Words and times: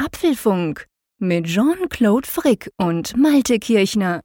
Apfelfunk 0.00 0.86
mit 1.18 1.46
Jean-Claude 1.46 2.28
Frick 2.28 2.70
und 2.76 3.16
Malte 3.16 3.58
Kirchner. 3.58 4.20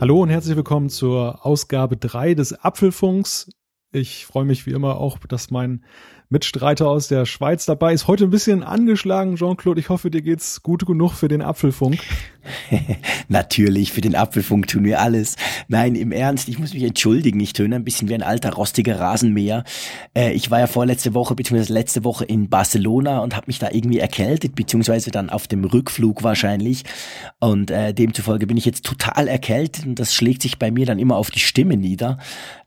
Hallo 0.00 0.22
und 0.22 0.28
herzlich 0.28 0.56
willkommen 0.56 0.90
zur 0.90 1.44
Ausgabe 1.44 1.96
3 1.96 2.34
des 2.34 2.52
Apfelfunks. 2.52 3.50
Ich 3.90 4.26
freue 4.26 4.44
mich 4.44 4.64
wie 4.64 4.72
immer 4.72 4.98
auch, 4.98 5.18
dass 5.18 5.50
mein 5.50 5.84
Mitstreiter 6.30 6.88
aus 6.88 7.08
der 7.08 7.24
Schweiz 7.24 7.64
dabei 7.64 7.94
ist. 7.94 8.06
Heute 8.06 8.24
ein 8.24 8.30
bisschen 8.30 8.62
angeschlagen, 8.62 9.36
Jean-Claude. 9.36 9.80
Ich 9.80 9.88
hoffe, 9.88 10.10
dir 10.10 10.20
geht's 10.20 10.62
gut 10.62 10.84
genug 10.84 11.12
für 11.12 11.28
den 11.28 11.40
Apfelfunk. 11.40 12.00
Natürlich, 13.28 13.92
für 13.92 14.02
den 14.02 14.14
Apfelfunk 14.14 14.66
tun 14.66 14.84
wir 14.84 15.00
alles. 15.00 15.36
Nein, 15.68 15.94
im 15.94 16.12
Ernst, 16.12 16.48
ich 16.48 16.58
muss 16.58 16.74
mich 16.74 16.82
entschuldigen. 16.82 17.40
Ich 17.40 17.54
töne 17.54 17.76
ein 17.76 17.84
bisschen 17.84 18.08
wie 18.08 18.14
ein 18.14 18.22
alter, 18.22 18.52
rostiger 18.52 19.00
Rasenmäher. 19.00 19.64
Äh, 20.14 20.32
ich 20.32 20.50
war 20.50 20.60
ja 20.60 20.66
vorletzte 20.66 21.14
Woche, 21.14 21.34
beziehungsweise 21.34 21.72
letzte 21.72 22.04
Woche 22.04 22.26
in 22.26 22.50
Barcelona 22.50 23.20
und 23.20 23.34
habe 23.34 23.46
mich 23.46 23.58
da 23.58 23.70
irgendwie 23.70 23.98
erkältet, 23.98 24.54
beziehungsweise 24.54 25.10
dann 25.10 25.30
auf 25.30 25.46
dem 25.46 25.64
Rückflug 25.64 26.22
wahrscheinlich. 26.22 26.84
Und 27.40 27.70
äh, 27.70 27.94
demzufolge 27.94 28.46
bin 28.46 28.58
ich 28.58 28.66
jetzt 28.66 28.84
total 28.84 29.28
erkältet 29.28 29.86
und 29.86 29.98
das 29.98 30.14
schlägt 30.14 30.42
sich 30.42 30.58
bei 30.58 30.70
mir 30.70 30.84
dann 30.84 30.98
immer 30.98 31.16
auf 31.16 31.30
die 31.30 31.40
Stimme 31.40 31.78
nieder. 31.78 32.18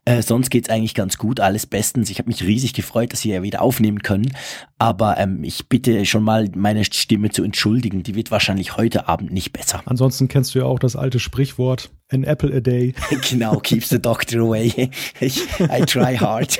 Äh, 0.04 0.22
sonst 0.22 0.50
geht's 0.50 0.68
eigentlich 0.68 0.94
ganz 0.94 1.16
gut, 1.16 1.38
alles 1.38 1.66
bestens. 1.66 2.10
Ich 2.10 2.18
habe 2.18 2.28
mich 2.28 2.42
riesig 2.42 2.72
gefreut, 2.72 3.12
dass 3.12 3.24
wir 3.24 3.36
ja 3.36 3.42
wieder 3.44 3.51
aufnehmen 3.60 4.02
können. 4.02 4.32
Aber 4.78 5.18
ähm, 5.18 5.44
ich 5.44 5.68
bitte 5.68 6.04
schon 6.06 6.22
mal, 6.22 6.48
meine 6.54 6.84
Stimme 6.84 7.30
zu 7.30 7.44
entschuldigen. 7.44 8.02
Die 8.02 8.14
wird 8.14 8.30
wahrscheinlich 8.30 8.76
heute 8.76 9.08
Abend 9.08 9.32
nicht 9.32 9.52
besser. 9.52 9.82
Ansonsten 9.86 10.28
kennst 10.28 10.54
du 10.54 10.60
ja 10.60 10.64
auch 10.64 10.78
das 10.78 10.96
alte 10.96 11.18
Sprichwort, 11.18 11.90
an 12.10 12.24
apple 12.24 12.54
a 12.54 12.60
day. 12.60 12.94
genau, 13.30 13.58
keeps 13.58 13.88
the 13.88 14.00
doctor 14.00 14.40
away. 14.40 14.90
I 15.20 15.84
try 15.86 16.16
hard. 16.16 16.58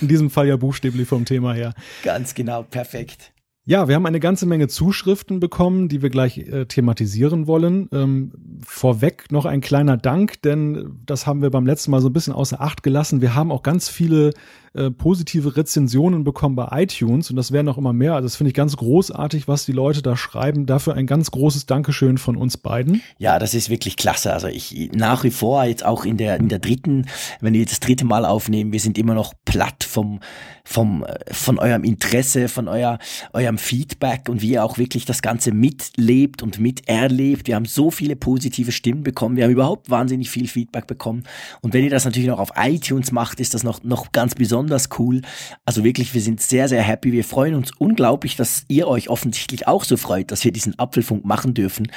In 0.00 0.08
diesem 0.08 0.30
Fall 0.30 0.48
ja 0.48 0.56
buchstäblich 0.56 1.08
vom 1.08 1.24
Thema 1.24 1.54
her. 1.54 1.74
Ganz 2.02 2.34
genau, 2.34 2.62
perfekt. 2.62 3.32
Ja, 3.66 3.86
wir 3.86 3.94
haben 3.94 4.06
eine 4.06 4.20
ganze 4.20 4.46
Menge 4.46 4.68
Zuschriften 4.68 5.38
bekommen, 5.38 5.88
die 5.88 6.02
wir 6.02 6.10
gleich 6.10 6.38
äh, 6.38 6.64
thematisieren 6.64 7.46
wollen. 7.46 7.88
Ähm, 7.92 8.32
vorweg 8.64 9.30
noch 9.30 9.44
ein 9.44 9.60
kleiner 9.60 9.96
Dank, 9.96 10.42
denn 10.42 10.98
das 11.06 11.26
haben 11.26 11.40
wir 11.40 11.50
beim 11.50 11.66
letzten 11.66 11.90
Mal 11.90 12.00
so 12.00 12.08
ein 12.08 12.12
bisschen 12.12 12.32
außer 12.32 12.60
Acht 12.60 12.82
gelassen. 12.82 13.20
Wir 13.20 13.34
haben 13.34 13.52
auch 13.52 13.62
ganz 13.62 13.88
viele 13.88 14.32
äh, 14.72 14.92
positive 14.92 15.56
Rezensionen 15.56 16.22
bekommen 16.22 16.54
bei 16.54 16.68
iTunes 16.82 17.28
und 17.28 17.34
das 17.34 17.50
werden 17.50 17.68
auch 17.68 17.76
immer 17.76 17.92
mehr. 17.92 18.14
Also 18.14 18.26
das 18.26 18.36
finde 18.36 18.50
ich 18.50 18.54
ganz 18.54 18.76
großartig, 18.76 19.48
was 19.48 19.66
die 19.66 19.72
Leute 19.72 20.00
da 20.00 20.16
schreiben. 20.16 20.64
Dafür 20.64 20.94
ein 20.94 21.08
ganz 21.08 21.32
großes 21.32 21.66
Dankeschön 21.66 22.18
von 22.18 22.36
uns 22.36 22.56
beiden. 22.56 23.02
Ja, 23.18 23.40
das 23.40 23.54
ist 23.54 23.68
wirklich 23.68 23.96
klasse. 23.96 24.32
Also 24.32 24.46
ich 24.46 24.92
nach 24.94 25.24
wie 25.24 25.32
vor 25.32 25.64
jetzt 25.64 25.84
auch 25.84 26.04
in 26.04 26.18
der 26.18 26.36
in 26.36 26.48
der 26.48 26.60
dritten, 26.60 27.06
wenn 27.40 27.52
wir 27.52 27.66
das 27.66 27.80
dritte 27.80 28.04
Mal 28.04 28.24
aufnehmen, 28.24 28.72
wir 28.72 28.78
sind 28.78 28.96
immer 28.96 29.14
noch 29.14 29.34
platt 29.44 29.82
vom 29.82 30.20
vom 30.64 31.02
äh, 31.02 31.18
von 31.34 31.58
eurem 31.58 31.82
Interesse, 31.82 32.46
von 32.46 32.68
euer 32.68 33.00
eurem 33.32 33.58
Feedback 33.58 34.28
und 34.28 34.40
wie 34.40 34.52
ihr 34.52 34.64
auch 34.64 34.78
wirklich 34.78 35.04
das 35.04 35.20
Ganze 35.20 35.50
mitlebt 35.50 36.44
und 36.44 36.60
miterlebt. 36.60 37.48
Wir 37.48 37.56
haben 37.56 37.64
so 37.64 37.90
viele 37.90 38.14
positive 38.14 38.70
Stimmen 38.70 39.02
bekommen. 39.02 39.34
Wir 39.34 39.42
haben 39.42 39.50
überhaupt 39.50 39.90
wahnsinnig 39.90 40.30
viel 40.30 40.46
Feedback 40.46 40.86
bekommen. 40.86 41.24
Und 41.60 41.74
wenn 41.74 41.82
ihr 41.82 41.90
das 41.90 42.04
natürlich 42.04 42.28
noch 42.28 42.38
auf 42.38 42.52
iTunes 42.56 43.10
macht, 43.10 43.40
ist 43.40 43.52
das 43.52 43.64
noch 43.64 43.82
noch 43.82 44.12
ganz 44.12 44.36
besonders 44.36 44.59
besonders 44.60 44.88
cool. 44.98 45.22
Also 45.64 45.84
wirklich, 45.84 46.12
wir 46.12 46.20
sind 46.20 46.40
sehr, 46.40 46.68
sehr 46.68 46.82
happy. 46.82 47.12
Wir 47.12 47.24
freuen 47.24 47.54
uns 47.54 47.70
unglaublich, 47.78 48.36
dass 48.36 48.64
ihr 48.68 48.86
euch 48.88 49.08
offensichtlich 49.08 49.66
auch 49.66 49.84
so 49.84 49.96
freut, 49.96 50.30
dass 50.30 50.44
wir 50.44 50.52
diesen 50.52 50.78
Apfelfunk 50.78 51.24
machen 51.24 51.54
dürfen. 51.54 51.90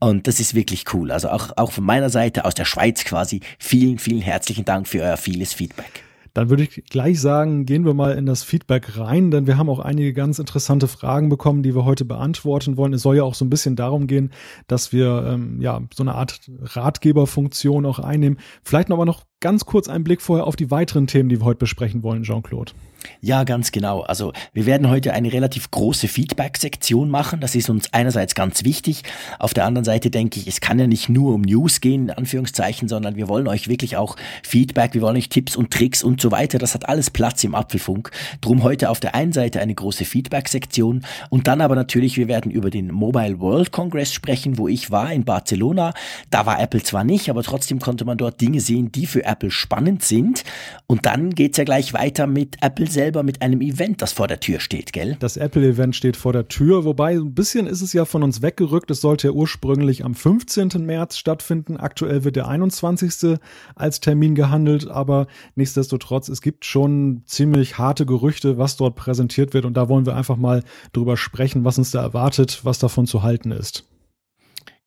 Und 0.00 0.26
das 0.26 0.40
ist 0.40 0.54
wirklich 0.54 0.92
cool. 0.92 1.12
Also 1.12 1.28
auch, 1.28 1.50
auch 1.56 1.72
von 1.72 1.84
meiner 1.84 2.10
Seite 2.10 2.44
aus 2.44 2.54
der 2.54 2.64
Schweiz 2.64 3.04
quasi 3.04 3.40
vielen, 3.58 3.98
vielen 3.98 4.20
herzlichen 4.20 4.64
Dank 4.64 4.88
für 4.88 5.02
euer 5.02 5.16
vieles 5.16 5.52
Feedback. 5.52 6.02
Dann 6.34 6.50
würde 6.50 6.64
ich 6.64 6.84
gleich 6.84 7.20
sagen, 7.20 7.66
gehen 7.66 7.84
wir 7.84 7.94
mal 7.94 8.12
in 8.12 8.26
das 8.26 8.44
Feedback 8.44 8.96
rein, 8.96 9.32
denn 9.32 9.46
wir 9.46 9.56
haben 9.56 9.68
auch 9.68 9.80
einige 9.80 10.12
ganz 10.12 10.38
interessante 10.38 10.86
Fragen 10.86 11.28
bekommen, 11.28 11.64
die 11.64 11.74
wir 11.74 11.84
heute 11.84 12.04
beantworten 12.04 12.76
wollen. 12.76 12.92
Es 12.92 13.02
soll 13.02 13.16
ja 13.16 13.24
auch 13.24 13.34
so 13.34 13.44
ein 13.44 13.50
bisschen 13.50 13.74
darum 13.74 14.06
gehen, 14.06 14.30
dass 14.68 14.92
wir 14.92 15.24
ähm, 15.26 15.60
ja 15.60 15.80
so 15.92 16.04
eine 16.04 16.14
Art 16.14 16.40
Ratgeberfunktion 16.60 17.86
auch 17.86 17.98
einnehmen. 17.98 18.38
Vielleicht 18.62 18.88
noch 18.88 18.98
aber 18.98 19.06
noch 19.06 19.24
ganz 19.40 19.64
kurz 19.64 19.88
einen 19.88 20.04
Blick 20.04 20.20
vorher 20.20 20.46
auf 20.46 20.56
die 20.56 20.70
weiteren 20.70 21.06
Themen, 21.06 21.28
die 21.28 21.40
wir 21.40 21.44
heute 21.44 21.58
besprechen 21.58 22.02
wollen, 22.02 22.24
Jean-Claude. 22.24 22.72
Ja, 23.20 23.44
ganz 23.44 23.72
genau. 23.72 24.00
Also 24.02 24.32
wir 24.52 24.66
werden 24.66 24.88
heute 24.88 25.12
eine 25.12 25.32
relativ 25.32 25.70
große 25.70 26.08
Feedback-Sektion 26.08 27.08
machen. 27.08 27.40
Das 27.40 27.54
ist 27.54 27.70
uns 27.70 27.92
einerseits 27.92 28.34
ganz 28.34 28.64
wichtig. 28.64 29.02
Auf 29.38 29.54
der 29.54 29.64
anderen 29.66 29.84
Seite 29.84 30.10
denke 30.10 30.40
ich, 30.40 30.48
es 30.48 30.60
kann 30.60 30.78
ja 30.78 30.86
nicht 30.86 31.08
nur 31.08 31.34
um 31.34 31.42
News 31.42 31.80
gehen, 31.80 32.04
in 32.04 32.10
Anführungszeichen, 32.10 32.88
sondern 32.88 33.16
wir 33.16 33.28
wollen 33.28 33.46
euch 33.46 33.68
wirklich 33.68 33.96
auch 33.96 34.16
Feedback, 34.42 34.94
wir 34.94 35.02
wollen 35.02 35.16
euch 35.16 35.28
Tipps 35.28 35.56
und 35.56 35.72
Tricks 35.72 36.02
und 36.02 36.20
so 36.20 36.32
weiter. 36.32 36.58
Das 36.58 36.74
hat 36.74 36.88
alles 36.88 37.10
Platz 37.10 37.44
im 37.44 37.54
Apfelfunk. 37.54 38.10
Drum 38.40 38.62
heute 38.62 38.90
auf 38.90 39.00
der 39.00 39.14
einen 39.14 39.32
Seite 39.32 39.60
eine 39.60 39.74
große 39.74 40.04
Feedback-Sektion 40.04 41.04
und 41.30 41.46
dann 41.46 41.60
aber 41.60 41.76
natürlich, 41.76 42.16
wir 42.16 42.28
werden 42.28 42.50
über 42.50 42.70
den 42.70 42.92
Mobile 42.92 43.40
World 43.40 43.72
Congress 43.72 44.12
sprechen, 44.12 44.58
wo 44.58 44.66
ich 44.66 44.90
war 44.90 45.12
in 45.12 45.24
Barcelona. 45.24 45.92
Da 46.30 46.46
war 46.46 46.60
Apple 46.60 46.82
zwar 46.82 47.04
nicht, 47.04 47.30
aber 47.30 47.42
trotzdem 47.42 47.78
konnte 47.78 48.04
man 48.04 48.18
dort 48.18 48.40
Dinge 48.40 48.60
sehen, 48.60 48.90
die 48.90 49.06
für 49.06 49.24
Apple 49.28 49.50
spannend 49.50 50.02
sind. 50.02 50.44
Und 50.86 51.06
dann 51.06 51.30
geht's 51.30 51.58
ja 51.58 51.64
gleich 51.64 51.92
weiter 51.92 52.26
mit 52.26 52.56
Apple 52.62 52.88
selber, 52.90 53.22
mit 53.22 53.42
einem 53.42 53.60
Event, 53.60 54.02
das 54.02 54.12
vor 54.12 54.26
der 54.26 54.40
Tür 54.40 54.60
steht, 54.60 54.92
gell? 54.92 55.16
Das 55.20 55.36
Apple-Event 55.36 55.94
steht 55.94 56.16
vor 56.16 56.32
der 56.32 56.48
Tür, 56.48 56.84
wobei 56.84 57.12
ein 57.12 57.34
bisschen 57.34 57.66
ist 57.66 57.82
es 57.82 57.92
ja 57.92 58.04
von 58.04 58.22
uns 58.22 58.42
weggerückt. 58.42 58.90
Es 58.90 59.00
sollte 59.00 59.28
ja 59.28 59.32
ursprünglich 59.32 60.04
am 60.04 60.14
15. 60.14 60.70
März 60.84 61.18
stattfinden. 61.18 61.76
Aktuell 61.76 62.24
wird 62.24 62.36
der 62.36 62.48
21. 62.48 63.38
als 63.74 64.00
Termin 64.00 64.34
gehandelt, 64.34 64.88
aber 64.88 65.26
nichtsdestotrotz, 65.54 66.28
es 66.28 66.42
gibt 66.42 66.64
schon 66.64 67.22
ziemlich 67.26 67.78
harte 67.78 68.06
Gerüchte, 68.06 68.58
was 68.58 68.76
dort 68.76 68.96
präsentiert 68.96 69.54
wird. 69.54 69.64
Und 69.64 69.76
da 69.76 69.88
wollen 69.88 70.06
wir 70.06 70.16
einfach 70.16 70.36
mal 70.36 70.62
drüber 70.92 71.16
sprechen, 71.16 71.64
was 71.64 71.78
uns 71.78 71.90
da 71.90 72.02
erwartet, 72.02 72.60
was 72.64 72.78
davon 72.78 73.06
zu 73.06 73.22
halten 73.22 73.50
ist. 73.50 73.87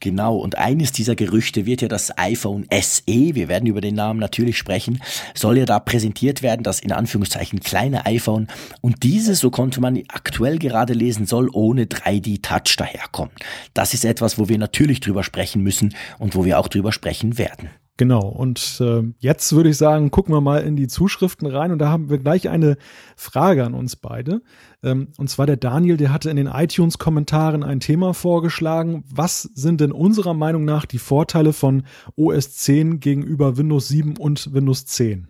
Genau, 0.01 0.35
und 0.35 0.57
eines 0.57 0.91
dieser 0.91 1.15
Gerüchte 1.15 1.67
wird 1.67 1.83
ja 1.83 1.87
das 1.87 2.17
iPhone 2.17 2.65
SE, 2.71 3.03
wir 3.05 3.47
werden 3.47 3.67
über 3.67 3.81
den 3.81 3.93
Namen 3.93 4.19
natürlich 4.19 4.57
sprechen, 4.57 4.99
soll 5.35 5.59
ja 5.59 5.65
da 5.65 5.79
präsentiert 5.79 6.41
werden, 6.41 6.63
das 6.63 6.79
in 6.79 6.91
Anführungszeichen 6.91 7.59
kleine 7.59 8.07
iPhone. 8.07 8.47
Und 8.81 9.03
dieses, 9.03 9.39
so 9.39 9.51
konnte 9.51 9.79
man 9.79 10.01
aktuell 10.07 10.57
gerade 10.57 10.93
lesen, 10.93 11.27
soll 11.27 11.49
ohne 11.53 11.85
3D-Touch 11.85 12.77
daherkommen. 12.77 13.31
Das 13.75 13.93
ist 13.93 14.03
etwas, 14.03 14.39
wo 14.39 14.49
wir 14.49 14.57
natürlich 14.57 15.01
drüber 15.01 15.23
sprechen 15.23 15.61
müssen 15.61 15.93
und 16.17 16.33
wo 16.33 16.45
wir 16.45 16.59
auch 16.59 16.67
drüber 16.67 16.91
sprechen 16.91 17.37
werden. 17.37 17.69
Genau, 18.01 18.27
und 18.29 18.81
äh, 18.81 19.03
jetzt 19.19 19.53
würde 19.53 19.69
ich 19.69 19.77
sagen, 19.77 20.09
gucken 20.09 20.33
wir 20.33 20.41
mal 20.41 20.63
in 20.63 20.75
die 20.75 20.87
Zuschriften 20.87 21.45
rein 21.45 21.71
und 21.71 21.77
da 21.77 21.89
haben 21.89 22.09
wir 22.09 22.17
gleich 22.17 22.49
eine 22.49 22.77
Frage 23.15 23.63
an 23.63 23.75
uns 23.75 23.95
beide. 23.95 24.41
Ähm, 24.81 25.09
und 25.19 25.29
zwar 25.29 25.45
der 25.45 25.57
Daniel, 25.57 25.97
der 25.97 26.11
hatte 26.11 26.31
in 26.31 26.35
den 26.35 26.47
iTunes-Kommentaren 26.47 27.61
ein 27.61 27.79
Thema 27.79 28.15
vorgeschlagen. 28.15 29.03
Was 29.07 29.43
sind 29.43 29.81
denn 29.81 29.91
unserer 29.91 30.33
Meinung 30.33 30.65
nach 30.65 30.87
die 30.87 30.97
Vorteile 30.97 31.53
von 31.53 31.83
OS 32.15 32.55
10 32.55 33.01
gegenüber 33.01 33.57
Windows 33.57 33.89
7 33.89 34.17
und 34.17 34.51
Windows 34.51 34.87
10? 34.87 35.27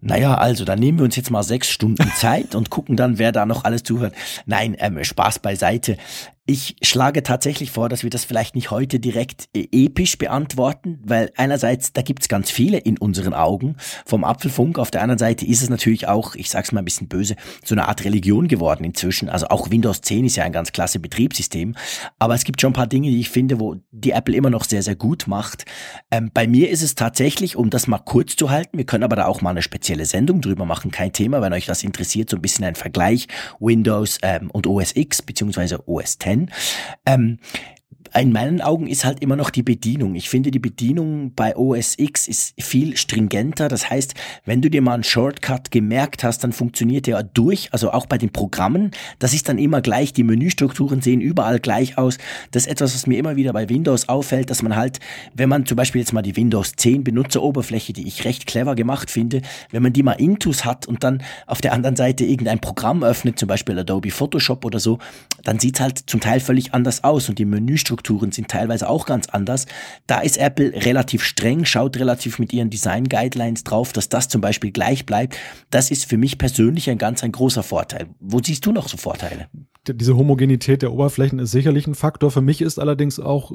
Naja, 0.00 0.36
also 0.36 0.64
dann 0.64 0.78
nehmen 0.78 0.98
wir 0.98 1.04
uns 1.04 1.16
jetzt 1.16 1.30
mal 1.30 1.42
sechs 1.42 1.68
Stunden 1.68 2.10
Zeit 2.16 2.54
und 2.54 2.70
gucken 2.70 2.96
dann, 2.96 3.18
wer 3.18 3.30
da 3.30 3.44
noch 3.44 3.64
alles 3.64 3.82
zuhört. 3.82 4.14
Nein, 4.46 4.74
ähm, 4.78 5.04
Spaß 5.04 5.40
beiseite. 5.40 5.98
Ich 6.50 6.76
schlage 6.80 7.22
tatsächlich 7.22 7.70
vor, 7.72 7.90
dass 7.90 8.04
wir 8.04 8.08
das 8.08 8.24
vielleicht 8.24 8.54
nicht 8.54 8.70
heute 8.70 9.00
direkt 9.00 9.50
äh, 9.54 9.68
episch 9.70 10.16
beantworten, 10.16 10.98
weil 11.04 11.30
einerseits, 11.36 11.92
da 11.92 12.00
gibt 12.00 12.22
es 12.22 12.28
ganz 12.30 12.50
viele 12.50 12.78
in 12.78 12.96
unseren 12.96 13.34
Augen 13.34 13.76
vom 14.06 14.24
Apfelfunk. 14.24 14.78
Auf 14.78 14.90
der 14.90 15.02
anderen 15.02 15.18
Seite 15.18 15.44
ist 15.44 15.60
es 15.60 15.68
natürlich 15.68 16.08
auch, 16.08 16.34
ich 16.36 16.48
sag's 16.48 16.72
mal 16.72 16.80
ein 16.80 16.86
bisschen 16.86 17.06
böse, 17.06 17.36
so 17.62 17.74
eine 17.74 17.86
Art 17.86 18.02
Religion 18.02 18.48
geworden 18.48 18.84
inzwischen. 18.84 19.28
Also 19.28 19.48
auch 19.48 19.70
Windows 19.70 20.00
10 20.00 20.24
ist 20.24 20.36
ja 20.36 20.44
ein 20.44 20.52
ganz 20.52 20.72
klasse 20.72 20.98
Betriebssystem. 21.00 21.74
Aber 22.18 22.34
es 22.34 22.44
gibt 22.44 22.62
schon 22.62 22.70
ein 22.70 22.72
paar 22.72 22.86
Dinge, 22.86 23.10
die 23.10 23.20
ich 23.20 23.28
finde, 23.28 23.60
wo 23.60 23.76
die 23.90 24.12
Apple 24.12 24.34
immer 24.34 24.48
noch 24.48 24.64
sehr, 24.64 24.82
sehr 24.82 24.96
gut 24.96 25.26
macht. 25.26 25.66
Ähm, 26.10 26.30
bei 26.32 26.46
mir 26.46 26.70
ist 26.70 26.82
es 26.82 26.94
tatsächlich, 26.94 27.56
um 27.56 27.68
das 27.68 27.88
mal 27.88 27.98
kurz 27.98 28.36
zu 28.36 28.48
halten, 28.48 28.78
wir 28.78 28.86
können 28.86 29.04
aber 29.04 29.16
da 29.16 29.26
auch 29.26 29.42
mal 29.42 29.50
eine 29.50 29.60
spezielle 29.60 30.06
Sendung 30.06 30.40
drüber 30.40 30.64
machen, 30.64 30.92
kein 30.92 31.12
Thema, 31.12 31.42
wenn 31.42 31.52
euch 31.52 31.66
das 31.66 31.82
interessiert, 31.82 32.30
so 32.30 32.36
ein 32.36 32.42
bisschen 32.42 32.64
ein 32.64 32.74
Vergleich 32.74 33.28
Windows 33.60 34.16
ähm, 34.22 34.50
und 34.50 34.66
OS 34.66 34.96
X 34.96 35.20
beziehungsweise 35.20 35.86
OS 35.86 36.16
10 36.16 36.37
sein. 36.38 36.50
Ähm, 37.06 37.38
in 38.14 38.32
meinen 38.32 38.60
Augen 38.60 38.86
ist 38.86 39.04
halt 39.04 39.20
immer 39.22 39.36
noch 39.36 39.50
die 39.50 39.62
Bedienung. 39.62 40.14
Ich 40.14 40.28
finde, 40.28 40.50
die 40.50 40.58
Bedienung 40.58 41.32
bei 41.34 41.56
OS 41.56 41.94
X 41.98 42.26
ist 42.26 42.54
viel 42.60 42.96
stringenter. 42.96 43.68
Das 43.68 43.90
heißt, 43.90 44.14
wenn 44.44 44.62
du 44.62 44.70
dir 44.70 44.82
mal 44.82 44.94
einen 44.94 45.04
Shortcut 45.04 45.70
gemerkt 45.70 46.24
hast, 46.24 46.42
dann 46.44 46.52
funktioniert 46.52 47.06
der 47.06 47.22
durch, 47.22 47.68
also 47.72 47.92
auch 47.92 48.06
bei 48.06 48.18
den 48.18 48.30
Programmen. 48.30 48.92
Das 49.18 49.34
ist 49.34 49.48
dann 49.48 49.58
immer 49.58 49.80
gleich. 49.80 50.12
Die 50.12 50.22
Menüstrukturen 50.22 51.02
sehen 51.02 51.20
überall 51.20 51.60
gleich 51.60 51.98
aus. 51.98 52.18
Das 52.50 52.64
ist 52.64 52.72
etwas, 52.72 52.94
was 52.94 53.06
mir 53.06 53.18
immer 53.18 53.36
wieder 53.36 53.52
bei 53.52 53.68
Windows 53.68 54.08
auffällt, 54.08 54.50
dass 54.50 54.62
man 54.62 54.74
halt, 54.74 55.00
wenn 55.34 55.48
man 55.48 55.66
zum 55.66 55.76
Beispiel 55.76 56.00
jetzt 56.00 56.12
mal 56.12 56.22
die 56.22 56.36
Windows 56.36 56.72
10 56.76 57.04
Benutzeroberfläche, 57.04 57.92
die 57.92 58.06
ich 58.06 58.24
recht 58.24 58.46
clever 58.46 58.74
gemacht 58.74 59.10
finde, 59.10 59.42
wenn 59.70 59.82
man 59.82 59.92
die 59.92 60.02
mal 60.02 60.12
intus 60.12 60.64
hat 60.64 60.86
und 60.86 61.04
dann 61.04 61.22
auf 61.46 61.60
der 61.60 61.72
anderen 61.72 61.96
Seite 61.96 62.24
irgendein 62.24 62.60
Programm 62.60 63.04
öffnet, 63.04 63.38
zum 63.38 63.48
Beispiel 63.48 63.78
Adobe 63.78 64.10
Photoshop 64.10 64.64
oder 64.64 64.80
so, 64.80 64.98
dann 65.44 65.58
sieht's 65.58 65.80
halt 65.80 65.98
zum 65.98 66.20
Teil 66.20 66.40
völlig 66.40 66.74
anders 66.74 67.04
aus 67.04 67.28
und 67.28 67.38
die 67.38 67.44
Menüstruktur 67.44 67.97
Infrastrukturen 67.98 68.32
sind 68.32 68.48
teilweise 68.48 68.88
auch 68.88 69.06
ganz 69.06 69.28
anders. 69.28 69.66
Da 70.06 70.20
ist 70.20 70.36
Apple 70.36 70.72
relativ 70.72 71.22
streng, 71.24 71.64
schaut 71.64 71.96
relativ 71.96 72.38
mit 72.38 72.52
ihren 72.52 72.70
Design 72.70 73.04
Guidelines 73.04 73.64
drauf, 73.64 73.92
dass 73.92 74.08
das 74.08 74.28
zum 74.28 74.40
Beispiel 74.40 74.70
gleich 74.70 75.04
bleibt. 75.04 75.36
Das 75.70 75.90
ist 75.90 76.06
für 76.06 76.16
mich 76.16 76.38
persönlich 76.38 76.88
ein 76.90 76.98
ganz 76.98 77.22
ein 77.24 77.32
großer 77.32 77.62
Vorteil. 77.62 78.06
Wo 78.20 78.40
siehst 78.40 78.64
du 78.66 78.72
noch 78.72 78.88
so 78.88 78.96
Vorteile? 78.96 79.48
Diese 79.94 80.16
Homogenität 80.16 80.82
der 80.82 80.92
Oberflächen 80.92 81.38
ist 81.38 81.50
sicherlich 81.50 81.86
ein 81.86 81.94
Faktor. 81.94 82.30
Für 82.30 82.40
mich 82.40 82.60
ist 82.60 82.78
allerdings 82.78 83.18
auch 83.20 83.52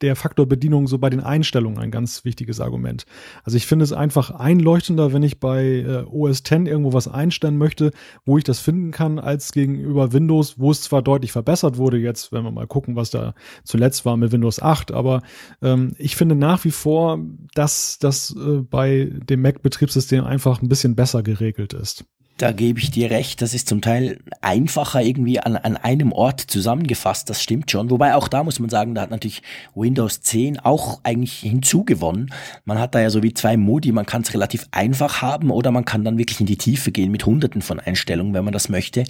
der 0.00 0.16
Faktor 0.16 0.46
Bedienung 0.46 0.86
so 0.86 0.98
bei 0.98 1.10
den 1.10 1.20
Einstellungen 1.20 1.78
ein 1.78 1.90
ganz 1.90 2.24
wichtiges 2.24 2.60
Argument. 2.60 3.04
Also 3.42 3.56
ich 3.56 3.66
finde 3.66 3.84
es 3.84 3.92
einfach 3.92 4.30
einleuchtender, 4.30 5.12
wenn 5.12 5.22
ich 5.22 5.40
bei 5.40 5.64
äh, 5.64 6.04
OS 6.08 6.40
X 6.40 6.50
irgendwo 6.50 6.92
was 6.92 7.08
einstellen 7.08 7.56
möchte, 7.56 7.90
wo 8.24 8.38
ich 8.38 8.44
das 8.44 8.60
finden 8.60 8.90
kann, 8.90 9.18
als 9.18 9.52
gegenüber 9.52 10.12
Windows, 10.12 10.58
wo 10.58 10.70
es 10.70 10.82
zwar 10.82 11.02
deutlich 11.02 11.32
verbessert 11.32 11.78
wurde 11.78 11.98
jetzt, 11.98 12.32
wenn 12.32 12.44
wir 12.44 12.50
mal 12.50 12.66
gucken, 12.66 12.96
was 12.96 13.10
da 13.10 13.34
zuletzt 13.64 14.04
war 14.04 14.16
mit 14.16 14.32
Windows 14.32 14.62
8, 14.62 14.92
aber 14.92 15.22
ähm, 15.62 15.94
ich 15.98 16.16
finde 16.16 16.34
nach 16.34 16.64
wie 16.64 16.70
vor, 16.70 17.18
dass 17.54 17.98
das 17.98 18.34
äh, 18.36 18.58
bei 18.58 19.10
dem 19.28 19.42
Mac-Betriebssystem 19.42 20.24
einfach 20.24 20.62
ein 20.62 20.68
bisschen 20.68 20.94
besser 20.94 21.22
geregelt 21.22 21.72
ist. 21.72 22.04
Da 22.38 22.52
gebe 22.52 22.78
ich 22.78 22.92
dir 22.92 23.10
recht, 23.10 23.42
das 23.42 23.52
ist 23.52 23.68
zum 23.68 23.80
Teil 23.80 24.20
einfacher 24.42 25.02
irgendwie 25.02 25.40
an, 25.40 25.56
an 25.56 25.76
einem 25.76 26.12
Ort 26.12 26.40
zusammengefasst, 26.40 27.28
das 27.28 27.42
stimmt 27.42 27.68
schon. 27.68 27.90
Wobei 27.90 28.14
auch 28.14 28.28
da 28.28 28.44
muss 28.44 28.60
man 28.60 28.70
sagen, 28.70 28.94
da 28.94 29.02
hat 29.02 29.10
natürlich 29.10 29.42
Windows 29.74 30.22
10 30.22 30.60
auch 30.60 31.00
eigentlich 31.02 31.40
hinzugewonnen. 31.40 32.32
Man 32.64 32.78
hat 32.78 32.94
da 32.94 33.00
ja 33.00 33.10
so 33.10 33.24
wie 33.24 33.34
zwei 33.34 33.56
Modi, 33.56 33.90
man 33.90 34.06
kann 34.06 34.22
es 34.22 34.32
relativ 34.34 34.68
einfach 34.70 35.20
haben 35.20 35.50
oder 35.50 35.72
man 35.72 35.84
kann 35.84 36.04
dann 36.04 36.16
wirklich 36.16 36.38
in 36.38 36.46
die 36.46 36.56
Tiefe 36.56 36.92
gehen 36.92 37.10
mit 37.10 37.26
hunderten 37.26 37.60
von 37.60 37.80
Einstellungen, 37.80 38.34
wenn 38.34 38.44
man 38.44 38.52
das 38.52 38.68
möchte. 38.68 39.02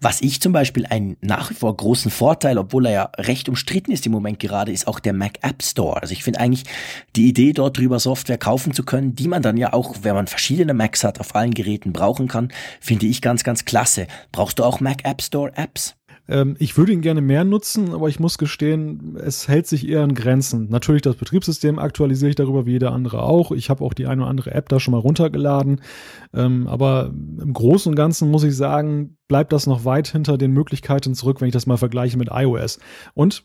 Was 0.00 0.20
ich 0.20 0.40
zum 0.40 0.52
Beispiel 0.52 0.86
einen 0.86 1.16
nach 1.20 1.50
wie 1.50 1.54
vor 1.54 1.74
großen 1.74 2.10
Vorteil, 2.10 2.58
obwohl 2.58 2.86
er 2.86 2.92
ja 2.92 3.10
recht 3.16 3.48
umstritten 3.48 3.92
ist 3.92 4.06
im 4.06 4.12
Moment 4.12 4.38
gerade, 4.38 4.72
ist 4.72 4.86
auch 4.86 5.00
der 5.00 5.12
Mac 5.12 5.38
App 5.42 5.62
Store. 5.62 6.00
Also 6.00 6.12
ich 6.12 6.22
finde 6.22 6.40
eigentlich 6.40 6.64
die 7.16 7.28
Idee, 7.28 7.52
dort 7.52 7.78
drüber 7.78 7.98
Software 7.98 8.38
kaufen 8.38 8.72
zu 8.72 8.84
können, 8.84 9.14
die 9.14 9.28
man 9.28 9.42
dann 9.42 9.56
ja 9.56 9.72
auch, 9.72 9.96
wenn 10.02 10.14
man 10.14 10.26
verschiedene 10.26 10.74
Macs 10.74 11.02
hat, 11.04 11.20
auf 11.20 11.34
allen 11.34 11.54
Geräten 11.54 11.92
brauchen 11.92 12.28
kann, 12.28 12.52
finde 12.80 13.06
ich 13.06 13.22
ganz, 13.22 13.42
ganz 13.42 13.64
klasse. 13.64 14.06
Brauchst 14.32 14.58
du 14.58 14.64
auch 14.64 14.80
Mac 14.80 15.04
App 15.04 15.22
Store 15.22 15.52
Apps? 15.56 15.96
Ähm, 16.28 16.56
ich 16.58 16.76
würde 16.76 16.92
ihn 16.92 17.00
gerne 17.00 17.20
mehr 17.20 17.44
nutzen, 17.44 17.92
aber 17.92 18.08
ich 18.08 18.20
muss 18.20 18.38
gestehen, 18.38 19.16
es 19.16 19.48
hält 19.48 19.66
sich 19.66 19.88
eher 19.88 20.02
an 20.02 20.14
Grenzen. 20.14 20.68
Natürlich 20.68 21.02
das 21.02 21.16
Betriebssystem 21.16 21.78
aktualisiere 21.78 22.30
ich 22.30 22.36
darüber 22.36 22.66
wie 22.66 22.72
jeder 22.72 22.92
andere 22.92 23.22
auch. 23.22 23.52
Ich 23.52 23.70
habe 23.70 23.84
auch 23.84 23.94
die 23.94 24.06
eine 24.06 24.22
oder 24.22 24.30
andere 24.30 24.52
App 24.52 24.68
da 24.68 24.80
schon 24.80 24.92
mal 24.92 24.98
runtergeladen. 24.98 25.80
Ähm, 26.34 26.66
aber 26.66 27.12
im 27.12 27.52
Großen 27.52 27.90
und 27.90 27.96
Ganzen 27.96 28.30
muss 28.30 28.44
ich 28.44 28.56
sagen, 28.56 29.16
bleibt 29.28 29.52
das 29.52 29.66
noch 29.66 29.84
weit 29.84 30.08
hinter 30.08 30.38
den 30.38 30.52
Möglichkeiten 30.52 31.14
zurück, 31.14 31.40
wenn 31.40 31.48
ich 31.48 31.54
das 31.54 31.66
mal 31.66 31.76
vergleiche 31.76 32.18
mit 32.18 32.30
iOS. 32.32 32.78
Und 33.14 33.42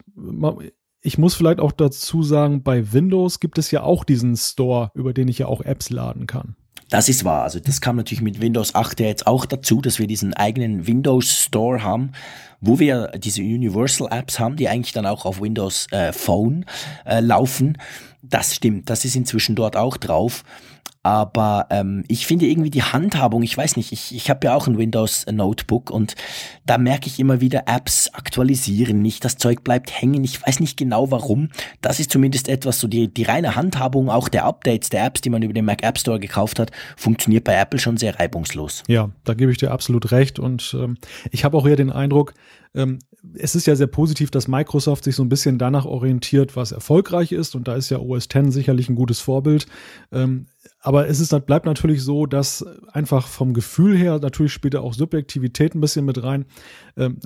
ich 1.01 1.17
muss 1.17 1.33
vielleicht 1.33 1.59
auch 1.59 1.71
dazu 1.71 2.23
sagen, 2.23 2.63
bei 2.63 2.93
Windows 2.93 3.39
gibt 3.39 3.57
es 3.57 3.71
ja 3.71 3.83
auch 3.83 4.03
diesen 4.03 4.37
Store, 4.37 4.91
über 4.93 5.13
den 5.13 5.27
ich 5.27 5.39
ja 5.39 5.47
auch 5.47 5.61
Apps 5.61 5.89
laden 5.89 6.27
kann. 6.27 6.55
Das 6.91 7.07
ist 7.07 7.23
wahr. 7.23 7.43
Also 7.43 7.61
das 7.61 7.79
kam 7.79 7.95
natürlich 7.95 8.21
mit 8.21 8.41
Windows 8.41 8.75
8 8.75 8.99
ja 8.99 9.07
jetzt 9.07 9.25
auch 9.25 9.45
dazu, 9.45 9.79
dass 9.79 9.97
wir 9.97 10.07
diesen 10.07 10.33
eigenen 10.33 10.87
Windows 10.87 11.45
Store 11.45 11.83
haben, 11.83 12.11
wo 12.59 12.79
wir 12.79 13.13
diese 13.17 13.41
Universal 13.41 14.09
Apps 14.11 14.39
haben, 14.39 14.57
die 14.57 14.67
eigentlich 14.67 14.91
dann 14.91 15.05
auch 15.05 15.23
auf 15.23 15.39
Windows 15.39 15.87
äh, 15.91 16.11
Phone 16.11 16.65
äh, 17.05 17.21
laufen. 17.21 17.77
Das 18.21 18.53
stimmt, 18.53 18.89
das 18.89 19.05
ist 19.05 19.15
inzwischen 19.15 19.55
dort 19.55 19.77
auch 19.77 19.95
drauf. 19.95 20.43
Aber 21.03 21.65
ähm, 21.71 22.03
ich 22.07 22.27
finde 22.27 22.45
irgendwie 22.45 22.69
die 22.69 22.83
Handhabung, 22.83 23.41
ich 23.41 23.57
weiß 23.57 23.75
nicht, 23.75 23.91
ich, 23.91 24.13
ich 24.15 24.29
habe 24.29 24.45
ja 24.45 24.55
auch 24.55 24.67
ein 24.67 24.77
Windows 24.77 25.25
Notebook 25.25 25.89
und 25.89 26.13
da 26.67 26.77
merke 26.77 27.07
ich 27.07 27.19
immer 27.19 27.41
wieder, 27.41 27.63
Apps 27.65 28.09
aktualisieren 28.13 29.01
nicht, 29.01 29.25
das 29.25 29.37
Zeug 29.37 29.63
bleibt 29.63 29.99
hängen, 29.99 30.23
ich 30.23 30.45
weiß 30.45 30.59
nicht 30.59 30.77
genau 30.77 31.09
warum. 31.09 31.49
Das 31.81 31.99
ist 31.99 32.11
zumindest 32.11 32.47
etwas, 32.47 32.79
so 32.79 32.87
die, 32.87 33.11
die 33.11 33.23
reine 33.23 33.55
Handhabung 33.55 34.09
auch 34.09 34.29
der 34.29 34.45
Updates 34.45 34.89
der 34.89 35.05
Apps, 35.05 35.21
die 35.21 35.31
man 35.31 35.41
über 35.41 35.53
den 35.53 35.65
Mac 35.65 35.83
App 35.83 35.97
Store 35.97 36.19
gekauft 36.19 36.59
hat, 36.59 36.69
funktioniert 36.95 37.45
bei 37.45 37.55
Apple 37.55 37.79
schon 37.79 37.97
sehr 37.97 38.19
reibungslos. 38.19 38.83
Ja, 38.87 39.09
da 39.23 39.33
gebe 39.33 39.51
ich 39.51 39.57
dir 39.57 39.71
absolut 39.71 40.11
recht 40.11 40.37
und 40.37 40.75
ähm, 40.79 40.97
ich 41.31 41.43
habe 41.43 41.57
auch 41.57 41.65
eher 41.65 41.77
den 41.77 41.91
Eindruck, 41.91 42.35
ähm, 42.75 42.99
es 43.35 43.55
ist 43.55 43.67
ja 43.67 43.75
sehr 43.75 43.87
positiv, 43.87 44.31
dass 44.31 44.47
Microsoft 44.47 45.03
sich 45.03 45.15
so 45.15 45.23
ein 45.23 45.29
bisschen 45.29 45.57
danach 45.57 45.85
orientiert, 45.85 46.55
was 46.55 46.71
erfolgreich 46.71 47.31
ist. 47.31 47.55
Und 47.55 47.67
da 47.67 47.75
ist 47.75 47.89
ja 47.89 47.99
OS 47.99 48.25
X 48.25 48.53
sicherlich 48.53 48.89
ein 48.89 48.95
gutes 48.95 49.19
Vorbild. 49.19 49.67
Ähm, 50.11 50.47
aber 50.81 51.07
es 51.07 51.19
ist, 51.19 51.45
bleibt 51.45 51.67
natürlich 51.67 52.03
so, 52.03 52.25
dass 52.25 52.65
einfach 52.91 53.27
vom 53.27 53.53
Gefühl 53.53 53.95
her, 53.95 54.19
natürlich 54.19 54.51
spielt 54.51 54.75
auch 54.75 54.93
Subjektivität 54.93 55.75
ein 55.75 55.81
bisschen 55.81 56.05
mit 56.05 56.23
rein, 56.23 56.45
ähm, 56.97 57.19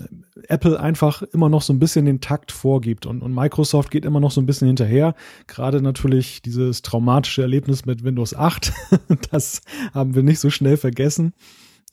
Apple 0.47 0.77
einfach 0.79 1.21
immer 1.21 1.47
noch 1.47 1.61
so 1.61 1.71
ein 1.71 1.79
bisschen 1.79 2.05
den 2.05 2.19
Takt 2.19 2.51
vorgibt 2.51 3.05
und, 3.05 3.21
und 3.21 3.33
Microsoft 3.33 3.91
geht 3.91 4.03
immer 4.03 4.19
noch 4.19 4.31
so 4.31 4.41
ein 4.41 4.45
bisschen 4.45 4.67
hinterher. 4.67 5.15
Gerade 5.47 5.81
natürlich 5.81 6.41
dieses 6.41 6.81
traumatische 6.81 7.43
Erlebnis 7.43 7.85
mit 7.85 8.03
Windows 8.03 8.35
8, 8.35 8.73
das 9.31 9.61
haben 9.93 10.15
wir 10.15 10.23
nicht 10.23 10.39
so 10.39 10.49
schnell 10.49 10.75
vergessen. 10.75 11.33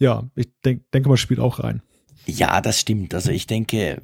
Ja, 0.00 0.28
ich 0.34 0.48
denk, 0.64 0.90
denke 0.90 1.08
mal, 1.08 1.16
spielt 1.16 1.38
auch 1.38 1.60
rein. 1.62 1.80
Ja, 2.26 2.60
das 2.60 2.80
stimmt. 2.80 3.14
Also 3.14 3.30
ich 3.30 3.46
denke, 3.46 4.00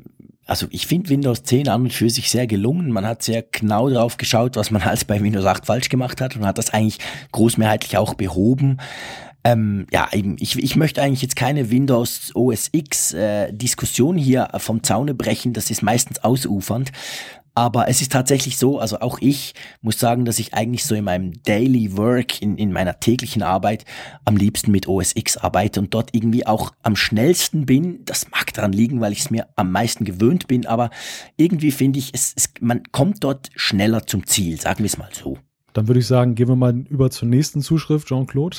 also 0.49 0.67
ich 0.71 0.87
finde 0.87 1.11
Windows 1.11 1.43
10 1.43 1.69
an 1.69 1.83
und 1.83 1.93
für 1.93 2.09
sich 2.09 2.31
sehr 2.31 2.47
gelungen. 2.47 2.91
Man 2.91 3.07
hat 3.07 3.23
sehr 3.23 3.43
genau 3.43 3.89
drauf 3.91 4.17
geschaut, 4.17 4.57
was 4.57 4.71
man 4.71 4.83
als 4.83 5.05
bei 5.05 5.23
Windows 5.23 5.45
8 5.45 5.67
falsch 5.67 5.89
gemacht 5.91 6.21
hat 6.21 6.35
und 6.37 6.47
hat 6.47 6.59
das 6.59 6.71
eigentlich 6.71 6.99
großmehrheitlich 7.31 7.97
auch 7.99 8.15
behoben. 8.15 8.79
Ähm, 9.45 9.87
ja, 9.93 10.09
eben, 10.13 10.37
ich, 10.41 10.59
ich 10.59 10.75
möchte 10.75 11.01
eigentlich 11.01 11.23
jetzt 11.23 11.37
keine 11.37 11.71
Windows 11.71 12.33
OS 12.35 12.71
X 12.73 13.13
äh, 13.13 13.53
Diskussion 13.53 14.17
hier 14.17 14.49
vom 14.57 14.83
Zaune 14.83 15.15
brechen, 15.15 15.53
das 15.53 15.71
ist 15.71 15.83
meistens 15.83 16.25
ausufernd. 16.25 16.91
Aber 17.59 17.89
es 17.89 18.01
ist 18.01 18.13
tatsächlich 18.13 18.57
so, 18.57 18.79
also 18.79 19.01
auch 19.01 19.19
ich 19.21 19.53
muss 19.81 19.99
sagen, 19.99 20.25
dass 20.25 20.39
ich 20.39 20.55
eigentlich 20.55 20.85
so 20.85 20.95
in 20.95 21.03
meinem 21.03 21.43
Daily 21.43 21.97
Work, 21.97 22.41
in, 22.41 22.57
in 22.57 22.73
meiner 22.73 23.01
täglichen 23.01 23.43
Arbeit 23.43 23.85
am 24.25 24.37
liebsten 24.37 24.71
mit 24.71 24.87
OS 24.87 25.17
X 25.17 25.37
arbeite 25.37 25.81
und 25.81 25.93
dort 25.93 26.11
irgendwie 26.15 26.47
auch 26.47 26.71
am 26.85 26.95
schnellsten 26.95 27.67
bin. 27.67 28.05
Das 28.05 28.31
mag 28.31 28.53
daran 28.55 28.73
liegen, 28.73 29.01
weil 29.01 29.11
ich 29.11 29.23
es 29.23 29.31
mir 29.31 29.49
am 29.57 29.73
meisten 29.73 30.05
gewöhnt 30.05 30.47
bin, 30.47 30.67
aber 30.67 30.91
irgendwie 31.37 31.73
finde 31.73 31.99
ich, 31.99 32.15
es, 32.15 32.33
es, 32.37 32.49
man 32.61 32.85
kommt 32.93 33.25
dort 33.25 33.49
schneller 33.57 34.07
zum 34.07 34.25
Ziel, 34.25 34.61
sagen 34.61 34.79
wir 34.79 34.87
es 34.87 34.97
mal 34.97 35.11
so. 35.13 35.37
Dann 35.79 35.87
würde 35.87 36.01
ich 36.01 36.09
sagen, 36.09 36.35
gehen 36.35 36.49
wir 36.49 36.57
mal 36.57 36.77
über 36.89 37.09
zur 37.09 37.29
nächsten 37.29 37.63
Zuschrift, 37.63 38.09
Jean-Claude. 38.09 38.57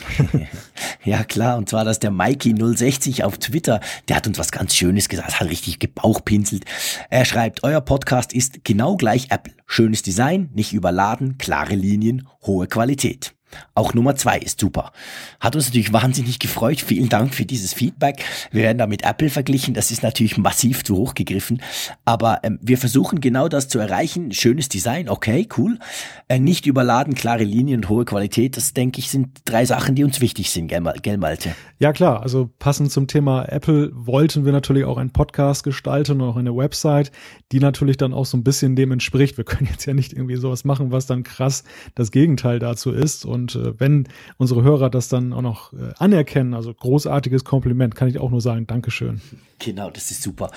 ja, 1.03 1.25
klar, 1.25 1.57
und 1.57 1.67
zwar, 1.67 1.83
dass 1.83 1.99
der 1.99 2.13
Mikey060 2.13 3.23
auf 3.23 3.37
Twitter, 3.39 3.81
der 4.07 4.15
hat 4.15 4.25
uns 4.25 4.39
was 4.39 4.53
ganz 4.53 4.73
Schönes 4.73 5.09
gesagt, 5.09 5.37
hat 5.37 5.49
richtig 5.49 5.79
gebauchpinselt. 5.79 6.63
Er 7.09 7.25
schreibt, 7.25 7.65
euer 7.65 7.81
Podcast 7.81 8.31
ist 8.31 8.63
genau 8.63 8.95
gleich 8.95 9.31
Apple. 9.31 9.51
Schönes 9.65 10.01
Design, 10.01 10.49
nicht 10.53 10.71
überladen, 10.71 11.37
klare 11.37 11.75
Linien, 11.75 12.25
hohe 12.41 12.67
Qualität. 12.67 13.35
Auch 13.75 13.93
Nummer 13.93 14.15
zwei 14.15 14.37
ist 14.37 14.59
super. 14.59 14.91
Hat 15.39 15.55
uns 15.55 15.67
natürlich 15.67 15.93
wahnsinnig 15.93 16.39
gefreut. 16.39 16.81
Vielen 16.81 17.09
Dank 17.09 17.33
für 17.33 17.45
dieses 17.45 17.73
Feedback. 17.73 18.23
Wir 18.51 18.63
werden 18.63 18.77
da 18.77 18.87
mit 18.87 19.03
Apple 19.03 19.29
verglichen. 19.29 19.73
Das 19.73 19.91
ist 19.91 20.03
natürlich 20.03 20.37
massiv 20.37 20.83
zu 20.83 20.95
hoch 20.95 21.13
gegriffen. 21.13 21.61
Aber 22.05 22.39
ähm, 22.43 22.59
wir 22.61 22.77
versuchen 22.77 23.21
genau 23.21 23.47
das 23.47 23.67
zu 23.67 23.79
erreichen. 23.79 24.31
Schönes 24.31 24.69
Design, 24.69 25.09
okay, 25.09 25.47
cool. 25.57 25.79
Äh, 26.27 26.39
nicht 26.39 26.65
überladen, 26.65 27.15
klare 27.15 27.43
Linien 27.43 27.81
und 27.81 27.89
hohe 27.89 28.05
Qualität. 28.05 28.57
Das, 28.57 28.73
denke 28.73 28.99
ich, 28.99 29.09
sind 29.09 29.41
drei 29.45 29.65
Sachen, 29.65 29.95
die 29.95 30.03
uns 30.03 30.21
wichtig 30.21 30.51
sind, 30.51 30.67
gell, 30.67 30.83
gell 31.01 31.17
Malte? 31.17 31.55
Ja, 31.79 31.93
klar. 31.93 32.21
Also 32.21 32.49
passend 32.59 32.91
zum 32.91 33.07
Thema 33.07 33.45
Apple 33.45 33.91
wollten 33.93 34.45
wir 34.45 34.51
natürlich 34.51 34.83
auch 34.83 34.97
einen 34.97 35.11
Podcast 35.11 35.63
gestalten 35.63 36.21
und 36.21 36.29
auch 36.29 36.35
eine 36.35 36.55
Website, 36.55 37.11
die 37.51 37.59
natürlich 37.59 37.97
dann 37.97 38.13
auch 38.13 38.25
so 38.25 38.37
ein 38.37 38.43
bisschen 38.43 38.75
dem 38.75 38.91
entspricht. 38.91 39.37
Wir 39.37 39.45
können 39.45 39.67
jetzt 39.69 39.85
ja 39.85 39.93
nicht 39.93 40.13
irgendwie 40.13 40.35
sowas 40.35 40.65
machen, 40.65 40.91
was 40.91 41.05
dann 41.05 41.23
krass 41.23 41.63
das 41.95 42.11
Gegenteil 42.11 42.59
dazu 42.59 42.91
ist. 42.91 43.25
Und 43.25 43.38
und 43.39 43.55
äh, 43.55 43.79
wenn 43.79 44.07
unsere 44.37 44.63
Hörer 44.63 44.89
das 44.89 45.09
dann 45.09 45.33
auch 45.33 45.41
noch 45.41 45.73
äh, 45.73 45.93
anerkennen, 45.97 46.53
also 46.53 46.73
großartiges 46.73 47.43
Kompliment, 47.43 47.95
kann 47.95 48.07
ich 48.07 48.19
auch 48.19 48.31
nur 48.31 48.41
sagen, 48.41 48.67
Dankeschön. 48.67 49.21
Genau, 49.59 49.89
das 49.89 50.11
ist 50.11 50.21
super. 50.21 50.51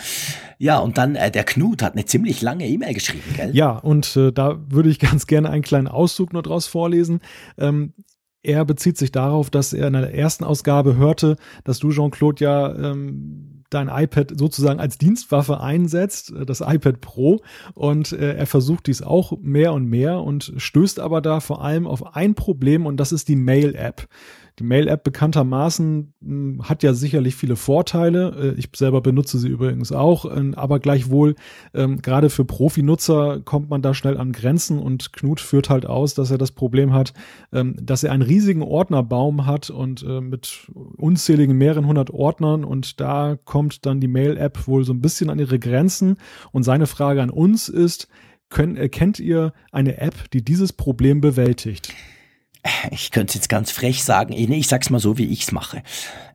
Ja, 0.59 0.79
und 0.79 0.99
dann 0.99 1.17
äh, 1.17 1.31
der 1.31 1.45
Knut 1.45 1.83
hat 1.83 1.93
eine 1.93 2.05
ziemlich 2.05 2.43
lange 2.43 2.67
E-Mail 2.67 2.95
geschrieben, 2.95 3.35
gell? 3.37 3.55
Ja, 3.55 3.71
und 3.71 4.17
äh, 4.17 4.33
da 4.33 4.59
würde 4.69 4.91
ich 4.91 4.99
ganz 4.99 5.27
gerne 5.27 5.51
einen 5.51 5.63
kleinen 5.63 5.89
Auszug 5.89 6.33
nur 6.33 6.43
draus 6.43 6.67
vorlesen. 6.67 7.21
Ähm, 7.59 7.95
er 8.43 8.65
bezieht 8.65 8.99
sich 8.99 9.13
darauf, 9.13 9.51
dass 9.51 9.73
er 9.73 9.87
in 9.87 9.93
der 9.93 10.15
ersten 10.15 10.43
Ausgabe 10.43 10.97
hörte, 10.97 11.37
dass 11.63 11.79
du, 11.79 11.91
Jean-Claude, 11.93 12.45
ja 12.45 12.75
ähm, 12.75 13.52
dein 13.75 13.89
iPad 13.89 14.33
sozusagen 14.37 14.81
als 14.81 14.99
Dienstwaffe 14.99 15.61
einsetzt, 15.61 16.33
äh, 16.33 16.47
das 16.47 16.61
iPad 16.61 17.01
Pro. 17.01 17.41
Und 17.75 18.13
äh, 18.13 18.35
er 18.35 18.47
versucht 18.47 18.87
dies 18.87 19.03
auch 19.03 19.39
mehr 19.41 19.73
und 19.73 19.87
mehr 19.87 20.21
und 20.21 20.53
stößt 20.57 21.01
aber 21.01 21.21
da 21.21 21.41
vor 21.41 21.65
allem 21.65 21.87
auf 21.87 22.15
ein 22.15 22.35
Problem 22.35 22.87
und 22.87 22.99
das 22.99 23.13
ist 23.13 23.29
die 23.29 23.37
Mail-App. 23.37 24.09
Die 24.59 24.65
Mail-App 24.65 25.03
bekanntermaßen 25.05 26.13
hm, 26.21 26.63
hat 26.63 26.83
ja 26.83 26.93
sicherlich 26.93 27.35
viele 27.35 27.57
Vorteile. 27.57 28.55
Äh, 28.55 28.59
ich 28.59 28.69
selber 28.75 29.01
benutze 29.01 29.39
sie 29.39 29.49
übrigens 29.49 29.93
auch, 29.93 30.25
äh, 30.25 30.53
aber 30.55 30.79
gleichwohl, 30.79 31.35
ähm, 31.75 32.03
gerade 32.03 32.31
für 32.31 32.45
Profinutzer 32.45 33.41
kommt 33.41 33.71
man 33.71 33.83
da 33.83 33.95
schnell 33.95 34.19
an 34.19 34.33
Grenzen 34.33 34.79
und 34.79 35.13
Knut 35.13 35.41
führt 35.41 35.71
halt 35.71 35.87
aus, 35.87 36.15
dass 36.15 36.31
er 36.31 36.39
das 36.39 36.53
Problem 36.53 36.93
hat, 36.93 37.15
ähm, 37.53 37.77
dass 37.81 38.05
er 38.05 38.13
einen 38.13 38.23
riesigen 38.23 38.63
Ordnerbaum 38.63 39.47
hat 39.47 39.71
und 39.71 40.03
äh, 40.03 40.21
mit 40.21 40.71
unzähligen 40.97 41.57
mehreren 41.57 41.87
hundert 41.87 42.11
Ordnern 42.11 42.65
und 42.65 43.01
da 43.01 43.37
kommt 43.45 43.87
dann 43.87 44.01
die 44.01 44.09
Mail-App 44.09 44.67
wohl 44.67 44.85
so 44.85 44.93
ein 44.93 45.01
bisschen 45.01 45.31
an 45.31 45.39
ihre 45.39 45.59
Grenzen 45.59 46.17
und 46.53 46.63
seine 46.63 46.87
Frage 46.87 47.23
an 47.23 47.31
uns 47.31 47.69
ist, 47.69 48.09
erkennt 48.59 49.19
ihr 49.19 49.53
eine 49.71 49.99
App, 49.99 50.31
die 50.33 50.45
dieses 50.45 50.73
Problem 50.73 51.21
bewältigt? 51.21 51.95
Ich 52.91 53.11
könnte 53.11 53.31
es 53.31 53.35
jetzt 53.35 53.49
ganz 53.49 53.71
frech 53.73 54.05
sagen, 54.05 54.35
nee, 54.35 54.59
ich 54.59 54.69
sag's 54.69 54.91
mal 54.91 55.01
so, 55.01 55.19
wie 55.19 55.27
ich's 55.27 55.51
mache. 55.51 55.83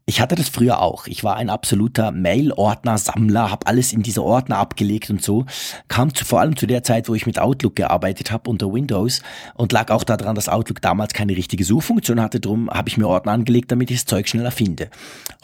Ich 0.10 0.22
hatte 0.22 0.36
das 0.36 0.48
früher 0.48 0.82
auch. 0.82 1.08
Ich 1.08 1.26
war 1.26 1.36
ein 1.36 1.50
absoluter 1.50 2.12
Mail-Ordner-Sammler, 2.12 3.52
habe 3.52 3.68
alles 3.68 3.92
in 3.92 4.04
diese 4.04 4.24
Ordner 4.24 4.58
abgelegt 4.58 5.10
und 5.10 5.22
so. 5.22 5.46
Kam 5.90 6.16
zu, 6.16 6.24
vor 6.24 6.40
allem 6.40 6.56
zu 6.56 6.66
der 6.66 6.82
Zeit, 6.82 7.10
wo 7.10 7.16
ich 7.16 7.26
mit 7.26 7.40
Outlook 7.40 7.76
gearbeitet 7.76 8.32
habe 8.32 8.50
unter 8.50 8.72
Windows 8.72 9.22
und 9.56 9.74
lag 9.74 9.92
auch 9.92 10.06
daran, 10.06 10.36
dass 10.36 10.48
Outlook 10.48 10.82
damals 10.82 11.14
keine 11.14 11.36
richtige 11.36 11.66
Suchfunktion 11.66 12.22
hatte. 12.22 12.40
Drum 12.40 12.70
habe 12.70 12.88
ich 12.88 12.98
mir 12.98 13.06
Ordner 13.06 13.34
angelegt, 13.34 13.70
damit 13.70 13.92
ich 13.92 13.98
das 13.98 14.06
Zeug 14.06 14.30
schneller 14.30 14.52
finde. 14.52 14.90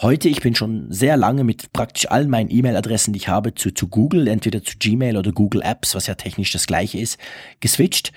Heute, 0.02 0.30
ich 0.30 0.42
bin 0.42 0.56
schon 0.56 0.90
sehr 0.90 1.18
lange 1.18 1.44
mit 1.44 1.74
praktisch 1.74 2.10
allen 2.10 2.30
meinen 2.30 2.50
E-Mail-Adressen, 2.50 3.12
die 3.12 3.18
ich 3.18 3.28
habe, 3.28 3.56
zu, 3.56 3.74
zu 3.74 3.90
Google, 3.90 4.30
entweder 4.30 4.64
zu 4.64 4.78
Gmail 4.78 5.18
oder 5.18 5.34
Google 5.34 5.62
Apps, 5.62 5.94
was 5.94 6.08
ja 6.08 6.16
technisch 6.16 6.54
das 6.54 6.68
gleiche 6.68 7.00
ist, 7.00 7.18
geswitcht 7.60 8.14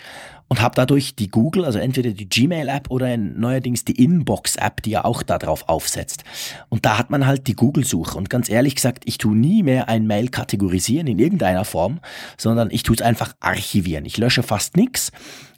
und 0.48 0.60
habe 0.60 0.74
dadurch 0.74 1.16
die 1.16 1.28
Google, 1.28 1.64
also 1.64 1.78
entweder 1.78 2.10
die 2.10 2.28
Gmail-App 2.28 2.90
oder 2.90 3.16
neuerdings 3.16 3.84
die 3.84 4.02
Inbox-App, 4.02 4.82
die 4.82 4.90
ja 4.90 5.04
auch 5.04 5.22
darauf 5.22 5.68
aufsetzt. 5.68 6.24
Und 6.68 6.84
da 6.84 6.98
hat 6.98 7.10
man 7.10 7.26
halt 7.26 7.46
die 7.46 7.54
Google-Suche. 7.54 8.16
Und 8.16 8.30
ganz 8.30 8.48
ehrlich 8.48 8.76
gesagt, 8.76 9.04
ich 9.06 9.18
tue 9.18 9.36
nie 9.36 9.62
mehr 9.62 9.88
ein 9.88 10.06
Mail 10.06 10.28
kategorisieren 10.28 11.06
in 11.08 11.18
irgendeiner 11.18 11.64
Form, 11.64 12.00
sondern 12.36 12.70
ich 12.70 12.82
tue 12.82 12.96
es 12.96 13.02
einfach 13.02 13.34
archivieren. 13.40 14.04
Ich 14.04 14.18
lösche 14.18 14.42
fast 14.42 14.76
nichts 14.76 15.10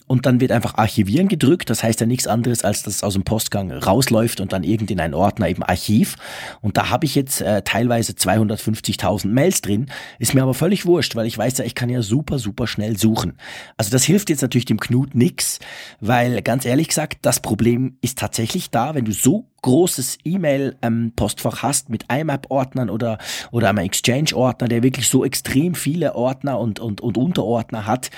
und 0.08 0.26
dann 0.26 0.40
wird 0.40 0.50
einfach 0.50 0.74
Archivieren 0.74 1.28
gedrückt. 1.28 1.70
Das 1.70 1.84
heißt 1.84 2.00
ja 2.00 2.06
nichts 2.06 2.26
anderes, 2.26 2.64
als 2.64 2.82
dass 2.82 2.96
es 2.96 3.02
aus 3.04 3.12
dem 3.12 3.22
Postgang 3.22 3.70
rausläuft 3.70 4.40
und 4.40 4.52
dann 4.52 4.64
irgend 4.64 4.90
in 4.90 5.00
einen 5.00 5.14
Ordner 5.14 5.48
eben 5.48 5.62
Archiv. 5.62 6.16
Und 6.60 6.76
da 6.76 6.90
habe 6.90 7.04
ich 7.04 7.14
jetzt 7.14 7.40
äh, 7.40 7.62
teilweise 7.62 8.12
250.000 8.14 9.28
Mails 9.28 9.60
drin. 9.60 9.86
Ist 10.18 10.34
mir 10.34 10.42
aber 10.42 10.54
völlig 10.54 10.86
wurscht, 10.86 11.14
weil 11.14 11.26
ich 11.26 11.38
weiß 11.38 11.58
ja, 11.58 11.64
ich 11.64 11.74
kann 11.74 11.90
ja 11.90 12.02
super, 12.02 12.38
super 12.38 12.66
schnell 12.66 12.98
suchen. 12.98 13.34
Also 13.76 13.90
das 13.90 14.04
hilft 14.04 14.30
jetzt 14.30 14.42
natürlich 14.42 14.64
dem 14.64 14.80
Knut 14.80 15.14
nix, 15.14 15.60
weil 16.00 16.42
ganz 16.42 16.64
ehrlich 16.64 16.88
gesagt, 16.88 17.18
das 17.22 17.40
Problem 17.40 17.98
ist 18.00 18.18
tatsächlich 18.18 18.70
da, 18.70 18.94
wenn 18.94 19.04
du 19.04 19.12
so 19.12 19.46
großes 19.62 20.18
E-Mail-Postfach 20.24 21.62
ähm, 21.62 21.62
hast 21.62 21.90
mit 21.90 22.04
IMAP-Ordnern 22.10 22.90
oder, 22.90 23.18
oder 23.50 23.68
einem 23.68 23.78
Exchange-Ordner, 23.78 24.68
der 24.68 24.82
wirklich 24.82 25.08
so 25.08 25.24
extrem 25.24 25.74
viele 25.74 26.14
Ordner 26.14 26.58
und, 26.58 26.80
und, 26.80 27.00
und 27.00 27.18
Unterordner 27.18 27.86
hat, 27.86 28.10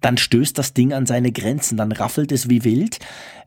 dann 0.00 0.16
stößt 0.16 0.56
das 0.56 0.72
Ding 0.72 0.92
an 0.92 1.06
seine 1.06 1.32
Grenzen, 1.32 1.76
dann 1.76 1.92
raffelt 1.92 2.32
es 2.32 2.48
wie 2.48 2.64
wild. 2.64 2.98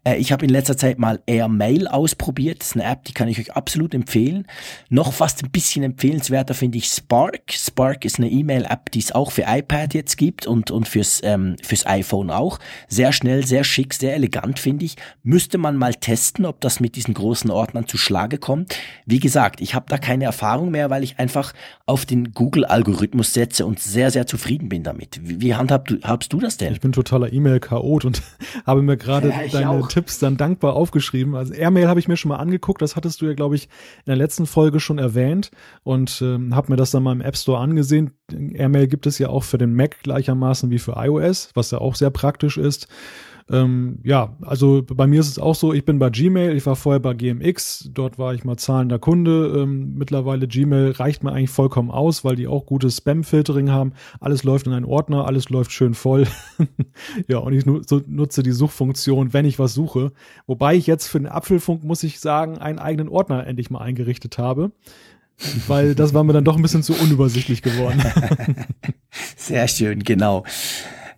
Äh, 0.03 0.17
ich 0.17 0.31
habe 0.31 0.45
in 0.45 0.51
letzter 0.51 0.77
Zeit 0.77 1.00
mal 1.00 1.22
AirMail 1.25 1.88
ausprobiert. 1.88 2.62
Das 2.62 2.69
ist 2.69 2.75
eine 2.75 2.86
App, 2.86 3.03
die 3.05 3.13
kann 3.13 3.27
ich 3.27 3.39
euch 3.39 3.53
absolut 3.53 3.93
empfehlen. 3.93 4.48
Noch 4.89 5.13
fast 5.13 5.43
ein 5.43 5.51
bisschen 5.51 5.83
empfehlenswerter 5.83 6.53
finde 6.53 6.77
ich 6.77 6.88
Spark. 6.88 7.51
Spark 7.51 8.05
ist 8.05 8.17
eine 8.17 8.29
E-Mail-App, 8.29 8.91
die 8.91 9.00
es 9.00 9.12
auch 9.12 9.31
für 9.31 9.45
iPad 9.48 9.93
jetzt 9.93 10.17
gibt 10.17 10.45
und, 10.45 10.72
und 10.72 10.88
fürs, 10.88 11.22
ähm, 11.24 11.55
fürs 11.63 11.86
iPhone 11.86 12.29
auch. 12.29 12.60
Sehr 12.88 13.13
schnell, 13.13 13.45
sehr 13.45 13.63
schick, 13.63 13.93
sehr 13.93 14.15
elegant 14.15 14.60
finde 14.60 14.86
ich. 14.86 14.95
Müsste 15.24 15.57
man 15.57 15.77
mal 15.77 15.93
testen, 15.93 16.45
ob 16.45 16.62
das 16.62 16.79
mit 16.79 16.95
diesen 16.95 17.13
großen 17.13 17.50
Ordnern 17.50 17.88
zu 17.88 17.98
Schlage 17.98 18.38
kommt. 18.38 18.75
Wie 19.05 19.19
gesagt, 19.19 19.62
ich 19.62 19.75
habe 19.75 19.86
da 19.89 19.98
keine 19.98 20.25
Erfahrung 20.25 20.72
mehr, 20.72 20.89
weil 20.89 21.03
ich 21.03 21.19
einfach 21.19 21.53
auf 21.86 22.05
den 22.05 22.33
Google-Algorithmus 22.33 23.33
setze 23.33 23.65
und 23.65 23.79
sehr, 23.79 24.12
sehr 24.12 24.27
zufrieden 24.27 24.69
bin 24.69 24.83
damit. 24.83 25.19
Wie, 25.24 25.41
wie 25.41 25.55
handhabst 25.55 25.91
du, 25.91 26.38
du 26.38 26.39
das 26.39 26.57
denn? 26.57 26.74
Ich 26.74 26.81
bin 26.81 26.91
totaler 26.91 27.31
E-Mail-Chaot 27.31 28.05
und 28.05 28.22
habe 28.65 28.81
mir 28.81 28.98
gerade 28.98 29.29
ja, 29.29 29.48
deine 29.51 29.69
auch. 29.69 29.92
Tipps 29.93 30.17
dann 30.17 30.38
dankbar 30.38 30.73
aufgeschrieben. 30.73 31.35
Also 31.35 31.53
Airmail 31.53 31.88
habe 31.88 32.00
ich 32.00 32.07
mir 32.07 32.17
schon 32.17 32.29
mal 32.29 32.38
angeguckt, 32.38 32.81
das 32.81 32.95
hattest 32.95 33.21
du 33.21 33.27
ja, 33.27 33.35
glaube 33.35 33.55
ich, 33.55 33.65
in 33.65 34.07
der 34.07 34.15
letzten 34.15 34.47
Folge 34.47 34.79
schon 34.79 34.97
erwähnt 34.97 35.51
und 35.83 36.19
ähm, 36.23 36.55
habe 36.55 36.71
mir 36.71 36.77
das 36.77 36.89
dann 36.89 37.03
mal 37.03 37.12
im 37.12 37.21
App 37.21 37.38
Store 37.38 37.59
angesehen. 37.59 38.13
Airmail 38.31 38.88
gibt 38.88 39.05
es 39.05 39.19
ja 39.19 39.29
auch 39.29 39.43
für 39.43 39.59
den 39.59 39.75
Mac 39.75 40.01
gleichermaßen 40.01 40.71
wie 40.71 40.79
für 40.79 40.93
iOS, 40.97 41.51
was 41.53 41.69
ja 41.69 41.77
auch 41.77 41.93
sehr 41.93 42.09
praktisch 42.09 42.57
ist. 42.57 42.88
Ähm, 43.50 44.00
ja, 44.03 44.35
also 44.41 44.83
bei 44.83 45.05
mir 45.05 45.19
ist 45.19 45.27
es 45.27 45.39
auch 45.39 45.55
so, 45.55 45.73
ich 45.73 45.85
bin 45.85 46.00
bei 46.00 46.09
Gmail, 46.09 46.55
ich 46.55 46.65
war 46.65 46.75
vorher 46.75 47.00
bei 47.00 47.13
GMX, 47.13 47.89
dort 47.93 48.17
war 48.17 48.33
ich 48.33 48.45
mal 48.45 48.57
zahlender 48.57 49.00
Kunde. 49.00 49.63
Ähm, 49.63 49.95
mittlerweile 49.95 50.47
Gmail 50.47 50.91
reicht 50.91 51.23
mir 51.23 51.31
eigentlich 51.31 51.50
vollkommen 51.50 51.91
aus, 51.91 52.23
weil 52.23 52.35
die 52.35 52.47
auch 52.47 52.65
gutes 52.65 52.97
Spam-Filtering 52.97 53.69
haben. 53.69 53.93
Alles 54.19 54.43
läuft 54.43 54.67
in 54.67 54.73
einen 54.73 54.85
Ordner, 54.85 55.25
alles 55.25 55.50
läuft 55.50 55.71
schön 55.71 55.93
voll. 55.93 56.27
ja, 57.27 57.39
und 57.39 57.53
ich 57.53 57.65
nutze 57.65 58.43
die 58.43 58.51
Suchfunktion, 58.51 59.33
wenn 59.33 59.45
ich 59.45 59.59
was 59.59 59.73
suche. 59.73 60.12
Wobei 60.47 60.75
ich 60.75 60.88
jetzt 60.88 61.07
für 61.07 61.19
den 61.19 61.27
Apfelfunk, 61.27 61.83
muss 61.83 62.03
ich 62.03 62.19
sagen, 62.19 62.57
einen 62.57 62.79
eigenen 62.79 63.09
Ordner 63.09 63.45
endlich 63.45 63.69
mal 63.69 63.81
eingerichtet 63.81 64.38
habe 64.38 64.71
weil 65.67 65.95
das 65.95 66.13
war 66.13 66.23
mir 66.23 66.33
dann 66.33 66.43
doch 66.43 66.55
ein 66.55 66.62
bisschen 66.62 66.83
zu 66.83 66.93
unübersichtlich 66.93 67.62
geworden. 67.62 68.01
Sehr 69.35 69.67
schön, 69.67 70.03
genau. 70.03 70.45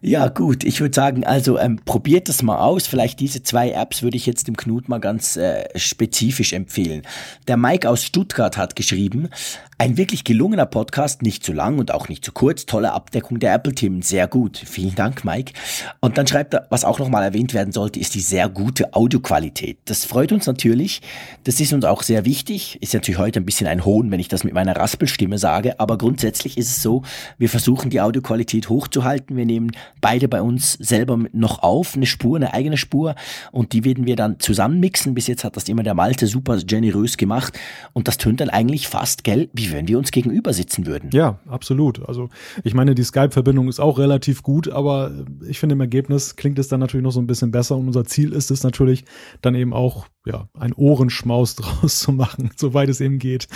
Ja, 0.07 0.27
gut. 0.27 0.63
Ich 0.63 0.81
würde 0.81 0.93
sagen, 0.93 1.23
also 1.23 1.57
ähm, 1.57 1.79
probiert 1.83 2.29
das 2.29 2.43
mal 2.43 2.59
aus. 2.59 2.85
Vielleicht 2.85 3.19
diese 3.19 3.41
zwei 3.41 3.71
Apps 3.71 4.03
würde 4.03 4.17
ich 4.17 4.27
jetzt 4.27 4.47
dem 4.47 4.55
Knut 4.55 4.87
mal 4.87 4.99
ganz 4.99 5.35
äh, 5.35 5.67
spezifisch 5.79 6.53
empfehlen. 6.53 7.01
Der 7.47 7.57
Mike 7.57 7.89
aus 7.89 8.03
Stuttgart 8.03 8.55
hat 8.55 8.75
geschrieben, 8.75 9.29
ein 9.77 9.97
wirklich 9.97 10.23
gelungener 10.23 10.67
Podcast, 10.67 11.21
nicht 11.21 11.43
zu 11.43 11.51
lang 11.51 11.79
und 11.79 11.91
auch 11.91 12.07
nicht 12.07 12.23
zu 12.23 12.31
kurz. 12.31 12.65
Tolle 12.65 12.93
Abdeckung 12.93 13.39
der 13.39 13.53
Apple-Themen, 13.53 14.03
sehr 14.03 14.27
gut. 14.27 14.57
Vielen 14.57 14.95
Dank, 14.95 15.25
Mike. 15.25 15.53
Und 15.99 16.17
dann 16.17 16.27
schreibt 16.27 16.53
er, 16.53 16.67
was 16.69 16.85
auch 16.85 16.99
nochmal 16.99 17.23
erwähnt 17.23 17.53
werden 17.53 17.73
sollte, 17.73 17.99
ist 17.99 18.15
die 18.15 18.21
sehr 18.21 18.47
gute 18.47 18.93
Audioqualität. 18.93 19.79
Das 19.85 20.05
freut 20.05 20.31
uns 20.31 20.45
natürlich. 20.45 21.01
Das 21.43 21.59
ist 21.59 21.73
uns 21.73 21.83
auch 21.83 22.03
sehr 22.03 22.25
wichtig. 22.25 22.77
Ist 22.81 22.93
natürlich 22.93 23.17
heute 23.17 23.39
ein 23.39 23.45
bisschen 23.45 23.67
ein 23.67 23.83
Hohn, 23.83 24.11
wenn 24.11 24.19
ich 24.19 24.29
das 24.29 24.43
mit 24.43 24.53
meiner 24.53 24.77
Raspelstimme 24.77 25.39
sage. 25.39 25.79
Aber 25.79 25.97
grundsätzlich 25.97 26.57
ist 26.57 26.69
es 26.69 26.81
so, 26.81 27.01
wir 27.37 27.49
versuchen 27.49 27.89
die 27.89 28.01
Audioqualität 28.01 28.69
hochzuhalten. 28.69 29.35
Wir 29.35 29.45
nehmen 29.45 29.71
beide 30.01 30.27
bei 30.27 30.41
uns 30.41 30.73
selber 30.73 31.19
noch 31.31 31.63
auf, 31.63 31.95
eine 31.95 32.05
Spur, 32.05 32.37
eine 32.37 32.53
eigene 32.53 32.77
Spur. 32.77 33.15
Und 33.51 33.73
die 33.73 33.83
werden 33.83 34.05
wir 34.05 34.15
dann 34.15 34.39
zusammenmixen. 34.39 35.13
Bis 35.13 35.27
jetzt 35.27 35.43
hat 35.43 35.55
das 35.55 35.67
immer 35.69 35.83
der 35.83 35.93
Malte 35.93 36.27
super 36.27 36.57
generös 36.57 37.17
gemacht. 37.17 37.57
Und 37.93 38.07
das 38.07 38.17
tönt 38.17 38.39
dann 38.41 38.49
eigentlich 38.49 38.87
fast, 38.87 39.23
gell, 39.23 39.49
wie 39.53 39.71
wenn 39.71 39.87
wir 39.87 39.97
uns 39.97 40.11
gegenüber 40.11 40.53
sitzen 40.53 40.85
würden. 40.85 41.09
Ja, 41.11 41.39
absolut. 41.47 42.07
Also 42.07 42.29
ich 42.63 42.73
meine, 42.73 42.95
die 42.95 43.03
Skype-Verbindung 43.03 43.67
ist 43.67 43.79
auch 43.79 43.97
relativ 43.97 44.43
gut, 44.43 44.69
aber 44.69 45.11
ich 45.47 45.59
finde 45.59 45.73
im 45.73 45.81
Ergebnis 45.81 46.35
klingt 46.35 46.59
es 46.59 46.67
dann 46.67 46.79
natürlich 46.79 47.03
noch 47.03 47.11
so 47.11 47.19
ein 47.19 47.27
bisschen 47.27 47.51
besser 47.51 47.75
und 47.75 47.87
unser 47.87 48.05
Ziel 48.05 48.33
ist 48.33 48.51
es 48.51 48.63
natürlich 48.63 49.05
dann 49.41 49.55
eben 49.55 49.73
auch, 49.73 50.07
ja, 50.25 50.47
ein 50.57 50.73
Ohrenschmaus 50.73 51.55
draus 51.55 51.99
zu 51.99 52.11
machen, 52.11 52.51
soweit 52.55 52.89
es 52.89 53.01
eben 53.01 53.19
geht. 53.19 53.47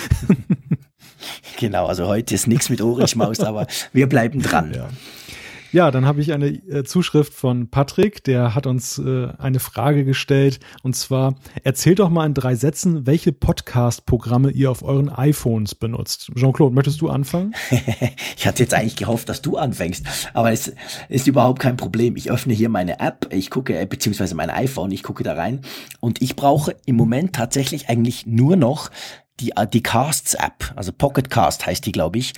genau, 1.60 1.86
also 1.88 2.08
heute 2.08 2.36
ist 2.36 2.48
nichts 2.48 2.70
mit 2.70 2.82
Ohrenschmaus, 2.82 3.40
aber 3.40 3.68
wir 3.94 4.08
bleiben 4.08 4.42
dran. 4.42 4.74
Ja. 4.74 4.90
Ja, 5.72 5.92
dann 5.92 6.08
habe 6.08 6.20
ich 6.20 6.34
eine 6.34 6.48
äh, 6.48 6.84
Zuschrift 6.84 7.32
von 7.32 7.70
Patrick, 7.70 8.24
der 8.24 8.56
hat 8.56 8.66
uns 8.66 8.98
äh, 8.98 9.28
eine 9.38 9.60
Frage 9.60 10.04
gestellt 10.04 10.60
und 10.82 10.96
zwar 10.96 11.36
erzählt 11.64 12.00
doch 12.00 12.10
mal 12.10 12.26
in 12.26 12.34
drei 12.34 12.56
Sätzen, 12.56 13.06
welche 13.06 13.32
Podcast-Programme 13.32 14.50
ihr 14.50 14.72
auf 14.72 14.82
euren 14.82 15.10
iPhones 15.10 15.76
benutzt. 15.76 16.32
Jean-Claude, 16.36 16.74
möchtest 16.74 17.02
du 17.02 17.10
anfangen? 17.10 17.54
ich 18.36 18.48
hatte 18.48 18.64
jetzt 18.64 18.74
eigentlich 18.74 18.96
gehofft, 18.96 19.30
dass 19.30 19.44
du 19.44 19.58
anfängst, 19.58 20.08
aber 20.34 20.52
es 20.52 20.74
ist 21.08 21.28
überhaupt 21.28 21.60
kein 21.60 21.78
Problem. 21.78 22.16
Ich 22.16 22.32
öffne 22.32 22.56
hier 22.56 22.70
meine 22.70 23.00
App, 23.00 23.28
ich 23.32 23.52
gucke, 23.52 23.80
äh, 23.80 23.86
beziehungsweise 23.86 24.34
mein 24.34 24.50
iPhone, 24.50 24.90
ich 24.90 25.04
gucke 25.04 25.24
da 25.24 25.34
rein 25.34 25.62
und 26.00 26.20
ich 26.24 26.36
brauche 26.36 26.76
im 26.88 26.96
Moment 26.96 27.34
tatsächlich 27.34 27.90
eigentlich 27.90 28.26
nur 28.26 28.56
noch 28.56 28.90
die, 29.40 29.52
äh, 29.56 29.68
die 29.68 29.84
Casts 29.84 30.34
App, 30.34 30.74
also 30.76 30.92
Pocket 30.92 31.30
Cast 31.30 31.66
heißt 31.66 31.86
die, 31.86 31.92
glaube 31.92 32.18
ich 32.18 32.34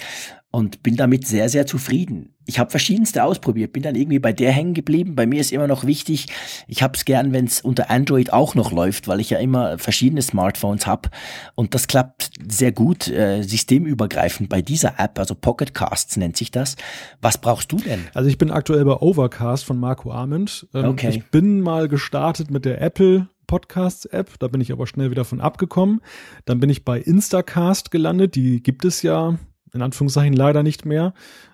und 0.52 0.84
bin 0.84 0.98
damit 0.98 1.26
sehr, 1.26 1.48
sehr 1.50 1.66
zufrieden. 1.66 2.34
Ich 2.46 2.60
habe 2.60 2.70
verschiedenste 2.70 3.24
ausprobiert, 3.24 3.72
bin 3.72 3.84
dann 3.84 3.96
irgendwie 3.96 4.20
bei 4.20 4.34
der 4.34 4.52
hängen 4.52 4.74
geblieben. 4.74 5.16
Bei 5.16 5.26
mir 5.26 5.40
ist 5.40 5.54
immer 5.54 5.68
noch 5.68 5.86
wichtig, 5.86 6.28
ich 6.68 6.84
habe 6.84 6.98
es 6.98 7.06
gern, 7.06 7.32
wenn 7.32 7.46
es 7.46 7.62
unter 7.62 7.90
Android 7.90 8.34
auch 8.34 8.56
noch 8.56 8.74
läuft, 8.74 9.08
weil 9.08 9.22
ich 9.22 9.30
ja 9.30 9.40
immer 9.40 9.78
verschiedene 9.78 10.22
Smartphones 10.22 10.86
habe 10.86 11.10
und 11.56 11.74
das 11.74 11.88
klappt 11.88 12.32
sehr 12.46 12.74
gut, 12.74 13.08
äh, 13.08 13.44
systemübergreifend 13.44 14.50
bei 14.50 14.62
dieser 14.62 15.00
App, 15.00 15.18
also 15.18 15.36
Pocket 15.36 15.74
Casts 15.74 16.18
nennt 16.18 16.36
sich 16.36 16.52
das. 16.52 16.76
Was 17.22 17.38
brauchst 17.38 17.72
du 17.72 17.78
denn? 17.78 18.08
Also 18.14 18.30
ich 18.30 18.38
bin 18.38 18.52
aktuell 18.52 18.84
bei 18.84 18.96
Overcast 18.96 19.64
von 19.64 19.80
Marco 19.80 20.12
Arment. 20.12 20.68
Ähm, 20.74 20.86
okay. 20.86 21.10
Ich 21.10 21.26
bin 21.28 21.62
mal 21.62 21.88
gestartet 21.88 22.52
mit 22.52 22.66
der 22.66 22.82
Apple 22.82 23.28
Podcasts 23.52 24.06
App, 24.06 24.40
da 24.40 24.48
bin 24.48 24.62
ich 24.62 24.72
aber 24.72 24.88
schnell 24.88 25.12
wieder 25.12 25.26
von 25.26 25.42
abgekommen. 25.42 26.00
Dann 26.46 26.62
bin 26.62 26.70
ich 26.70 26.86
bei 26.86 27.02
Instacast 27.02 27.92
gelandet, 27.92 28.36
die 28.36 28.64
gibt 28.64 28.86
es 28.86 29.02
ja 29.02 29.38
in 29.74 29.82
Anführungszeichen 29.82 30.34
leider 30.34 30.64
nicht 30.64 30.86
mehr. 30.86 31.14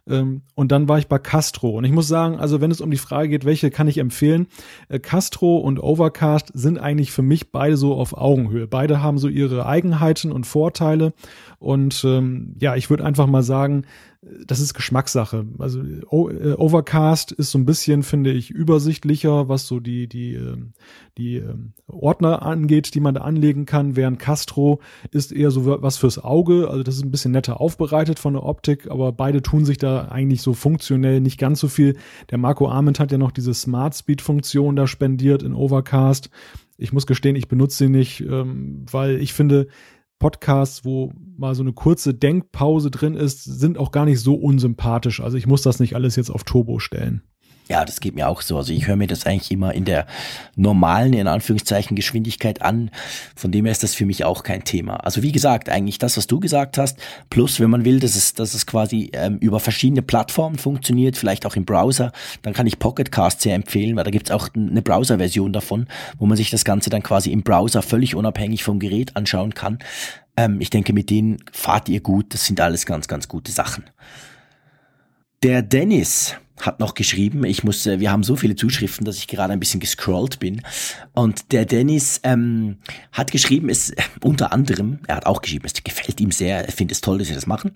Ähm, 0.10 0.42
und 0.56 0.72
dann 0.72 0.88
war 0.88 1.00
ich 1.00 1.08
bei 1.08 1.20
Castro. 1.20 1.72
Und 1.72 1.84
ich 1.84 1.92
muss 1.92 2.08
sagen, 2.08 2.40
also 2.40 2.62
wenn 2.62 2.72
es 2.72 2.82
um 2.82 2.92
die 2.92 2.98
Frage 2.98 3.30
geht, 3.30 3.46
welche 3.46 3.70
kann 3.70 3.88
ich 3.88 3.98
empfehlen, 3.98 4.48
äh, 4.90 5.00
Castro 5.00 5.58
und 5.58 5.82
Overcast 5.82 6.52
sind 6.54 6.78
eigentlich 6.78 7.12
für 7.12 7.22
mich 7.22 7.52
beide 7.52 7.78
so 7.78 7.96
auf 7.96 8.18
Augenhöhe. 8.18 8.68
Beide 8.68 9.02
haben 9.02 9.18
so 9.18 9.28
ihre 9.28 9.66
Eigenheiten 9.66 10.32
und 10.32 10.46
Vorteile. 10.46 11.14
Und 11.60 12.04
ähm, 12.06 12.56
ja, 12.60 12.76
ich 12.76 12.90
würde 12.90 13.06
einfach 13.06 13.28
mal 13.28 13.44
sagen, 13.44 13.86
das 14.46 14.60
ist 14.60 14.74
Geschmackssache. 14.74 15.46
Also 15.60 15.82
äh, 15.82 16.54
Overcast 16.54 17.32
ist 17.32 17.52
so 17.52 17.60
ein 17.60 17.66
bisschen, 17.66 18.04
finde 18.04 18.32
ich, 18.32 18.50
übersichtlicher, 18.50 19.48
was 19.48 19.68
so 19.68 19.80
die 19.80 20.08
die 20.08 20.34
ähm, 20.34 20.74
die 21.18 21.38
ähm, 21.38 21.74
Ordner 21.88 22.42
angeht, 22.42 22.94
die 22.94 23.00
man 23.00 23.16
da 23.16 23.22
anlegen 23.22 23.66
kann. 23.66 23.96
Während 23.96 24.20
Castro 24.20 24.80
ist 25.12 25.32
eher 25.32 25.52
so 25.52 25.82
was 25.82 25.98
fürs 25.98 26.24
Auge. 26.24 26.70
Also 26.70 26.84
das 26.84 26.96
ist 26.96 27.04
ein 27.04 27.12
bisschen 27.12 27.32
netter 27.32 27.62
aufbereitet 27.62 28.20
von 28.20 28.34
der 28.34 28.44
Optik, 28.44 28.90
aber 28.90 29.12
beide 29.12 29.42
tun 29.42 29.66
sich 29.66 29.78
da 29.78 29.97
eigentlich 30.06 30.42
so 30.42 30.54
funktionell 30.54 31.22
nicht 31.22 31.38
ganz 31.38 31.60
so 31.60 31.68
viel. 31.68 31.98
Der 32.30 32.38
Marco 32.38 32.70
Arment 32.70 33.00
hat 33.00 33.12
ja 33.12 33.18
noch 33.18 33.32
diese 33.32 33.54
Smart 33.54 33.96
Speed 33.96 34.22
Funktion 34.22 34.75
da 34.75 34.88
spendiert 34.88 35.44
in 35.44 35.54
Overcast. 35.54 36.30
Ich 36.77 36.94
muss 36.94 37.08
gestehen, 37.08 37.36
ich 37.36 37.48
benutze 37.48 37.77
sie 37.77 37.89
nicht, 37.89 38.22
ähm, 38.22 38.86
weil 38.92 39.18
ich 39.18 39.34
finde, 39.34 39.68
Podcasts, 40.20 40.84
wo 40.84 41.12
mal 41.38 41.54
so 41.54 41.62
eine 41.62 41.74
kurze 41.74 42.13
Denkpause 42.13 42.89
drin 42.89 43.16
ist, 43.16 43.44
sind 43.44 43.77
auch 43.77 43.92
gar 43.92 44.06
nicht 44.06 44.20
so 44.20 44.34
unsympathisch. 44.36 45.20
Also 45.20 45.38
ich 45.38 45.46
muss 45.46 45.62
das 45.62 45.80
nicht 45.80 45.96
alles 45.96 46.16
jetzt 46.16 46.32
auf 46.32 46.44
Turbo 46.44 46.80
stellen. 46.80 47.22
Ja, 47.70 47.84
das 47.84 48.00
geht 48.00 48.16
mir 48.16 48.30
auch 48.30 48.42
so. 48.42 48.58
Also 48.58 48.72
ich 48.72 48.88
höre 48.88 48.96
mir 48.96 49.08
das 49.08 49.26
eigentlich 49.26 49.52
immer 49.52 49.74
in 49.74 49.84
der 49.84 50.08
normalen, 50.56 51.14
in 51.14 51.28
Anführungszeichen, 51.28 51.96
Geschwindigkeit 51.96 52.62
an. 52.62 52.92
Von 53.36 53.52
dem 53.52 53.66
her 53.66 53.72
ist 53.72 53.84
das 53.84 53.94
für 53.94 54.06
mich 54.06 54.24
auch 54.24 54.44
kein 54.44 54.64
Thema. 54.64 54.96
Also 54.96 55.22
wie 55.22 55.34
gesagt, 55.34 55.70
eigentlich 55.70 55.98
das, 55.98 56.16
was 56.16 56.28
du 56.28 56.40
gesagt 56.40 56.78
hast, 56.78 56.98
plus 57.30 57.60
wenn 57.60 57.70
man 57.70 57.84
will, 57.84 58.00
dass 58.00 58.16
es, 58.16 58.34
dass 58.34 58.54
es 58.54 58.66
quasi 58.66 59.12
ähm, 59.14 59.38
über 59.40 59.60
verschiedene 59.60 60.02
Plattformen 60.02 60.58
funktioniert, 60.58 61.18
vielleicht 61.18 61.46
auch 61.46 61.56
im 61.56 61.66
Browser, 61.66 62.14
dann 62.42 62.54
kann 62.54 62.68
ich 62.68 62.80
Pocketcast 62.80 63.42
sehr 63.42 63.56
empfehlen, 63.56 63.96
weil 63.96 64.06
da 64.06 64.12
gibt's 64.12 64.32
auch 64.32 64.50
eine 64.56 64.82
Browser-Version 64.82 65.52
davon, 65.52 65.88
wo 66.18 66.26
man 66.26 66.38
sich 66.38 66.50
das 66.50 66.64
Ganze 66.64 66.90
dann 66.90 67.04
quasi 67.04 67.32
im 67.32 67.44
Browser 67.44 67.82
völlig 67.82 68.16
unabhängig 68.16 68.64
vom 68.64 68.80
Gerät 68.80 69.16
anschauen 69.18 69.54
kann. 69.54 69.80
Ähm, 70.38 70.62
ich 70.62 70.70
denke, 70.70 70.94
mit 70.94 71.10
denen 71.10 71.38
fahrt 71.52 71.90
ihr 71.90 72.00
gut. 72.00 72.34
Das 72.34 72.46
sind 72.46 72.62
alles 72.62 72.86
ganz, 72.86 73.08
ganz 73.08 73.28
gute 73.28 73.52
Sachen. 73.52 73.84
Der 75.44 75.62
Dennis 75.62 76.36
hat 76.62 76.80
noch 76.80 76.96
geschrieben, 76.96 77.44
ich 77.44 77.64
muss, 77.64 77.86
wir 77.86 78.12
haben 78.12 78.24
so 78.24 78.36
viele 78.36 78.56
Zuschriften, 78.56 79.06
dass 79.06 79.18
ich 79.18 79.28
gerade 79.28 79.54
ein 79.54 79.60
bisschen 79.60 79.80
gescrollt 79.80 80.40
bin. 80.40 80.62
Und 81.14 81.52
der 81.52 81.66
Dennis 81.66 82.20
ähm, 82.24 82.78
hat 83.12 83.32
geschrieben, 83.32 83.70
es 83.70 83.94
unter 84.24 84.52
anderem, 84.52 85.00
er 85.08 85.18
hat 85.18 85.26
auch 85.26 85.42
geschrieben, 85.42 85.66
es 85.66 85.74
gefällt 85.84 86.20
ihm 86.20 86.32
sehr, 86.32 86.66
er 86.66 86.72
findet 86.72 86.96
es 86.96 87.02
toll, 87.02 87.20
dass 87.20 87.28
sie 87.28 87.36
das 87.36 87.48
machen. 87.48 87.72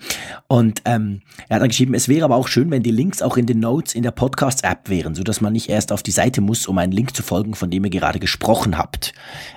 Und 0.48 0.82
ähm, 0.86 1.22
er 1.48 1.56
hat 1.56 1.62
dann 1.62 1.70
geschrieben, 1.70 1.94
es 1.94 2.08
wäre 2.08 2.26
aber 2.26 2.36
auch 2.36 2.48
schön, 2.48 2.72
wenn 2.72 2.84
die 2.84 2.92
Links 2.92 3.22
auch 3.22 3.38
in 3.38 3.46
den 3.46 3.60
Notes 3.60 3.94
in 3.94 4.04
der 4.04 4.12
Podcast-App 4.12 4.90
wären, 4.90 5.14
so 5.14 5.24
dass 5.24 5.42
man 5.42 5.54
nicht 5.54 5.70
erst 5.70 5.92
auf 5.92 6.02
die 6.02 6.12
Seite 6.12 6.42
muss, 6.42 6.66
um 6.68 6.78
einen 6.78 6.92
Link 6.92 7.16
zu 7.16 7.24
folgen, 7.24 7.54
von 7.54 7.70
dem 7.70 7.84
ihr 7.86 7.92
gerade 7.92 8.20
gesprochen 8.20 8.78
habt. 8.78 9.14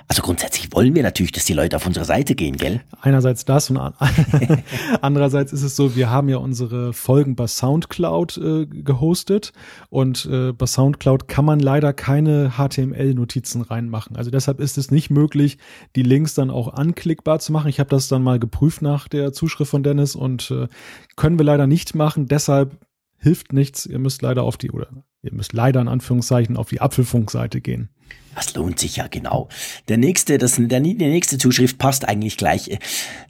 Also 0.07 0.21
grundsätzlich 0.21 0.71
wollen 0.71 0.93
wir 0.93 1.03
natürlich, 1.03 1.31
dass 1.31 1.45
die 1.45 1.53
Leute 1.53 1.75
auf 1.75 1.87
unsere 1.87 2.05
Seite 2.05 2.35
gehen, 2.35 2.57
gell? 2.57 2.81
Einerseits 3.01 3.43
das 3.45 3.69
und 3.69 3.75
andererseits 5.01 5.51
ist 5.51 5.63
es 5.63 5.75
so, 5.75 5.95
wir 5.95 6.09
haben 6.09 6.29
ja 6.29 6.37
unsere 6.37 6.93
Folgen 6.93 7.35
bei 7.35 7.47
Soundcloud 7.47 8.37
äh, 8.37 8.65
gehostet 8.65 9.14
gehostet 9.15 9.53
und 9.89 10.25
äh, 10.25 10.51
bei 10.51 10.65
SoundCloud 10.65 11.27
kann 11.27 11.45
man 11.45 11.59
leider 11.59 11.93
keine 11.93 12.53
HTML-Notizen 12.57 13.61
reinmachen. 13.61 14.17
Also 14.17 14.29
deshalb 14.29 14.59
ist 14.59 14.77
es 14.77 14.91
nicht 14.91 15.09
möglich, 15.09 15.57
die 15.95 16.03
Links 16.03 16.33
dann 16.33 16.49
auch 16.49 16.73
anklickbar 16.73 17.39
zu 17.39 17.53
machen. 17.53 17.69
Ich 17.69 17.79
habe 17.79 17.89
das 17.89 18.07
dann 18.07 18.23
mal 18.23 18.39
geprüft 18.39 18.81
nach 18.81 19.07
der 19.07 19.31
Zuschrift 19.31 19.71
von 19.71 19.83
Dennis 19.83 20.15
und 20.15 20.51
äh, 20.51 20.67
können 21.15 21.39
wir 21.39 21.45
leider 21.45 21.67
nicht 21.67 21.95
machen. 21.95 22.27
Deshalb 22.27 22.77
hilft 23.17 23.53
nichts. 23.53 23.85
Ihr 23.85 23.99
müsst 23.99 24.21
leider 24.21 24.43
auf 24.43 24.57
die, 24.57 24.71
oder 24.71 24.87
ihr 25.21 25.33
müsst 25.33 25.53
leider 25.53 25.81
in 25.81 25.87
Anführungszeichen 25.87 26.57
auf 26.57 26.69
die 26.69 26.81
Apfelfunkseite 26.81 27.61
gehen. 27.61 27.89
Das 28.35 28.53
lohnt 28.53 28.79
sich 28.79 28.97
ja 28.97 29.07
genau. 29.07 29.47
Der 29.87 29.97
nächste, 29.97 30.37
das, 30.37 30.55
der, 30.57 30.81
die 30.81 30.93
nächste 30.93 31.37
Zuschrift 31.37 31.77
passt 31.77 32.07
eigentlich 32.07 32.35
gleich. 32.35 32.77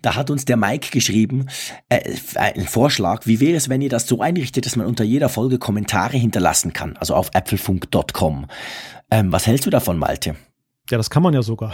Da 0.02 0.16
hat 0.16 0.32
uns 0.32 0.46
der 0.46 0.58
Mike 0.58 0.90
geschrieben, 0.92 1.46
äh, 1.90 2.16
ein 2.36 2.68
Vorschlag, 2.68 3.28
wie 3.28 3.40
wäre 3.40 3.56
es, 3.56 3.70
wenn 3.70 3.82
ihr 3.82 3.90
das 3.90 4.08
so 4.08 4.20
einrichtet, 4.22 4.66
dass 4.66 4.76
man 4.76 4.88
unter 4.88 5.04
jeder 5.04 5.30
Folge 5.30 5.60
Kommentare 5.60 6.18
hinterlassen 6.18 6.74
kann, 6.74 6.98
also 6.98 7.14
auf 7.14 7.36
apfelfunk.com. 7.36 8.48
Ähm, 9.12 9.32
was 9.32 9.46
hältst 9.46 9.68
du 9.68 9.70
davon, 9.70 10.00
Malte? 10.00 10.36
Ja, 10.90 10.98
das 10.98 11.10
kann 11.10 11.24
man 11.24 11.34
ja 11.34 11.44
sogar. 11.44 11.74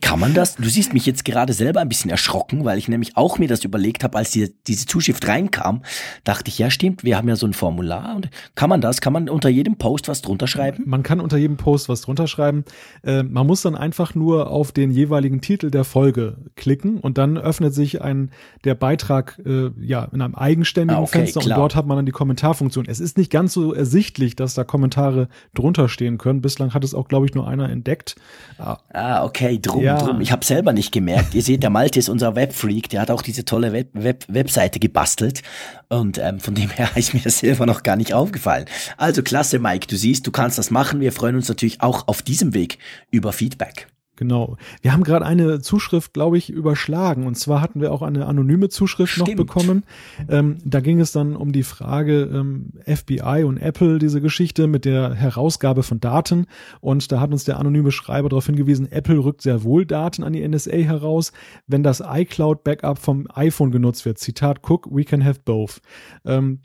Kann 0.00 0.20
man 0.20 0.34
das? 0.34 0.56
Du 0.56 0.68
siehst 0.68 0.92
mich 0.92 1.06
jetzt 1.06 1.24
gerade 1.24 1.52
selber 1.52 1.80
ein 1.80 1.88
bisschen 1.88 2.10
erschrocken, 2.10 2.64
weil 2.64 2.78
ich 2.78 2.88
nämlich 2.88 3.16
auch 3.16 3.38
mir 3.38 3.48
das 3.48 3.64
überlegt 3.64 4.04
habe, 4.04 4.18
als 4.18 4.30
die, 4.30 4.52
diese 4.66 4.86
Zuschrift 4.86 5.26
reinkam, 5.26 5.82
dachte 6.24 6.48
ich, 6.48 6.58
ja 6.58 6.70
stimmt, 6.70 7.04
wir 7.04 7.16
haben 7.16 7.28
ja 7.28 7.36
so 7.36 7.46
ein 7.46 7.54
Formular 7.54 8.16
und 8.16 8.28
kann 8.54 8.68
man 8.68 8.80
das? 8.80 9.00
Kann 9.00 9.12
man 9.12 9.28
unter 9.28 9.48
jedem 9.48 9.76
Post 9.76 10.08
was 10.08 10.22
drunter 10.22 10.46
schreiben? 10.46 10.84
Man 10.86 11.02
kann 11.02 11.20
unter 11.20 11.36
jedem 11.36 11.56
Post 11.56 11.88
was 11.88 12.02
drunter 12.02 12.26
schreiben. 12.26 12.64
Äh, 13.04 13.22
man 13.22 13.46
muss 13.46 13.62
dann 13.62 13.74
einfach 13.74 14.14
nur 14.14 14.50
auf 14.50 14.72
den 14.72 14.90
jeweiligen 14.90 15.40
Titel 15.40 15.70
der 15.70 15.84
Folge 15.84 16.36
klicken 16.56 16.98
und 16.98 17.18
dann 17.18 17.38
öffnet 17.38 17.74
sich 17.74 18.02
ein 18.02 18.30
der 18.64 18.74
Beitrag 18.74 19.40
äh, 19.44 19.70
ja 19.80 20.04
in 20.12 20.20
einem 20.20 20.34
eigenständigen 20.34 21.00
ah, 21.00 21.02
okay, 21.02 21.18
Fenster 21.20 21.40
klar. 21.40 21.58
und 21.58 21.62
dort 21.62 21.76
hat 21.76 21.86
man 21.86 21.96
dann 21.96 22.06
die 22.06 22.12
Kommentarfunktion. 22.12 22.86
Es 22.86 23.00
ist 23.00 23.16
nicht 23.16 23.30
ganz 23.30 23.52
so 23.52 23.72
ersichtlich, 23.72 24.36
dass 24.36 24.54
da 24.54 24.64
Kommentare 24.64 25.28
drunter 25.54 25.88
stehen 25.88 26.18
können. 26.18 26.42
Bislang 26.42 26.74
hat 26.74 26.84
es 26.84 26.94
auch, 26.94 27.08
glaube 27.08 27.26
ich, 27.26 27.34
nur 27.34 27.48
einer 27.48 27.70
entdeckt. 27.70 28.16
Ah, 28.58 29.24
okay 29.24 29.45
okay, 29.48 29.60
drum, 29.60 29.82
ja. 29.82 29.98
drum. 29.98 30.20
Ich 30.20 30.32
habe 30.32 30.44
selber 30.44 30.72
nicht 30.72 30.92
gemerkt. 30.92 31.34
Ihr 31.34 31.42
seht, 31.42 31.62
der 31.62 31.70
Malte 31.70 31.98
ist 31.98 32.08
unser 32.08 32.36
Webfreak, 32.36 32.88
der 32.88 33.00
hat 33.00 33.10
auch 33.10 33.22
diese 33.22 33.44
tolle 33.44 33.72
Web 33.72 33.88
Web 33.92 34.24
Webseite 34.28 34.78
gebastelt. 34.78 35.42
Und 35.88 36.18
ähm, 36.18 36.40
von 36.40 36.54
dem 36.54 36.70
her 36.70 36.90
ist 36.96 37.14
mir 37.14 37.20
das 37.20 37.38
selber 37.38 37.66
noch 37.66 37.82
gar 37.82 37.96
nicht 37.96 38.14
aufgefallen. 38.14 38.66
Also 38.96 39.22
klasse, 39.22 39.58
Mike, 39.58 39.86
du 39.86 39.96
siehst, 39.96 40.26
du 40.26 40.30
kannst 40.30 40.58
das 40.58 40.70
machen. 40.70 41.00
Wir 41.00 41.12
freuen 41.12 41.36
uns 41.36 41.48
natürlich 41.48 41.80
auch 41.80 42.08
auf 42.08 42.22
diesem 42.22 42.54
Weg 42.54 42.78
über 43.10 43.32
Feedback. 43.32 43.88
Genau. 44.16 44.56
Wir 44.80 44.94
haben 44.94 45.04
gerade 45.04 45.26
eine 45.26 45.60
Zuschrift, 45.60 46.14
glaube 46.14 46.38
ich, 46.38 46.48
überschlagen. 46.50 47.26
Und 47.26 47.36
zwar 47.36 47.60
hatten 47.60 47.82
wir 47.82 47.92
auch 47.92 48.00
eine 48.00 48.26
anonyme 48.26 48.70
Zuschrift 48.70 49.12
Stimmt. 49.12 49.28
noch 49.28 49.36
bekommen. 49.36 49.84
Ähm, 50.28 50.56
da 50.64 50.80
ging 50.80 51.00
es 51.00 51.12
dann 51.12 51.36
um 51.36 51.52
die 51.52 51.62
Frage 51.62 52.22
ähm, 52.22 52.70
FBI 52.86 53.44
und 53.44 53.58
Apple, 53.58 53.98
diese 53.98 54.22
Geschichte 54.22 54.66
mit 54.66 54.86
der 54.86 55.14
Herausgabe 55.14 55.82
von 55.82 56.00
Daten. 56.00 56.46
Und 56.80 57.12
da 57.12 57.20
hat 57.20 57.30
uns 57.30 57.44
der 57.44 57.58
anonyme 57.58 57.92
Schreiber 57.92 58.30
darauf 58.30 58.46
hingewiesen, 58.46 58.90
Apple 58.90 59.22
rückt 59.22 59.42
sehr 59.42 59.62
wohl 59.62 59.84
Daten 59.84 60.24
an 60.24 60.32
die 60.32 60.46
NSA 60.46 60.76
heraus, 60.76 61.32
wenn 61.66 61.82
das 61.82 62.02
iCloud-Backup 62.04 62.98
vom 62.98 63.26
iPhone 63.34 63.70
genutzt 63.70 64.06
wird. 64.06 64.18
Zitat 64.18 64.60
Cook, 64.68 64.88
we 64.90 65.04
can 65.04 65.24
have 65.24 65.40
both. 65.44 65.82
Ähm, 66.24 66.60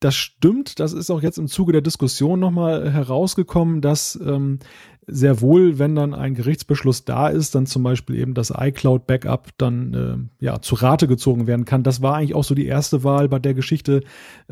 das 0.00 0.14
stimmt, 0.14 0.78
das 0.78 0.92
ist 0.92 1.10
auch 1.10 1.22
jetzt 1.22 1.38
im 1.38 1.48
Zuge 1.48 1.72
der 1.72 1.80
Diskussion 1.80 2.38
nochmal 2.38 2.90
herausgekommen, 2.90 3.80
dass 3.80 4.18
ähm, 4.24 4.60
sehr 5.08 5.40
wohl, 5.40 5.78
wenn 5.78 5.94
dann 5.94 6.14
ein 6.14 6.34
Gerichtsbeschluss 6.34 7.04
da 7.04 7.28
ist, 7.28 7.54
dann 7.54 7.66
zum 7.66 7.82
Beispiel 7.82 8.16
eben 8.16 8.34
das 8.34 8.52
iCloud-Backup 8.56 9.48
dann 9.56 10.30
äh, 10.40 10.44
ja 10.44 10.60
zu 10.60 10.74
Rate 10.74 11.08
gezogen 11.08 11.46
werden 11.46 11.64
kann. 11.64 11.82
Das 11.82 12.02
war 12.02 12.16
eigentlich 12.16 12.34
auch 12.34 12.44
so 12.44 12.54
die 12.54 12.66
erste 12.66 13.04
Wahl 13.04 13.28
bei 13.28 13.38
der 13.38 13.54
Geschichte 13.54 14.02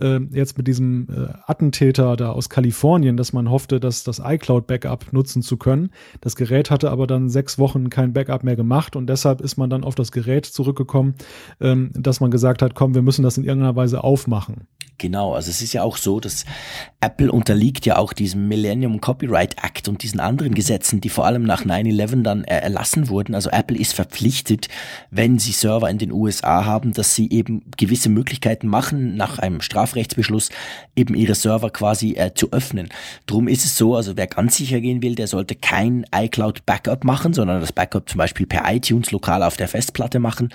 äh, 0.00 0.18
jetzt 0.32 0.56
mit 0.56 0.66
diesem 0.66 1.08
äh, 1.10 1.34
Attentäter 1.46 2.16
da 2.16 2.32
aus 2.32 2.48
Kalifornien, 2.48 3.16
dass 3.16 3.32
man 3.32 3.50
hoffte, 3.50 3.80
dass 3.80 4.04
das 4.04 4.20
iCloud-Backup 4.24 5.12
nutzen 5.12 5.42
zu 5.42 5.56
können. 5.56 5.90
Das 6.20 6.36
Gerät 6.36 6.70
hatte 6.70 6.90
aber 6.90 7.06
dann 7.06 7.28
sechs 7.28 7.58
Wochen 7.58 7.90
kein 7.90 8.12
Backup 8.12 8.42
mehr 8.42 8.56
gemacht 8.56 8.96
und 8.96 9.06
deshalb 9.08 9.40
ist 9.40 9.56
man 9.56 9.70
dann 9.70 9.84
auf 9.84 9.94
das 9.94 10.10
Gerät 10.10 10.46
zurückgekommen, 10.46 11.14
ähm, 11.60 11.90
dass 11.94 12.20
man 12.20 12.30
gesagt 12.30 12.62
hat, 12.62 12.74
komm, 12.74 12.94
wir 12.94 13.02
müssen 13.02 13.22
das 13.22 13.36
in 13.36 13.44
irgendeiner 13.44 13.76
Weise 13.76 14.02
aufmachen. 14.02 14.66
Genau, 14.98 15.34
also 15.34 15.50
es 15.50 15.60
ist 15.60 15.74
ja 15.74 15.82
auch 15.82 15.98
so, 15.98 16.20
dass 16.20 16.46
Apple 17.00 17.30
unterliegt 17.30 17.84
ja 17.84 17.98
auch 17.98 18.14
diesem 18.14 18.48
Millennium 18.48 19.00
Copyright 19.00 19.56
Act 19.62 19.88
und 19.88 20.02
diesen 20.02 20.20
anderen 20.20 20.45
Gesetzen, 20.54 21.00
die 21.00 21.08
vor 21.08 21.26
allem 21.26 21.42
nach 21.42 21.64
9-11 21.64 22.22
dann 22.22 22.44
erlassen 22.44 23.08
wurden. 23.08 23.34
Also 23.34 23.50
Apple 23.50 23.76
ist 23.76 23.94
verpflichtet, 23.94 24.68
wenn 25.10 25.38
sie 25.38 25.52
Server 25.52 25.88
in 25.90 25.98
den 25.98 26.12
USA 26.12 26.64
haben, 26.64 26.92
dass 26.92 27.14
sie 27.14 27.30
eben 27.30 27.62
gewisse 27.76 28.08
Möglichkeiten 28.08 28.68
machen, 28.68 29.16
nach 29.16 29.38
einem 29.38 29.60
Strafrechtsbeschluss 29.60 30.50
eben 30.94 31.14
ihre 31.14 31.34
Server 31.34 31.70
quasi 31.70 32.14
äh, 32.14 32.32
zu 32.34 32.52
öffnen. 32.52 32.88
Drum 33.26 33.48
ist 33.48 33.64
es 33.64 33.76
so, 33.76 33.96
also 33.96 34.16
wer 34.16 34.26
ganz 34.26 34.56
sicher 34.56 34.80
gehen 34.80 35.02
will, 35.02 35.14
der 35.14 35.26
sollte 35.26 35.54
kein 35.54 36.04
iCloud 36.14 36.66
Backup 36.66 37.04
machen, 37.04 37.32
sondern 37.32 37.60
das 37.60 37.72
Backup 37.72 38.08
zum 38.08 38.18
Beispiel 38.18 38.46
per 38.46 38.62
iTunes 38.72 39.10
lokal 39.10 39.42
auf 39.42 39.56
der 39.56 39.68
Festplatte 39.68 40.18
machen. 40.18 40.50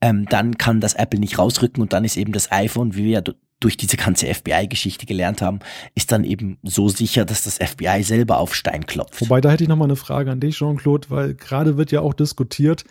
Ähm, 0.00 0.26
dann 0.28 0.58
kann 0.58 0.80
das 0.80 0.94
Apple 0.94 1.20
nicht 1.20 1.38
rausrücken 1.38 1.82
und 1.82 1.92
dann 1.92 2.04
ist 2.04 2.16
eben 2.16 2.32
das 2.32 2.50
iPhone, 2.50 2.94
wie 2.94 3.04
wir 3.04 3.22
durch 3.64 3.76
diese 3.76 3.96
ganze 3.96 4.32
FBI-Geschichte 4.32 5.06
gelernt 5.06 5.40
haben, 5.40 5.60
ist 5.94 6.12
dann 6.12 6.22
eben 6.22 6.58
so 6.62 6.88
sicher, 6.88 7.24
dass 7.24 7.42
das 7.42 7.56
FBI 7.56 8.02
selber 8.02 8.38
auf 8.38 8.54
Stein 8.54 8.84
klopft. 8.86 9.22
Wobei, 9.22 9.40
da 9.40 9.50
hätte 9.50 9.64
ich 9.64 9.68
nochmal 9.68 9.88
eine 9.88 9.96
Frage 9.96 10.30
an 10.30 10.40
dich, 10.40 10.56
Jean-Claude, 10.56 11.08
weil 11.10 11.34
gerade 11.34 11.78
wird 11.78 11.90
ja 11.90 12.00
auch 12.00 12.12
diskutiert, 12.12 12.84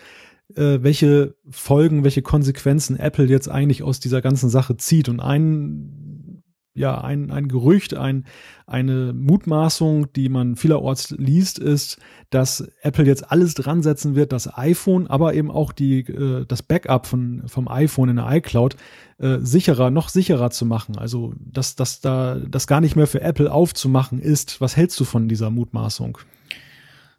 äh, 0.55 0.79
welche 0.81 1.35
Folgen, 1.49 2.03
welche 2.03 2.23
Konsequenzen 2.23 2.97
Apple 2.99 3.25
jetzt 3.25 3.49
eigentlich 3.49 3.83
aus 3.83 3.99
dieser 3.99 4.21
ganzen 4.21 4.49
Sache 4.49 4.75
zieht. 4.77 5.09
Und 5.09 5.19
ein 5.19 6.02
ja, 6.75 6.99
ein, 7.01 7.29
ein 7.29 7.47
Gerücht, 7.47 7.95
ein, 7.95 8.25
eine 8.65 9.13
Mutmaßung, 9.13 10.11
die 10.13 10.27
man 10.27 10.55
vielerorts 10.55 11.11
liest, 11.11 11.59
ist, 11.59 11.99
dass 12.31 12.67
Apple 12.81 13.05
jetzt 13.05 13.31
alles 13.31 13.53
dran 13.53 13.83
setzen 13.83 14.15
wird, 14.15 14.31
das 14.31 14.57
iPhone, 14.57 15.05
aber 15.07 15.35
eben 15.35 15.51
auch 15.51 15.71
die, 15.71 15.99
äh, 15.99 16.45
das 16.47 16.63
Backup 16.63 17.05
von, 17.05 17.43
vom 17.45 17.67
iPhone 17.67 18.09
in 18.09 18.15
der 18.15 18.31
iCloud 18.31 18.75
äh, 19.19 19.37
sicherer, 19.39 19.91
noch 19.91 20.09
sicherer 20.09 20.49
zu 20.49 20.65
machen. 20.65 20.97
Also, 20.97 21.33
dass, 21.39 21.75
dass 21.75 22.01
da 22.01 22.39
das 22.39 22.65
gar 22.65 22.81
nicht 22.81 22.95
mehr 22.95 23.07
für 23.07 23.21
Apple 23.21 23.51
aufzumachen 23.51 24.19
ist. 24.19 24.59
Was 24.59 24.75
hältst 24.75 24.99
du 24.99 25.03
von 25.03 25.27
dieser 25.27 25.51
Mutmaßung? 25.51 26.17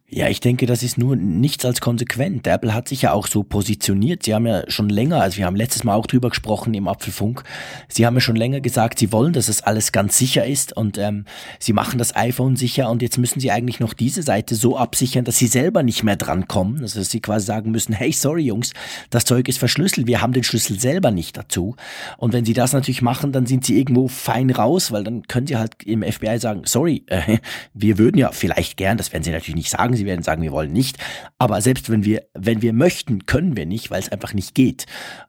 Ja, 0.07 0.29
ich 0.29 0.39
denke, 0.39 0.67
das 0.67 0.83
ist 0.83 0.99
nur 0.99 1.15
nichts 1.15 1.65
als 1.65 1.81
konsequent. 1.81 2.45
Apple 2.45 2.75
hat 2.75 2.87
sich 2.87 3.01
ja 3.01 3.11
auch 3.11 3.25
so 3.25 3.41
positioniert. 3.41 4.21
Sie 4.21 4.35
haben 4.35 4.45
ja 4.45 4.69
schon 4.69 4.87
länger, 4.87 5.19
also 5.19 5.37
wir 5.37 5.47
haben 5.47 5.55
letztes 5.55 5.83
Mal 5.83 5.95
auch 5.95 6.05
drüber 6.05 6.29
gesprochen 6.29 6.75
im 6.75 6.87
Apfelfunk, 6.87 7.43
sie 7.87 8.05
haben 8.05 8.13
ja 8.13 8.21
schon 8.21 8.35
länger 8.35 8.61
gesagt, 8.61 8.99
sie 8.99 9.11
wollen, 9.11 9.33
dass 9.33 9.49
es 9.49 9.63
alles 9.63 9.91
ganz 9.91 10.15
sicher 10.15 10.45
ist 10.45 10.77
und 10.77 10.99
ähm, 10.99 11.25
sie 11.57 11.73
machen 11.73 11.97
das 11.97 12.15
iPhone 12.15 12.55
sicher 12.55 12.91
und 12.91 13.01
jetzt 13.01 13.17
müssen 13.17 13.39
sie 13.39 13.49
eigentlich 13.49 13.79
noch 13.79 13.93
diese 13.93 14.21
Seite 14.21 14.53
so 14.53 14.77
absichern, 14.77 15.25
dass 15.25 15.39
sie 15.39 15.47
selber 15.47 15.81
nicht 15.81 16.03
mehr 16.03 16.17
drankommen. 16.17 16.81
Also 16.81 16.99
dass 16.99 17.09
sie 17.09 17.19
quasi 17.19 17.47
sagen 17.47 17.71
müssen, 17.71 17.93
hey, 17.93 18.11
sorry 18.11 18.43
Jungs, 18.43 18.73
das 19.09 19.25
Zeug 19.25 19.47
ist 19.47 19.57
verschlüsselt, 19.57 20.05
wir 20.05 20.21
haben 20.21 20.33
den 20.33 20.43
Schlüssel 20.43 20.79
selber 20.79 21.09
nicht 21.09 21.35
dazu. 21.35 21.75
Und 22.17 22.31
wenn 22.31 22.45
sie 22.45 22.53
das 22.53 22.73
natürlich 22.73 23.01
machen, 23.01 23.31
dann 23.31 23.47
sind 23.47 23.65
sie 23.65 23.79
irgendwo 23.79 24.07
fein 24.07 24.51
raus, 24.51 24.91
weil 24.91 25.03
dann 25.03 25.23
können 25.23 25.47
sie 25.47 25.57
halt 25.57 25.81
im 25.83 26.03
FBI 26.03 26.37
sagen, 26.37 26.61
sorry, 26.65 27.03
äh, 27.07 27.39
wir 27.73 27.97
würden 27.97 28.19
ja 28.19 28.31
vielleicht 28.31 28.77
gern, 28.77 28.97
das 28.97 29.11
werden 29.11 29.23
sie 29.23 29.31
natürlich 29.31 29.55
nicht 29.55 29.71
sagen, 29.71 29.94
Sie 29.95 30.05
werden 30.05 30.23
sagen, 30.23 30.41
wir 30.41 30.51
wollen 30.51 30.71
nicht. 30.71 30.97
Aber 31.37 31.61
selbst 31.61 31.89
wenn 31.89 32.05
wir, 32.05 32.23
wenn 32.33 32.61
wir 32.61 32.73
möchten, 32.73 33.25
können 33.25 33.55
wir 33.55 33.65
nicht, 33.65 33.91
weil 33.91 33.99
es 33.99 34.11
einfach 34.11 34.33
nicht 34.33 34.55
geht. 34.55 34.85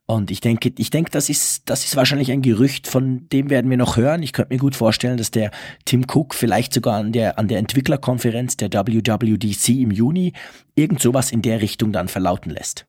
Und 0.07 0.31
ich 0.31 0.41
denke, 0.41 0.73
ich 0.77 0.91
denke, 0.91 1.11
das 1.11 1.29
ist, 1.29 1.69
das 1.69 1.85
ist 1.85 1.97
wahrscheinlich 1.97 2.31
ein 2.31 2.43
Gerücht, 2.43 2.87
von 2.87 3.29
dem 3.31 3.51
werden 3.51 3.71
wir 3.71 3.77
noch 3.77 3.97
hören. 3.97 4.23
Ich 4.23 4.33
könnte 4.33 4.55
mir 4.55 4.61
gut 4.61 4.77
vorstellen, 4.77 5.17
dass 5.17 5.31
der 5.31 5.51
Tim 5.85 6.05
Cook 6.05 6.35
vielleicht 6.35 6.73
sogar 6.73 6.97
an 6.99 7.13
der, 7.13 7.39
an 7.39 7.49
der 7.49 7.59
Entwicklerkonferenz 7.59 8.57
der 8.57 8.71
WWDC 8.73 9.69
im 9.69 9.91
Juni 9.91 10.33
irgend 10.75 11.01
sowas 11.01 11.33
in 11.33 11.43
der 11.43 11.61
Richtung 11.61 11.93
dann 11.93 12.09
verlauten 12.09 12.51
lässt. 12.51 12.87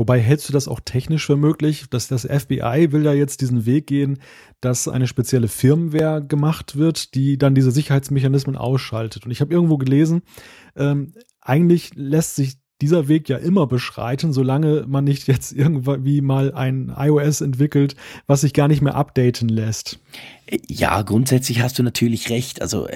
Wobei 0.00 0.18
hältst 0.18 0.48
du 0.48 0.54
das 0.54 0.66
auch 0.66 0.80
technisch 0.82 1.26
für 1.26 1.36
möglich, 1.36 1.84
dass 1.90 2.08
das 2.08 2.22
FBI 2.22 2.88
will 2.90 3.04
ja 3.04 3.12
jetzt 3.12 3.42
diesen 3.42 3.66
Weg 3.66 3.86
gehen, 3.86 4.18
dass 4.62 4.88
eine 4.88 5.06
spezielle 5.06 5.46
Firmware 5.46 6.24
gemacht 6.24 6.76
wird, 6.76 7.14
die 7.14 7.36
dann 7.36 7.54
diese 7.54 7.70
Sicherheitsmechanismen 7.70 8.56
ausschaltet. 8.56 9.26
Und 9.26 9.30
ich 9.30 9.42
habe 9.42 9.52
irgendwo 9.52 9.76
gelesen, 9.76 10.22
ähm, 10.74 11.12
eigentlich 11.42 11.90
lässt 11.96 12.34
sich 12.34 12.59
dieser 12.80 13.08
Weg 13.08 13.28
ja 13.28 13.36
immer 13.36 13.66
beschreiten, 13.66 14.32
solange 14.32 14.84
man 14.86 15.04
nicht 15.04 15.26
jetzt 15.28 15.52
irgendwie 15.52 16.20
mal 16.20 16.52
ein 16.52 16.92
iOS 16.96 17.40
entwickelt, 17.40 17.96
was 18.26 18.42
sich 18.42 18.52
gar 18.52 18.68
nicht 18.68 18.82
mehr 18.82 18.94
updaten 18.94 19.48
lässt. 19.48 19.98
Ja, 20.66 21.02
grundsätzlich 21.02 21.62
hast 21.62 21.78
du 21.78 21.82
natürlich 21.82 22.30
recht. 22.30 22.60
Also 22.60 22.88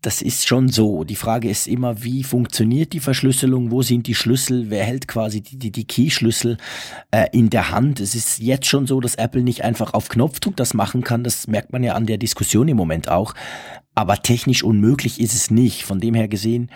das 0.00 0.22
ist 0.22 0.46
schon 0.46 0.68
so. 0.68 1.04
Die 1.04 1.16
Frage 1.16 1.48
ist 1.48 1.66
immer, 1.66 2.02
wie 2.02 2.22
funktioniert 2.22 2.92
die 2.92 3.00
Verschlüsselung? 3.00 3.70
Wo 3.70 3.82
sind 3.82 4.06
die 4.06 4.14
Schlüssel? 4.14 4.70
Wer 4.70 4.84
hält 4.84 5.08
quasi 5.08 5.40
die, 5.40 5.58
die, 5.58 5.72
die 5.72 5.84
Key-Schlüssel 5.84 6.56
äh, 7.10 7.26
in 7.32 7.50
der 7.50 7.70
Hand? 7.70 8.00
Es 8.00 8.14
ist 8.14 8.38
jetzt 8.38 8.66
schon 8.66 8.86
so, 8.86 9.00
dass 9.00 9.16
Apple 9.16 9.42
nicht 9.42 9.64
einfach 9.64 9.94
auf 9.94 10.08
Knopfdruck 10.08 10.56
das 10.56 10.72
machen 10.72 11.02
kann. 11.02 11.24
Das 11.24 11.48
merkt 11.48 11.72
man 11.72 11.82
ja 11.82 11.94
an 11.94 12.06
der 12.06 12.18
Diskussion 12.18 12.68
im 12.68 12.76
Moment 12.76 13.08
auch. 13.08 13.34
Aber 13.94 14.22
technisch 14.22 14.62
unmöglich 14.62 15.20
ist 15.20 15.34
es 15.34 15.50
nicht. 15.50 15.82
Von 15.82 15.98
dem 15.98 16.14
her 16.14 16.28
gesehen, 16.28 16.70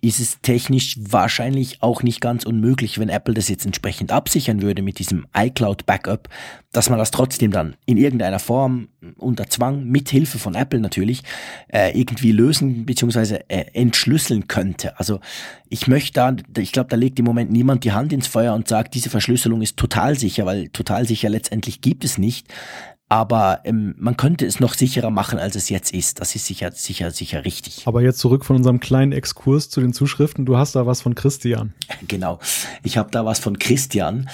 ist 0.00 0.20
es 0.20 0.40
technisch 0.40 0.96
wahrscheinlich 1.00 1.82
auch 1.82 2.02
nicht 2.02 2.20
ganz 2.20 2.44
unmöglich, 2.44 2.98
wenn 2.98 3.08
Apple 3.08 3.34
das 3.34 3.48
jetzt 3.48 3.64
entsprechend 3.64 4.12
absichern 4.12 4.62
würde 4.62 4.82
mit 4.82 4.98
diesem 4.98 5.26
iCloud 5.36 5.86
Backup, 5.86 6.28
dass 6.72 6.90
man 6.90 6.98
das 6.98 7.10
trotzdem 7.10 7.50
dann 7.50 7.76
in 7.86 7.96
irgendeiner 7.96 8.38
Form 8.38 8.88
unter 9.16 9.48
Zwang, 9.48 9.84
mit 9.84 10.08
Hilfe 10.08 10.38
von 10.38 10.54
Apple 10.54 10.80
natürlich, 10.80 11.22
äh, 11.68 11.98
irgendwie 11.98 12.32
lösen 12.32 12.84
bzw. 12.84 13.40
Äh, 13.48 13.66
entschlüsseln 13.72 14.48
könnte. 14.48 14.98
Also 14.98 15.20
ich 15.68 15.86
möchte 15.88 16.12
da, 16.14 16.36
ich 16.60 16.72
glaube, 16.72 16.90
da 16.90 16.96
legt 16.96 17.18
im 17.18 17.24
Moment 17.24 17.50
niemand 17.50 17.84
die 17.84 17.92
Hand 17.92 18.12
ins 18.12 18.26
Feuer 18.26 18.54
und 18.54 18.68
sagt, 18.68 18.94
diese 18.94 19.10
Verschlüsselung 19.10 19.62
ist 19.62 19.76
total 19.76 20.18
sicher, 20.18 20.46
weil 20.46 20.68
total 20.68 21.06
sicher 21.06 21.28
letztendlich 21.28 21.80
gibt 21.80 22.04
es 22.04 22.18
nicht 22.18 22.52
aber 23.08 23.60
ähm, 23.64 23.94
man 23.98 24.16
könnte 24.16 24.46
es 24.46 24.58
noch 24.58 24.74
sicherer 24.74 25.10
machen, 25.10 25.38
als 25.38 25.54
es 25.54 25.68
jetzt 25.68 25.92
ist. 25.94 26.20
Das 26.20 26.34
ist 26.34 26.46
sicher, 26.46 26.72
sicher, 26.72 27.12
sicher 27.12 27.44
richtig. 27.44 27.86
Aber 27.86 28.02
jetzt 28.02 28.18
zurück 28.18 28.44
von 28.44 28.56
unserem 28.56 28.80
kleinen 28.80 29.12
Exkurs 29.12 29.70
zu 29.70 29.80
den 29.80 29.92
Zuschriften. 29.92 30.44
Du 30.44 30.56
hast 30.56 30.74
da 30.74 30.86
was 30.86 31.00
von 31.00 31.14
Christian. 31.14 31.72
Genau, 32.08 32.38
ich 32.82 32.98
habe 32.98 33.10
da 33.10 33.24
was 33.24 33.38
von 33.38 33.58
Christian. 33.58 34.28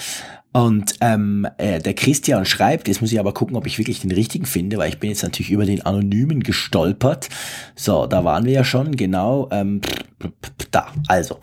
Und 0.51 0.95
ähm, 1.01 1.47
äh, 1.57 1.79
der 1.79 1.95
Christian 1.95 2.45
schreibt, 2.45 2.87
jetzt 2.87 3.01
muss 3.01 3.11
ich 3.11 3.19
aber 3.19 3.33
gucken, 3.33 3.55
ob 3.55 3.65
ich 3.65 3.79
wirklich 3.79 4.01
den 4.01 4.11
richtigen 4.11 4.45
finde, 4.45 4.77
weil 4.77 4.89
ich 4.89 4.99
bin 4.99 5.09
jetzt 5.09 5.23
natürlich 5.23 5.49
über 5.49 5.65
den 5.65 5.83
Anonymen 5.83 6.41
gestolpert. 6.41 7.29
So, 7.75 8.05
da 8.05 8.23
waren 8.23 8.45
wir 8.45 8.53
ja 8.53 8.63
schon, 8.63 8.95
genau. 8.95 9.49
Ähm, 9.51 9.81
da, 10.71 10.87
also. 11.07 11.39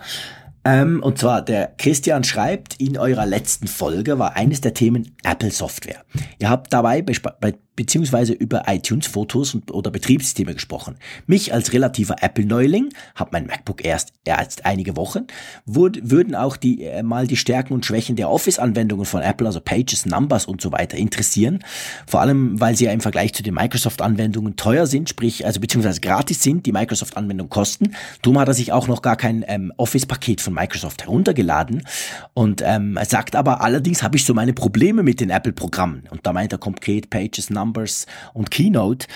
Ähm, 0.64 1.02
und 1.02 1.18
zwar, 1.18 1.42
der 1.42 1.74
Christian 1.78 2.24
schreibt, 2.24 2.80
in 2.80 2.98
eurer 2.98 3.26
letzten 3.26 3.66
Folge 3.66 4.18
war 4.18 4.36
eines 4.36 4.60
der 4.60 4.74
Themen 4.74 5.16
Apple 5.24 5.50
Software. 5.50 6.04
Ihr 6.38 6.50
habt 6.50 6.72
dabei 6.72 7.02
bei 7.02 7.54
beziehungsweise 7.76 8.32
über 8.32 8.64
iTunes-Fotos 8.66 9.56
oder 9.70 9.90
Betriebssysteme 9.90 10.54
gesprochen. 10.54 10.96
Mich 11.26 11.52
als 11.52 11.72
relativer 11.72 12.16
Apple-Neuling, 12.20 12.90
habe 13.14 13.30
mein 13.32 13.46
MacBook 13.46 13.84
erst, 13.84 14.12
erst 14.24 14.66
einige 14.66 14.96
Wochen, 14.96 15.26
würd, 15.64 16.10
würden 16.10 16.34
auch 16.34 16.56
die, 16.56 16.84
äh, 16.84 17.02
mal 17.02 17.26
die 17.26 17.36
Stärken 17.36 17.72
und 17.72 17.86
Schwächen 17.86 18.16
der 18.16 18.30
Office-Anwendungen 18.30 19.06
von 19.06 19.22
Apple, 19.22 19.46
also 19.46 19.60
Pages, 19.60 20.06
Numbers 20.06 20.46
und 20.46 20.60
so 20.60 20.72
weiter 20.72 20.96
interessieren. 20.96 21.60
Vor 22.06 22.20
allem, 22.20 22.60
weil 22.60 22.76
sie 22.76 22.84
ja 22.84 22.92
im 22.92 23.00
Vergleich 23.00 23.32
zu 23.32 23.42
den 23.42 23.54
Microsoft-Anwendungen 23.54 24.56
teuer 24.56 24.86
sind, 24.86 25.08
sprich, 25.08 25.46
also 25.46 25.60
beziehungsweise 25.60 26.00
gratis 26.00 26.42
sind, 26.42 26.66
die 26.66 26.72
Microsoft-Anwendungen 26.72 27.50
kosten. 27.50 27.94
Darum 28.22 28.38
hat 28.38 28.48
er 28.48 28.54
sich 28.54 28.72
auch 28.72 28.88
noch 28.88 29.02
gar 29.02 29.16
kein 29.16 29.44
ähm, 29.46 29.72
Office-Paket 29.76 30.40
von 30.40 30.54
Microsoft 30.54 31.04
heruntergeladen 31.04 31.86
und 32.34 32.62
ähm, 32.64 32.98
sagt 33.06 33.36
aber, 33.36 33.62
allerdings 33.62 34.02
habe 34.02 34.16
ich 34.16 34.24
so 34.24 34.34
meine 34.34 34.52
Probleme 34.52 35.02
mit 35.02 35.20
den 35.20 35.30
Apple-Programmen. 35.30 36.04
Und 36.10 36.26
da 36.26 36.32
meint 36.32 36.52
er 36.52 36.58
konkret 36.58 37.10
Pages, 37.10 37.50
Numbers, 37.50 37.59
Numbers 37.60 38.06
und 38.34 38.50
Keynote. 38.50 39.06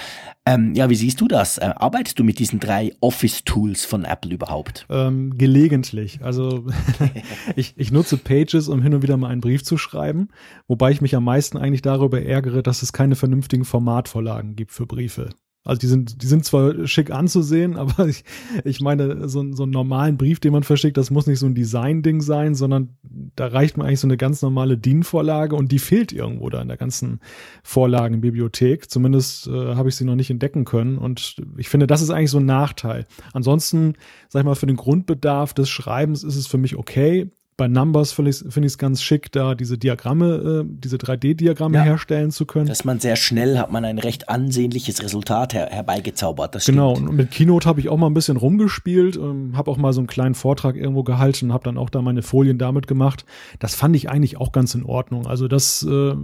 Ähm, 0.46 0.74
ja, 0.74 0.90
wie 0.90 0.94
siehst 0.94 1.20
du 1.20 1.28
das? 1.28 1.56
Äh, 1.58 1.72
arbeitest 1.76 2.18
du 2.18 2.24
mit 2.24 2.38
diesen 2.38 2.60
drei 2.60 2.92
Office-Tools 3.00 3.86
von 3.86 4.04
Apple 4.04 4.34
überhaupt? 4.34 4.86
Ähm, 4.90 5.38
gelegentlich. 5.38 6.22
Also 6.22 6.66
ich, 7.56 7.74
ich 7.76 7.90
nutze 7.90 8.18
Pages, 8.18 8.68
um 8.68 8.82
hin 8.82 8.94
und 8.94 9.02
wieder 9.02 9.16
mal 9.16 9.28
einen 9.28 9.40
Brief 9.40 9.64
zu 9.64 9.78
schreiben, 9.78 10.28
wobei 10.68 10.90
ich 10.90 11.00
mich 11.00 11.16
am 11.16 11.24
meisten 11.24 11.56
eigentlich 11.56 11.82
darüber 11.82 12.20
ärgere, 12.20 12.62
dass 12.62 12.82
es 12.82 12.92
keine 12.92 13.16
vernünftigen 13.16 13.64
Formatvorlagen 13.64 14.54
gibt 14.54 14.72
für 14.72 14.86
Briefe. 14.86 15.30
Also 15.64 15.80
die 15.80 15.86
sind, 15.86 16.22
die 16.22 16.26
sind 16.26 16.44
zwar 16.44 16.86
schick 16.86 17.10
anzusehen, 17.10 17.76
aber 17.78 18.06
ich, 18.06 18.24
ich 18.64 18.80
meine, 18.80 19.28
so, 19.28 19.52
so 19.52 19.62
einen 19.62 19.72
normalen 19.72 20.16
Brief, 20.16 20.38
den 20.40 20.52
man 20.52 20.62
verschickt, 20.62 20.96
das 20.96 21.10
muss 21.10 21.26
nicht 21.26 21.38
so 21.38 21.46
ein 21.46 21.54
Design-Ding 21.54 22.20
sein, 22.20 22.54
sondern 22.54 22.96
da 23.34 23.46
reicht 23.46 23.76
man 23.76 23.86
eigentlich 23.86 24.00
so 24.00 24.06
eine 24.06 24.16
ganz 24.16 24.42
normale 24.42 24.76
DIN-Vorlage 24.76 25.56
und 25.56 25.72
die 25.72 25.78
fehlt 25.78 26.12
irgendwo 26.12 26.50
da 26.50 26.60
in 26.60 26.68
der 26.68 26.76
ganzen 26.76 27.20
Vorlagenbibliothek. 27.62 28.90
Zumindest 28.90 29.46
äh, 29.46 29.74
habe 29.74 29.88
ich 29.88 29.96
sie 29.96 30.04
noch 30.04 30.16
nicht 30.16 30.30
entdecken 30.30 30.64
können 30.64 30.98
und 30.98 31.36
ich 31.56 31.68
finde, 31.68 31.86
das 31.86 32.02
ist 32.02 32.10
eigentlich 32.10 32.30
so 32.30 32.38
ein 32.38 32.46
Nachteil. 32.46 33.06
Ansonsten, 33.32 33.94
sag 34.28 34.40
ich 34.40 34.46
mal, 34.46 34.54
für 34.54 34.66
den 34.66 34.76
Grundbedarf 34.76 35.54
des 35.54 35.70
Schreibens 35.70 36.22
ist 36.22 36.36
es 36.36 36.46
für 36.46 36.58
mich 36.58 36.76
okay 36.76 37.30
bei 37.56 37.68
Numbers 37.68 38.12
finde 38.12 38.30
ich 38.30 38.42
es 38.42 38.52
find 38.52 38.78
ganz 38.78 39.02
schick, 39.02 39.30
da 39.30 39.54
diese 39.54 39.78
Diagramme, 39.78 40.64
äh, 40.64 40.64
diese 40.66 40.96
3D-Diagramme 40.96 41.76
ja. 41.76 41.82
herstellen 41.82 42.30
zu 42.30 42.46
können. 42.46 42.66
Dass 42.66 42.84
man 42.84 42.98
sehr 42.98 43.16
schnell 43.16 43.58
hat 43.58 43.70
man 43.70 43.84
ein 43.84 43.98
recht 43.98 44.28
ansehnliches 44.28 45.02
Resultat 45.02 45.54
her 45.54 45.68
herbeigezaubert. 45.70 46.54
Das 46.54 46.66
genau, 46.66 46.94
und 46.94 47.14
mit 47.14 47.30
Keynote 47.30 47.68
habe 47.68 47.80
ich 47.80 47.88
auch 47.88 47.96
mal 47.96 48.08
ein 48.08 48.14
bisschen 48.14 48.36
rumgespielt, 48.36 49.16
ähm, 49.16 49.56
habe 49.56 49.70
auch 49.70 49.76
mal 49.76 49.92
so 49.92 50.00
einen 50.00 50.08
kleinen 50.08 50.34
Vortrag 50.34 50.76
irgendwo 50.76 51.04
gehalten, 51.04 51.52
habe 51.52 51.64
dann 51.64 51.78
auch 51.78 51.90
da 51.90 52.02
meine 52.02 52.22
Folien 52.22 52.58
damit 52.58 52.86
gemacht. 52.86 53.24
Das 53.60 53.74
fand 53.74 53.94
ich 53.94 54.10
eigentlich 54.10 54.36
auch 54.38 54.50
ganz 54.50 54.74
in 54.74 54.84
Ordnung. 54.84 55.26
Also 55.26 55.46
das 55.46 55.86
äh, 55.88 56.14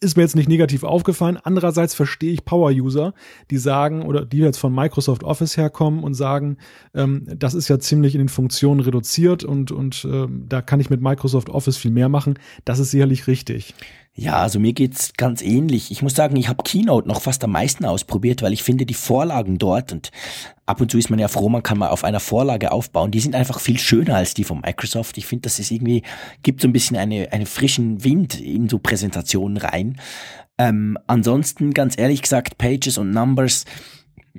ist 0.00 0.16
mir 0.16 0.22
jetzt 0.22 0.36
nicht 0.36 0.48
negativ 0.48 0.82
aufgefallen. 0.82 1.38
Andererseits 1.42 1.94
verstehe 1.94 2.32
ich 2.32 2.44
Power-User, 2.44 3.14
die 3.50 3.58
sagen, 3.58 4.02
oder 4.02 4.24
die 4.24 4.38
jetzt 4.38 4.58
von 4.58 4.74
Microsoft 4.74 5.22
Office 5.22 5.56
herkommen 5.56 6.02
und 6.02 6.14
sagen, 6.14 6.56
ähm, 6.94 7.26
das 7.36 7.54
ist 7.54 7.68
ja 7.68 7.78
ziemlich 7.78 8.14
in 8.14 8.20
den 8.20 8.28
Funktionen 8.28 8.80
reduziert 8.80 9.44
und, 9.44 9.70
und 9.70 10.06
ähm, 10.10 10.47
da 10.48 10.62
kann 10.62 10.80
ich 10.80 10.90
mit 10.90 11.00
Microsoft 11.00 11.50
Office 11.50 11.76
viel 11.76 11.90
mehr 11.90 12.08
machen. 12.08 12.38
Das 12.64 12.78
ist 12.78 12.90
sicherlich 12.90 13.26
richtig. 13.26 13.74
Ja, 14.14 14.38
also 14.38 14.58
mir 14.58 14.72
geht's 14.72 15.12
ganz 15.16 15.42
ähnlich. 15.42 15.92
Ich 15.92 16.02
muss 16.02 16.16
sagen, 16.16 16.34
ich 16.34 16.48
habe 16.48 16.64
Keynote 16.64 17.06
noch 17.06 17.20
fast 17.20 17.44
am 17.44 17.52
meisten 17.52 17.84
ausprobiert, 17.84 18.42
weil 18.42 18.52
ich 18.52 18.64
finde 18.64 18.84
die 18.84 18.94
Vorlagen 18.94 19.58
dort 19.58 19.92
und 19.92 20.10
ab 20.66 20.80
und 20.80 20.90
zu 20.90 20.98
ist 20.98 21.08
man 21.08 21.20
ja 21.20 21.28
froh, 21.28 21.48
man 21.48 21.62
kann 21.62 21.78
mal 21.78 21.90
auf 21.90 22.02
einer 22.02 22.18
Vorlage 22.18 22.72
aufbauen. 22.72 23.12
Die 23.12 23.20
sind 23.20 23.36
einfach 23.36 23.60
viel 23.60 23.78
schöner 23.78 24.16
als 24.16 24.34
die 24.34 24.42
von 24.42 24.60
Microsoft. 24.60 25.18
Ich 25.18 25.26
finde, 25.26 25.42
das 25.42 25.60
ist 25.60 25.70
irgendwie 25.70 26.02
gibt 26.42 26.60
so 26.60 26.66
ein 26.66 26.72
bisschen 26.72 26.96
eine 26.96 27.30
einen 27.30 27.46
frischen 27.46 28.02
Wind 28.02 28.40
in 28.40 28.68
so 28.68 28.80
Präsentationen 28.80 29.56
rein. 29.56 30.00
Ähm, 30.58 30.98
ansonsten 31.06 31.72
ganz 31.72 31.96
ehrlich 31.96 32.22
gesagt, 32.22 32.58
Pages 32.58 32.98
und 32.98 33.12
Numbers 33.12 33.66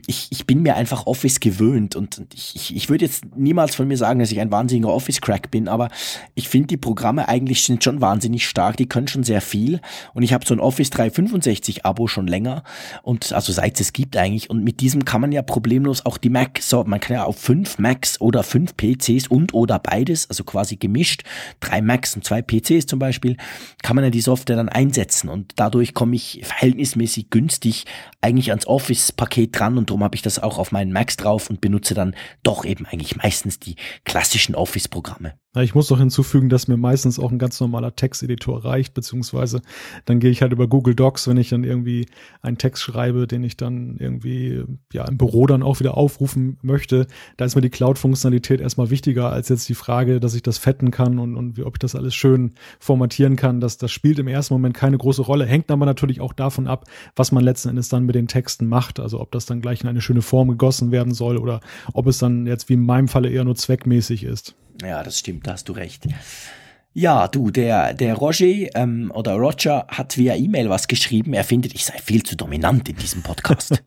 ich, 0.08 0.28
ich 0.32 0.46
bin 0.46 0.62
mir 0.62 0.76
einfach 0.76 1.06
Office 1.06 1.40
gewöhnt 1.40 1.96
und 1.96 2.22
ich, 2.34 2.56
ich, 2.56 2.76
ich 2.76 2.90
würde 2.90 3.06
jetzt 3.06 3.36
niemals 3.36 3.76
von 3.76 3.88
mir 3.88 3.98
sagen, 3.98 4.20
dass 4.20 4.32
ich 4.32 4.40
ein 4.40 4.52
wahnsinniger 4.52 4.94
Office-Crack 4.94 5.52
bin, 5.52 5.68
aber 5.68 5.90
ich 6.36 6.50
finde 6.50 6.68
die 6.68 6.78
Programme 6.78 7.28
eigentlich 7.28 7.64
sind 7.64 7.84
schon 7.84 8.02
wahnsinnig 8.02 8.48
stark, 8.48 8.78
die 8.78 8.88
können 8.88 9.08
schon 9.08 9.24
sehr 9.24 9.42
viel 9.42 9.82
und 10.14 10.24
ich 10.24 10.34
habe 10.34 10.46
so 10.46 10.54
ein 10.54 10.60
Office 10.60 10.90
365 10.90 11.86
Abo 11.86 12.08
schon 12.08 12.28
länger 12.28 12.64
und 13.04 13.34
also 13.34 13.52
seit 13.52 13.80
es 13.80 13.94
gibt 13.94 14.18
eigentlich 14.18 14.50
und 14.50 14.64
mit 14.64 14.80
diesem 14.82 15.06
kann 15.06 15.22
man 15.22 15.32
ja 15.32 15.42
problemlos 15.42 16.06
auch 16.06 16.18
die 16.18 16.30
Mac, 16.30 16.60
so 16.62 16.84
man 16.84 17.00
kann 17.00 17.16
ja 17.16 17.24
auf 17.24 17.38
fünf 17.38 17.80
Macs 17.80 18.20
oder 18.22 18.44
fünf 18.44 18.76
PCs 18.76 19.28
und 19.28 19.54
oder 19.54 19.80
beides, 19.80 20.30
also 20.30 20.44
quasi 20.44 20.76
gemischt, 20.76 21.24
drei 21.60 21.82
Macs 21.82 22.16
und 22.16 22.24
zwei 22.24 22.42
PCs 22.42 22.86
zum 22.86 23.00
Beispiel, 23.00 23.38
kann 23.82 23.96
man 23.96 24.06
ja 24.06 24.10
die 24.10 24.22
Software 24.22 24.56
dann 24.56 24.70
einsetzen 24.70 25.30
und 25.30 25.54
dadurch 25.56 25.94
komme 25.94 26.16
ich 26.16 26.42
verhältnismäßig 26.44 27.30
günstig 27.30 27.86
eigentlich 28.22 28.50
ans 28.50 28.68
Office-Paket 28.68 29.58
dran 29.58 29.78
und 29.78 29.89
darum 29.90 30.04
habe 30.04 30.16
ich 30.16 30.22
das 30.22 30.40
auch 30.40 30.58
auf 30.58 30.72
meinen 30.72 30.92
Macs 30.92 31.18
drauf 31.18 31.50
und 31.50 31.62
benutze 31.62 31.94
dann 31.94 32.16
doch 32.44 32.66
eben 32.66 32.86
eigentlich 32.86 33.16
meistens 33.16 33.60
die 33.60 33.76
klassischen 34.06 34.56
Office-Programme. 34.56 35.34
Ich 35.58 35.74
muss 35.74 35.88
doch 35.88 35.98
hinzufügen, 35.98 36.48
dass 36.48 36.68
mir 36.68 36.78
meistens 36.78 37.18
auch 37.18 37.32
ein 37.32 37.40
ganz 37.40 37.60
normaler 37.60 37.96
Texteditor 37.96 38.64
reicht, 38.64 38.94
beziehungsweise 38.94 39.64
dann 40.06 40.20
gehe 40.20 40.30
ich 40.30 40.44
halt 40.44 40.52
über 40.52 40.68
Google 40.68 40.94
Docs, 40.94 41.28
wenn 41.28 41.38
ich 41.38 41.50
dann 41.50 41.64
irgendwie 41.64 42.06
einen 42.44 42.60
Text 42.60 42.84
schreibe, 42.84 43.26
den 43.26 43.44
ich 43.44 43.58
dann 43.58 43.98
irgendwie 43.98 44.64
ja 44.94 45.06
im 45.06 45.18
Büro 45.18 45.48
dann 45.48 45.64
auch 45.64 45.80
wieder 45.80 45.98
aufrufen 45.98 46.60
möchte. 46.62 47.08
Da 47.38 47.46
ist 47.46 47.56
mir 47.56 47.64
die 47.64 47.72
Cloud-Funktionalität 47.72 48.62
erstmal 48.62 48.92
wichtiger 48.92 49.32
als 49.32 49.50
jetzt 49.50 49.68
die 49.70 49.74
Frage, 49.74 50.20
dass 50.20 50.36
ich 50.36 50.44
das 50.44 50.60
fetten 50.60 50.92
kann 50.92 51.18
und, 51.18 51.36
und 51.36 51.58
wie, 51.58 51.64
ob 51.64 51.78
ich 51.78 51.80
das 51.80 51.96
alles 51.96 52.14
schön 52.14 52.54
formatieren 52.80 53.36
kann. 53.36 53.60
Das, 53.60 53.80
das 53.80 53.92
spielt 53.92 54.20
im 54.20 54.28
ersten 54.28 54.54
Moment 54.54 54.76
keine 54.76 55.00
große 55.00 55.24
Rolle, 55.24 55.48
hängt 55.48 55.72
aber 55.72 55.88
natürlich 55.88 56.22
auch 56.22 56.34
davon 56.34 56.68
ab, 56.68 56.86
was 57.16 57.32
man 57.32 57.44
letzten 57.44 57.70
Endes 57.70 57.90
dann 57.90 58.06
mit 58.06 58.14
den 58.14 58.28
Texten 58.28 58.68
macht. 58.68 59.00
Also 59.00 59.20
ob 59.20 59.32
das 59.32 59.48
dann 59.48 59.62
gleich 59.62 59.82
in 59.82 59.90
eine 59.90 60.02
schöne 60.02 60.22
Form 60.22 60.50
gegossen 60.50 60.92
werden 60.92 61.16
soll 61.16 61.38
oder 61.38 61.60
ob 61.94 62.06
es 62.06 62.20
dann 62.20 62.46
jetzt 62.46 62.70
wie 62.70 62.74
in 62.74 62.86
meinem 62.86 63.08
Falle 63.08 63.30
eher 63.30 63.46
nur 63.46 63.56
zweckmäßig 63.56 64.26
ist. 64.26 64.56
Ja, 64.82 65.04
das 65.04 65.20
stimmt, 65.20 65.48
da 65.48 65.54
hast 65.54 65.70
du 65.70 65.74
recht. 65.74 66.08
Ja, 66.94 67.28
du, 67.28 67.52
der, 67.52 67.94
der 67.94 68.16
Roger 68.16 68.76
ähm, 68.76 69.12
oder 69.14 69.34
Roger 69.34 69.86
hat 69.90 70.18
via 70.18 70.36
E-Mail 70.36 70.70
was 70.70 70.88
geschrieben. 70.88 71.34
Er 71.34 71.44
findet, 71.44 71.76
ich 71.76 71.86
sei 71.86 71.94
viel 72.04 72.24
zu 72.24 72.36
dominant 72.36 72.90
in 72.90 72.96
diesem 72.96 73.22
Podcast. 73.22 73.84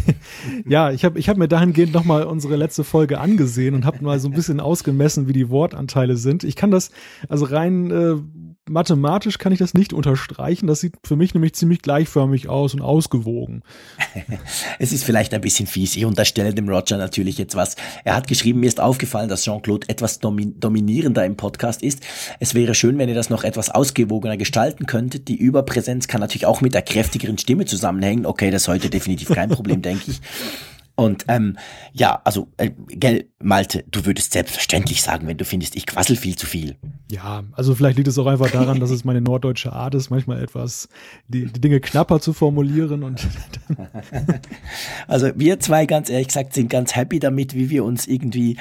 ja, 0.68 0.90
ich 0.90 1.04
habe 1.04 1.18
ich 1.18 1.30
hab 1.30 1.38
mir 1.38 1.48
dahingehend 1.48 1.94
nochmal 1.94 2.24
unsere 2.24 2.56
letzte 2.56 2.84
Folge 2.84 3.18
angesehen 3.18 3.74
und 3.74 3.86
habe 3.86 4.04
mal 4.04 4.20
so 4.20 4.28
ein 4.28 4.34
bisschen 4.34 4.60
ausgemessen, 4.60 5.28
wie 5.28 5.32
die 5.32 5.48
Wortanteile 5.48 6.18
sind. 6.18 6.44
Ich 6.44 6.54
kann 6.54 6.70
das, 6.70 6.90
also 7.26 7.46
rein 7.46 7.90
äh, 7.90 8.16
mathematisch 8.68 9.38
kann 9.38 9.52
ich 9.52 9.58
das 9.58 9.74
nicht 9.74 9.92
unterstreichen. 9.92 10.66
Das 10.66 10.80
sieht 10.80 10.94
für 11.04 11.16
mich 11.16 11.34
nämlich 11.34 11.54
ziemlich 11.54 11.82
gleichförmig 11.82 12.48
aus 12.48 12.74
und 12.74 12.80
ausgewogen. 12.80 13.62
es 14.78 14.92
ist 14.92 15.04
vielleicht 15.04 15.34
ein 15.34 15.40
bisschen 15.40 15.66
fies. 15.66 15.96
Ich 15.96 16.04
unterstelle 16.04 16.54
dem 16.54 16.68
Roger 16.68 16.96
natürlich 16.96 17.38
jetzt 17.38 17.56
was. 17.56 17.76
Er 18.04 18.14
hat 18.14 18.28
geschrieben, 18.28 18.60
mir 18.60 18.66
ist 18.66 18.80
aufgefallen, 18.80 19.28
dass 19.28 19.42
Jean-Claude 19.42 19.88
etwas 19.88 20.20
domin 20.20 20.58
dominierender 20.60 21.24
im 21.24 21.36
Podcast 21.36 21.82
ist. 21.82 22.02
Es 22.38 22.54
wäre 22.54 22.74
schön, 22.74 22.98
wenn 22.98 23.08
ihr 23.08 23.14
das 23.14 23.30
noch 23.30 23.44
etwas 23.44 23.70
ausgewogener 23.70 24.36
gestalten 24.36 24.86
könntet. 24.86 25.28
Die 25.28 25.36
Überpräsenz 25.36 26.06
kann 26.06 26.20
natürlich 26.20 26.46
auch 26.46 26.60
mit 26.60 26.74
der 26.74 26.82
kräftigeren 26.82 27.38
Stimme 27.38 27.64
zusammenhängen. 27.64 28.26
Okay, 28.26 28.50
das 28.50 28.62
ist 28.62 28.68
heute 28.68 28.90
definitiv 28.90 29.28
kein 29.30 29.48
Problem, 29.48 29.82
denke 29.82 30.10
ich. 30.10 30.20
Und 30.94 31.24
ähm, 31.28 31.56
ja, 31.92 32.20
also, 32.24 32.48
äh, 32.58 32.70
gell, 32.88 33.28
Malte, 33.40 33.84
du 33.90 34.04
würdest 34.04 34.32
selbstverständlich 34.32 35.02
sagen, 35.02 35.26
wenn 35.26 35.38
du 35.38 35.44
findest, 35.44 35.74
ich 35.74 35.86
quassel 35.86 36.16
viel 36.16 36.36
zu 36.36 36.46
viel. 36.46 36.76
Ja, 37.10 37.44
also 37.52 37.74
vielleicht 37.74 37.96
liegt 37.96 38.08
es 38.08 38.18
auch 38.18 38.26
einfach 38.26 38.50
daran, 38.50 38.78
dass 38.78 38.90
es 38.90 39.04
meine 39.04 39.20
norddeutsche 39.20 39.72
Art 39.72 39.94
ist, 39.94 40.10
manchmal 40.10 40.42
etwas 40.42 40.88
die, 41.28 41.46
die 41.46 41.60
Dinge 41.60 41.80
knapper 41.80 42.20
zu 42.20 42.32
formulieren 42.32 43.02
und 43.02 43.26
Also 45.08 45.30
wir 45.34 45.60
zwei, 45.60 45.86
ganz 45.86 46.10
ehrlich 46.10 46.28
gesagt, 46.28 46.52
sind 46.52 46.68
ganz 46.70 46.94
happy 46.94 47.18
damit, 47.18 47.54
wie 47.54 47.70
wir 47.70 47.84
uns 47.84 48.06
irgendwie 48.06 48.58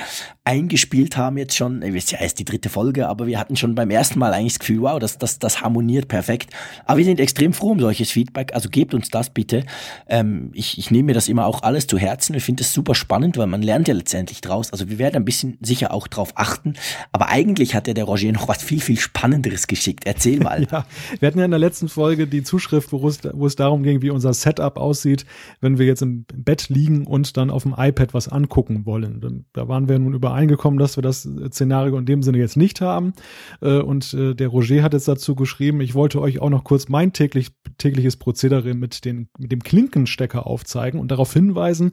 eingespielt 0.52 1.16
haben 1.16 1.38
jetzt 1.38 1.56
schon. 1.56 1.82
Ihr 1.82 1.94
wisst 1.94 2.12
ja, 2.12 2.20
erst 2.20 2.38
die 2.38 2.44
dritte 2.44 2.68
Folge, 2.68 3.08
aber 3.08 3.26
wir 3.26 3.40
hatten 3.40 3.56
schon 3.56 3.74
beim 3.74 3.90
ersten 3.90 4.20
Mal 4.20 4.34
eigentlich 4.34 4.54
das 4.54 4.60
Gefühl, 4.60 4.82
wow, 4.82 5.00
das, 5.00 5.18
das, 5.18 5.40
das 5.40 5.62
harmoniert 5.62 6.10
perfekt. 6.10 6.52
Aber 6.86 6.98
wir 6.98 7.06
sind 7.06 7.22
extrem 7.22 7.54
froh 7.54 7.72
um 7.72 7.80
solches 7.80 8.12
Feedback, 8.12 8.54
also 8.54 8.68
gebt 8.68 8.94
uns 8.94 9.10
das 9.10 9.30
bitte. 9.30 9.64
Ähm, 10.10 10.52
ich, 10.54 10.78
ich 10.78 10.92
nehme 10.92 11.08
mir 11.08 11.14
das 11.14 11.30
immer 11.30 11.46
auch 11.46 11.64
alles 11.64 11.88
zu 11.88 11.98
Herzen. 11.98 12.36
Ich 12.36 12.44
finde 12.44 12.64
das 12.64 12.74
super 12.74 12.96
spannend, 12.96 13.38
weil 13.38 13.48
man 13.48 13.62
lernt 13.62 13.88
ja 13.88 13.94
letztendlich 13.94 14.42
draus. 14.42 14.74
Also 14.74 14.90
wir 14.90 15.00
werden 15.00 15.16
ein 15.16 15.24
bisschen 15.24 15.58
sicher 15.62 15.94
auch 15.94 16.08
drauf 16.08 16.34
achten. 16.36 16.74
Aber 17.14 17.30
eigentlich 17.30 17.74
hat 17.74 17.88
ja 17.88 17.94
der 17.94 18.04
Roger 18.04 18.34
noch 18.34 18.50
was 18.50 18.62
viel, 18.62 18.82
viel 18.82 19.00
Spannenderes 19.00 19.68
geschickt. 19.68 20.06
Erzähl 20.06 20.40
mal. 20.44 20.68
ja, 20.70 20.86
wir 21.22 21.28
hatten 21.28 21.40
ja 21.40 21.46
in 21.46 21.52
der 21.52 21.62
letzten 21.62 21.88
Folge 21.88 22.28
die 22.28 22.44
Zuschrift, 22.44 22.92
wo 22.92 23.08
es, 23.08 23.20
wo 23.32 23.46
es 23.46 23.56
darum 23.56 23.84
ging, 23.84 24.02
wie 24.02 24.10
unser 24.10 24.34
Setup 24.34 24.76
aussieht, 24.76 25.26
wenn 25.62 25.78
wir 25.78 25.86
jetzt 25.86 26.02
im 26.02 26.26
Bett 26.36 26.68
liegen 26.68 27.08
und 27.08 27.38
dann 27.38 27.50
auf 27.50 27.64
dem 27.64 27.74
iPad 27.78 28.14
was 28.14 28.28
angucken 28.28 28.86
wollen. 28.86 29.46
Da 29.54 29.70
waren 29.70 29.88
wir 29.88 29.98
nun 29.98 30.14
übereingekommen, 30.42 30.80
dass 30.80 30.98
wir 30.98 31.02
das 31.02 31.28
Szenario 31.50 31.98
in 31.98 32.06
dem 32.06 32.24
Sinne 32.24 32.40
jetzt 32.40 32.58
nicht 32.58 32.82
haben. 32.82 33.14
Äh, 33.62 33.80
und 33.80 34.14
äh, 34.14 34.34
der 34.34 34.48
Roger 34.48 34.84
hat 34.84 34.94
jetzt 34.94 35.08
dazu 35.08 35.36
geschrieben, 35.36 35.82
ich 35.82 35.94
wollte 35.94 36.22
euch 36.22 36.40
auch 36.42 36.50
noch 36.50 36.64
kurz 36.64 36.90
mein 36.90 37.14
täglich, 37.14 37.50
tägliches 37.78 38.18
Prozedere 38.18 38.74
mit, 38.74 39.06
den, 39.06 39.30
mit 39.38 39.52
dem 39.52 39.62
Klinkenstecker 39.62 40.48
aufzeigen 40.48 41.00
und 41.00 41.12
darauf 41.12 41.34
hinweisen, 41.34 41.92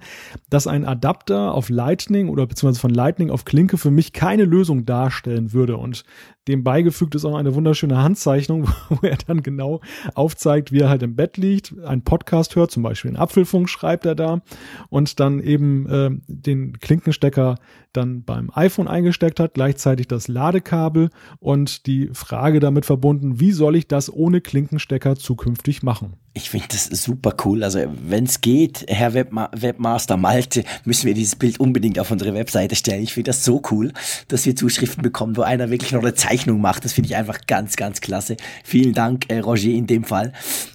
dass 0.48 0.66
ein 0.66 0.84
Adapter 0.84 1.54
auf 1.54 1.68
Lightning 1.68 2.28
oder 2.28 2.46
beziehungsweise 2.46 2.80
von 2.80 2.94
Lightning 2.94 3.30
auf 3.30 3.44
Klinke 3.44 3.76
für 3.76 3.90
mich 3.90 4.12
keine 4.12 4.44
Lösung 4.44 4.86
darstellen 4.86 5.52
würde. 5.52 5.76
Und 5.76 6.04
dem 6.48 6.64
beigefügt 6.64 7.14
ist 7.14 7.24
auch 7.24 7.36
eine 7.36 7.54
wunderschöne 7.54 8.02
Handzeichnung, 8.02 8.66
wo 8.88 9.06
er 9.06 9.18
dann 9.26 9.42
genau 9.42 9.80
aufzeigt, 10.14 10.72
wie 10.72 10.80
er 10.80 10.88
halt 10.88 11.02
im 11.02 11.14
Bett 11.14 11.36
liegt, 11.36 11.78
einen 11.84 12.02
Podcast 12.02 12.56
hört, 12.56 12.70
zum 12.70 12.82
Beispiel 12.82 13.10
einen 13.10 13.18
Apfelfunk 13.18 13.68
schreibt 13.68 14.06
er 14.06 14.14
da 14.14 14.40
und 14.88 15.20
dann 15.20 15.40
eben 15.40 15.88
äh, 15.88 16.10
den 16.26 16.78
Klinkenstecker 16.80 17.56
dann 17.92 18.22
beim 18.22 18.50
iPhone 18.54 18.88
eingesteckt 18.88 19.40
hat, 19.40 19.54
gleichzeitig 19.54 20.08
das 20.08 20.28
Ladekabel 20.28 21.10
und 21.38 21.86
die 21.86 22.10
Frage 22.12 22.60
damit 22.60 22.86
verbunden, 22.86 23.40
wie 23.40 23.52
soll 23.52 23.76
ich 23.76 23.86
das 23.86 24.12
ohne 24.12 24.40
Klinkenstecker 24.40 25.16
zukünftig 25.16 25.82
machen? 25.82 26.14
Ich 26.38 26.50
finde 26.50 26.68
das 26.70 26.84
super 26.86 27.34
cool. 27.44 27.64
Also 27.64 27.80
wenn 28.04 28.24
es 28.24 28.40
geht, 28.40 28.86
Herr 28.88 29.12
Webma 29.12 29.50
Webmaster 29.52 30.16
Malte, 30.16 30.62
müssen 30.84 31.06
wir 31.06 31.14
dieses 31.14 31.34
Bild 31.34 31.58
unbedingt 31.58 31.98
auf 31.98 32.12
unsere 32.12 32.32
Webseite 32.32 32.76
stellen. 32.76 33.02
Ich 33.02 33.14
finde 33.14 33.30
das 33.30 33.44
so 33.44 33.60
cool, 33.72 33.92
dass 34.28 34.46
wir 34.46 34.54
Zuschriften 34.54 35.02
bekommen, 35.02 35.36
wo 35.36 35.42
einer 35.42 35.68
wirklich 35.70 35.90
noch 35.90 36.02
eine 36.02 36.14
Zeichnung 36.14 36.60
macht. 36.60 36.84
Das 36.84 36.92
finde 36.92 37.08
ich 37.08 37.16
einfach 37.16 37.40
ganz, 37.48 37.74
ganz 37.74 38.00
klasse. 38.00 38.36
Vielen 38.62 38.94
Dank, 38.94 39.24
äh, 39.30 39.40
Roger, 39.40 39.70
in 39.70 39.88
dem 39.88 40.04
Fall. 40.04 40.32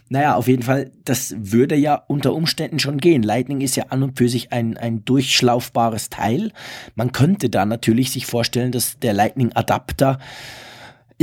Naja, 0.10 0.36
auf 0.36 0.48
jeden 0.48 0.64
Fall, 0.64 0.92
das 1.06 1.34
würde 1.38 1.76
ja 1.76 1.96
unter 1.96 2.34
Umständen 2.34 2.80
schon 2.80 2.98
gehen. 2.98 3.24
Lightning 3.24 3.62
ist 3.62 3.78
ja 3.78 3.86
an 3.90 4.04
und 4.04 4.18
für 4.18 4.28
sich 4.28 4.52
ein, 4.52 4.78
ein 4.78 5.06
durchschlaufbares 5.06 6.10
Teil. 6.10 6.52
Man 6.96 7.14
könnte 7.14 7.50
da 7.50 7.66
natürlich 7.66 8.12
sich 8.12 8.26
vorstellen, 8.26 8.74
dass 8.74 9.00
der 9.00 9.14
Lightning-Adapter 9.14 10.20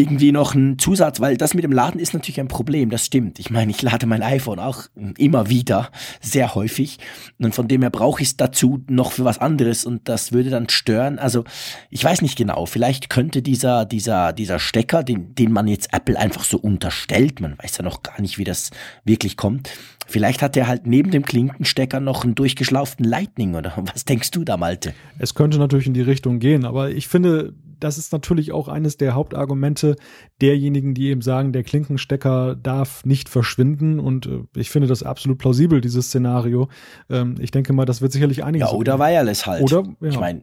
irgendwie 0.01 0.33
noch 0.33 0.55
ein 0.55 0.79
Zusatz, 0.79 1.21
weil 1.21 1.37
das 1.37 1.55
mit 1.55 1.65
dem 1.65 1.73
Laden 1.73 2.01
ist 2.01 2.15
natürlich 2.15 2.41
ein 2.41 2.49
Problem, 2.49 2.91
das 2.91 3.07
stimmt. 3.07 3.39
Ich 3.39 3.51
meine, 3.51 3.71
ich 3.71 3.83
lade 3.83 4.07
mein 4.07 4.23
iPhone 4.23 4.59
auch 4.59 4.85
immer 5.19 5.49
wieder, 5.49 5.91
sehr 6.21 6.55
häufig. 6.55 6.99
Und 7.39 7.55
von 7.55 7.69
dem 7.69 7.83
her 7.83 7.91
brauche 7.91 8.23
ich 8.23 8.29
es 8.29 8.37
dazu 8.37 8.83
noch 8.89 9.13
für 9.13 9.25
was 9.25 9.39
anderes 9.39 9.85
und 9.85 10.09
das 10.09 10.33
würde 10.33 10.51
dann 10.51 10.69
stören. 10.69 11.19
Also 11.19 11.45
ich 11.91 12.03
weiß 12.03 12.23
nicht 12.23 12.37
genau, 12.37 12.67
vielleicht 12.67 13.11
könnte 13.11 13.43
dieser, 13.43 13.85
dieser, 13.85 14.33
dieser 14.33 14.59
Stecker, 14.59 15.03
den, 15.03 15.35
den 15.35 15.53
man 15.53 15.69
jetzt 15.69 15.93
Apple 15.93 16.19
einfach 16.19 16.45
so 16.45 16.59
unterstellt, 16.59 17.41
man 17.41 17.59
weiß 17.59 17.79
ja 17.79 17.85
noch 17.85 18.03
gar 18.03 18.21
nicht, 18.21 18.39
wie 18.39 18.45
das 18.45 18.71
wirklich 19.05 19.37
kommt, 19.37 19.71
Vielleicht 20.11 20.43
hat 20.43 20.57
er 20.57 20.67
halt 20.67 20.87
neben 20.87 21.13
dem 21.13 21.25
Klinkenstecker 21.25 22.01
noch 22.01 22.25
einen 22.25 22.35
durchgeschlauften 22.35 23.05
Lightning 23.05 23.55
oder 23.55 23.73
was 23.95 24.05
denkst 24.05 24.33
du 24.33 24.45
da, 24.45 24.57
Malte? 24.57 24.93
Es 25.19 25.35
könnte 25.35 25.59
natürlich 25.59 25.87
in 25.87 25.95
die 25.95 26.03
Richtung 26.03 26.41
gehen, 26.41 26.65
aber 26.65 26.91
ich 26.91 27.07
finde, 27.07 27.55
das 27.81 27.99
ist 27.99 28.13
natürlich 28.13 28.53
auch 28.53 28.69
eines 28.69 28.97
der 28.97 29.15
Hauptargumente 29.15 29.97
derjenigen, 30.41 30.95
die 30.95 31.09
eben 31.09 31.23
sagen, 31.23 31.53
der 31.53 31.65
Klinkenstecker 31.65 32.55
darf 32.55 33.05
nicht 33.05 33.29
verschwinden. 33.29 33.99
Und 33.99 34.27
äh, 34.27 34.43
ich 34.57 34.71
finde 34.71 34.87
das 34.87 35.03
absolut 35.03 35.39
plausibel, 35.39 35.81
dieses 35.81 36.07
Szenario. 36.07 36.69
Ähm, 37.09 37.37
ich 37.41 37.51
denke 37.51 37.73
mal, 37.73 37.87
das 37.87 38.03
wird 38.03 38.13
sicherlich 38.13 38.45
einiges. 38.45 38.71
Ja, 38.71 38.75
oder 38.75 38.99
Wireless 38.99 39.47
halt. 39.47 39.63
Oder, 39.63 39.85
ja. 40.01 40.09
Ich 40.09 40.21
meine, 40.21 40.43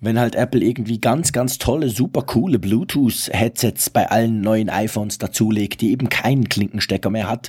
wenn 0.00 0.18
halt 0.18 0.34
Apple 0.34 0.62
irgendwie 0.62 1.00
ganz, 1.00 1.32
ganz 1.32 1.58
tolle, 1.58 1.88
super 1.88 2.22
coole 2.22 2.58
Bluetooth-Headsets 2.58 3.90
bei 3.90 4.10
allen 4.10 4.40
neuen 4.40 4.68
iPhones 4.68 5.18
dazulegt, 5.18 5.80
die 5.80 5.90
eben 5.90 6.08
keinen 6.08 6.48
Klinkenstecker 6.48 7.10
mehr 7.10 7.28
hat, 7.28 7.48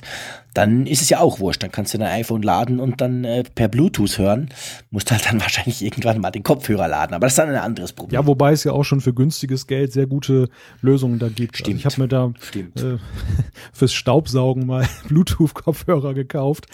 dann 0.54 0.86
ist 0.86 1.02
es 1.02 1.10
ja 1.10 1.18
auch 1.18 1.40
wurscht. 1.40 1.62
Dann 1.62 1.72
kannst 1.72 1.92
du 1.92 1.98
dein 1.98 2.20
iPhone 2.20 2.42
laden 2.42 2.78
und 2.78 3.00
dann 3.00 3.24
äh, 3.24 3.42
per 3.42 3.68
Bluetooth 3.68 4.18
hören. 4.18 4.48
Musst 4.90 5.10
halt 5.10 5.26
dann 5.26 5.40
wahrscheinlich 5.40 5.82
irgendwann 5.82 6.20
mal 6.20 6.30
den 6.30 6.44
Kopfhörer 6.44 6.88
laden. 6.88 7.14
Aber 7.14 7.26
das 7.26 7.32
ist 7.32 7.38
dann 7.38 7.50
ein 7.50 7.56
anderes 7.56 7.92
Problem. 7.92 8.20
Ja, 8.20 8.26
wobei 8.26 8.52
es 8.52 8.64
ja 8.64 8.72
auch 8.72 8.84
schon 8.84 9.00
für 9.00 9.12
günstiges 9.12 9.66
Geld 9.66 9.92
sehr 9.92 10.06
gute 10.06 10.48
Lösungen 10.80 11.18
da 11.18 11.28
gibt. 11.28 11.56
Stimmt. 11.56 11.68
Also 11.68 11.78
ich 11.78 11.86
habe 11.86 12.02
mir 12.02 12.08
da 12.08 12.32
äh, 12.54 12.98
fürs 13.72 13.92
Staubsaugen 13.92 14.66
mal 14.66 14.86
Bluetooth-Kopfhörer 15.08 16.14
gekauft, 16.14 16.66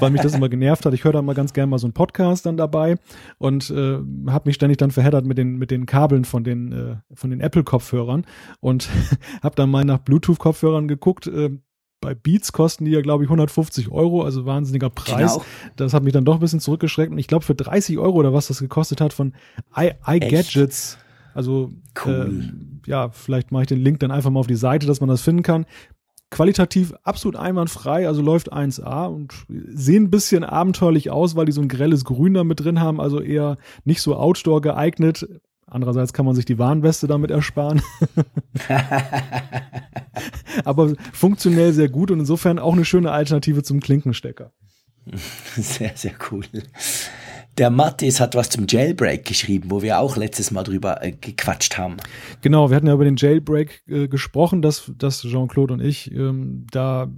weil 0.00 0.10
mich 0.10 0.20
das 0.20 0.34
immer 0.34 0.48
genervt 0.48 0.84
hat. 0.84 0.92
Ich 0.92 1.04
höre 1.04 1.12
da 1.12 1.22
mal 1.22 1.34
ganz 1.34 1.52
gerne 1.52 1.68
mal 1.68 1.78
so 1.78 1.86
einen 1.86 1.94
Podcast 1.94 2.46
dann 2.46 2.56
dabei 2.56 2.96
und 3.38 3.70
äh, 3.70 3.98
habe 4.28 4.48
mich 4.48 4.56
ständig 4.56 4.78
dann 4.78 4.90
verheddert 4.90 5.24
mit 5.24 5.38
den 5.38 5.56
mit 5.56 5.70
den 5.70 5.86
Kabeln 5.86 6.24
von 6.24 6.42
den 6.42 6.72
äh, 6.72 6.96
von 7.14 7.30
den 7.30 7.40
Apple-Kopfhörern 7.40 8.26
und 8.60 8.88
habe 9.42 9.54
dann 9.54 9.70
mal 9.70 9.84
nach 9.84 9.98
Bluetooth-Kopfhörern 9.98 10.88
geguckt. 10.88 11.28
Äh, 11.28 11.50
bei 12.04 12.14
Beats 12.14 12.52
kosten 12.52 12.84
die 12.84 12.92
ja, 12.92 13.00
glaube 13.00 13.24
ich, 13.24 13.28
150 13.28 13.90
Euro, 13.90 14.22
also 14.22 14.46
wahnsinniger 14.46 14.90
Preis. 14.90 15.32
Genau. 15.32 15.44
Das 15.76 15.94
hat 15.94 16.02
mich 16.02 16.12
dann 16.12 16.24
doch 16.24 16.34
ein 16.34 16.40
bisschen 16.40 16.60
zurückgeschreckt. 16.60 17.10
Und 17.10 17.18
ich 17.18 17.26
glaube, 17.26 17.44
für 17.44 17.54
30 17.54 17.98
Euro 17.98 18.16
oder 18.18 18.32
was 18.32 18.48
das 18.48 18.60
gekostet 18.60 19.00
hat 19.00 19.12
von 19.12 19.32
iGadgets, 19.76 20.98
also 21.34 21.72
cool. 22.04 22.52
äh, 22.86 22.90
ja, 22.90 23.10
vielleicht 23.10 23.50
mache 23.50 23.62
ich 23.62 23.68
den 23.68 23.80
Link 23.80 24.00
dann 24.00 24.10
einfach 24.10 24.30
mal 24.30 24.40
auf 24.40 24.46
die 24.46 24.54
Seite, 24.54 24.86
dass 24.86 25.00
man 25.00 25.08
das 25.08 25.22
finden 25.22 25.42
kann 25.42 25.66
qualitativ 26.34 26.92
absolut 27.04 27.36
einwandfrei, 27.36 28.08
also 28.08 28.20
läuft 28.20 28.52
1A 28.52 29.06
und 29.06 29.32
sehen 29.48 30.04
ein 30.04 30.10
bisschen 30.10 30.42
abenteuerlich 30.42 31.10
aus, 31.10 31.36
weil 31.36 31.46
die 31.46 31.52
so 31.52 31.60
ein 31.60 31.68
grelles 31.68 32.04
Grün 32.04 32.34
da 32.34 32.42
mit 32.42 32.58
drin 32.58 32.80
haben, 32.80 33.00
also 33.00 33.20
eher 33.20 33.56
nicht 33.84 34.02
so 34.02 34.16
Outdoor 34.16 34.60
geeignet. 34.60 35.28
Andererseits 35.66 36.12
kann 36.12 36.26
man 36.26 36.34
sich 36.34 36.44
die 36.44 36.58
Warnweste 36.58 37.06
damit 37.06 37.30
ersparen. 37.30 37.82
Aber 40.64 40.94
funktionell 41.12 41.72
sehr 41.72 41.88
gut 41.88 42.10
und 42.10 42.20
insofern 42.20 42.58
auch 42.58 42.74
eine 42.74 42.84
schöne 42.84 43.10
Alternative 43.10 43.62
zum 43.62 43.80
Klinkenstecker. 43.80 44.52
Sehr, 45.56 45.92
sehr 45.94 46.12
cool. 46.30 46.44
Der 47.58 47.70
Mathis 47.70 48.20
hat 48.20 48.34
was 48.34 48.50
zum 48.50 48.66
Jailbreak 48.68 49.24
geschrieben, 49.24 49.70
wo 49.70 49.82
wir 49.82 50.00
auch 50.00 50.16
letztes 50.16 50.50
Mal 50.50 50.64
drüber 50.64 51.04
äh, 51.04 51.12
gequatscht 51.12 51.78
haben. 51.78 51.98
Genau, 52.40 52.70
wir 52.70 52.76
hatten 52.76 52.88
ja 52.88 52.94
über 52.94 53.04
den 53.04 53.16
Jailbreak 53.16 53.82
äh, 53.86 54.08
gesprochen, 54.08 54.60
dass, 54.60 54.90
dass 54.96 55.22
Jean-Claude 55.22 55.74
und 55.74 55.80
ich 55.80 56.10
ähm, 56.10 56.66
da 56.70 57.08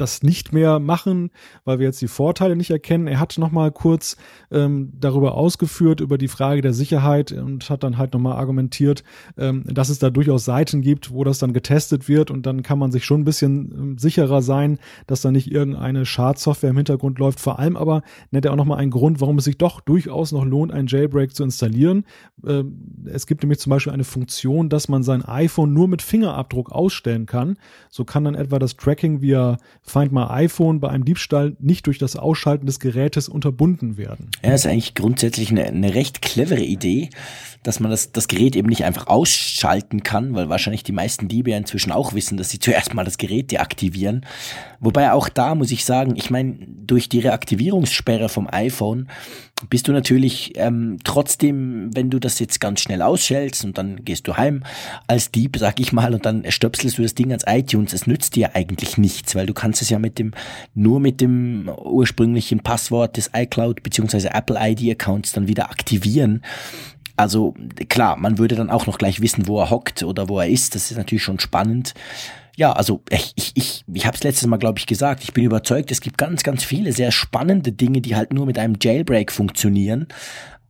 das 0.00 0.22
nicht 0.22 0.52
mehr 0.52 0.78
machen, 0.78 1.30
weil 1.64 1.78
wir 1.78 1.86
jetzt 1.86 2.00
die 2.00 2.08
Vorteile 2.08 2.56
nicht 2.56 2.70
erkennen. 2.70 3.06
Er 3.06 3.20
hat 3.20 3.36
noch 3.36 3.50
mal 3.50 3.70
kurz 3.70 4.16
ähm, 4.50 4.92
darüber 4.98 5.34
ausgeführt 5.34 6.00
über 6.00 6.16
die 6.16 6.28
Frage 6.28 6.62
der 6.62 6.72
Sicherheit 6.72 7.32
und 7.32 7.68
hat 7.68 7.82
dann 7.82 7.98
halt 7.98 8.14
noch 8.14 8.20
mal 8.20 8.36
argumentiert, 8.36 9.02
ähm, 9.36 9.64
dass 9.66 9.88
es 9.88 9.98
da 9.98 10.10
durchaus 10.10 10.44
Seiten 10.44 10.80
gibt, 10.80 11.12
wo 11.12 11.24
das 11.24 11.38
dann 11.38 11.52
getestet 11.52 12.08
wird 12.08 12.30
und 12.30 12.46
dann 12.46 12.62
kann 12.62 12.78
man 12.78 12.92
sich 12.92 13.04
schon 13.04 13.20
ein 13.20 13.24
bisschen 13.24 13.72
ähm, 13.72 13.98
sicherer 13.98 14.40
sein, 14.40 14.78
dass 15.06 15.20
da 15.20 15.30
nicht 15.30 15.50
irgendeine 15.50 16.06
Schadsoftware 16.06 16.70
im 16.70 16.76
Hintergrund 16.76 17.18
läuft. 17.18 17.40
Vor 17.40 17.58
allem 17.58 17.76
aber 17.76 18.02
nennt 18.30 18.44
er 18.44 18.52
auch 18.52 18.56
noch 18.56 18.64
mal 18.64 18.76
einen 18.76 18.90
Grund, 18.90 19.20
warum 19.20 19.38
es 19.38 19.44
sich 19.44 19.58
doch 19.58 19.80
durchaus 19.80 20.32
noch 20.32 20.44
lohnt, 20.44 20.72
einen 20.72 20.86
Jailbreak 20.86 21.34
zu 21.34 21.42
installieren. 21.42 22.04
Ähm, 22.46 23.04
es 23.06 23.26
gibt 23.26 23.42
nämlich 23.42 23.58
zum 23.58 23.70
Beispiel 23.70 23.92
eine 23.92 24.04
Funktion, 24.04 24.68
dass 24.68 24.88
man 24.88 25.02
sein 25.02 25.24
iPhone 25.24 25.72
nur 25.72 25.88
mit 25.88 26.02
Fingerabdruck 26.02 26.70
ausstellen 26.70 27.26
kann. 27.26 27.58
So 27.90 28.04
kann 28.04 28.24
dann 28.24 28.36
etwa 28.36 28.58
das 28.58 28.76
Tracking 28.76 29.20
via 29.20 29.58
Find 29.88 30.12
My 30.12 30.24
iPhone 30.28 30.80
bei 30.80 30.88
einem 30.88 31.04
Diebstahl 31.04 31.56
nicht 31.58 31.86
durch 31.86 31.98
das 31.98 32.16
Ausschalten 32.16 32.66
des 32.66 32.80
Gerätes 32.80 33.28
unterbunden 33.28 33.96
werden. 33.96 34.30
Ja, 34.44 34.54
ist 34.54 34.66
eigentlich 34.66 34.94
grundsätzlich 34.94 35.50
eine, 35.50 35.64
eine 35.64 35.94
recht 35.94 36.22
clevere 36.22 36.62
Idee, 36.62 37.10
dass 37.62 37.80
man 37.80 37.90
das, 37.90 38.12
das 38.12 38.28
Gerät 38.28 38.56
eben 38.56 38.68
nicht 38.68 38.84
einfach 38.84 39.08
ausschalten 39.08 40.02
kann, 40.02 40.34
weil 40.34 40.48
wahrscheinlich 40.48 40.84
die 40.84 40.92
meisten 40.92 41.28
Diebe 41.28 41.50
ja 41.50 41.56
inzwischen 41.56 41.92
auch 41.92 42.14
wissen, 42.14 42.36
dass 42.36 42.50
sie 42.50 42.58
zuerst 42.60 42.94
mal 42.94 43.04
das 43.04 43.18
Gerät 43.18 43.50
deaktivieren. 43.50 44.24
Wobei 44.80 45.12
auch 45.12 45.28
da 45.28 45.54
muss 45.54 45.72
ich 45.72 45.84
sagen, 45.84 46.14
ich 46.16 46.30
meine, 46.30 46.56
durch 46.86 47.08
die 47.08 47.18
Reaktivierungssperre 47.18 48.28
vom 48.28 48.48
iPhone 48.50 49.08
bist 49.70 49.88
du 49.88 49.92
natürlich 49.92 50.52
ähm, 50.56 50.98
trotzdem, 51.02 51.90
wenn 51.94 52.10
du 52.10 52.20
das 52.20 52.38
jetzt 52.38 52.60
ganz 52.60 52.80
schnell 52.80 53.02
ausschältst 53.02 53.64
und 53.64 53.76
dann 53.76 54.04
gehst 54.04 54.28
du 54.28 54.36
heim 54.36 54.62
als 55.08 55.32
Dieb, 55.32 55.56
sag 55.58 55.80
ich 55.80 55.92
mal, 55.92 56.14
und 56.14 56.24
dann 56.24 56.44
stöpselst 56.48 56.98
du 56.98 57.02
das 57.02 57.16
Ding 57.16 57.30
ans 57.30 57.44
iTunes, 57.46 57.92
es 57.92 58.06
nützt 58.06 58.36
dir 58.36 58.54
eigentlich 58.54 58.98
nichts, 58.98 59.34
weil 59.34 59.46
du 59.46 59.54
kannst 59.54 59.77
es 59.82 59.90
ja 59.90 59.98
mit 59.98 60.18
dem, 60.18 60.32
nur 60.74 61.00
mit 61.00 61.20
dem 61.20 61.68
ursprünglichen 61.68 62.60
Passwort 62.60 63.16
des 63.16 63.30
iCloud 63.34 63.82
bzw. 63.82 64.28
Apple 64.28 64.58
ID 64.60 64.90
Accounts 64.92 65.32
dann 65.32 65.48
wieder 65.48 65.70
aktivieren. 65.70 66.42
Also 67.16 67.54
klar, 67.88 68.16
man 68.16 68.38
würde 68.38 68.54
dann 68.54 68.70
auch 68.70 68.86
noch 68.86 68.98
gleich 68.98 69.20
wissen, 69.20 69.48
wo 69.48 69.60
er 69.60 69.70
hockt 69.70 70.04
oder 70.04 70.28
wo 70.28 70.38
er 70.38 70.48
ist. 70.48 70.74
Das 70.74 70.90
ist 70.90 70.96
natürlich 70.96 71.24
schon 71.24 71.40
spannend. 71.40 71.94
Ja, 72.56 72.72
also 72.72 73.02
ich, 73.10 73.32
ich, 73.36 73.52
ich, 73.54 73.84
ich 73.92 74.06
habe 74.06 74.16
es 74.16 74.24
letztes 74.24 74.48
Mal, 74.48 74.56
glaube 74.56 74.78
ich, 74.78 74.86
gesagt. 74.86 75.22
Ich 75.22 75.32
bin 75.32 75.44
überzeugt, 75.44 75.92
es 75.92 76.00
gibt 76.00 76.18
ganz, 76.18 76.42
ganz 76.42 76.64
viele 76.64 76.92
sehr 76.92 77.12
spannende 77.12 77.72
Dinge, 77.72 78.00
die 78.00 78.16
halt 78.16 78.32
nur 78.32 78.46
mit 78.46 78.58
einem 78.58 78.76
Jailbreak 78.80 79.30
funktionieren. 79.30 80.08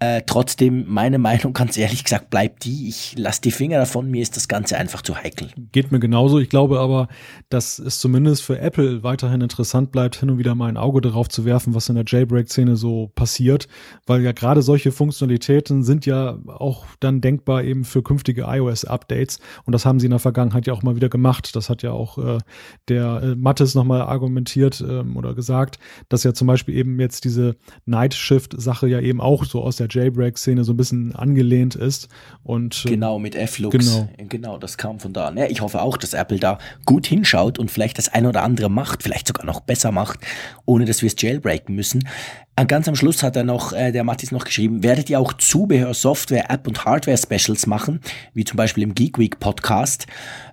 Äh, 0.01 0.23
trotzdem, 0.27 0.85
meine 0.87 1.19
Meinung, 1.19 1.53
ganz 1.55 1.77
ehrlich 1.77 2.05
gesagt, 2.05 2.31
bleibt 2.31 2.65
die. 2.65 2.89
Ich 2.89 3.19
lasse 3.19 3.41
die 3.41 3.51
Finger 3.51 3.79
davon, 3.79 4.09
mir 4.09 4.23
ist 4.23 4.37
das 4.37 4.47
Ganze 4.47 4.79
einfach 4.79 5.03
zu 5.03 5.17
heikel. 5.17 5.49
Geht 5.73 5.91
mir 5.91 5.99
genauso. 5.99 6.39
Ich 6.39 6.49
glaube 6.49 6.79
aber, 6.79 7.09
dass 7.49 7.81
es 7.81 7.99
zumindest 7.99 8.45
für 8.45 8.61
Apple 8.61 9.03
weiterhin 9.03 9.41
interessant 9.41 9.91
bleibt, 9.91 10.15
hin 10.15 10.31
und 10.31 10.39
wieder 10.39 10.55
mal 10.55 10.69
ein 10.69 10.77
Auge 10.77 11.01
darauf 11.01 11.29
zu 11.29 11.45
werfen, 11.45 11.75
was 11.75 11.89
in 11.89 11.97
der 11.97 12.05
Jailbreak-Szene 12.07 12.77
so 12.77 13.11
passiert. 13.17 13.67
Weil 14.07 14.23
ja 14.23 14.31
gerade 14.31 14.63
solche 14.63 14.93
Funktionalitäten 14.93 15.83
sind 15.83 16.07
ja 16.07 16.39
auch 16.47 16.87
dann 17.01 17.21
denkbar 17.21 17.65
eben 17.65 17.83
für 17.85 18.05
künftige 18.05 18.43
iOS-Updates. 18.43 19.41
Und 19.65 19.73
das 19.73 19.85
haben 19.85 19.99
sie 19.99 20.07
in 20.07 20.11
der 20.11 20.21
Vergangenheit 20.21 20.69
ja 20.69 20.75
auch 20.75 20.85
mal 20.85 20.95
wieder 20.95 21.09
gemacht. 21.09 21.57
Das 21.57 21.69
hat 21.69 21.83
ja 21.83 21.91
auch 21.91 22.19
äh, 22.19 22.39
der 22.87 23.21
äh, 23.21 23.35
Mattes 23.35 23.75
nochmal 23.75 24.03
argumentiert 24.03 24.81
ähm, 24.81 25.17
oder 25.17 25.35
gesagt, 25.35 25.81
dass 26.09 26.23
ja 26.23 26.35
zum 26.35 26.47
Beispiel 26.47 26.77
eben 26.77 27.01
jetzt 27.01 27.25
diese 27.25 27.57
Night 27.85 28.15
Shift-Sache 28.15 28.87
ja 28.87 29.01
eben 29.01 29.21
auch 29.21 29.45
so 29.45 29.61
aus 29.61 29.75
der 29.75 29.88
Jailbreak-Szene 29.89 30.65
so 30.65 30.73
ein 30.73 30.77
bisschen 30.77 31.15
angelehnt 31.15 31.75
ist. 31.75 32.09
Und, 32.43 32.85
äh, 32.85 32.91
genau, 32.91 33.19
mit 33.19 33.35
F-Lux. 33.35 33.77
Genau. 33.77 34.09
genau, 34.29 34.59
das 34.59 34.79
kam 34.79 35.01
von 35.01 35.13
da. 35.13 35.33
Ja, 35.33 35.47
ich 35.47 35.61
hoffe 35.61 35.83
auch, 35.83 35.97
dass 35.97 36.15
Apple 36.15 36.39
da 36.39 36.59
gut 36.85 37.07
hinschaut 37.07 37.59
und 37.59 37.71
vielleicht 37.71 37.99
das 37.99 38.09
ein 38.09 38.27
oder 38.27 38.43
andere 38.43 38.71
macht, 38.71 39.03
vielleicht 39.03 39.27
sogar 39.27 39.45
noch 39.45 39.61
besser 39.61 39.93
macht, 39.93 40.21
ohne 40.67 40.85
dass 40.85 41.03
wir 41.03 41.09
es 41.09 41.21
jailbreaken 41.21 41.75
müssen. 41.75 42.09
Äh, 42.57 42.67
ganz 42.67 42.89
am 42.89 42.97
Schluss 42.97 43.23
hat 43.23 43.37
er 43.37 43.45
noch, 43.45 43.73
äh, 43.73 43.93
der 43.93 44.05
Matthias 44.05 44.33
noch 44.33 44.45
geschrieben, 44.45 44.83
werdet 44.83 45.09
ihr 45.11 45.21
auch 45.21 45.33
Zubehör, 45.33 45.95
Software, 45.95 46.51
App 46.51 46.67
und 46.67 46.85
Hardware-Specials 46.85 47.67
machen, 47.67 48.01
wie 48.35 48.45
zum 48.45 48.57
Beispiel 48.57 48.83
im 48.83 48.95
Geek 48.95 49.19
Week 49.19 49.39
Podcast? 49.39 50.07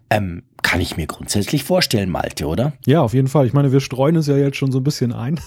Ähm, 0.10 0.43
kann 0.65 0.82
ich 0.82 0.97
mir 0.97 1.06
grundsätzlich 1.06 1.63
vorstellen, 1.63 2.10
Malte, 2.10 2.47
oder? 2.47 2.73
Ja, 2.88 3.01
auf 3.01 3.13
jeden 3.13 3.28
Fall. 3.28 3.45
Ich 3.45 3.54
meine, 3.54 3.71
wir 3.71 3.82
streuen 3.82 4.15
es 4.15 4.25
ja 4.25 4.36
jetzt 4.36 4.58
schon 4.58 4.71
so 4.71 4.80
ein 4.80 4.84
bisschen 4.84 5.13
ein. 5.13 5.39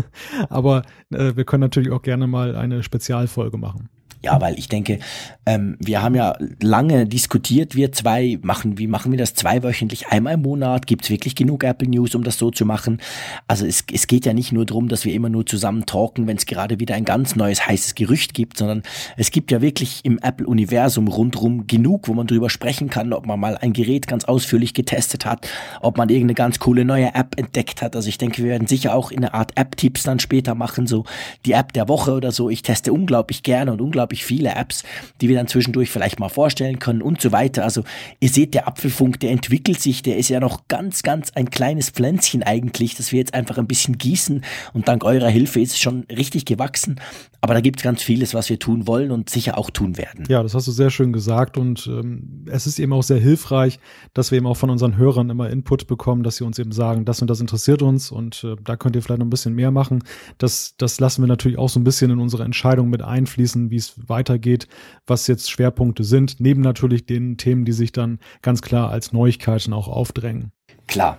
Aber 0.50 0.82
äh, 1.10 1.34
wir 1.34 1.46
können 1.46 1.62
natürlich 1.62 1.90
auch 1.90 2.02
gerne 2.02 2.26
mal 2.26 2.54
eine 2.54 2.82
Spezialfolge 2.82 3.56
machen. 3.56 3.88
Ja, 4.22 4.40
weil 4.40 4.58
ich 4.58 4.68
denke, 4.68 4.98
ähm, 5.46 5.76
wir 5.78 6.02
haben 6.02 6.14
ja 6.16 6.36
lange 6.60 7.06
diskutiert, 7.06 7.76
wir 7.76 7.92
zwei 7.92 8.38
machen, 8.42 8.78
wie 8.78 8.88
machen 8.88 9.12
wir 9.12 9.18
das 9.18 9.34
zweiwöchentlich, 9.34 10.08
einmal 10.08 10.34
im 10.34 10.42
Monat? 10.42 10.86
Gibt 10.88 11.04
es 11.04 11.10
wirklich 11.10 11.36
genug 11.36 11.62
Apple 11.62 11.88
News, 11.88 12.14
um 12.16 12.24
das 12.24 12.36
so 12.36 12.50
zu 12.50 12.64
machen? 12.66 13.00
Also 13.46 13.64
es, 13.64 13.84
es 13.92 14.08
geht 14.08 14.26
ja 14.26 14.32
nicht 14.32 14.50
nur 14.50 14.66
darum, 14.66 14.88
dass 14.88 15.04
wir 15.04 15.14
immer 15.14 15.28
nur 15.28 15.46
zusammen 15.46 15.86
talken, 15.86 16.26
wenn 16.26 16.36
es 16.36 16.46
gerade 16.46 16.80
wieder 16.80 16.96
ein 16.96 17.04
ganz 17.04 17.36
neues 17.36 17.66
heißes 17.66 17.94
Gerücht 17.94 18.34
gibt, 18.34 18.58
sondern 18.58 18.82
es 19.16 19.30
gibt 19.30 19.52
ja 19.52 19.62
wirklich 19.62 20.04
im 20.04 20.18
Apple-Universum 20.18 21.06
rundrum 21.06 21.68
genug, 21.68 22.08
wo 22.08 22.14
man 22.14 22.26
drüber 22.26 22.50
sprechen 22.50 22.90
kann, 22.90 23.12
ob 23.12 23.26
man 23.26 23.38
mal 23.38 23.56
ein 23.56 23.72
Gerät 23.72 24.08
ganz 24.08 24.24
ausführlich 24.24 24.74
getestet 24.74 25.26
hat, 25.26 25.48
ob 25.80 25.96
man 25.96 26.08
irgendeine 26.08 26.34
ganz 26.34 26.58
coole 26.58 26.84
neue 26.84 27.14
App 27.14 27.38
entdeckt 27.38 27.82
hat. 27.82 27.94
Also 27.94 28.08
ich 28.08 28.18
denke, 28.18 28.42
wir 28.42 28.50
werden 28.50 28.66
sicher 28.66 28.94
auch 28.94 29.12
in 29.12 29.18
eine 29.18 29.34
Art 29.34 29.52
App-Tipps 29.54 30.02
dann 30.02 30.18
später 30.18 30.56
machen, 30.56 30.88
so 30.88 31.04
die 31.44 31.52
App 31.52 31.72
der 31.72 31.88
Woche 31.88 32.14
oder 32.14 32.32
so. 32.32 32.50
Ich 32.50 32.62
teste 32.62 32.92
unglaublich 32.92 33.44
gerne 33.44 33.70
und 33.72 33.80
unglaublich 33.80 34.05
unglaublich 34.06 34.24
viele 34.24 34.54
Apps, 34.54 34.84
die 35.20 35.28
wir 35.28 35.36
dann 35.36 35.48
zwischendurch 35.48 35.90
vielleicht 35.90 36.20
mal 36.20 36.28
vorstellen 36.28 36.78
können 36.78 37.02
und 37.02 37.20
so 37.20 37.32
weiter. 37.32 37.64
Also 37.64 37.82
ihr 38.20 38.28
seht, 38.28 38.54
der 38.54 38.68
Apfelfunk, 38.68 39.18
der 39.18 39.30
entwickelt 39.32 39.80
sich, 39.80 40.02
der 40.02 40.16
ist 40.16 40.28
ja 40.28 40.38
noch 40.38 40.68
ganz, 40.68 41.02
ganz 41.02 41.32
ein 41.34 41.50
kleines 41.50 41.90
Pflänzchen 41.90 42.44
eigentlich, 42.44 42.94
das 42.94 43.10
wir 43.10 43.18
jetzt 43.18 43.34
einfach 43.34 43.58
ein 43.58 43.66
bisschen 43.66 43.98
gießen 43.98 44.44
und 44.74 44.86
dank 44.86 45.04
eurer 45.04 45.28
Hilfe 45.28 45.60
ist 45.60 45.72
es 45.72 45.80
schon 45.80 46.04
richtig 46.04 46.44
gewachsen. 46.44 47.00
Aber 47.40 47.54
da 47.54 47.60
gibt 47.60 47.78
es 47.78 47.84
ganz 47.84 48.02
vieles, 48.02 48.34
was 48.34 48.48
wir 48.48 48.58
tun 48.58 48.86
wollen 48.86 49.10
und 49.10 49.30
sicher 49.30 49.56
auch 49.56 49.70
tun 49.70 49.98
werden. 49.98 50.24
Ja, 50.28 50.42
das 50.42 50.54
hast 50.54 50.66
du 50.66 50.72
sehr 50.72 50.90
schön 50.90 51.12
gesagt 51.12 51.56
und 51.56 51.86
ähm, 51.86 52.44
es 52.50 52.66
ist 52.66 52.78
eben 52.78 52.92
auch 52.92 53.02
sehr 53.02 53.20
hilfreich, 53.20 53.78
dass 54.14 54.30
wir 54.30 54.38
eben 54.38 54.46
auch 54.46 54.56
von 54.56 54.70
unseren 54.70 54.96
Hörern 54.96 55.30
immer 55.30 55.50
Input 55.50 55.86
bekommen, 55.86 56.22
dass 56.22 56.36
sie 56.36 56.44
uns 56.44 56.58
eben 56.58 56.72
sagen, 56.72 57.04
das 57.04 57.22
und 57.22 57.28
das 57.28 57.40
interessiert 57.40 57.82
uns 57.82 58.10
und 58.10 58.42
äh, 58.42 58.56
da 58.64 58.76
könnt 58.76 58.96
ihr 58.96 59.02
vielleicht 59.02 59.20
noch 59.20 59.26
ein 59.26 59.30
bisschen 59.30 59.54
mehr 59.54 59.70
machen. 59.70 60.02
Das, 60.38 60.74
das 60.76 60.98
lassen 60.98 61.22
wir 61.22 61.28
natürlich 61.28 61.58
auch 61.58 61.68
so 61.68 61.78
ein 61.78 61.84
bisschen 61.84 62.10
in 62.10 62.18
unsere 62.18 62.42
Entscheidung 62.44 62.90
mit 62.90 63.02
einfließen, 63.02 63.70
wie 63.70 63.76
es 63.76 63.95
weitergeht, 63.96 64.68
was 65.06 65.26
jetzt 65.26 65.50
Schwerpunkte 65.50 66.04
sind, 66.04 66.40
neben 66.40 66.60
natürlich 66.60 67.06
den 67.06 67.36
Themen, 67.36 67.64
die 67.64 67.72
sich 67.72 67.92
dann 67.92 68.18
ganz 68.42 68.62
klar 68.62 68.90
als 68.90 69.12
Neuigkeiten 69.12 69.72
auch 69.72 69.88
aufdrängen. 69.88 70.52
Klar. 70.86 71.18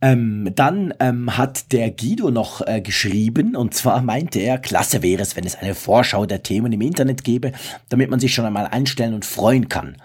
Ähm, 0.00 0.52
dann 0.54 0.94
ähm, 1.00 1.36
hat 1.36 1.72
der 1.72 1.90
Guido 1.90 2.30
noch 2.30 2.64
äh, 2.64 2.80
geschrieben 2.80 3.56
und 3.56 3.74
zwar 3.74 4.00
meinte 4.00 4.38
er, 4.38 4.58
klasse 4.58 5.02
wäre 5.02 5.22
es, 5.22 5.34
wenn 5.34 5.44
es 5.44 5.56
eine 5.56 5.74
Vorschau 5.74 6.24
der 6.24 6.44
Themen 6.44 6.72
im 6.72 6.80
Internet 6.80 7.24
gäbe, 7.24 7.50
damit 7.88 8.08
man 8.08 8.20
sich 8.20 8.32
schon 8.32 8.44
einmal 8.44 8.66
einstellen 8.66 9.14
und 9.14 9.24
freuen 9.24 9.68
kann. 9.68 9.96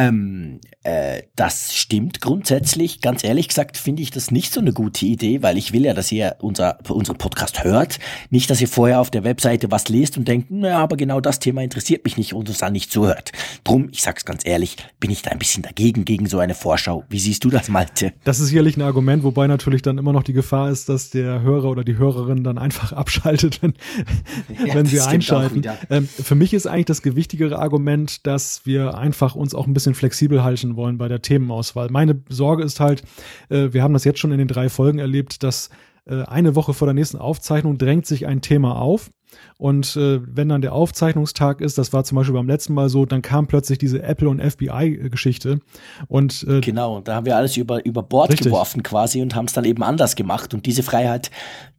Ähm, 0.00 0.60
äh, 0.82 1.24
das 1.36 1.74
stimmt 1.74 2.22
grundsätzlich. 2.22 3.02
Ganz 3.02 3.22
ehrlich 3.22 3.48
gesagt 3.48 3.76
finde 3.76 4.00
ich 4.00 4.10
das 4.10 4.30
nicht 4.30 4.50
so 4.50 4.60
eine 4.60 4.72
gute 4.72 5.04
Idee, 5.04 5.42
weil 5.42 5.58
ich 5.58 5.74
will 5.74 5.84
ja, 5.84 5.92
dass 5.92 6.10
ihr 6.10 6.36
unser, 6.40 6.78
unseren 6.88 7.18
Podcast 7.18 7.64
hört. 7.64 7.98
Nicht, 8.30 8.48
dass 8.48 8.62
ihr 8.62 8.68
vorher 8.68 9.00
auf 9.00 9.10
der 9.10 9.24
Webseite 9.24 9.70
was 9.70 9.90
lest 9.90 10.16
und 10.16 10.26
denkt, 10.26 10.50
naja, 10.50 10.78
aber 10.78 10.96
genau 10.96 11.20
das 11.20 11.38
Thema 11.38 11.62
interessiert 11.62 12.04
mich 12.04 12.16
nicht 12.16 12.32
und 12.32 12.48
uns 12.48 12.58
dann 12.58 12.72
nicht 12.72 12.90
zuhört. 12.90 13.32
Drum, 13.62 13.90
ich 13.92 14.00
sag's 14.00 14.24
ganz 14.24 14.46
ehrlich, 14.46 14.78
bin 15.00 15.10
ich 15.10 15.20
da 15.20 15.32
ein 15.32 15.38
bisschen 15.38 15.62
dagegen 15.62 16.06
gegen 16.06 16.26
so 16.26 16.38
eine 16.38 16.54
Vorschau. 16.54 17.04
Wie 17.10 17.20
siehst 17.20 17.44
du 17.44 17.50
das, 17.50 17.68
Malte? 17.68 18.14
Das 18.24 18.40
ist 18.40 18.48
sicherlich 18.48 18.78
ein 18.78 18.82
Argument, 18.82 19.22
wobei 19.22 19.48
natürlich 19.48 19.82
dann 19.82 19.98
immer 19.98 20.14
noch 20.14 20.22
die 20.22 20.32
Gefahr 20.32 20.70
ist, 20.70 20.88
dass 20.88 21.10
der 21.10 21.42
Hörer 21.42 21.68
oder 21.68 21.84
die 21.84 21.98
Hörerin 21.98 22.42
dann 22.42 22.56
einfach 22.56 22.92
abschaltet, 22.94 23.62
wenn, 23.62 23.74
ja, 24.66 24.74
wenn 24.74 24.86
sie 24.86 25.00
einschalten. 25.00 25.62
Ähm, 25.90 26.08
für 26.08 26.34
mich 26.34 26.54
ist 26.54 26.66
eigentlich 26.66 26.86
das 26.86 27.02
gewichtigere 27.02 27.58
Argument, 27.58 28.26
dass 28.26 28.62
wir 28.64 28.96
einfach 28.96 29.34
uns 29.34 29.54
auch 29.54 29.66
ein 29.66 29.74
bisschen 29.74 29.89
bisschen 29.90 29.94
flexibel 29.94 30.42
halten 30.42 30.76
wollen 30.76 30.98
bei 30.98 31.08
der 31.08 31.22
Themenauswahl. 31.22 31.88
Meine 31.90 32.22
Sorge 32.28 32.62
ist 32.62 32.80
halt, 32.80 33.02
äh, 33.48 33.72
wir 33.72 33.82
haben 33.82 33.92
das 33.92 34.04
jetzt 34.04 34.18
schon 34.18 34.32
in 34.32 34.38
den 34.38 34.48
drei 34.48 34.68
Folgen 34.68 34.98
erlebt, 34.98 35.42
dass 35.42 35.70
äh, 36.06 36.22
eine 36.22 36.54
Woche 36.54 36.74
vor 36.74 36.86
der 36.86 36.94
nächsten 36.94 37.18
Aufzeichnung 37.18 37.78
drängt 37.78 38.06
sich 38.06 38.26
ein 38.26 38.40
Thema 38.40 38.76
auf 38.76 39.10
und 39.60 39.94
äh, 39.96 40.20
wenn 40.26 40.48
dann 40.48 40.62
der 40.62 40.72
Aufzeichnungstag 40.72 41.60
ist, 41.60 41.76
das 41.76 41.92
war 41.92 42.02
zum 42.02 42.16
Beispiel 42.16 42.34
beim 42.34 42.48
letzten 42.48 42.72
Mal 42.72 42.88
so, 42.88 43.04
dann 43.04 43.20
kam 43.20 43.46
plötzlich 43.46 43.76
diese 43.76 44.02
Apple 44.02 44.26
und 44.30 44.40
FBI-Geschichte. 44.40 45.60
Und 46.08 46.46
äh, 46.48 46.60
genau, 46.62 47.00
da 47.00 47.16
haben 47.16 47.26
wir 47.26 47.36
alles 47.36 47.58
über, 47.58 47.84
über 47.84 48.02
Bord 48.02 48.30
richtig. 48.30 48.46
geworfen 48.46 48.82
quasi 48.82 49.20
und 49.20 49.34
haben 49.34 49.44
es 49.44 49.52
dann 49.52 49.66
eben 49.66 49.82
anders 49.82 50.16
gemacht. 50.16 50.54
Und 50.54 50.64
diese 50.64 50.82
Freiheit, 50.82 51.30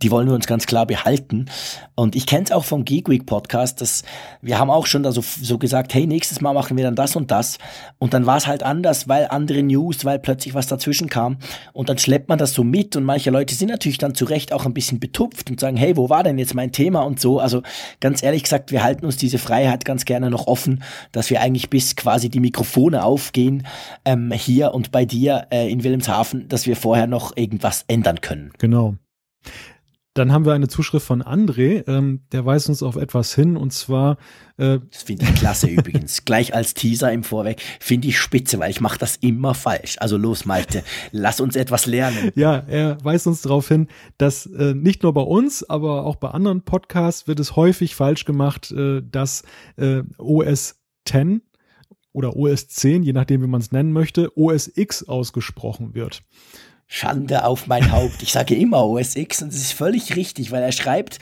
die 0.03 0.11
wollen 0.11 0.27
wir 0.27 0.35
uns 0.35 0.45
ganz 0.45 0.67
klar 0.67 0.85
behalten. 0.85 1.47
Und 1.95 2.15
ich 2.15 2.27
kenne 2.27 2.43
es 2.45 2.51
auch 2.51 2.65
vom 2.65 2.85
Geek 2.85 3.09
Week 3.09 3.25
Podcast, 3.25 3.81
dass 3.81 4.03
wir 4.43 4.59
haben 4.59 4.69
auch 4.69 4.85
schon 4.85 5.01
da 5.01 5.11
so, 5.11 5.21
so 5.21 5.57
gesagt, 5.57 5.95
hey, 5.95 6.05
nächstes 6.05 6.39
Mal 6.39 6.53
machen 6.53 6.77
wir 6.77 6.83
dann 6.83 6.95
das 6.95 7.15
und 7.15 7.31
das. 7.31 7.57
Und 7.97 8.13
dann 8.13 8.27
war 8.27 8.37
es 8.37 8.45
halt 8.45 8.61
anders, 8.61 9.07
weil 9.07 9.27
andere 9.27 9.63
News, 9.63 10.05
weil 10.05 10.19
plötzlich 10.19 10.53
was 10.53 10.67
dazwischen 10.67 11.09
kam. 11.09 11.37
Und 11.73 11.89
dann 11.89 11.97
schleppt 11.97 12.29
man 12.29 12.37
das 12.37 12.53
so 12.53 12.63
mit. 12.63 12.95
Und 12.95 13.05
manche 13.05 13.31
Leute 13.31 13.55
sind 13.55 13.69
natürlich 13.69 13.97
dann 13.97 14.13
zu 14.13 14.25
Recht 14.25 14.53
auch 14.53 14.67
ein 14.67 14.73
bisschen 14.75 14.99
betupft 14.99 15.49
und 15.49 15.59
sagen, 15.59 15.77
hey, 15.77 15.97
wo 15.97 16.09
war 16.11 16.21
denn 16.21 16.37
jetzt 16.37 16.53
mein 16.53 16.71
Thema 16.71 17.01
und 17.01 17.19
so. 17.19 17.39
Also 17.41 17.61
ganz 17.99 18.23
ehrlich 18.23 18.43
gesagt, 18.43 18.71
wir 18.71 18.83
halten 18.83 19.05
uns 19.05 19.17
diese 19.17 19.37
Freiheit 19.37 19.85
ganz 19.85 20.05
gerne 20.05 20.29
noch 20.29 20.47
offen, 20.47 20.83
dass 21.11 21.29
wir 21.29 21.41
eigentlich 21.41 21.69
bis 21.69 21.95
quasi 21.95 22.29
die 22.29 22.39
Mikrofone 22.39 23.03
aufgehen 23.03 23.67
ähm, 24.05 24.31
hier 24.31 24.73
und 24.73 24.91
bei 24.91 25.05
dir 25.05 25.47
äh, 25.51 25.71
in 25.71 25.83
Wilhelmshaven, 25.83 26.47
dass 26.47 26.67
wir 26.67 26.75
vorher 26.75 27.07
noch 27.07 27.35
irgendwas 27.35 27.85
ändern 27.87 28.21
können. 28.21 28.51
Genau. 28.57 28.95
Dann 30.13 30.33
haben 30.33 30.45
wir 30.45 30.51
eine 30.51 30.67
Zuschrift 30.67 31.05
von 31.05 31.23
André, 31.23 31.87
ähm, 31.87 32.23
der 32.33 32.45
weist 32.45 32.67
uns 32.67 32.83
auf 32.83 32.97
etwas 32.97 33.33
hin 33.33 33.55
und 33.55 33.71
zwar. 33.71 34.17
Äh, 34.57 34.79
das 34.91 35.03
finde 35.03 35.23
ich 35.23 35.35
klasse 35.35 35.67
übrigens. 35.69 36.25
Gleich 36.25 36.53
als 36.53 36.73
Teaser 36.73 37.13
im 37.13 37.23
Vorweg 37.23 37.61
finde 37.79 38.09
ich 38.09 38.19
spitze, 38.19 38.59
weil 38.59 38.71
ich 38.71 38.81
mache 38.81 38.99
das 38.99 39.15
immer 39.15 39.53
falsch. 39.53 39.95
Also 39.99 40.17
los, 40.17 40.45
Malte, 40.45 40.83
lass 41.11 41.39
uns 41.39 41.55
etwas 41.55 41.85
lernen. 41.85 42.31
Ja, 42.35 42.57
er 42.57 42.97
weist 43.03 43.25
uns 43.25 43.41
darauf 43.41 43.69
hin, 43.69 43.87
dass 44.17 44.47
äh, 44.47 44.73
nicht 44.73 45.03
nur 45.03 45.13
bei 45.13 45.21
uns, 45.21 45.63
aber 45.69 46.05
auch 46.05 46.17
bei 46.17 46.29
anderen 46.29 46.63
Podcasts 46.63 47.27
wird 47.27 47.39
es 47.39 47.55
häufig 47.55 47.95
falsch 47.95 48.25
gemacht, 48.25 48.69
äh, 48.71 49.01
dass 49.09 49.43
äh, 49.77 50.03
OS 50.17 50.75
10 51.05 51.41
oder 52.11 52.35
OS 52.35 52.67
10, 52.67 53.03
je 53.03 53.13
nachdem 53.13 53.41
wie 53.41 53.47
man 53.47 53.61
es 53.61 53.71
nennen 53.71 53.93
möchte, 53.93 54.37
OS 54.37 54.69
X 54.75 55.07
ausgesprochen 55.07 55.93
wird. 55.93 56.23
Schande 56.93 57.45
auf 57.45 57.67
mein 57.67 57.89
Haupt. 57.93 58.21
Ich 58.21 58.33
sage 58.33 58.53
immer 58.53 58.83
OS 58.83 59.15
X 59.15 59.41
und 59.41 59.47
es 59.47 59.61
ist 59.61 59.71
völlig 59.71 60.17
richtig, 60.17 60.51
weil 60.51 60.61
er 60.61 60.73
schreibt 60.73 61.19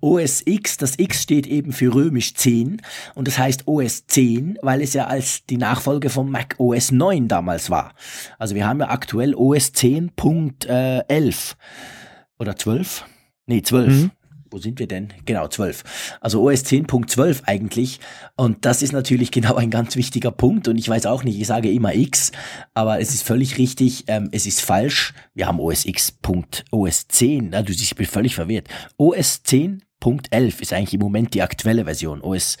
OS 0.00 0.42
X, 0.44 0.78
das 0.78 0.98
X 0.98 1.22
steht 1.22 1.46
eben 1.46 1.72
für 1.72 1.94
römisch 1.94 2.34
10 2.34 2.82
und 3.14 3.28
das 3.28 3.38
heißt 3.38 3.68
OS 3.68 4.08
10, 4.08 4.58
weil 4.62 4.82
es 4.82 4.94
ja 4.94 5.06
als 5.06 5.46
die 5.46 5.58
Nachfolge 5.58 6.10
vom 6.10 6.28
Mac 6.28 6.56
OS 6.58 6.90
9 6.90 7.28
damals 7.28 7.70
war. 7.70 7.94
Also 8.40 8.56
wir 8.56 8.66
haben 8.66 8.80
ja 8.80 8.90
aktuell 8.90 9.36
OS 9.36 9.72
10.11 9.72 11.54
oder 12.40 12.56
12? 12.56 13.04
Nee, 13.46 13.62
12. 13.62 13.88
Mhm 13.88 14.10
wo 14.52 14.58
sind 14.58 14.78
wir 14.78 14.86
denn? 14.86 15.08
Genau, 15.24 15.48
12. 15.48 16.18
Also 16.20 16.42
OS 16.42 16.64
10.12 16.64 17.42
eigentlich. 17.46 18.00
Und 18.36 18.64
das 18.64 18.82
ist 18.82 18.92
natürlich 18.92 19.30
genau 19.32 19.56
ein 19.56 19.70
ganz 19.70 19.96
wichtiger 19.96 20.30
Punkt. 20.30 20.68
Und 20.68 20.78
ich 20.78 20.88
weiß 20.88 21.06
auch 21.06 21.24
nicht, 21.24 21.40
ich 21.40 21.46
sage 21.46 21.70
immer 21.70 21.94
X, 21.94 22.32
aber 22.74 23.00
es 23.00 23.14
ist 23.14 23.22
völlig 23.22 23.58
richtig, 23.58 24.04
ähm, 24.08 24.28
es 24.32 24.46
ist 24.46 24.60
falsch. 24.60 25.14
Wir 25.34 25.46
haben 25.46 25.60
OS 25.60 25.84
X.OS 25.84 27.08
10. 27.08 27.48
Na, 27.50 27.62
du 27.62 27.72
siehst, 27.72 27.92
ich 27.92 27.96
bin 27.96 28.06
völlig 28.06 28.34
verwirrt. 28.34 28.68
OS 28.96 29.42
10.11 29.46 30.60
ist 30.60 30.72
eigentlich 30.72 30.94
im 30.94 31.00
Moment 31.00 31.34
die 31.34 31.42
aktuelle 31.42 31.84
Version. 31.84 32.20
OS 32.20 32.58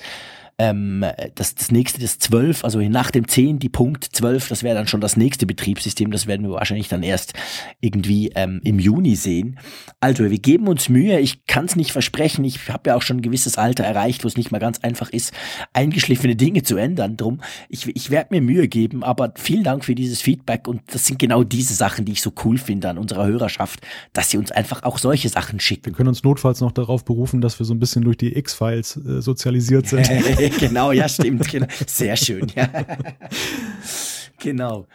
ähm, 0.58 1.04
das, 1.34 1.54
das 1.54 1.70
nächste, 1.70 2.00
das 2.00 2.18
12, 2.18 2.64
also 2.64 2.80
nach 2.80 3.10
dem 3.10 3.26
10, 3.26 3.58
die 3.58 3.68
Punkt 3.68 4.04
12, 4.04 4.48
das 4.48 4.62
wäre 4.62 4.74
dann 4.74 4.86
schon 4.86 5.00
das 5.00 5.16
nächste 5.16 5.46
Betriebssystem. 5.46 6.10
Das 6.10 6.26
werden 6.26 6.46
wir 6.46 6.52
wahrscheinlich 6.52 6.88
dann 6.88 7.02
erst 7.02 7.32
irgendwie 7.80 8.30
ähm, 8.34 8.60
im 8.64 8.78
Juni 8.78 9.16
sehen. 9.16 9.58
Also, 10.00 10.30
wir 10.30 10.38
geben 10.38 10.68
uns 10.68 10.88
Mühe. 10.88 11.18
Ich 11.20 11.46
kann 11.46 11.64
es 11.64 11.76
nicht 11.76 11.92
versprechen. 11.92 12.44
Ich 12.44 12.68
habe 12.68 12.90
ja 12.90 12.96
auch 12.96 13.02
schon 13.02 13.18
ein 13.18 13.22
gewisses 13.22 13.58
Alter 13.58 13.84
erreicht, 13.84 14.24
wo 14.24 14.28
es 14.28 14.36
nicht 14.36 14.50
mal 14.50 14.58
ganz 14.58 14.80
einfach 14.80 15.10
ist, 15.10 15.32
eingeschliffene 15.72 16.36
Dinge 16.36 16.62
zu 16.62 16.76
ändern. 16.76 17.16
Drum, 17.16 17.40
ich, 17.68 17.86
ich 17.88 18.10
werde 18.10 18.28
mir 18.34 18.42
Mühe 18.42 18.68
geben, 18.68 19.02
aber 19.02 19.32
vielen 19.36 19.64
Dank 19.64 19.84
für 19.84 19.94
dieses 19.94 20.20
Feedback. 20.20 20.68
Und 20.68 20.82
das 20.86 21.06
sind 21.06 21.18
genau 21.18 21.44
diese 21.44 21.74
Sachen, 21.74 22.04
die 22.04 22.12
ich 22.12 22.22
so 22.22 22.32
cool 22.44 22.58
finde 22.58 22.88
an 22.88 22.98
unserer 22.98 23.26
Hörerschaft, 23.26 23.80
dass 24.12 24.30
sie 24.30 24.38
uns 24.38 24.50
einfach 24.50 24.82
auch 24.82 24.98
solche 24.98 25.28
Sachen 25.28 25.60
schicken. 25.60 25.86
Wir 25.86 25.92
können 25.92 26.08
uns 26.08 26.22
notfalls 26.22 26.60
noch 26.60 26.72
darauf 26.72 27.04
berufen, 27.04 27.40
dass 27.40 27.58
wir 27.58 27.66
so 27.66 27.74
ein 27.74 27.78
bisschen 27.78 28.04
durch 28.04 28.16
die 28.16 28.36
X-Files 28.36 28.96
äh, 28.96 29.20
sozialisiert 29.20 29.86
sind. 29.88 30.08
genau, 30.58 30.92
ja, 30.92 31.08
stimmt. 31.08 31.48
Genau. 31.50 31.66
Sehr 31.86 32.16
schön, 32.16 32.46
ja. 32.54 32.68
genau. 34.38 34.86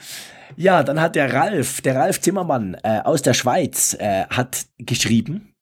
Ja, 0.56 0.84
dann 0.84 1.00
hat 1.00 1.16
der 1.16 1.34
Ralf, 1.34 1.82
der 1.82 1.95
Ralf 1.95 2.20
Zimmermann 2.20 2.76
äh, 2.84 3.02
aus 3.04 3.22
der 3.22 3.34
Schweiz, 3.34 3.95
äh, 4.00 4.26
hat 4.26 4.66
geschrieben, 4.80 5.54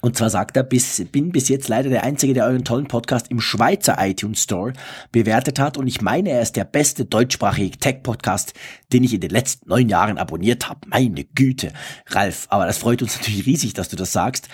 und 0.00 0.16
zwar 0.16 0.30
sagt 0.30 0.56
er, 0.56 0.62
bis, 0.62 1.04
bin 1.10 1.32
bis 1.32 1.48
jetzt 1.48 1.68
leider 1.68 1.90
der 1.90 2.04
Einzige, 2.04 2.34
der 2.34 2.44
euren 2.44 2.64
tollen 2.64 2.86
Podcast 2.86 3.30
im 3.30 3.40
Schweizer 3.40 3.96
iTunes 3.98 4.42
Store 4.42 4.72
bewertet 5.12 5.58
hat. 5.58 5.76
Und 5.76 5.86
ich 5.86 6.00
meine, 6.00 6.30
er 6.30 6.42
ist 6.42 6.56
der 6.56 6.64
beste 6.64 7.04
deutschsprachige 7.04 7.78
Tech-Podcast, 7.78 8.54
den 8.92 9.04
ich 9.04 9.14
in 9.14 9.20
den 9.20 9.30
letzten 9.30 9.68
neun 9.68 9.88
Jahren 9.88 10.18
abonniert 10.18 10.68
habe. 10.68 10.80
Meine 10.86 11.24
Güte, 11.24 11.72
Ralf. 12.08 12.46
Aber 12.50 12.66
das 12.66 12.78
freut 12.78 13.02
uns 13.02 13.16
natürlich 13.18 13.46
riesig, 13.46 13.74
dass 13.74 13.88
du 13.88 13.96
das 13.96 14.12
sagst. 14.12 14.48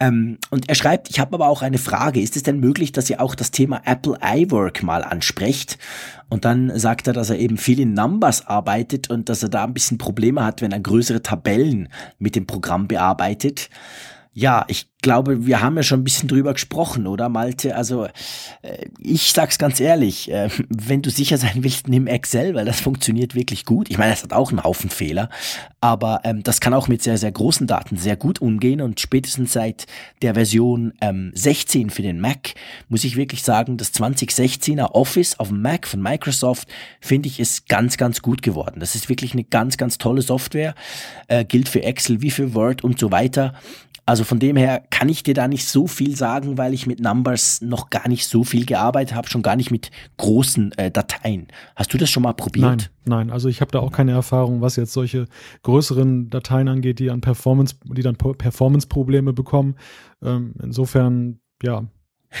Ähm, 0.00 0.38
und 0.50 0.68
er 0.68 0.74
schreibt, 0.74 1.10
ich 1.10 1.20
habe 1.20 1.34
aber 1.34 1.48
auch 1.48 1.62
eine 1.62 1.78
Frage. 1.78 2.20
Ist 2.20 2.36
es 2.36 2.42
denn 2.42 2.60
möglich, 2.60 2.92
dass 2.92 3.10
ihr 3.10 3.20
auch 3.20 3.34
das 3.34 3.50
Thema 3.50 3.82
Apple 3.84 4.18
iWork 4.22 4.82
mal 4.82 5.04
ansprecht? 5.04 5.78
Und 6.28 6.44
dann 6.46 6.78
sagt 6.78 7.08
er, 7.08 7.12
dass 7.12 7.28
er 7.28 7.38
eben 7.38 7.58
viel 7.58 7.78
in 7.78 7.92
Numbers 7.92 8.46
arbeitet 8.46 9.10
und 9.10 9.28
dass 9.28 9.42
er 9.42 9.50
da 9.50 9.64
ein 9.64 9.74
bisschen 9.74 9.98
Probleme 9.98 10.44
hat, 10.44 10.62
wenn 10.62 10.72
er 10.72 10.80
größere 10.80 11.22
Tabellen 11.22 11.88
mit 12.18 12.36
dem 12.36 12.46
Programm 12.46 12.88
bearbeitet. 12.88 13.68
Ja, 14.34 14.64
ich 14.68 14.86
glaube, 15.02 15.44
wir 15.44 15.60
haben 15.60 15.76
ja 15.76 15.82
schon 15.82 16.00
ein 16.00 16.04
bisschen 16.04 16.28
drüber 16.28 16.54
gesprochen, 16.54 17.06
oder 17.06 17.28
Malte? 17.28 17.76
Also 17.76 18.06
äh, 18.62 18.86
ich 18.98 19.32
sag's 19.32 19.58
ganz 19.58 19.78
ehrlich, 19.78 20.30
äh, 20.30 20.48
wenn 20.70 21.02
du 21.02 21.10
sicher 21.10 21.36
sein 21.36 21.56
willst, 21.56 21.88
nimm 21.88 22.06
Excel, 22.06 22.54
weil 22.54 22.64
das 22.64 22.80
funktioniert 22.80 23.34
wirklich 23.34 23.66
gut. 23.66 23.90
Ich 23.90 23.98
meine, 23.98 24.14
es 24.14 24.22
hat 24.22 24.32
auch 24.32 24.50
einen 24.50 24.64
Haufen 24.64 24.88
Fehler, 24.88 25.28
aber 25.82 26.20
ähm, 26.24 26.42
das 26.42 26.60
kann 26.60 26.72
auch 26.72 26.88
mit 26.88 27.02
sehr, 27.02 27.18
sehr 27.18 27.32
großen 27.32 27.66
Daten 27.66 27.98
sehr 27.98 28.16
gut 28.16 28.40
umgehen 28.40 28.80
und 28.80 29.00
spätestens 29.00 29.52
seit 29.52 29.86
der 30.22 30.34
Version 30.34 30.94
ähm, 31.02 31.32
16 31.34 31.90
für 31.90 32.02
den 32.02 32.20
Mac 32.20 32.54
muss 32.88 33.04
ich 33.04 33.16
wirklich 33.16 33.42
sagen, 33.42 33.76
das 33.76 33.92
2016er 33.92 34.92
Office 34.92 35.38
auf 35.38 35.48
dem 35.48 35.60
Mac 35.60 35.86
von 35.86 36.00
Microsoft 36.00 36.68
finde 37.00 37.28
ich 37.28 37.38
ist 37.38 37.68
ganz, 37.68 37.98
ganz 37.98 38.22
gut 38.22 38.42
geworden. 38.42 38.80
Das 38.80 38.94
ist 38.94 39.10
wirklich 39.10 39.32
eine 39.34 39.44
ganz, 39.44 39.76
ganz 39.76 39.98
tolle 39.98 40.22
Software, 40.22 40.74
äh, 41.28 41.44
gilt 41.44 41.68
für 41.68 41.82
Excel 41.82 42.22
wie 42.22 42.30
für 42.30 42.54
Word 42.54 42.82
und 42.82 42.98
so 42.98 43.10
weiter. 43.10 43.54
Also 44.12 44.24
von 44.24 44.38
dem 44.38 44.58
her 44.58 44.82
kann 44.90 45.08
ich 45.08 45.22
dir 45.22 45.32
da 45.32 45.48
nicht 45.48 45.66
so 45.66 45.86
viel 45.86 46.14
sagen, 46.14 46.58
weil 46.58 46.74
ich 46.74 46.86
mit 46.86 47.00
Numbers 47.00 47.62
noch 47.62 47.88
gar 47.88 48.08
nicht 48.08 48.26
so 48.26 48.44
viel 48.44 48.66
gearbeitet 48.66 49.16
habe, 49.16 49.26
schon 49.26 49.40
gar 49.40 49.56
nicht 49.56 49.70
mit 49.70 49.90
großen 50.18 50.72
äh, 50.72 50.90
Dateien. 50.90 51.46
Hast 51.76 51.94
du 51.94 51.96
das 51.96 52.10
schon 52.10 52.22
mal 52.22 52.34
probiert? 52.34 52.66
Nein, 52.66 52.88
nein. 53.06 53.30
Also 53.30 53.48
ich 53.48 53.62
habe 53.62 53.70
da 53.70 53.78
auch 53.78 53.90
keine 53.90 54.12
Erfahrung, 54.12 54.60
was 54.60 54.76
jetzt 54.76 54.92
solche 54.92 55.28
größeren 55.62 56.28
Dateien 56.28 56.68
angeht, 56.68 56.98
die 56.98 57.10
an 57.10 57.22
Performance, 57.22 57.76
die 57.84 58.02
dann 58.02 58.16
Performance-Probleme 58.16 59.32
bekommen. 59.32 59.76
Ähm, 60.22 60.56
insofern, 60.62 61.38
ja, 61.62 61.86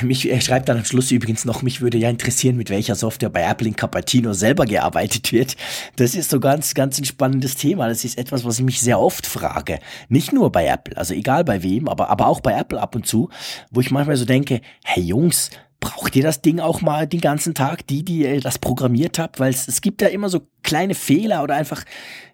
mich, 0.00 0.30
er 0.30 0.40
schreibt 0.40 0.68
dann 0.68 0.78
am 0.78 0.84
Schluss 0.84 1.10
übrigens 1.10 1.44
noch, 1.44 1.62
mich 1.62 1.80
würde 1.80 1.98
ja 1.98 2.08
interessieren, 2.08 2.56
mit 2.56 2.70
welcher 2.70 2.94
Software 2.94 3.28
bei 3.28 3.42
Apple 3.42 3.68
in 3.68 3.76
Cupertino 3.76 4.32
selber 4.32 4.64
gearbeitet 4.64 5.32
wird. 5.32 5.56
Das 5.96 6.14
ist 6.14 6.30
so 6.30 6.40
ganz, 6.40 6.74
ganz 6.74 6.98
ein 6.98 7.04
spannendes 7.04 7.56
Thema. 7.56 7.88
Das 7.88 8.04
ist 8.04 8.18
etwas, 8.18 8.44
was 8.44 8.58
ich 8.58 8.64
mich 8.64 8.80
sehr 8.80 8.98
oft 8.98 9.26
frage. 9.26 9.78
Nicht 10.08 10.32
nur 10.32 10.50
bei 10.50 10.66
Apple, 10.66 10.96
also 10.96 11.14
egal 11.14 11.44
bei 11.44 11.62
wem, 11.62 11.88
aber, 11.88 12.08
aber 12.08 12.26
auch 12.26 12.40
bei 12.40 12.58
Apple 12.58 12.80
ab 12.80 12.94
und 12.94 13.06
zu, 13.06 13.28
wo 13.70 13.80
ich 13.80 13.90
manchmal 13.90 14.16
so 14.16 14.24
denke, 14.24 14.60
hey 14.84 15.02
Jungs, 15.02 15.50
braucht 15.82 16.16
ihr 16.16 16.22
das 16.22 16.40
Ding 16.40 16.60
auch 16.60 16.80
mal 16.80 17.06
den 17.06 17.20
ganzen 17.20 17.54
Tag, 17.54 17.86
die, 17.88 18.04
die 18.04 18.40
das 18.40 18.58
programmiert 18.58 19.18
habt? 19.18 19.40
Weil 19.40 19.50
es, 19.50 19.68
es 19.68 19.82
gibt 19.82 20.00
ja 20.00 20.08
immer 20.08 20.28
so 20.28 20.46
kleine 20.62 20.94
Fehler 20.94 21.42
oder 21.42 21.56
einfach, 21.56 21.84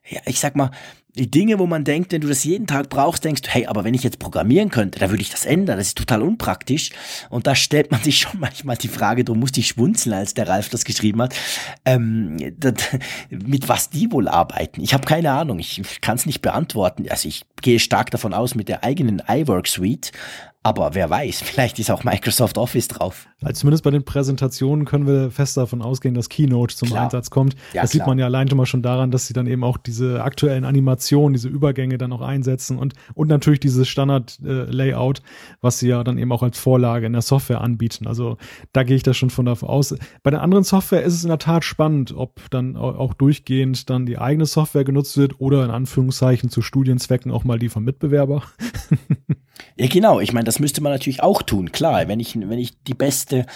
ja, 0.09 0.21
ich 0.27 0.39
sag 0.39 0.55
mal, 0.55 0.71
die 1.15 1.31
Dinge, 1.31 1.59
wo 1.59 1.67
man 1.67 1.85
denkt, 1.85 2.13
wenn 2.13 2.21
du 2.21 2.29
das 2.29 2.45
jeden 2.45 2.67
Tag 2.67 2.91
brauchst, 2.91 3.25
denkst 3.25 3.43
du, 3.43 3.51
hey, 3.51 3.67
aber 3.67 3.85
wenn 3.85 3.95
ich 3.95 4.03
jetzt 4.03 4.19
programmieren 4.19 4.71
könnte, 4.71 4.99
da 4.99 5.11
würde 5.11 5.23
ich 5.23 5.31
das 5.31 5.45
ändern. 5.45 5.79
Das 5.79 5.89
ist 5.89 5.99
total 5.99 6.23
unpraktisch. 6.23 6.91
Und 7.31 7.47
da 7.47 7.55
stellt 7.55 7.91
man 7.91 8.03
sich 8.03 8.19
schon 8.21 8.39
manchmal 8.39 8.77
die 8.77 8.89
Frage, 8.89 9.25
du 9.25 9.35
musst 9.35 9.57
dich 9.57 9.69
schwunzeln, 9.69 10.15
als 10.15 10.35
der 10.35 10.49
Ralf 10.49 10.69
das 10.69 10.85
geschrieben 10.85 11.23
hat, 11.23 11.35
ähm, 11.85 12.37
das, 12.59 12.75
mit 13.31 13.69
was 13.69 13.91
die 13.91 14.13
wohl 14.13 14.29
arbeiten. 14.29 14.81
Ich 14.81 14.95
habe 14.95 15.07
keine 15.07 15.33
Ahnung, 15.33 15.59
ich 15.59 15.83
kann 16.01 16.17
es 16.17 16.27
nicht 16.27 16.43
beantworten. 16.43 17.07
Also 17.09 17.29
ich 17.29 17.43
gehe 17.63 17.79
stark 17.79 18.11
davon 18.11 18.35
aus 18.35 18.55
mit 18.55 18.69
der 18.69 18.85
eigenen 18.85 19.23
iWork 19.29 19.67
Suite, 19.67 20.13
aber 20.65 20.95
wer 20.95 21.09
weiß, 21.09 21.41
vielleicht 21.45 21.79
ist 21.79 21.91
auch 21.91 22.05
Microsoft 22.05 22.59
Office 22.59 22.89
drauf. 22.89 23.29
Also 23.43 23.61
zumindest 23.61 23.85
bei 23.85 23.91
den 23.91 24.05
Präsentationen 24.05 24.85
können 24.85 25.07
wir 25.07 25.31
fest 25.31 25.57
davon 25.57 25.81
ausgehen, 25.81 26.15
dass 26.15 26.29
Keynote 26.29 26.75
zum 26.75 26.89
klar. 26.89 27.05
Einsatz 27.05 27.31
kommt. 27.31 27.55
Ja, 27.73 27.83
das 27.83 27.93
klar. 27.93 28.05
sieht 28.05 28.07
man 28.07 28.19
ja 28.19 28.27
allein 28.27 28.49
schon 28.49 28.59
mal 28.59 28.67
schon 28.67 28.83
daran, 28.83 29.13
dass 29.13 29.29
sie 29.29 29.33
dann 29.33 29.47
eben 29.47 29.63
auch 29.63 29.77
diese 29.79 30.23
aktuellen 30.23 30.65
Animationen 30.65 30.89
Animation, 30.89 31.33
diese 31.33 31.49
Übergänge 31.49 31.99
dann 31.99 32.13
auch 32.13 32.21
einsetzen 32.21 32.79
und, 32.79 32.95
und 33.15 33.29
natürlich 33.29 33.61
dieses 33.61 33.89
Standard-Layout, 33.89 35.19
äh, 35.19 35.23
was 35.61 35.79
sie 35.79 35.89
ja 35.89 36.03
dann 36.03 36.19
eben 36.19 36.33
auch 36.33 36.43
als 36.43 36.59
Vorlage 36.59 37.07
in 37.07 37.13
der 37.13 37.23
Software 37.23 37.61
anbieten. 37.61 38.07
Also 38.07 38.37
da 38.73 38.85
gehe 38.85 38.97
ich 38.97 39.03
da 39.03 39.15
schon 39.15 39.31
von 39.31 39.45
davon 39.45 39.69
aus. 39.69 39.95
Bei 40.23 40.31
der 40.31 40.43
anderen 40.43 40.65
Software 40.65 41.03
ist 41.03 41.15
es 41.15 41.23
in 41.23 41.29
der 41.29 41.39
Tat 41.39 41.65
spannend, 41.65 42.15
ob 42.17 42.51
dann 42.51 42.77
auch 42.77 43.15
durchgehend 43.15 43.91
dann 43.91 44.07
die 44.07 44.19
eigene 44.19 44.47
Software 44.47 44.85
genutzt 44.85 45.17
wird 45.17 45.41
oder 45.41 45.65
in 45.65 45.71
Anführungszeichen 45.71 46.51
zu 46.51 46.63
Studienzwecken 46.63 47.31
auch 47.31 47.45
mal 47.49 47.59
die 47.59 47.69
vom 47.69 47.85
Mitbewerber. 47.85 48.45
Ja, 49.77 49.87
genau. 49.87 50.21
Ich 50.21 50.33
meine, 50.33 50.45
das 50.45 50.59
müsste 50.59 50.81
man 50.83 50.93
natürlich 50.93 51.23
auch 51.23 51.43
tun. 51.43 51.73
Klar, 51.73 52.09
wenn 52.09 52.21
ich, 52.21 52.39
wenn 52.39 52.59
ich 52.59 52.83
die 52.83 52.95
beste, 52.95 53.47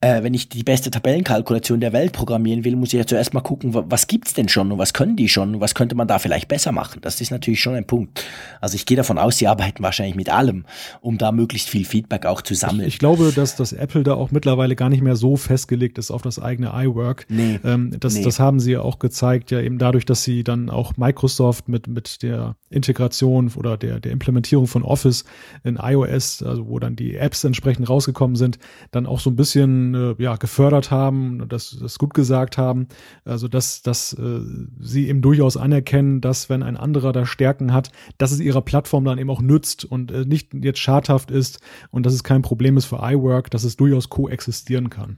äh, 0.00 0.22
wenn 0.22 0.34
ich 0.34 0.48
die 0.48 0.62
beste 0.62 0.90
Tabellenkalkulation 0.90 1.80
der 1.80 1.92
Welt 1.92 2.12
programmieren 2.12 2.64
will, 2.64 2.76
muss 2.76 2.92
ich 2.92 2.98
ja 2.98 3.06
zuerst 3.06 3.34
mal 3.34 3.40
gucken, 3.40 3.72
was 3.72 4.06
gibt's 4.06 4.34
denn 4.34 4.48
schon 4.48 4.70
und 4.72 4.78
was 4.78 4.92
können 4.92 5.16
die 5.16 5.28
schon 5.28 5.54
und 5.54 5.60
was 5.60 5.74
könnte 5.74 5.94
man 5.94 6.06
da 6.06 6.18
vielleicht 6.18 6.48
besser 6.48 6.72
machen. 6.72 7.00
Das 7.02 7.20
ist 7.20 7.30
natürlich 7.30 7.60
schon 7.60 7.74
ein 7.74 7.86
Punkt. 7.86 8.24
Also 8.60 8.74
ich 8.74 8.86
gehe 8.86 8.96
davon 8.96 9.18
aus, 9.18 9.38
sie 9.38 9.46
arbeiten 9.46 9.82
wahrscheinlich 9.82 10.16
mit 10.16 10.30
allem, 10.30 10.64
um 11.00 11.18
da 11.18 11.32
möglichst 11.32 11.68
viel 11.68 11.84
Feedback 11.84 12.26
auch 12.26 12.42
zu 12.42 12.54
sammeln. 12.54 12.86
Ich, 12.86 12.94
ich 12.94 12.98
glaube, 12.98 13.32
dass 13.34 13.56
das 13.56 13.72
Apple 13.72 14.02
da 14.02 14.14
auch 14.14 14.30
mittlerweile 14.30 14.76
gar 14.76 14.88
nicht 14.88 15.02
mehr 15.02 15.16
so 15.16 15.36
festgelegt 15.36 15.98
ist 15.98 16.10
auf 16.10 16.22
das 16.22 16.38
eigene 16.38 16.72
iWork. 16.74 17.26
Nee, 17.28 17.58
ähm, 17.64 17.96
das, 17.98 18.14
nee. 18.14 18.22
das 18.22 18.38
haben 18.38 18.60
sie 18.60 18.72
ja 18.72 18.82
auch 18.82 18.98
gezeigt, 18.98 19.50
ja 19.50 19.60
eben 19.60 19.78
dadurch, 19.78 20.04
dass 20.04 20.24
sie 20.24 20.44
dann 20.44 20.70
auch 20.70 20.96
Microsoft 20.96 21.68
mit, 21.68 21.86
mit 21.86 22.22
der 22.22 22.56
Integration 22.68 23.50
oder 23.56 23.76
der, 23.76 24.00
der 24.00 24.12
Implementierung 24.12 24.66
von 24.66 24.82
Office 24.82 25.24
in 25.64 25.76
iOS, 25.76 26.42
also 26.42 26.68
wo 26.68 26.78
dann 26.78 26.96
die 26.96 27.16
Apps 27.16 27.44
entsprechend 27.44 27.88
rausgekommen 27.88 28.36
sind, 28.36 28.58
dann 28.90 29.06
auch 29.06 29.20
so 29.20 29.30
ein 29.30 29.36
bisschen 29.36 29.94
äh, 29.94 30.14
ja 30.18 30.36
gefördert 30.36 30.90
haben, 30.90 31.48
das, 31.48 31.76
das 31.80 31.98
gut 31.98 32.14
gesagt 32.14 32.58
haben. 32.58 32.88
Also 33.24 33.48
dass, 33.48 33.82
dass 33.82 34.12
äh, 34.14 34.40
sie 34.80 35.08
eben 35.08 35.22
durchaus 35.22 35.56
anerkennen, 35.56 36.20
dass 36.20 36.48
wenn 36.48 36.62
ein 36.62 36.76
anderer 36.76 37.12
da 37.12 37.26
Stärken 37.26 37.72
hat, 37.72 37.90
dass 38.18 38.32
es 38.32 38.40
ihrer 38.40 38.62
Plattform 38.62 39.04
dann 39.04 39.18
eben 39.18 39.30
auch 39.30 39.42
nützt 39.42 39.84
und 39.84 40.10
äh, 40.10 40.24
nicht 40.24 40.54
jetzt 40.54 40.78
schadhaft 40.78 41.30
ist 41.30 41.60
und 41.90 42.06
dass 42.06 42.14
es 42.14 42.24
kein 42.24 42.42
Problem 42.42 42.76
ist 42.76 42.86
für 42.86 43.00
iWork, 43.02 43.50
dass 43.50 43.64
es 43.64 43.76
durchaus 43.76 44.08
koexistieren 44.08 44.90
kann. 44.90 45.16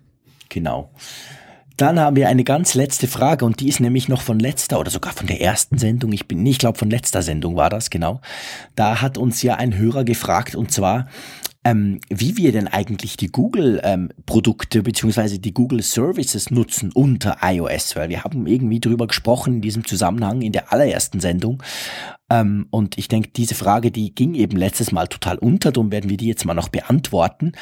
Genau. 0.48 0.90
Dann 1.82 1.98
haben 1.98 2.14
wir 2.14 2.28
eine 2.28 2.44
ganz 2.44 2.74
letzte 2.74 3.08
Frage 3.08 3.44
und 3.44 3.58
die 3.58 3.68
ist 3.68 3.80
nämlich 3.80 4.08
noch 4.08 4.22
von 4.22 4.38
letzter 4.38 4.78
oder 4.78 4.92
sogar 4.92 5.12
von 5.12 5.26
der 5.26 5.40
ersten 5.40 5.78
Sendung. 5.78 6.12
Ich 6.12 6.28
bin, 6.28 6.46
ich 6.46 6.58
glaube 6.58 6.78
von 6.78 6.88
letzter 6.88 7.22
Sendung 7.22 7.56
war 7.56 7.70
das, 7.70 7.90
genau. 7.90 8.20
Da 8.76 9.02
hat 9.02 9.18
uns 9.18 9.42
ja 9.42 9.56
ein 9.56 9.76
Hörer 9.76 10.04
gefragt 10.04 10.54
und 10.54 10.70
zwar, 10.70 11.08
ähm, 11.64 12.00
wie 12.08 12.36
wir 12.36 12.52
denn 12.52 12.66
eigentlich 12.66 13.16
die 13.16 13.28
Google-Produkte 13.28 14.78
ähm, 14.78 14.84
beziehungsweise 14.84 15.38
die 15.38 15.54
Google-Services 15.54 16.50
nutzen 16.50 16.90
unter 16.92 17.38
iOS, 17.42 17.94
weil 17.94 18.08
wir 18.08 18.24
haben 18.24 18.46
irgendwie 18.46 18.80
drüber 18.80 19.06
gesprochen 19.06 19.54
in 19.54 19.60
diesem 19.60 19.84
Zusammenhang 19.84 20.42
in 20.42 20.52
der 20.52 20.72
allerersten 20.72 21.20
Sendung. 21.20 21.62
Ähm, 22.30 22.66
und 22.70 22.98
ich 22.98 23.06
denke, 23.08 23.30
diese 23.36 23.54
Frage, 23.54 23.92
die 23.92 24.14
ging 24.14 24.34
eben 24.34 24.56
letztes 24.56 24.90
Mal 24.90 25.06
total 25.06 25.38
unter, 25.38 25.70
darum 25.70 25.92
werden 25.92 26.10
wir 26.10 26.16
die 26.16 26.26
jetzt 26.26 26.44
mal 26.44 26.54
noch 26.54 26.68
beantworten. 26.68 27.52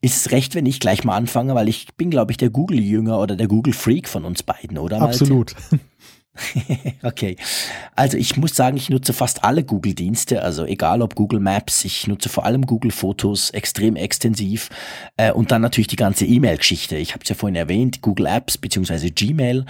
Ist 0.00 0.16
es 0.16 0.30
recht, 0.30 0.54
wenn 0.54 0.66
ich 0.66 0.78
gleich 0.78 1.02
mal 1.02 1.16
anfange, 1.16 1.56
weil 1.56 1.68
ich 1.68 1.88
bin, 1.96 2.10
glaube 2.10 2.30
ich, 2.30 2.36
der 2.36 2.50
Google-Jünger 2.50 3.18
oder 3.18 3.34
der 3.34 3.48
Google-Freak 3.48 4.08
von 4.08 4.24
uns 4.24 4.44
beiden, 4.44 4.78
oder? 4.78 5.00
Malte? 5.00 5.14
Absolut. 5.14 5.56
okay. 7.02 7.36
Also 7.94 8.16
ich 8.16 8.36
muss 8.36 8.54
sagen, 8.54 8.76
ich 8.76 8.90
nutze 8.90 9.12
fast 9.12 9.44
alle 9.44 9.64
Google-Dienste, 9.64 10.42
also 10.42 10.64
egal 10.64 11.02
ob 11.02 11.14
Google 11.14 11.40
Maps, 11.40 11.84
ich 11.84 12.06
nutze 12.06 12.28
vor 12.28 12.44
allem 12.44 12.66
Google 12.66 12.90
Fotos 12.90 13.50
extrem 13.50 13.96
extensiv 13.96 14.70
äh, 15.16 15.32
und 15.32 15.50
dann 15.50 15.62
natürlich 15.62 15.88
die 15.88 15.96
ganze 15.96 16.24
E-Mail-Geschichte. 16.24 16.96
Ich 16.96 17.12
habe 17.12 17.22
es 17.22 17.28
ja 17.28 17.34
vorhin 17.34 17.56
erwähnt, 17.56 18.02
Google 18.02 18.26
Apps 18.26 18.58
beziehungsweise 18.58 19.10
Gmail 19.10 19.64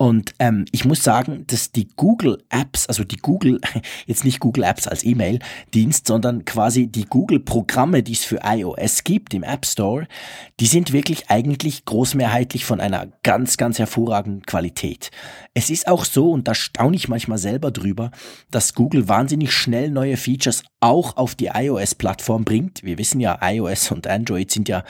und 0.00 0.34
ähm, 0.38 0.64
ich 0.70 0.84
muss 0.84 1.02
sagen, 1.02 1.44
dass 1.48 1.72
die 1.72 1.88
Google 1.96 2.40
Apps, 2.50 2.86
also 2.86 3.02
die 3.02 3.16
Google, 3.16 3.60
jetzt 4.06 4.24
nicht 4.24 4.38
Google 4.38 4.62
Apps 4.62 4.86
als 4.86 5.04
E-Mail-Dienst, 5.04 6.06
sondern 6.06 6.44
quasi 6.44 6.86
die 6.86 7.04
Google-Programme, 7.04 8.04
die 8.04 8.12
es 8.12 8.24
für 8.24 8.38
iOS 8.44 9.02
gibt 9.02 9.34
im 9.34 9.42
App 9.42 9.66
Store, 9.66 10.06
die 10.60 10.66
sind 10.66 10.92
wirklich 10.92 11.30
eigentlich 11.30 11.84
großmehrheitlich 11.84 12.64
von 12.64 12.80
einer 12.80 13.08
ganz, 13.24 13.56
ganz 13.56 13.80
hervorragenden 13.80 14.46
Qualität. 14.46 15.10
Es 15.52 15.68
ist 15.68 15.88
auch 15.88 16.04
so, 16.04 16.30
und 16.30 16.46
da 16.46 16.54
staune 16.54 16.94
ich 16.94 17.08
manchmal 17.08 17.38
selber 17.38 17.72
drüber, 17.72 18.12
dass 18.52 18.74
Google 18.74 19.08
wahnsinnig 19.08 19.52
schnell 19.52 19.90
neue 19.90 20.16
Features 20.16 20.62
auch 20.78 21.16
auf 21.16 21.34
die 21.34 21.46
iOS-Plattform 21.46 22.44
bringt. 22.44 22.84
Wir 22.84 22.98
wissen 22.98 23.18
ja, 23.18 23.40
iOS 23.42 23.90
und 23.90 24.06
Android 24.06 24.52
sind 24.52 24.68
ja 24.68 24.84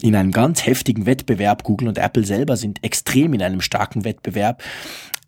in 0.00 0.16
einem 0.16 0.32
ganz 0.32 0.66
heftigen 0.66 1.06
Wettbewerb. 1.06 1.64
Google 1.64 1.88
und 1.88 1.98
Apple 1.98 2.24
selber 2.24 2.56
sind 2.56 2.82
extrem 2.82 3.34
in 3.34 3.42
einem 3.42 3.60
starken 3.60 4.04
Wettbewerb. 4.04 4.62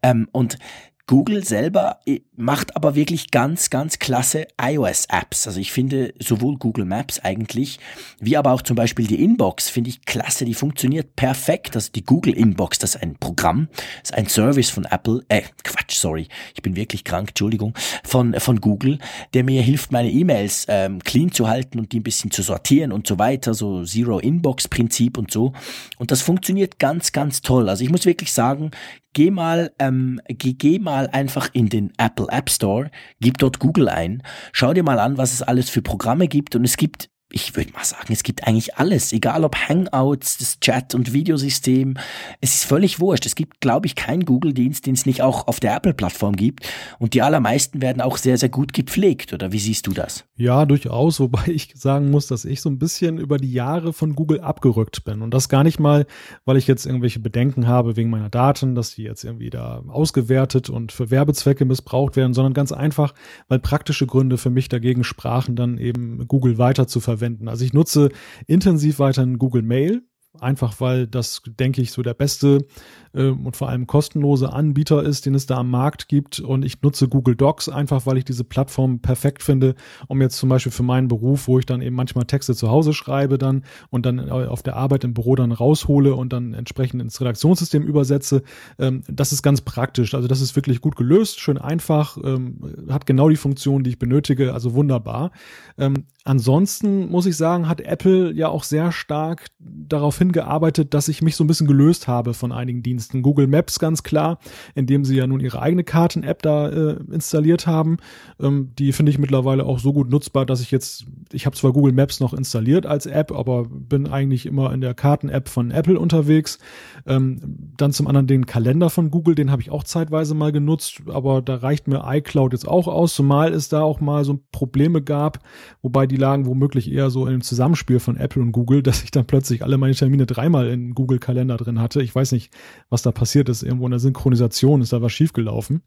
Ähm, 0.02 0.28
und 0.32 0.58
Google 1.07 1.44
selber 1.44 2.00
äh, 2.07 2.20
macht 2.34 2.76
aber 2.76 2.94
wirklich 2.94 3.30
ganz, 3.30 3.68
ganz 3.68 3.98
klasse 3.98 4.46
iOS-Apps. 4.61 5.46
Also 5.46 5.61
ich 5.61 5.70
finde 5.70 6.14
sowohl 6.18 6.57
Google 6.57 6.86
Maps 6.86 7.20
eigentlich, 7.20 7.78
wie 8.20 8.36
aber 8.36 8.52
auch 8.52 8.62
zum 8.62 8.74
Beispiel 8.74 9.07
die 9.07 9.22
Inbox, 9.22 9.68
finde 9.68 9.90
ich 9.90 10.07
klasse. 10.07 10.46
Die 10.46 10.55
funktioniert 10.55 11.14
perfekt. 11.14 11.76
Also 11.76 11.92
die 11.92 12.05
Google 12.05 12.32
Inbox, 12.34 12.78
das 12.78 12.94
ist 12.94 13.02
ein 13.02 13.16
Programm, 13.16 13.68
ist 14.02 14.14
ein 14.14 14.28
Service 14.28 14.70
von 14.70 14.86
Apple, 14.86 15.22
äh, 15.28 15.42
Quatsch, 15.62 15.96
sorry, 15.96 16.28
ich 16.55 16.62
bin 16.62 16.74
wirklich 16.74 17.05
krank, 17.05 17.28
Entschuldigung, 17.28 17.74
von, 18.02 18.34
von 18.40 18.61
Google, 18.61 18.98
der 19.34 19.44
mir 19.44 19.62
hilft, 19.62 19.92
meine 19.92 20.11
E-Mails 20.11 20.66
ähm, 20.68 21.00
clean 21.00 21.30
zu 21.32 21.48
halten 21.48 21.78
und 21.78 21.92
die 21.92 22.00
ein 22.00 22.05
bisschen 22.05 22.30
zu 22.30 22.42
sortieren 22.42 22.92
und 22.92 23.07
so 23.07 23.18
weiter, 23.18 23.52
so 23.52 23.84
Zero-Inbox-Prinzip 23.84 25.18
und 25.18 25.30
so. 25.30 25.52
Und 25.98 26.11
das 26.11 26.22
funktioniert 26.22 26.78
ganz, 26.78 27.12
ganz 27.12 27.42
toll. 27.42 27.68
Also 27.68 27.84
ich 27.84 27.90
muss 27.90 28.07
wirklich 28.07 28.32
sagen, 28.32 28.70
geh 29.12 29.30
mal, 29.30 29.72
ähm, 29.78 30.20
geh, 30.28 30.55
geh 30.55 30.78
mal 30.78 30.93
einfach 30.95 31.49
in 31.53 31.68
den 31.68 31.92
Apple 31.99 32.26
App 32.30 32.51
Store, 32.51 32.90
gib 33.20 33.38
dort 33.38 33.59
Google 33.59 33.88
ein, 33.88 34.22
schau 34.53 34.72
dir 34.72 34.82
mal 34.82 34.99
an, 34.99 35.18
was 35.18 35.32
es 35.32 35.42
alles 35.42 35.70
für 35.70 35.82
Programme 35.82 36.28
gibt 36.28 36.57
und 36.57 36.64
es 36.64 36.76
gibt 36.76 37.11
ich 37.35 37.57
würde 37.57 37.72
mal 37.72 37.85
sagen, 37.85 38.12
es 38.12 38.22
gibt 38.22 38.47
eigentlich 38.47 38.76
alles, 38.76 39.12
egal 39.12 39.45
ob 39.45 39.57
Hangouts, 39.57 40.39
das 40.39 40.61
Chat- 40.61 40.95
und 40.95 41.12
Videosystem, 41.12 41.97
es 42.41 42.55
ist 42.55 42.64
völlig 42.64 43.01
wurscht. 43.01 43.26
Es 43.26 43.35
gibt, 43.35 43.61
glaube 43.61 43.87
ich, 43.87 43.97
keinen 43.97 44.24
Google-Dienst, 44.24 44.87
den 44.87 44.95
es 44.95 45.05
nicht 45.05 45.20
auch 45.20 45.49
auf 45.49 45.59
der 45.59 45.74
Apple-Plattform 45.74 46.37
gibt. 46.37 46.68
Und 47.01 47.12
die 47.12 47.22
allermeisten 47.22 47.82
werden 47.82 48.01
auch 48.01 48.18
sehr, 48.18 48.39
sehr 48.39 48.51
gut 48.51 48.72
gepflegt. 48.72 49.32
Oder 49.32 49.51
wie 49.51 49.59
siehst 49.59 49.89
du 49.89 49.93
das? 49.93 50.24
Ja, 50.37 50.64
durchaus, 50.64 51.18
wobei 51.24 51.49
ich 51.49 51.72
sagen 51.74 52.11
muss, 52.11 52.28
dass 52.28 52.45
ich 52.45 52.61
so 52.61 52.70
ein 52.70 52.78
bisschen 52.78 53.18
über 53.18 53.39
die 53.39 53.53
Jahre 53.53 53.93
von 53.93 54.14
Google 54.14 54.41
abgerückt 54.41 55.05
bin. 55.05 55.20
Und 55.20 55.35
das 55.35 55.49
gar 55.49 55.64
nicht 55.64 55.80
mal, 55.80 56.07
weil 56.45 56.57
ich 56.57 56.68
jetzt 56.68 56.87
irgendwelche 56.87 57.18
Bedenken 57.18 57.66
habe 57.66 57.97
wegen 57.97 58.11
meiner 58.11 58.30
Daten, 58.30 58.76
dass 58.76 58.95
die 58.95 59.03
jetzt 59.03 59.24
irgendwie 59.24 59.51
da 59.51 59.82
ausgewertet 59.89 60.70
und 60.70 60.93
für 60.93 61.11
Werbezwecke 61.11 61.64
missbraucht 61.64 62.14
werden, 62.14 62.32
sondern 62.32 62.55
ganz 62.55 62.70
einfach, 62.70 63.12
weil 63.49 63.59
praktische 63.59 64.07
Gründe 64.07 64.39
für 64.39 64.51
mich 64.51 64.68
dagegen 64.68 65.03
sprachen, 65.03 65.57
dann 65.57 65.78
eben 65.78 66.28
Google 66.28 66.59
weiter 66.59 66.87
zu 66.87 67.01
verwenden 67.01 67.24
verwenden. 67.25 67.49
Also 67.49 67.64
ich 67.64 67.72
nutze 67.72 68.11
intensiv 68.47 68.99
weiterhin 68.99 69.39
Google 69.39 69.62
Mail, 69.62 70.03
einfach 70.41 70.80
weil 70.80 71.07
das, 71.07 71.43
denke 71.47 71.80
ich, 71.80 71.93
so 71.93 72.03
der 72.03 72.14
beste 72.14 72.66
äh, 73.14 73.28
und 73.28 73.57
vor 73.57 73.68
allem 73.68 73.87
kostenlose 73.87 74.53
Anbieter 74.53 75.03
ist, 75.03 75.26
den 75.26 75.35
es 75.35 75.47
da 75.47 75.59
am 75.59 75.70
Markt 75.70 76.09
gibt. 76.09 76.41
Und 76.41 76.64
ich 76.64 76.82
nutze 76.82 77.09
Google 77.09 77.37
Docs 77.37 77.68
einfach, 77.68 78.07
weil 78.07 78.18
ich 78.18 78.24
diese 78.24 78.45
Plattform 78.45 79.01
perfekt 79.01 79.43
finde, 79.43 79.74
um 80.09 80.20
jetzt 80.20 80.37
zum 80.37 80.49
Beispiel 80.49 80.72
für 80.72 80.82
meinen 80.82 81.09
Beruf, 81.09 81.49
wo 81.49 81.59
ich 81.59 81.66
dann 81.66 81.82
eben 81.82 81.97
manchmal 81.97 82.24
Texte 82.24 82.55
zu 82.55 82.70
Hause 82.70 82.93
schreibe 82.93 83.39
dann 83.39 83.64
und 83.91 84.07
dann 84.07 84.30
auf 84.30 84.62
der 84.62 84.76
Arbeit 84.76 85.05
im 85.05 85.14
Büro 85.14 85.37
dann 85.37 85.53
raushole 85.53 86.14
und 86.14 86.32
dann 86.32 86.55
entsprechend 86.55 87.01
ins 87.01 87.20
Redaktionssystem 87.20 87.82
übersetze. 87.82 88.43
Ähm, 88.78 89.03
das 89.09 89.32
ist 89.32 89.43
ganz 89.43 89.61
praktisch. 89.61 90.14
Also 90.14 90.28
das 90.28 90.41
ist 90.41 90.57
wirklich 90.57 90.80
gut 90.80 90.97
gelöst, 90.97 91.41
schön 91.41 91.59
einfach, 91.59 92.16
ähm, 92.22 92.87
hat 92.89 93.07
genau 93.07 93.28
die 93.28 93.37
Funktion, 93.37 93.85
die 93.85 93.91
ich 93.91 93.99
benötige, 93.99 94.53
also 94.53 94.74
wunderbar. 94.74 95.30
Ähm, 95.78 96.05
ansonsten 96.24 97.11
muss 97.11 97.26
ich 97.26 97.37
sagen, 97.37 97.68
hat 97.68 97.80
Apple 97.80 98.32
ja 98.32 98.49
auch 98.49 98.64
sehr 98.64 98.93
stark 98.93 99.47
darauf 99.59 100.16
hingearbeitet, 100.25 100.95
dass 100.95 101.09
ich 101.09 101.22
mich 101.22 101.37
so 101.37 101.45
ein 101.45 101.47
bisschen 101.47 101.66
gelöst 101.66 102.09
habe 102.09 102.35
von 102.35 102.53
einigen 102.53 102.83
Diensten. 102.83 103.22
Google 103.22 103.47
Maps 103.47 103.79
ganz 103.79 104.03
klar, 104.03 104.39
indem 104.75 105.05
sie 105.05 105.16
ja 105.16 105.27
nun 105.27 105.41
ihre 105.41 105.61
eigene 105.61 105.85
Karten-App 105.85 106.43
da 106.43 106.68
äh, 106.68 106.97
installiert 107.12 107.66
haben. 107.66 107.99
Ähm, 108.41 108.70
die 108.79 108.93
finde 108.93 109.11
ich 109.11 109.18
mittlerweile 109.18 109.64
auch 109.66 109.79
so 109.79 109.93
gut 109.93 110.11
nutzbar, 110.11 110.47
dass 110.47 110.61
ich 110.61 110.70
jetzt, 110.70 111.07
ich 111.33 111.47
habe 111.47 111.57
zwar 111.57 111.72
Google 111.72 111.93
Maps 111.93 112.20
noch 112.20 112.33
installiert 112.33 112.87
als 112.87 113.07
App, 113.07 113.33
aber 113.33 113.66
bin 113.68 114.07
eigentlich 114.07 114.47
immer 114.47 114.72
in 114.72 114.81
der 114.81 114.95
Karten-App 114.95 115.49
von 115.49 115.70
Apple 115.70 115.99
unterwegs. 115.99 116.59
Ähm, 117.07 117.72
dann 117.77 117.93
zum 117.93 118.07
anderen 118.07 118.27
den 118.27 118.47
Kalender 118.47 118.91
von 118.91 119.11
Google, 119.11 119.35
den 119.35 119.51
habe 119.51 119.61
ich 119.61 119.70
auch 119.70 119.85
zeitweise 119.85 120.35
mal 120.35 120.53
genutzt, 120.53 121.03
aber 121.09 121.43
da 121.43 121.57
reicht 121.57 121.89
mir 121.89 122.05
iCloud 122.07 122.53
jetzt 122.53 122.66
auch 122.66 122.89
aus, 122.89 123.14
zumal 123.14 123.53
es 123.53 123.68
da 123.68 123.83
auch 123.83 124.01
mal 124.01 124.25
so 124.25 124.41
Probleme 124.53 125.03
gab, 125.03 125.41
wobei 125.83 126.07
die 126.07 126.16
lagen 126.16 126.47
womöglich 126.47 126.91
eher 126.91 127.11
so 127.11 127.27
dem 127.27 127.43
Zusammenspiel 127.43 128.01
von 128.01 128.16
Apple 128.16 128.43
und 128.43 128.53
Google, 128.53 128.83
dass 128.85 129.03
ich 129.03 129.11
dann 129.11 129.27
plötzlich 129.27 129.62
alle 129.62 129.79
meine 129.79 129.95
Termine 129.95 130.13
dreimal 130.16 130.68
in 130.68 130.94
Google 130.94 131.18
Kalender 131.18 131.56
drin 131.56 131.80
hatte. 131.80 132.02
Ich 132.02 132.14
weiß 132.14 132.32
nicht, 132.32 132.52
was 132.88 133.02
da 133.02 133.12
passiert 133.12 133.48
ist. 133.48 133.62
Irgendwo 133.62 133.86
in 133.86 133.90
der 133.90 134.00
Synchronisation 134.00 134.80
ist 134.80 134.92
da 134.92 135.02
was 135.02 135.12
schiefgelaufen. 135.12 135.82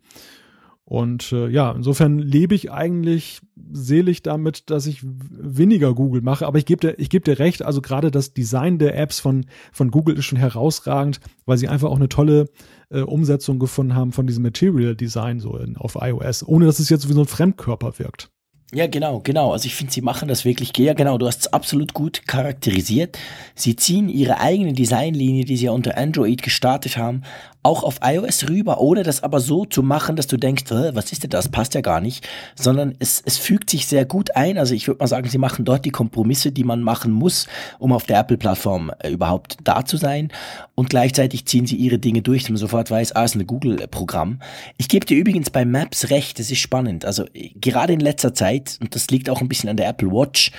Und 0.89 1.33
äh, 1.33 1.49
ja, 1.49 1.73
insofern 1.73 2.17
lebe 2.17 2.55
ich 2.55 2.71
eigentlich 2.71 3.41
selig 3.73 4.23
damit, 4.23 4.69
dass 4.69 4.87
ich 4.87 5.01
weniger 5.03 5.93
Google 5.93 6.21
mache. 6.21 6.47
Aber 6.47 6.59
ich 6.59 6.65
gebe 6.65 6.79
dir, 6.79 6.97
ich 6.97 7.09
dir 7.09 7.39
recht, 7.39 7.61
also 7.61 7.81
gerade 7.81 8.09
das 8.09 8.33
Design 8.33 8.79
der 8.79 8.97
Apps 8.97 9.19
von, 9.19 9.47
von 9.73 9.91
Google 9.91 10.17
ist 10.17 10.23
schon 10.23 10.39
herausragend, 10.39 11.19
weil 11.45 11.57
sie 11.57 11.67
einfach 11.67 11.89
auch 11.89 11.97
eine 11.97 12.07
tolle 12.07 12.45
äh, 12.89 13.01
Umsetzung 13.01 13.59
gefunden 13.59 13.95
haben 13.95 14.13
von 14.13 14.27
diesem 14.27 14.43
Material 14.43 14.95
Design 14.95 15.41
so 15.41 15.57
in, 15.57 15.75
auf 15.75 15.97
iOS, 15.99 16.47
ohne 16.47 16.65
dass 16.65 16.79
es 16.79 16.87
jetzt 16.87 17.09
wie 17.09 17.13
so 17.13 17.21
ein 17.21 17.27
Fremdkörper 17.27 17.99
wirkt. 17.99 18.31
Ja, 18.73 18.85
genau, 18.87 19.21
genau. 19.23 19.53
Also 19.53 19.65
ich 19.65 19.75
finde, 19.75 19.93
sie 19.93 20.01
machen 20.01 20.27
das 20.27 20.43
wirklich, 20.43 20.77
ja 20.77 20.93
genau, 20.93 21.17
du 21.17 21.25
hast 21.25 21.39
es 21.39 21.53
absolut 21.53 21.93
gut 21.93 22.27
charakterisiert. 22.27 23.17
Sie 23.55 23.77
ziehen 23.77 24.09
ihre 24.09 24.41
eigene 24.41 24.73
Designlinie, 24.73 25.45
die 25.45 25.55
sie 25.55 25.67
ja 25.67 25.71
unter 25.71 25.97
Android 25.97 26.43
gestartet 26.43 26.97
haben, 26.97 27.23
auch 27.67 27.83
auf 27.83 27.99
iOS 28.01 28.47
rüber, 28.47 28.79
ohne 28.79 29.03
das 29.03 29.23
aber 29.23 29.41
so 29.41 29.65
zu 29.65 29.83
machen, 29.83 30.15
dass 30.15 30.27
du 30.27 30.37
denkst, 30.37 30.63
was 30.69 31.11
ist 31.11 31.23
denn 31.23 31.29
das, 31.29 31.49
passt 31.49 31.73
ja 31.73 31.81
gar 31.81 31.99
nicht, 31.99 32.27
sondern 32.55 32.95
es, 32.99 33.21
es 33.25 33.37
fügt 33.37 33.69
sich 33.69 33.87
sehr 33.87 34.05
gut 34.05 34.35
ein. 34.37 34.57
Also 34.57 34.73
ich 34.73 34.87
würde 34.87 34.99
mal 34.99 35.07
sagen, 35.07 35.27
sie 35.27 35.37
machen 35.37 35.65
dort 35.65 35.83
die 35.83 35.89
Kompromisse, 35.89 36.53
die 36.53 36.63
man 36.63 36.81
machen 36.81 37.11
muss, 37.11 37.47
um 37.77 37.91
auf 37.91 38.05
der 38.05 38.19
Apple-Plattform 38.19 38.91
äh, 38.99 39.11
überhaupt 39.11 39.57
da 39.65 39.83
zu 39.83 39.97
sein. 39.97 40.29
Und 40.75 40.89
gleichzeitig 40.89 41.45
ziehen 41.45 41.65
sie 41.65 41.75
ihre 41.75 41.99
Dinge 41.99 42.21
durch, 42.21 42.43
dass 42.43 42.51
man 42.51 42.57
sofort 42.57 42.89
weiß, 42.89 43.13
ah, 43.13 43.25
ist 43.25 43.35
ein 43.35 43.45
Google-Programm. 43.45 44.39
Ich 44.77 44.87
gebe 44.87 45.05
dir 45.05 45.17
übrigens 45.17 45.49
bei 45.49 45.65
Maps 45.65 46.09
recht, 46.09 46.39
das 46.39 46.49
ist 46.49 46.59
spannend. 46.59 47.03
Also 47.03 47.25
äh, 47.33 47.49
gerade 47.59 47.91
in 47.91 47.99
letzter 47.99 48.33
Zeit, 48.33 48.56
und 48.81 48.95
das 48.95 49.07
liegt 49.09 49.29
auch 49.29 49.41
ein 49.41 49.49
bisschen 49.49 49.69
an 49.69 49.77
der 49.77 49.87
Apple 49.87 50.11
Watch, 50.11 50.51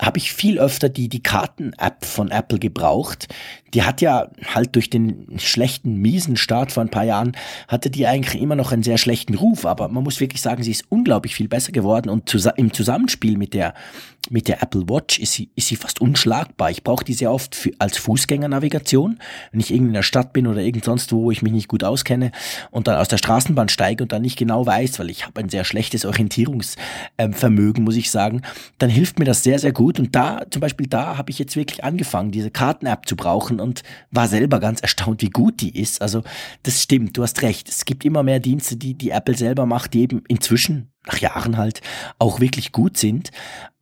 habe 0.00 0.18
ich 0.18 0.32
viel 0.32 0.58
öfter 0.58 0.88
die, 0.88 1.08
die 1.08 1.22
Karten-App 1.22 2.04
von 2.04 2.30
Apple 2.30 2.58
gebraucht. 2.58 3.28
Die 3.74 3.82
hat 3.82 4.00
ja 4.00 4.28
halt 4.54 4.74
durch 4.74 4.90
den 4.90 5.38
schlechten, 5.38 5.96
miesen 5.96 6.36
Start 6.36 6.72
vor 6.72 6.82
ein 6.82 6.90
paar 6.90 7.04
Jahren, 7.04 7.32
hatte 7.68 7.90
die 7.90 8.06
eigentlich 8.06 8.40
immer 8.40 8.56
noch 8.56 8.72
einen 8.72 8.82
sehr 8.82 8.98
schlechten 8.98 9.34
Ruf. 9.34 9.66
Aber 9.66 9.88
man 9.88 10.04
muss 10.04 10.20
wirklich 10.20 10.42
sagen, 10.42 10.62
sie 10.62 10.70
ist 10.70 10.84
unglaublich 10.88 11.34
viel 11.34 11.48
besser 11.48 11.72
geworden 11.72 12.08
und 12.08 12.34
im 12.56 12.72
Zusammenspiel 12.72 13.36
mit 13.36 13.54
der, 13.54 13.74
mit 14.28 14.48
der 14.48 14.62
Apple 14.62 14.88
Watch 14.88 15.18
ist 15.18 15.32
sie, 15.32 15.50
ist 15.56 15.68
sie 15.68 15.76
fast 15.76 16.00
unschlagbar. 16.00 16.70
Ich 16.70 16.84
brauche 16.84 17.04
die 17.04 17.14
sehr 17.14 17.32
oft 17.32 17.54
für, 17.54 17.70
als 17.78 17.96
Fußgängernavigation, 17.98 19.18
wenn 19.50 19.60
ich 19.60 19.70
irgendwie 19.70 19.90
in 19.90 19.94
der 19.94 20.02
Stadt 20.02 20.32
bin 20.32 20.46
oder 20.46 20.60
irgend 20.60 20.84
sonst 20.84 21.12
wo, 21.12 21.24
wo 21.24 21.30
ich 21.30 21.42
mich 21.42 21.52
nicht 21.52 21.68
gut 21.68 21.84
auskenne 21.84 22.32
und 22.70 22.86
dann 22.86 22.96
aus 22.96 23.08
der 23.08 23.18
Straßenbahn 23.18 23.68
steige 23.68 24.04
und 24.04 24.12
dann 24.12 24.22
nicht 24.22 24.38
genau 24.38 24.66
weiß, 24.66 24.98
weil 24.98 25.10
ich 25.10 25.26
habe 25.26 25.40
ein 25.40 25.48
sehr 25.48 25.64
schlechtes 25.64 26.04
Orientierungsvermögen, 26.04 27.84
muss 27.84 27.96
ich 27.96 28.10
sagen, 28.10 28.42
dann 28.78 28.90
hilft 28.90 29.18
mir 29.18 29.24
das 29.24 29.42
sehr, 29.42 29.58
sehr 29.58 29.72
gut. 29.72 29.98
Und 29.98 30.14
da, 30.14 30.42
zum 30.50 30.60
Beispiel 30.60 30.86
da 30.86 31.16
habe 31.16 31.30
ich 31.30 31.38
jetzt 31.38 31.56
wirklich 31.56 31.84
angefangen, 31.84 32.30
diese 32.30 32.50
Karten-App 32.50 33.06
zu 33.06 33.16
brauchen 33.16 33.59
und 33.60 33.82
war 34.10 34.28
selber 34.28 34.60
ganz 34.60 34.80
erstaunt, 34.80 35.22
wie 35.22 35.30
gut 35.30 35.60
die 35.60 35.78
ist. 35.78 36.02
Also 36.02 36.22
das 36.62 36.82
stimmt, 36.82 37.16
du 37.16 37.22
hast 37.22 37.42
recht. 37.42 37.68
Es 37.68 37.84
gibt 37.84 38.04
immer 38.04 38.22
mehr 38.22 38.40
Dienste, 38.40 38.76
die 38.76 38.94
die 38.94 39.10
Apple 39.10 39.36
selber 39.36 39.66
macht, 39.66 39.94
die 39.94 40.02
eben 40.02 40.22
inzwischen 40.28 40.90
nach 41.06 41.18
Jahren 41.18 41.56
halt 41.56 41.80
auch 42.18 42.40
wirklich 42.40 42.72
gut 42.72 42.96
sind. 42.96 43.30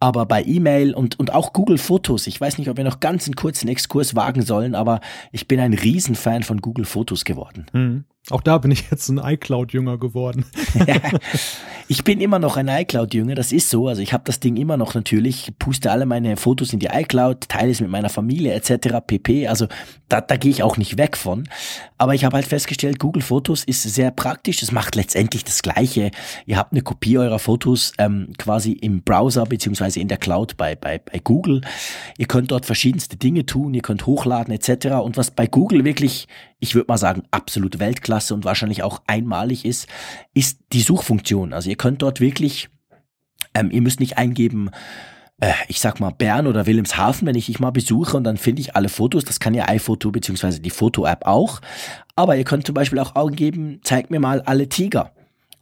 Aber 0.01 0.27
bei 0.27 0.45
E-Mail 0.45 0.95
und, 0.95 1.19
und 1.19 1.33
auch 1.35 1.53
Google 1.53 1.79
Fotos, 1.79 2.27
ich 2.27 2.41
weiß 2.41 2.59
nicht, 2.59 2.69
ob 2.69 2.77
wir 2.77 2.85
noch 2.85 3.01
ganz 3.01 3.27
einen 3.27 3.35
kurzen 3.35 3.69
Exkurs 3.69 4.15
wagen 4.15 4.43
sollen, 4.43 4.75
aber 4.75 5.01
ich 5.33 5.49
bin 5.49 5.59
ein 5.59 5.75
Riesenfan 5.75 6.45
von 6.45 6.61
Google 6.61 6.85
Fotos 6.85 7.25
geworden. 7.25 7.67
Mhm. 7.73 8.05
Auch 8.31 8.43
da 8.43 8.59
bin 8.59 8.71
ich 8.71 8.91
jetzt 8.91 9.09
ein 9.09 9.19
iCloud-Jünger 9.19 9.97
geworden. 9.97 10.45
ich 11.89 12.05
bin 12.05 12.21
immer 12.21 12.39
noch 12.39 12.59
ein 12.59 12.69
iCloud-Jünger, 12.69 13.35
das 13.35 13.53
ist 13.53 13.71
so. 13.71 13.89
Also 13.89 14.03
ich 14.03 14.13
habe 14.13 14.25
das 14.27 14.39
Ding 14.39 14.57
immer 14.57 14.77
noch 14.77 14.95
natürlich, 14.95 15.53
puste 15.59 15.91
alle 15.91 16.05
meine 16.05 16.37
Fotos 16.37 16.75
in 16.75 16.79
die 16.79 16.89
iCloud, 16.93 17.49
teile 17.49 17.71
es 17.71 17.81
mit 17.81 17.89
meiner 17.91 18.11
Familie 18.11 18.53
etc. 18.53 18.99
pp. 19.07 19.49
Also 19.49 19.67
da, 20.11 20.21
da 20.21 20.37
gehe 20.37 20.51
ich 20.51 20.63
auch 20.63 20.77
nicht 20.77 20.99
weg 20.99 21.17
von. 21.17 21.49
Aber 21.97 22.15
ich 22.15 22.25
habe 22.25 22.37
halt 22.37 22.47
festgestellt, 22.47 22.99
Google 22.99 23.23
Fotos 23.23 23.65
ist 23.65 23.83
sehr 23.83 24.11
praktisch. 24.11 24.63
Es 24.63 24.73
macht 24.73 24.95
letztendlich 24.95 25.45
das 25.45 25.63
Gleiche. 25.63 26.11
Ihr 26.45 26.59
habt 26.59 26.73
eine 26.73 26.83
Kopie 26.83 27.17
eurer 27.17 27.39
Fotos 27.39 27.93
ähm, 27.97 28.33
quasi 28.37 28.73
im 28.73 29.03
Browser 29.03 29.47
beziehungsweise 29.47 30.01
in 30.01 30.09
der 30.09 30.19
Cloud 30.19 30.59
bei, 30.59 30.77
bei, 30.77 30.99
bei 30.99 31.19
Google. 31.19 31.63
Ihr 32.19 32.27
könnt 32.27 32.51
dort 32.51 32.67
verschiedenste 32.67 33.17
Dinge 33.17 33.47
tun, 33.47 33.73
ihr 33.73 33.83
könnt 33.83 34.05
hochladen 34.05 34.53
etc. 34.53 34.89
Und 35.03 35.17
was 35.17 35.31
bei 35.31 35.47
Google 35.47 35.85
wirklich 35.85 36.29
ich 36.61 36.75
würde 36.75 36.87
mal 36.89 36.99
sagen, 36.99 37.23
absolut 37.31 37.79
Weltklasse 37.79 38.35
und 38.35 38.45
wahrscheinlich 38.45 38.83
auch 38.83 39.03
einmalig 39.07 39.65
ist, 39.65 39.87
ist 40.35 40.59
die 40.73 40.81
Suchfunktion. 40.81 41.53
Also 41.53 41.71
ihr 41.71 41.77
könnt 41.77 42.03
dort 42.03 42.21
wirklich, 42.21 42.69
ähm, 43.55 43.71
ihr 43.71 43.83
müsst 43.83 44.01
nicht 44.01 44.19
eingeben, 44.19 44.71
äh, 45.41 45.53
ich 45.69 45.81
sag 45.81 46.01
mal 46.01 46.11
Bern 46.11 46.47
oder 46.47 46.67
Wilhelmshaven, 46.67 47.27
wenn 47.27 47.37
ich 47.37 47.47
dich 47.47 47.61
mal 47.61 47.71
besuche 47.71 48.17
und 48.17 48.25
dann 48.25 48.37
finde 48.37 48.61
ich 48.61 48.75
alle 48.75 48.89
Fotos. 48.89 49.25
Das 49.25 49.41
kann 49.41 49.55
ja 49.55 49.69
iPhoto 49.69 50.11
beziehungsweise 50.11 50.61
die 50.61 50.71
Foto-App 50.71 51.27
auch. 51.27 51.61
Aber 52.17 52.37
ihr 52.37 52.45
könnt 52.45 52.67
zum 52.67 52.75
Beispiel 52.75 52.99
auch 52.99 53.15
eingeben, 53.15 53.81
zeig 53.85 54.11
mir 54.11 54.21
mal 54.21 54.41
alle 54.43 54.69
Tiger. 54.69 55.13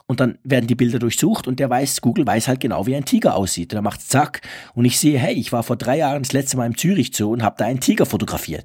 Und 0.09 0.21
dann 0.21 0.37
werden 0.43 0.67
die 0.67 0.75
Bilder 0.75 0.99
durchsucht 0.99 1.47
und 1.47 1.59
der 1.59 1.69
weiß, 1.69 1.99
Google 1.99 2.25
weiß 2.25 2.47
halt 2.47 2.61
genau, 2.61 2.87
wie 2.87 2.95
ein 2.95 3.03
Tiger 3.03 3.35
aussieht. 3.35 3.73
Und 3.73 3.75
dann 3.75 3.83
macht 3.83 4.01
zack 4.01 4.39
und 4.73 4.85
ich 4.85 4.97
sehe, 4.97 5.19
hey, 5.19 5.33
ich 5.33 5.51
war 5.51 5.63
vor 5.63 5.75
drei 5.75 5.97
Jahren 5.97 6.23
das 6.23 6.31
letzte 6.31 6.55
Mal 6.55 6.65
im 6.65 6.77
Zürich 6.77 7.11
Zoo 7.13 7.33
und 7.33 7.43
habe 7.43 7.57
da 7.57 7.65
einen 7.65 7.81
Tiger 7.81 8.05
fotografiert. 8.05 8.63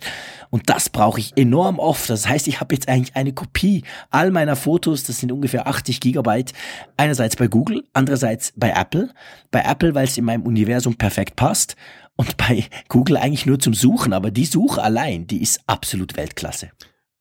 Und 0.50 0.70
das 0.70 0.88
brauche 0.88 1.18
ich 1.18 1.36
enorm 1.36 1.80
oft. 1.80 2.08
Das 2.08 2.28
heißt, 2.28 2.46
ich 2.46 2.60
habe 2.60 2.72
jetzt 2.76 2.88
eigentlich 2.88 3.16
eine 3.16 3.32
Kopie 3.32 3.82
all 4.10 4.30
meiner 4.30 4.54
Fotos, 4.54 5.02
das 5.02 5.18
sind 5.18 5.32
ungefähr 5.32 5.66
80 5.66 5.98
Gigabyte, 5.98 6.52
einerseits 6.96 7.34
bei 7.34 7.48
Google, 7.48 7.82
andererseits 7.92 8.52
bei 8.54 8.70
Apple. 8.70 9.10
Bei 9.50 9.62
Apple, 9.62 9.96
weil 9.96 10.04
es 10.04 10.16
in 10.16 10.24
meinem 10.24 10.42
Universum 10.46 10.94
perfekt 10.94 11.34
passt 11.34 11.74
und 12.14 12.36
bei 12.36 12.66
Google 12.88 13.16
eigentlich 13.16 13.46
nur 13.46 13.58
zum 13.58 13.74
Suchen. 13.74 14.12
Aber 14.12 14.30
die 14.30 14.46
Suche 14.46 14.80
allein, 14.80 15.26
die 15.26 15.42
ist 15.42 15.60
absolut 15.66 16.16
Weltklasse. 16.16 16.70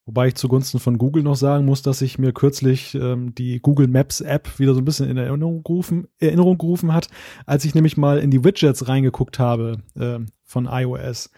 Wobei 0.06 0.30
ich 0.30 0.36
zugunsten 0.36 0.80
von 0.80 0.98
Google 0.98 1.24
noch 1.24 1.36
sagen 1.36 1.66
muss, 1.66 1.84
dass 1.84 2.02
ich 2.02 2.18
mir 2.18 2.34
kürzlich 2.34 2.96
ähm, 2.96 3.36
die 3.36 3.60
Google 3.60 3.88
Maps 3.88 4.20
App 4.20 4.60
wieder 4.60 4.74
so 4.74 4.82
ein 4.82 4.86
bisschen 4.86 5.10
in 5.10 5.18
Erinnerung 5.18 5.64
gerufen, 5.64 6.08
Erinnerung 6.20 6.58
gerufen 6.58 6.94
hat, 6.94 7.08
als 7.46 7.66
ich 7.66 7.76
nämlich 7.76 7.98
mal 7.98 8.18
in 8.18 8.32
die 8.32 8.44
Widgets 8.44 8.88
reingeguckt 8.88 9.38
habe 9.38 9.78
äh, 9.96 10.20
von 10.44 10.66
iOS. 10.66 11.30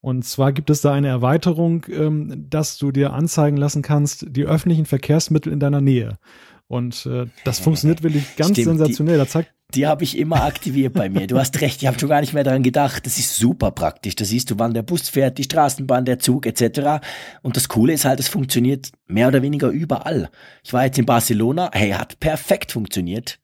Und 0.00 0.24
zwar 0.24 0.52
gibt 0.52 0.70
es 0.70 0.80
da 0.80 0.92
eine 0.92 1.08
Erweiterung, 1.08 1.84
ähm, 1.90 2.46
dass 2.50 2.76
du 2.78 2.92
dir 2.92 3.12
anzeigen 3.12 3.56
lassen 3.56 3.82
kannst, 3.82 4.26
die 4.28 4.44
öffentlichen 4.44 4.86
Verkehrsmittel 4.86 5.52
in 5.52 5.60
deiner 5.60 5.80
Nähe. 5.80 6.18
Und 6.66 7.06
äh, 7.06 7.26
das 7.44 7.58
funktioniert 7.60 8.02
wirklich 8.02 8.36
ganz 8.36 8.52
Stimmt, 8.52 8.78
sensationell. 8.78 9.18
Da 9.18 9.26
zeigt 9.26 9.52
die 9.74 9.86
habe 9.86 10.02
ich 10.02 10.16
immer 10.16 10.44
aktiviert 10.44 10.94
bei 10.94 11.10
mir. 11.10 11.26
Du 11.26 11.38
hast 11.38 11.60
recht, 11.60 11.82
ich 11.82 11.86
habe 11.86 11.98
schon 11.98 12.08
gar 12.08 12.22
nicht 12.22 12.32
mehr 12.32 12.44
daran 12.44 12.62
gedacht. 12.62 13.04
Das 13.04 13.18
ist 13.18 13.36
super 13.36 13.70
praktisch. 13.70 14.16
Da 14.16 14.24
siehst 14.24 14.50
du, 14.50 14.58
wann 14.58 14.72
der 14.72 14.82
Bus 14.82 15.10
fährt, 15.10 15.36
die 15.36 15.44
Straßenbahn, 15.44 16.06
der 16.06 16.18
Zug 16.18 16.46
etc. 16.46 17.04
Und 17.42 17.56
das 17.56 17.68
Coole 17.68 17.92
ist 17.92 18.06
halt, 18.06 18.18
es 18.18 18.28
funktioniert 18.28 18.90
mehr 19.06 19.28
oder 19.28 19.42
weniger 19.42 19.68
überall. 19.68 20.30
Ich 20.64 20.72
war 20.72 20.86
jetzt 20.86 20.98
in 20.98 21.04
Barcelona, 21.04 21.70
hey, 21.74 21.90
hat 21.90 22.18
perfekt 22.18 22.72
funktioniert 22.72 23.38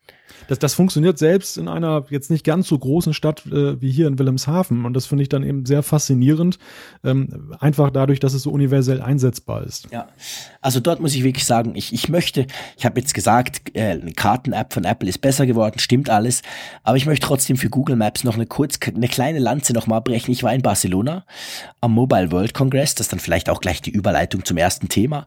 das, 0.49 0.59
das 0.59 0.75
funktioniert 0.75 1.19
selbst 1.19 1.57
in 1.57 1.69
einer 1.69 2.05
jetzt 2.11 2.31
nicht 2.31 2.45
ganz 2.45 2.69
so 2.69 2.79
großen 2.79 3.15
Stadt 3.15 3.47
äh, 3.47 3.81
wie 3.81 3.91
hier 3.91 4.07
in 4.07 4.19
Wilhelmshaven. 4.19 4.85
Und 4.85 4.95
das 4.95 5.07
finde 5.07 5.23
ich 5.23 5.29
dann 5.29 5.43
eben 5.43 5.67
sehr 5.67 5.83
faszinierend, 5.83 6.59
ähm, 7.03 7.55
einfach 7.61 7.91
dadurch, 7.91 8.21
dass 8.21 8.35
es 8.35 8.43
so 8.43 8.51
universell 8.51 9.01
einsetzbar 9.01 9.65
ist. 9.65 9.89
Ja, 9.91 10.09
also 10.61 10.81
dort 10.81 11.01
muss 11.01 11.15
ich 11.15 11.25
wirklich 11.25 11.47
sagen, 11.47 11.73
ich, 11.75 11.93
ich 11.93 12.09
möchte, 12.09 12.47
ich 12.77 12.85
habe 12.85 13.01
jetzt 13.01 13.15
gesagt, 13.15 13.75
äh, 13.75 13.91
eine 13.91 14.13
Karten-App 14.13 14.73
von 14.73 14.85
Apple 14.85 15.09
ist 15.09 15.21
besser 15.21 15.47
geworden, 15.47 15.79
stimmt 15.79 16.11
alles, 16.11 16.43
aber 16.83 16.97
ich 16.97 17.07
möchte 17.07 17.27
trotzdem 17.27 17.57
für 17.57 17.71
Google 17.71 17.97
Maps 17.97 18.25
noch 18.25 18.35
eine 18.35 18.47
kurz, 18.47 18.79
eine 18.87 19.09
kleine 19.09 19.39
Lanze 19.39 19.73
nochmal 19.73 20.01
brechen. 20.01 20.31
Ich 20.33 20.43
war 20.43 20.55
in 20.55 20.63
Barcelona 20.63 21.25
am 21.81 21.93
Mobile 21.93 22.31
World 22.33 22.55
Congress, 22.55 22.95
das 22.95 23.07
ist 23.07 23.13
dann 23.13 23.21
vielleicht 23.21 23.51
auch 23.51 23.61
gleich 23.61 23.83
die 23.83 23.91
Überleitung 23.91 24.45
zum 24.45 24.57
ersten 24.57 24.89
Thema. 24.89 25.27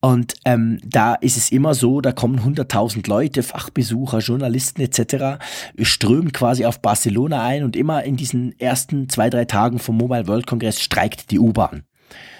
Und 0.00 0.34
ähm, 0.44 0.80
da 0.84 1.14
ist 1.14 1.38
es 1.38 1.50
immer 1.50 1.72
so, 1.72 2.02
da 2.02 2.12
kommen 2.12 2.38
100.000 2.38 3.08
Leute, 3.08 3.42
Fachbesucher, 3.42 4.18
Journalisten 4.18 4.53
etc., 4.54 5.44
strömen 5.80 6.32
quasi 6.32 6.64
auf 6.64 6.80
Barcelona 6.80 7.44
ein 7.44 7.64
und 7.64 7.76
immer 7.76 8.04
in 8.04 8.16
diesen 8.16 8.58
ersten 8.58 9.08
zwei, 9.08 9.30
drei 9.30 9.44
Tagen 9.44 9.78
vom 9.78 9.96
Mobile 9.96 10.26
World 10.26 10.46
Congress 10.46 10.80
streikt 10.80 11.30
die 11.30 11.38
U-Bahn. 11.38 11.84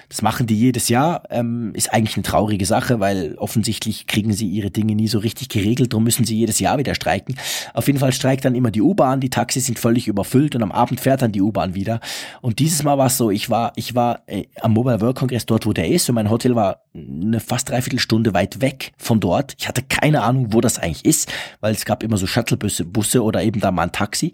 Das 0.08 0.22
machen 0.22 0.46
die 0.46 0.58
jedes 0.58 0.88
Jahr, 0.88 1.24
ähm, 1.30 1.72
ist 1.74 1.92
eigentlich 1.92 2.16
eine 2.16 2.22
traurige 2.22 2.66
Sache, 2.66 3.00
weil 3.00 3.34
offensichtlich 3.36 4.06
kriegen 4.06 4.32
sie 4.32 4.48
ihre 4.48 4.70
Dinge 4.70 4.94
nie 4.94 5.08
so 5.08 5.18
richtig 5.18 5.48
geregelt, 5.48 5.92
darum 5.92 6.04
müssen 6.04 6.24
sie 6.24 6.36
jedes 6.36 6.60
Jahr 6.60 6.78
wieder 6.78 6.94
streiken. 6.94 7.36
Auf 7.72 7.86
jeden 7.86 7.98
Fall 7.98 8.12
streikt 8.12 8.44
dann 8.44 8.54
immer 8.54 8.70
die 8.70 8.82
U-Bahn, 8.82 9.20
die 9.20 9.30
Taxis 9.30 9.66
sind 9.66 9.78
völlig 9.78 10.08
überfüllt 10.08 10.54
und 10.54 10.62
am 10.62 10.72
Abend 10.72 11.00
fährt 11.00 11.22
dann 11.22 11.32
die 11.32 11.42
U-Bahn 11.42 11.74
wieder. 11.74 12.00
Und 12.40 12.58
dieses 12.58 12.82
Mal 12.82 12.98
war 12.98 13.06
es 13.06 13.16
so, 13.16 13.30
ich 13.30 13.50
war, 13.50 13.72
ich 13.76 13.94
war 13.94 14.22
äh, 14.26 14.44
am 14.60 14.72
Mobile 14.72 15.00
World 15.00 15.16
Congress 15.16 15.46
dort, 15.46 15.66
wo 15.66 15.72
der 15.72 15.88
ist 15.88 16.08
und 16.08 16.14
mein 16.14 16.30
Hotel 16.30 16.54
war 16.54 16.80
eine 16.94 17.40
fast 17.40 17.70
dreiviertel 17.70 17.98
Stunde 17.98 18.34
weit 18.34 18.60
weg 18.60 18.92
von 18.96 19.20
dort. 19.20 19.54
Ich 19.58 19.66
hatte 19.66 19.82
keine 19.82 20.22
Ahnung, 20.22 20.52
wo 20.52 20.60
das 20.60 20.78
eigentlich 20.78 21.04
ist, 21.04 21.32
weil 21.60 21.74
es 21.74 21.84
gab 21.84 22.02
immer 22.02 22.16
so 22.16 22.26
Shuttlebusse 22.26 22.84
Busse 22.84 23.22
oder 23.22 23.42
eben 23.42 23.60
da 23.60 23.72
mal 23.72 23.84
ein 23.84 23.92
Taxi. 23.92 24.32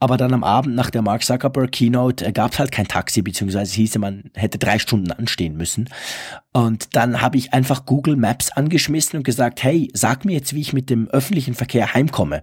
Aber 0.00 0.16
dann 0.16 0.34
am 0.34 0.44
Abend 0.44 0.74
nach 0.74 0.90
der 0.90 1.02
Mark 1.02 1.22
Zuckerberg 1.22 1.70
Keynote 1.70 2.26
äh, 2.26 2.32
gab 2.32 2.52
es 2.52 2.58
halt 2.58 2.72
kein 2.72 2.88
Taxi, 2.88 3.22
beziehungsweise 3.22 3.74
hieße 3.74 3.98
man 3.98 4.24
hätte 4.34 4.58
drei 4.58 4.78
Stunden 4.78 5.09
anstehen 5.12 5.56
müssen. 5.56 5.88
Und 6.52 6.96
dann 6.96 7.20
habe 7.20 7.36
ich 7.36 7.52
einfach 7.52 7.86
Google 7.86 8.16
Maps 8.16 8.50
angeschmissen 8.50 9.18
und 9.18 9.22
gesagt, 9.22 9.62
hey, 9.62 9.90
sag 9.94 10.24
mir 10.24 10.32
jetzt, 10.32 10.54
wie 10.54 10.60
ich 10.60 10.72
mit 10.72 10.90
dem 10.90 11.08
öffentlichen 11.08 11.54
Verkehr 11.54 11.94
heimkomme. 11.94 12.42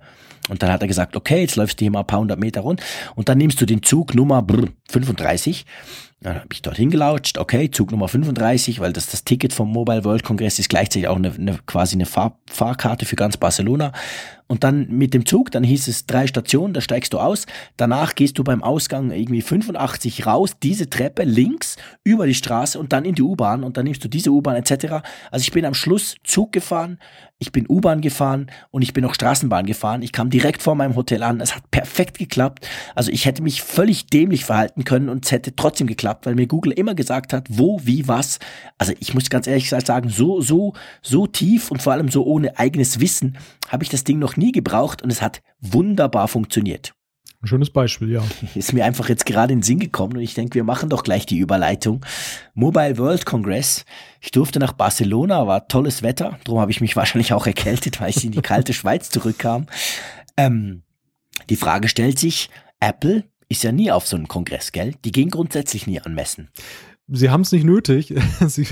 Und 0.50 0.64
dann 0.64 0.72
hat 0.72 0.82
er 0.82 0.88
gesagt, 0.88 1.16
okay, 1.16 1.42
jetzt 1.42 1.56
läufst 1.56 1.80
du 1.80 1.84
hier 1.84 1.92
mal 1.92 2.02
ein 2.02 2.08
paar 2.08 2.20
hundert 2.20 2.40
Meter 2.40 2.62
rund 2.62 2.82
und 3.16 3.30
dann 3.30 3.38
nimmst 3.38 3.60
du 3.60 3.66
den 3.66 3.84
Zug 3.84 4.16
Nummer 4.16 4.46
35 4.90 5.66
Dann 6.22 6.36
habe 6.36 6.48
ich 6.52 6.62
dorthin 6.62 6.90
gelautscht, 6.90 7.38
okay, 7.38 7.70
Zug 7.70 7.92
Nummer 7.92 8.08
35, 8.08 8.80
weil 8.80 8.94
das 8.94 9.08
das 9.08 9.26
Ticket 9.26 9.52
vom 9.52 9.72
Mobile 9.72 10.06
World 10.06 10.24
Congress 10.24 10.60
ist 10.60 10.70
gleichzeitig 10.70 11.08
auch 11.08 11.18
eine, 11.18 11.34
eine 11.34 11.60
quasi 11.66 11.96
eine 11.96 12.06
Fahr 12.06 12.40
Fahrkarte 12.50 13.06
für 13.06 13.16
ganz 13.16 13.36
Barcelona. 13.38 13.92
Und 14.48 14.64
dann 14.64 14.88
mit 14.90 15.14
dem 15.14 15.26
Zug, 15.26 15.52
dann 15.52 15.64
hieß 15.64 15.88
es 15.88 16.06
drei 16.06 16.26
Stationen, 16.26 16.74
da 16.74 16.82
steigst 16.82 17.14
du 17.14 17.20
aus. 17.20 17.46
Danach 17.76 18.16
gehst 18.16 18.38
du 18.38 18.44
beim 18.44 18.64
Ausgang 18.64 19.12
irgendwie 19.12 19.42
85 19.42 20.26
raus, 20.26 20.56
diese 20.64 20.90
Treppe 20.90 21.24
links 21.24 21.76
über 22.04 22.26
die 22.26 22.34
Straße 22.34 22.80
und 22.80 22.94
dann 22.94 23.04
in 23.04 23.16
die 23.16 23.22
U-Bahn 23.22 23.64
und 23.64 23.78
dann 23.78 23.84
nimmst 23.84 24.04
du 24.04 24.08
diese 24.08 24.32
U-Bahn 24.32 24.56
etc. 24.56 25.04
Also 25.32 25.44
ich 25.44 25.52
bin 25.52 25.66
am 25.66 25.74
Schluss 25.74 26.16
Zug 26.24 26.54
gefahren, 26.54 26.98
ich 27.40 27.52
bin 27.52 27.68
U-Bahn 27.70 28.02
gefahren 28.02 28.48
und 28.72 28.82
ich 28.82 28.94
bin 28.94 29.06
auch 29.06 29.14
Straßenbahn 29.14 29.68
gefahren. 29.68 30.02
Ich 30.02 30.12
kam 30.12 30.32
direkt 30.32 30.64
vor 30.64 30.74
meinem 30.74 30.96
Hotel 30.96 31.22
an. 31.22 31.40
Es 31.40 31.56
hat 31.56 31.70
perfekt 31.70 32.18
geklappt. 32.18 32.68
Also 32.96 33.12
ich 33.12 33.26
hätte 33.26 33.44
mich 33.44 33.62
völlig 33.62 34.08
dämlich 34.08 34.44
verhalten 34.44 34.86
können 34.86 35.08
und 35.08 35.26
es 35.26 35.32
hätte 35.32 35.56
trotzdem 35.56 35.86
geklappt, 35.86 36.26
weil 36.26 36.34
mir 36.34 36.48
Google 36.48 36.72
immer 36.72 36.96
gesagt 36.96 37.34
hat, 37.34 37.46
wo, 37.50 37.80
wie, 37.84 38.08
was. 38.08 38.40
Also 38.80 38.94
ich 39.00 39.14
muss 39.14 39.30
ganz 39.30 39.46
ehrlich 39.46 39.70
sagen, 39.70 40.10
so, 40.10 40.42
so, 40.42 40.74
so 41.04 41.28
tief 41.28 41.70
und 41.70 41.84
vor 41.84 41.94
allem 41.94 42.10
so 42.10 42.26
ohne 42.26 42.58
eigenes 42.58 43.00
Wissen 43.00 43.38
habe 43.70 43.84
ich 43.84 43.90
das 43.90 44.04
Ding 44.04 44.18
noch 44.18 44.36
nie 44.38 44.52
gebraucht 44.52 45.02
und 45.02 45.12
es 45.12 45.22
hat 45.22 45.42
wunderbar 45.60 46.28
funktioniert. 46.28 46.94
Ein 47.42 47.48
schönes 47.48 47.70
Beispiel, 47.70 48.12
ja. 48.12 48.24
Ist 48.56 48.74
mir 48.74 48.84
einfach 48.84 49.10
jetzt 49.10 49.26
gerade 49.26 49.54
in 49.54 49.60
den 49.60 49.64
Sinn 49.64 49.80
gekommen 49.80 50.18
und 50.18 50.22
ich 50.22 50.34
denke, 50.34 50.56
wir 50.56 50.64
machen 50.64 50.90
doch 50.90 51.04
gleich 51.04 51.26
die 51.26 51.38
Überleitung. 51.38 52.04
Mobile 52.56 52.98
World 52.98 53.26
Congress. 53.26 53.86
Ich 54.22 54.32
durfte 54.32 54.60
nach 54.60 54.74
Barcelona, 54.74 55.46
war 55.46 55.68
tolles 55.68 56.02
Wetter. 56.02 56.40
Darum 56.46 56.60
habe 56.60 56.72
ich 56.72 56.82
mich 56.82 56.96
wahrscheinlich 56.96 57.34
auch 57.34 57.46
erkältet, 57.46 58.02
weil 58.02 58.10
ich 58.10 58.26
in 58.26 58.32
die 58.32 58.42
kalte 58.42 58.74
Schweiz 58.76 59.10
zurückkam. 59.10 59.68
Ähm, 60.36 60.84
die 61.50 61.56
Frage 61.56 61.88
stellt 61.88 62.18
sich, 62.18 62.50
Apple 62.80 63.24
ist 63.50 63.64
ja 63.64 63.72
nie 63.72 63.92
auf 63.92 64.08
so 64.08 64.18
einem 64.18 64.28
Kongress, 64.28 64.72
gell? 64.72 64.96
Die 65.06 65.12
gehen 65.12 65.30
grundsätzlich 65.30 65.88
nie 65.88 66.02
an 66.02 66.16
Messen 66.16 66.50
sie 67.08 67.30
haben 67.30 67.42
es 67.42 67.52
nicht 67.52 67.64
nötig. 67.64 68.14
sie, 68.48 68.68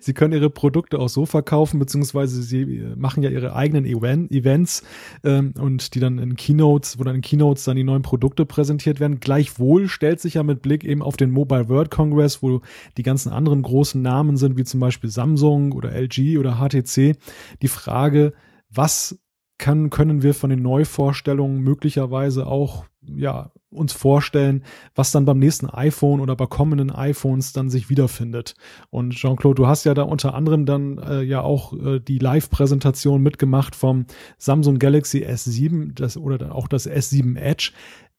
sie 0.00 0.14
können 0.14 0.32
ihre 0.32 0.50
Produkte 0.50 0.98
auch 0.98 1.08
so 1.08 1.26
verkaufen, 1.26 1.78
beziehungsweise 1.78 2.42
sie 2.42 2.82
machen 2.96 3.22
ja 3.22 3.30
ihre 3.30 3.54
eigenen 3.54 3.84
Event, 3.84 4.30
Events 4.32 4.82
ähm, 5.22 5.54
und 5.58 5.94
die 5.94 6.00
dann 6.00 6.18
in 6.18 6.36
Keynotes, 6.36 6.98
wo 6.98 7.04
dann 7.04 7.16
in 7.16 7.20
Keynotes 7.20 7.64
dann 7.64 7.76
die 7.76 7.84
neuen 7.84 8.02
Produkte 8.02 8.46
präsentiert 8.46 9.00
werden. 9.00 9.20
Gleichwohl 9.20 9.88
stellt 9.88 10.20
sich 10.20 10.34
ja 10.34 10.42
mit 10.42 10.62
Blick 10.62 10.84
eben 10.84 11.02
auf 11.02 11.16
den 11.16 11.30
Mobile 11.30 11.68
World 11.68 11.90
Congress, 11.90 12.42
wo 12.42 12.60
die 12.96 13.02
ganzen 13.02 13.30
anderen 13.30 13.62
großen 13.62 14.00
Namen 14.00 14.36
sind, 14.36 14.56
wie 14.56 14.64
zum 14.64 14.80
Beispiel 14.80 15.10
Samsung 15.10 15.72
oder 15.72 15.92
LG 15.92 16.38
oder 16.38 16.56
HTC, 16.56 17.16
die 17.62 17.68
Frage, 17.68 18.32
was 18.70 19.18
kann, 19.58 19.90
können 19.90 20.22
wir 20.22 20.34
von 20.34 20.50
den 20.50 20.62
Neuvorstellungen 20.62 21.60
möglicherweise 21.60 22.46
auch 22.46 22.84
ja, 23.06 23.50
uns 23.70 23.92
vorstellen, 23.92 24.64
was 24.94 25.12
dann 25.12 25.24
beim 25.24 25.38
nächsten 25.38 25.68
iPhone 25.68 26.20
oder 26.20 26.36
bei 26.36 26.46
kommenden 26.46 26.90
iPhones 26.90 27.52
dann 27.52 27.70
sich 27.70 27.90
wiederfindet. 27.90 28.54
Und 28.90 29.14
Jean-Claude, 29.14 29.56
du 29.56 29.66
hast 29.66 29.84
ja 29.84 29.94
da 29.94 30.02
unter 30.02 30.34
anderem 30.34 30.64
dann 30.64 30.98
äh, 30.98 31.22
ja 31.22 31.42
auch 31.42 31.72
äh, 31.74 32.00
die 32.00 32.18
Live-Präsentation 32.18 33.22
mitgemacht 33.22 33.74
vom 33.74 34.06
Samsung 34.38 34.78
Galaxy 34.78 35.24
S7 35.24 35.94
das, 35.94 36.16
oder 36.16 36.54
auch 36.54 36.68
das 36.68 36.88
S7 36.88 37.36
Edge. 37.36 37.72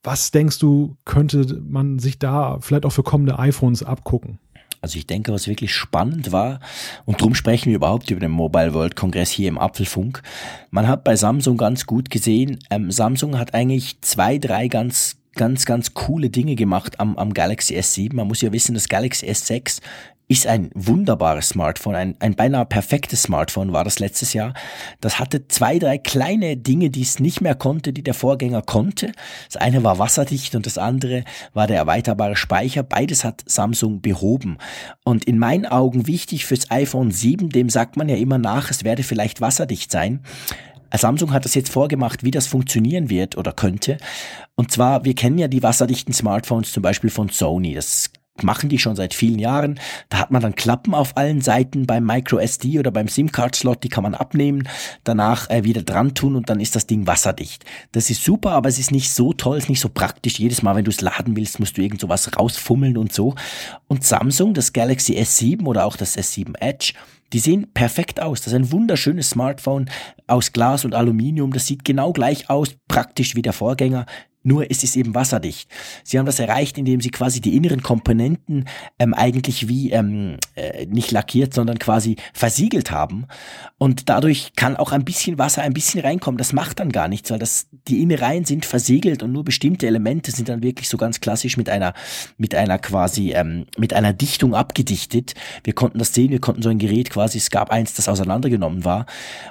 Was 0.04 0.32
denkst 0.32 0.60
du, 0.60 0.98
könnte 1.04 1.62
man 1.68 2.00
sich 2.00 2.20
da 2.20 2.60
vielleicht 2.60 2.86
auch 2.86 2.92
für 2.92 3.04
kommende 3.04 3.40
iPhones 3.40 3.82
abgucken? 3.82 4.40
Also 4.82 5.00
ich 5.00 5.08
denke, 5.08 5.34
was 5.34 5.48
wirklich 5.48 5.74
spannend 5.74 6.32
war, 6.32 6.60
und 7.06 7.20
darum 7.20 7.34
sprechen 7.34 7.70
wir 7.70 7.78
überhaupt 7.78 8.12
über 8.12 8.20
den 8.20 8.32
Mobile 8.32 8.74
World 8.74 8.96
Kongress 8.96 9.32
hier 9.32 9.48
im 9.48 9.58
Apfelfunk. 9.58 10.22
Man 10.70 10.88
hat 10.88 11.04
bei 11.04 11.16
Samsung 11.16 11.58
ganz 11.58 11.88
gut 11.88 12.12
gesehen, 12.12 12.60
ähm, 12.70 12.92
Samsung 12.92 13.40
hat 13.40 13.56
eigentlich 13.56 14.00
zwei, 14.02 14.38
drei 14.38 14.68
ganz 14.68 15.18
ganz, 15.36 15.66
ganz 15.66 15.94
coole 15.94 16.30
Dinge 16.30 16.56
gemacht 16.56 17.00
am, 17.00 17.18
am 17.18 17.34
Galaxy 17.34 17.76
S7. 17.76 18.16
Man 18.16 18.28
muss 18.28 18.42
ja 18.42 18.52
wissen, 18.52 18.74
das 18.74 18.88
Galaxy 18.88 19.28
S6 19.28 19.82
ist 20.28 20.48
ein 20.48 20.72
wunderbares 20.74 21.50
Smartphone, 21.50 21.96
ein, 21.96 22.16
ein 22.20 22.36
beinahe 22.36 22.66
perfektes 22.66 23.24
Smartphone 23.24 23.74
war 23.74 23.84
das 23.84 24.00
letztes 24.00 24.34
Jahr. 24.34 24.54
Das 25.00 25.20
hatte 25.20 25.48
zwei, 25.48 25.78
drei 25.78 25.98
kleine 25.98 26.58
Dinge, 26.58 26.90
die 26.90 27.04
es 27.04 27.20
nicht 27.20 27.42
mehr 27.42 27.56
konnte, 27.56 27.94
die 27.94 28.04
der 28.04 28.16
Vorgänger 28.16 28.64
konnte. 28.64 29.12
Das 29.48 29.62
eine 29.62 29.84
war 29.84 30.00
wasserdicht 30.00 30.56
und 30.56 30.66
das 30.66 30.78
andere 30.78 31.24
war 31.54 31.68
der 31.68 31.78
erweiterbare 31.78 32.36
Speicher. 32.36 32.82
Beides 32.84 33.24
hat 33.24 33.44
Samsung 33.46 34.02
behoben. 34.02 34.58
Und 35.04 35.26
in 35.26 35.38
meinen 35.38 35.68
Augen 35.68 36.08
wichtig 36.08 36.46
fürs 36.46 36.72
iPhone 36.72 37.12
7, 37.12 37.50
dem 37.50 37.70
sagt 37.70 37.96
man 37.96 38.10
ja 38.10 38.16
immer 38.16 38.40
nach, 38.40 38.72
es 38.72 38.84
werde 38.84 39.04
vielleicht 39.04 39.42
wasserdicht 39.42 39.92
sein. 39.92 40.22
Samsung 40.98 41.34
hat 41.34 41.46
das 41.46 41.56
jetzt 41.56 41.72
vorgemacht, 41.72 42.24
wie 42.24 42.32
das 42.32 42.48
funktionieren 42.48 43.10
wird 43.10 43.38
oder 43.38 43.52
könnte. 43.52 43.98
Und 44.56 44.72
zwar, 44.72 45.04
wir 45.04 45.14
kennen 45.14 45.38
ja 45.38 45.48
die 45.48 45.62
wasserdichten 45.62 46.14
Smartphones 46.14 46.72
zum 46.72 46.82
Beispiel 46.82 47.10
von 47.10 47.30
Sony. 47.30 47.74
Das 47.74 48.12
machen 48.44 48.70
die 48.70 48.80
schon 48.80 48.96
seit 48.96 49.14
vielen 49.14 49.40
Jahren. 49.40 49.80
Da 50.10 50.20
hat 50.20 50.32
man 50.32 50.42
dann 50.42 50.56
Klappen 50.56 50.94
auf 50.94 51.16
allen 51.18 51.42
Seiten 51.42 51.86
beim 51.86 52.06
Micro 52.06 52.38
SD 52.38 52.80
oder 52.80 52.92
beim 52.92 53.08
SIM-Card-Slot, 53.08 53.84
die 53.84 53.90
kann 53.90 54.04
man 54.04 54.16
abnehmen, 54.16 54.68
danach 55.04 55.50
äh, 55.50 55.64
wieder 55.64 55.84
dran 55.84 56.14
tun 56.14 56.36
und 56.36 56.50
dann 56.50 56.60
ist 56.60 56.76
das 56.76 56.88
Ding 56.88 57.08
wasserdicht. 57.08 57.64
Das 57.92 58.10
ist 58.10 58.24
super, 58.24 58.52
aber 58.52 58.70
es 58.70 58.80
ist 58.80 58.92
nicht 58.92 59.14
so 59.14 59.34
toll, 59.34 59.58
es 59.58 59.66
ist 59.66 59.70
nicht 59.70 59.80
so 59.80 59.90
praktisch. 59.90 60.40
Jedes 60.40 60.62
Mal, 60.62 60.76
wenn 60.76 60.86
du 60.86 60.92
es 60.92 61.02
laden 61.02 61.36
willst, 61.36 61.60
musst 61.60 61.78
du 61.78 61.82
irgend 61.82 62.02
sowas 62.02 62.30
rausfummeln 62.38 62.98
und 62.98 63.14
so. 63.14 63.36
Und 63.88 64.04
Samsung, 64.04 64.54
das 64.54 64.74
Galaxy 64.74 65.14
S7 65.14 65.66
oder 65.66 65.86
auch 65.86 65.98
das 65.98 66.18
S7 66.18 66.56
Edge, 66.60 66.94
die 67.34 67.40
sehen 67.40 67.68
perfekt 67.74 68.22
aus. 68.22 68.42
Das 68.42 68.48
ist 68.48 68.60
ein 68.60 68.72
wunderschönes 68.72 69.32
Smartphone 69.32 69.90
aus 70.28 70.54
Glas 70.54 70.86
und 70.86 70.94
Aluminium. 70.94 71.52
Das 71.54 71.68
sieht 71.68 71.84
genau 71.84 72.14
gleich 72.14 72.50
aus, 72.50 72.76
praktisch 72.88 73.36
wie 73.36 73.42
der 73.42 73.54
Vorgänger 73.54 74.06
nur 74.46 74.70
es 74.70 74.84
ist 74.84 74.96
eben 74.96 75.16
wasserdicht. 75.16 75.70
Sie 76.04 76.20
haben 76.20 76.28
das 76.28 76.40
erreicht, 76.40 76.78
indem 76.78 77.02
sie 77.02 77.10
quasi 77.10 77.42
die 77.42 77.58
inneren 77.58 77.82
Komponenten 77.82 78.66
ähm, 79.00 79.16
eigentlich 79.16 79.68
wie 79.68 79.92
ähm, 79.92 80.38
äh, 80.54 80.86
nicht 80.86 81.12
lackiert, 81.12 81.54
sondern 81.54 81.80
quasi 81.80 82.16
versiegelt 82.32 82.92
haben. 82.92 83.26
Und 83.80 84.08
dadurch 84.08 84.54
kann 84.56 84.76
auch 84.76 84.92
ein 84.92 85.04
bisschen 85.04 85.40
Wasser 85.40 85.64
ein 85.64 85.74
bisschen 85.74 86.00
reinkommen. 86.00 86.38
Das 86.38 86.54
macht 86.54 86.80
dann 86.80 86.92
gar 86.92 87.08
nichts, 87.08 87.32
weil 87.32 87.40
das, 87.40 87.68
die 87.88 88.04
Innereien 88.04 88.46
sind 88.46 88.66
versiegelt 88.66 89.24
und 89.24 89.32
nur 89.32 89.44
bestimmte 89.44 89.88
Elemente 89.88 90.32
sind 90.32 90.48
dann 90.48 90.62
wirklich 90.62 90.90
so 90.90 90.98
ganz 90.98 91.20
klassisch 91.22 91.58
mit 91.58 91.68
einer, 91.68 91.94
mit 92.38 92.54
einer 92.54 92.78
quasi, 92.78 93.32
ähm, 93.32 93.66
mit 93.78 93.94
einer 93.94 94.14
Dichtung 94.14 94.54
abgedichtet. 94.54 95.34
Wir 95.64 95.74
konnten 95.74 95.98
das 95.98 96.14
sehen, 96.14 96.30
wir 96.30 96.40
konnten 96.40 96.62
so 96.62 96.70
ein 96.70 96.78
Gerät 96.78 97.10
quasi, 97.10 97.40
es 97.40 97.50
gab 97.50 97.72
eins, 97.72 97.96
das 97.96 98.08
auseinandergenommen 98.08 98.86
war. 98.86 99.08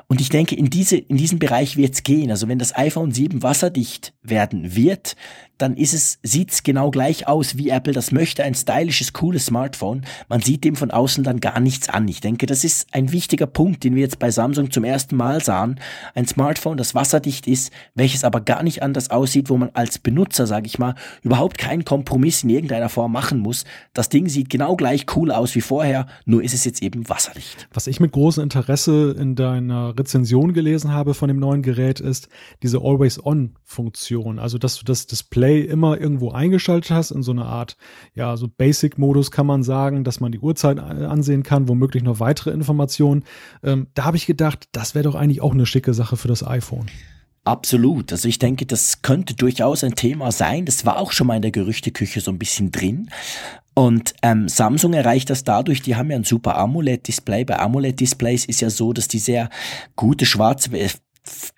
Und 0.07 0.21
ich 0.21 0.29
denke, 0.29 0.55
in 0.55 0.71
diese, 0.71 0.97
in 0.97 1.17
diesen 1.17 1.41
Bereich 1.41 1.77
wird 1.77 1.95
es 1.95 2.05
gehen. 2.05 2.31
Also 2.31 2.47
wenn 2.47 2.61
das 2.61 2.77
iPhone 2.77 3.11
7 3.11 3.43
wasserdicht 3.43 4.15
werden 4.23 4.77
wird, 4.77 4.84
frihet 4.85 5.17
dann 5.59 5.77
ist 5.77 5.95
es, 5.95 6.19
sieht's 6.23 6.63
genau 6.63 6.91
gleich 6.91 7.29
aus, 7.29 7.57
wie 7.57 7.69
Apple 7.69 7.93
das 7.93 8.11
möchte, 8.11 8.43
ein 8.43 8.55
stylisches, 8.55 9.13
cooles 9.13 9.47
Smartphone. 9.47 10.03
Man 10.29 10.41
sieht 10.41 10.65
dem 10.65 10.75
von 10.75 10.91
außen 10.91 11.23
dann 11.23 11.41
gar 11.41 11.61
nichts 11.61 11.89
an. 11.89 12.09
Ich 12.09 12.21
denke, 12.21 12.47
das 12.47 12.65
ist 12.65 12.89
ein 12.93 13.13
wichtiger 13.13 13.47
Punkt, 13.47 13.85
den 13.85 13.95
wir 13.95 14.03
jetzt 14.03 14.19
bei 14.19 14.31
Samsung 14.31 14.71
zum 14.73 14.83
ersten 14.83 15.17
Mal 15.17 15.43
sahen. 15.43 15.79
Ein 16.15 16.27
Smartphone, 16.27 16.77
das 16.77 16.95
wasserdicht 16.95 17.47
ist, 17.47 17.73
welches 17.95 18.25
aber 18.25 18.41
gar 18.41 18.63
nicht 18.63 18.83
anders 18.83 19.11
aussieht, 19.11 19.49
wo 19.49 19.57
man 19.57 19.71
als 19.75 19.99
Benutzer, 19.99 20.47
sage 20.47 20.67
ich 20.67 20.79
mal, 20.79 20.97
überhaupt 21.23 21.57
keinen 21.57 21.85
Kompromiss 21.85 22.43
in 22.43 22.51
irgendeiner 22.51 22.89
Form 22.89 23.13
machen 23.13 23.39
muss. 23.39 23.65
Das 23.93 24.09
Ding 24.09 24.29
sieht 24.29 24.51
genau 24.51 24.75
gleich 24.75 25.07
cool 25.15 25.31
aus 25.31 25.55
wie 25.55 25.61
vorher, 25.61 26.07
nur 26.25 26.43
ist 26.43 26.55
es 26.55 26.65
jetzt 26.65 26.83
eben 26.83 27.09
wasserdicht. 27.09 27.69
Was 27.73 27.87
ich 27.87 28.01
mit 28.01 28.13
großem 28.13 28.43
Interesse 28.43 29.15
in 29.17 29.37
deiner 29.37 29.97
Rezension 29.97 30.53
gelesen 30.53 30.91
habe 30.91 31.15
von 31.15 31.29
dem 31.29 31.39
neuen 31.39 31.63
Gerät 31.63 32.01
ist 32.01 32.29
diese 32.63 32.79
Always-On-Funktion. 32.79 34.39
Also, 34.41 34.59
dass 34.59 34.77
du 34.79 34.85
das 34.85 35.07
Display 35.07 35.44
Display 35.45 35.61
immer 35.61 36.01
irgendwo 36.01 36.31
eingeschaltet 36.31 36.91
hast, 36.91 37.11
in 37.11 37.23
so 37.23 37.33
einer 37.33 37.47
Art, 37.47 37.77
ja, 38.15 38.37
so 38.37 38.49
Basic-Modus 38.49 39.31
kann 39.31 39.47
man 39.47 39.63
sagen, 39.63 40.05
dass 40.05 40.21
man 40.21 40.33
die 40.33 40.39
Uhrzeit 40.39 40.79
ansehen 40.79 41.43
kann, 41.43 41.69
womöglich 41.69 42.03
noch 42.03 42.21
weitere 42.21 42.51
Informationen. 42.51 43.25
Ähm, 43.63 43.89
da 43.95 44.05
habe 44.05 44.17
ich 44.17 44.27
gedacht, 44.27 44.69
das 44.73 44.95
wäre 44.95 45.05
doch 45.05 45.15
eigentlich 45.15 45.41
auch 45.41 45.53
eine 45.53 45.67
schicke 45.67 45.95
Sache 45.95 46.17
für 46.17 46.29
das 46.29 46.47
iPhone. 46.47 46.87
Absolut. 47.45 48.11
Also 48.11 48.27
ich 48.27 48.39
denke, 48.39 48.65
das 48.65 49.03
könnte 49.03 49.35
durchaus 49.35 49.85
ein 49.85 49.95
Thema 49.95 50.33
sein. 50.33 50.65
Das 50.65 50.87
war 50.87 50.99
auch 50.99 51.13
schon 51.13 51.27
mal 51.27 51.37
in 51.37 51.43
der 51.43 51.51
Gerüchteküche 51.51 52.21
so 52.21 52.31
ein 52.31 52.39
bisschen 52.39 52.73
drin. 52.73 53.11
Und 53.75 54.15
ähm, 54.23 54.49
Samsung 54.49 54.95
erreicht 54.95 55.29
das 55.29 55.45
dadurch, 55.45 55.83
die 55.83 55.97
haben 55.97 56.11
ja 56.11 56.17
ein 56.17 56.25
super 56.25 56.57
AMOLED-Display. 56.57 57.45
Bei 57.45 57.59
AMOLED-Displays 57.59 58.47
ist 58.47 58.61
ja 58.61 58.71
so, 58.71 58.93
dass 58.93 59.09
die 59.09 59.19
sehr 59.19 59.51
gute 59.95 60.25
schwarze 60.25 60.71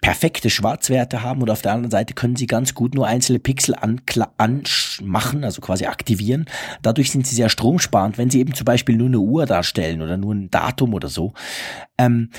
perfekte 0.00 0.50
Schwarzwerte 0.50 1.22
haben 1.22 1.42
und 1.42 1.50
auf 1.50 1.62
der 1.62 1.72
anderen 1.72 1.90
Seite 1.90 2.14
können 2.14 2.36
sie 2.36 2.46
ganz 2.46 2.74
gut 2.74 2.94
nur 2.94 3.06
einzelne 3.06 3.40
Pixel 3.40 3.74
anmachen, 3.74 5.44
also 5.44 5.60
quasi 5.60 5.86
aktivieren. 5.86 6.46
Dadurch 6.82 7.10
sind 7.10 7.26
sie 7.26 7.34
sehr 7.34 7.48
stromsparend, 7.48 8.16
wenn 8.16 8.30
sie 8.30 8.38
eben 8.38 8.54
zum 8.54 8.64
Beispiel 8.64 8.96
nur 8.96 9.08
eine 9.08 9.18
Uhr 9.18 9.46
darstellen 9.46 10.02
oder 10.02 10.16
nur 10.16 10.34
ein 10.34 10.50
Datum 10.50 10.94
oder 10.94 11.08
so. 11.08 11.32
Ähm, 11.98 12.30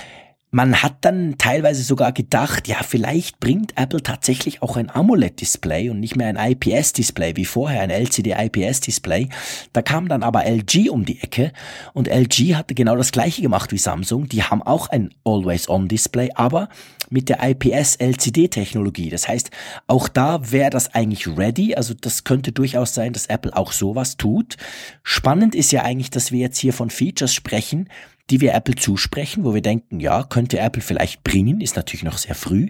man 0.49 0.81
hat 0.81 0.97
dann 1.01 1.35
teilweise 1.37 1.83
sogar 1.83 2.13
gedacht, 2.13 2.67
ja, 2.67 2.77
vielleicht 2.81 3.39
bringt 3.39 3.77
Apple 3.77 4.01
tatsächlich 4.01 4.61
auch 4.61 4.77
ein 4.77 4.89
AMOLED-Display 4.89 5.89
und 5.89 5.99
nicht 5.99 6.15
mehr 6.15 6.27
ein 6.27 6.37
IPS-Display 6.37 7.35
wie 7.35 7.43
vorher, 7.43 7.81
ein 7.81 7.89
LCD-IPS-Display. 7.89 9.27
Da 9.73 9.81
kam 9.81 10.07
dann 10.07 10.23
aber 10.23 10.45
LG 10.45 10.89
um 10.89 11.03
die 11.03 11.21
Ecke 11.21 11.51
und 11.93 12.07
LG 12.07 12.55
hatte 12.55 12.75
genau 12.75 12.95
das 12.95 13.11
gleiche 13.11 13.41
gemacht 13.41 13.73
wie 13.73 13.77
Samsung. 13.77 14.29
Die 14.29 14.41
haben 14.41 14.61
auch 14.61 14.87
ein 14.87 15.13
Always-On-Display, 15.25 16.31
aber 16.35 16.69
mit 17.09 17.27
der 17.27 17.39
IPS-LCD-Technologie. 17.43 19.09
Das 19.09 19.27
heißt, 19.27 19.51
auch 19.87 20.07
da 20.07 20.51
wäre 20.51 20.69
das 20.69 20.93
eigentlich 20.93 21.27
ready. 21.27 21.75
Also 21.75 21.93
das 21.93 22.23
könnte 22.23 22.53
durchaus 22.53 22.93
sein, 22.93 23.11
dass 23.11 23.27
Apple 23.27 23.55
auch 23.55 23.73
sowas 23.73 24.15
tut. 24.15 24.55
Spannend 25.03 25.55
ist 25.55 25.71
ja 25.71 25.83
eigentlich, 25.83 26.09
dass 26.09 26.31
wir 26.31 26.39
jetzt 26.39 26.57
hier 26.57 26.73
von 26.73 26.89
Features 26.89 27.33
sprechen, 27.33 27.89
die 28.29 28.41
wir 28.41 28.53
Apple 28.53 28.75
zusprechen, 28.75 29.45
wo 29.45 29.53
wir 29.53 29.61
denken, 29.61 29.99
ja, 29.99 30.23
könnte 30.23 30.59
Apple 30.59 30.81
vielleicht 30.81 31.23
bringen, 31.23 31.61
ist 31.61 31.75
natürlich 31.75 32.03
noch 32.03 32.17
sehr 32.17 32.35
früh, 32.35 32.69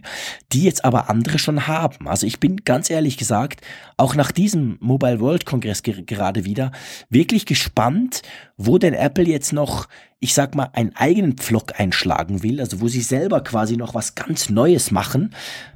die 0.51 0.63
jetzt 0.63 0.85
aber 0.85 1.09
andere 1.09 1.39
schon 1.39 1.67
haben. 1.67 2.07
Also 2.07 2.27
ich 2.27 2.39
bin 2.39 2.57
ganz 2.57 2.89
ehrlich 2.89 3.17
gesagt, 3.17 3.61
auch 3.97 4.13
nach 4.15 4.31
diesem 4.31 4.77
Mobile 4.79 5.19
World 5.19 5.45
Kongress 5.45 5.81
gerade 5.83 6.45
wieder, 6.45 6.71
wirklich 7.09 7.45
gespannt, 7.45 8.21
wo 8.57 8.77
denn 8.77 8.93
Apple 8.93 9.25
jetzt 9.25 9.51
noch, 9.51 9.87
ich 10.19 10.33
sag 10.33 10.55
mal, 10.55 10.69
einen 10.73 10.95
eigenen 10.95 11.37
Pflock 11.37 11.79
einschlagen 11.79 12.43
will, 12.43 12.59
also 12.59 12.81
wo 12.81 12.87
sie 12.87 13.01
selber 13.01 13.41
quasi 13.41 13.77
noch 13.77 13.95
was 13.95 14.15
ganz 14.15 14.49
Neues 14.49 14.91
machen, 14.91 15.33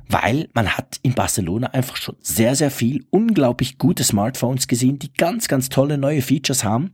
weil 0.07 0.49
man 0.53 0.69
hat 0.69 0.99
in 1.03 1.13
Barcelona 1.13 1.67
einfach 1.67 1.95
schon 1.95 2.15
sehr, 2.21 2.55
sehr 2.55 2.71
viel 2.71 3.05
unglaublich 3.09 3.77
gute 3.77 4.03
Smartphones 4.03 4.67
gesehen, 4.67 4.99
die 4.99 5.13
ganz, 5.13 5.47
ganz 5.47 5.69
tolle 5.69 5.97
neue 5.97 6.21
Features 6.21 6.63
haben. 6.63 6.93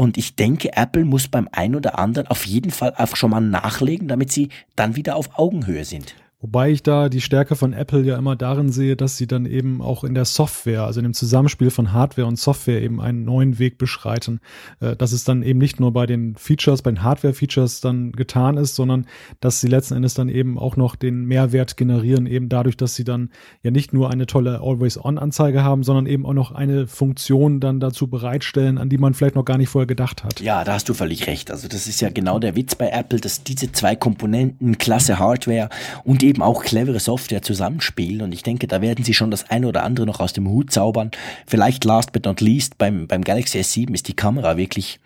Und 0.00 0.16
ich 0.16 0.34
denke, 0.34 0.74
Apple 0.78 1.04
muss 1.04 1.28
beim 1.28 1.46
einen 1.52 1.74
oder 1.74 1.98
anderen 1.98 2.26
auf 2.28 2.46
jeden 2.46 2.70
Fall 2.70 2.94
einfach 2.94 3.18
schon 3.18 3.32
mal 3.32 3.42
nachlegen, 3.42 4.08
damit 4.08 4.32
sie 4.32 4.48
dann 4.74 4.96
wieder 4.96 5.14
auf 5.14 5.38
Augenhöhe 5.38 5.84
sind. 5.84 6.14
Wobei 6.42 6.70
ich 6.70 6.82
da 6.82 7.10
die 7.10 7.20
Stärke 7.20 7.54
von 7.54 7.74
Apple 7.74 8.00
ja 8.00 8.16
immer 8.16 8.34
darin 8.34 8.72
sehe, 8.72 8.96
dass 8.96 9.18
sie 9.18 9.26
dann 9.26 9.44
eben 9.44 9.82
auch 9.82 10.04
in 10.04 10.14
der 10.14 10.24
Software, 10.24 10.84
also 10.84 10.98
in 11.00 11.04
dem 11.04 11.12
Zusammenspiel 11.12 11.70
von 11.70 11.92
Hardware 11.92 12.26
und 12.26 12.38
Software 12.38 12.80
eben 12.80 12.98
einen 12.98 13.26
neuen 13.26 13.58
Weg 13.58 13.76
beschreiten. 13.76 14.40
Äh, 14.80 14.96
dass 14.96 15.12
es 15.12 15.24
dann 15.24 15.42
eben 15.42 15.58
nicht 15.58 15.80
nur 15.80 15.92
bei 15.92 16.06
den 16.06 16.36
Features, 16.36 16.80
bei 16.80 16.92
den 16.92 17.02
Hardware-Features 17.02 17.82
dann 17.82 18.12
getan 18.12 18.56
ist, 18.56 18.74
sondern 18.74 19.06
dass 19.40 19.60
sie 19.60 19.68
letzten 19.68 19.94
Endes 19.94 20.14
dann 20.14 20.30
eben 20.30 20.58
auch 20.58 20.76
noch 20.76 20.96
den 20.96 21.26
Mehrwert 21.26 21.76
generieren, 21.76 22.24
eben 22.26 22.48
dadurch, 22.48 22.78
dass 22.78 22.94
sie 22.94 23.04
dann 23.04 23.28
ja 23.62 23.70
nicht 23.70 23.92
nur 23.92 24.10
eine 24.10 24.24
tolle 24.24 24.60
Always-On-Anzeige 24.62 25.62
haben, 25.62 25.82
sondern 25.82 26.06
eben 26.06 26.24
auch 26.24 26.32
noch 26.32 26.52
eine 26.52 26.86
Funktion 26.86 27.60
dann 27.60 27.80
dazu 27.80 28.06
bereitstellen, 28.06 28.78
an 28.78 28.88
die 28.88 28.96
man 28.96 29.12
vielleicht 29.12 29.34
noch 29.34 29.44
gar 29.44 29.58
nicht 29.58 29.68
vorher 29.68 29.86
gedacht 29.86 30.24
hat. 30.24 30.40
Ja, 30.40 30.64
da 30.64 30.72
hast 30.72 30.88
du 30.88 30.94
völlig 30.94 31.26
recht. 31.26 31.50
Also 31.50 31.68
das 31.68 31.86
ist 31.86 32.00
ja 32.00 32.08
genau 32.08 32.38
der 32.38 32.56
Witz 32.56 32.76
bei 32.76 32.88
Apple, 32.88 33.20
dass 33.20 33.44
diese 33.44 33.72
zwei 33.72 33.94
Komponenten, 33.94 34.78
klasse 34.78 35.18
Hardware 35.18 35.68
und 36.04 36.22
eben 36.22 36.29
auch 36.38 36.62
clevere 36.62 37.00
Software 37.00 37.42
zusammenspielen. 37.42 38.22
Und 38.22 38.32
ich 38.32 38.42
denke, 38.42 38.66
da 38.66 38.80
werden 38.80 39.04
sie 39.04 39.14
schon 39.14 39.30
das 39.30 39.50
eine 39.50 39.66
oder 39.66 39.82
andere 39.82 40.06
noch 40.06 40.20
aus 40.20 40.32
dem 40.32 40.48
Hut 40.48 40.70
zaubern. 40.70 41.10
Vielleicht 41.46 41.84
last 41.84 42.12
but 42.12 42.24
not 42.24 42.40
least, 42.40 42.78
beim, 42.78 43.06
beim 43.06 43.22
Galaxy 43.22 43.58
S7 43.58 43.92
ist 43.94 44.08
die 44.08 44.14
Kamera 44.14 44.56
wirklich 44.56 45.00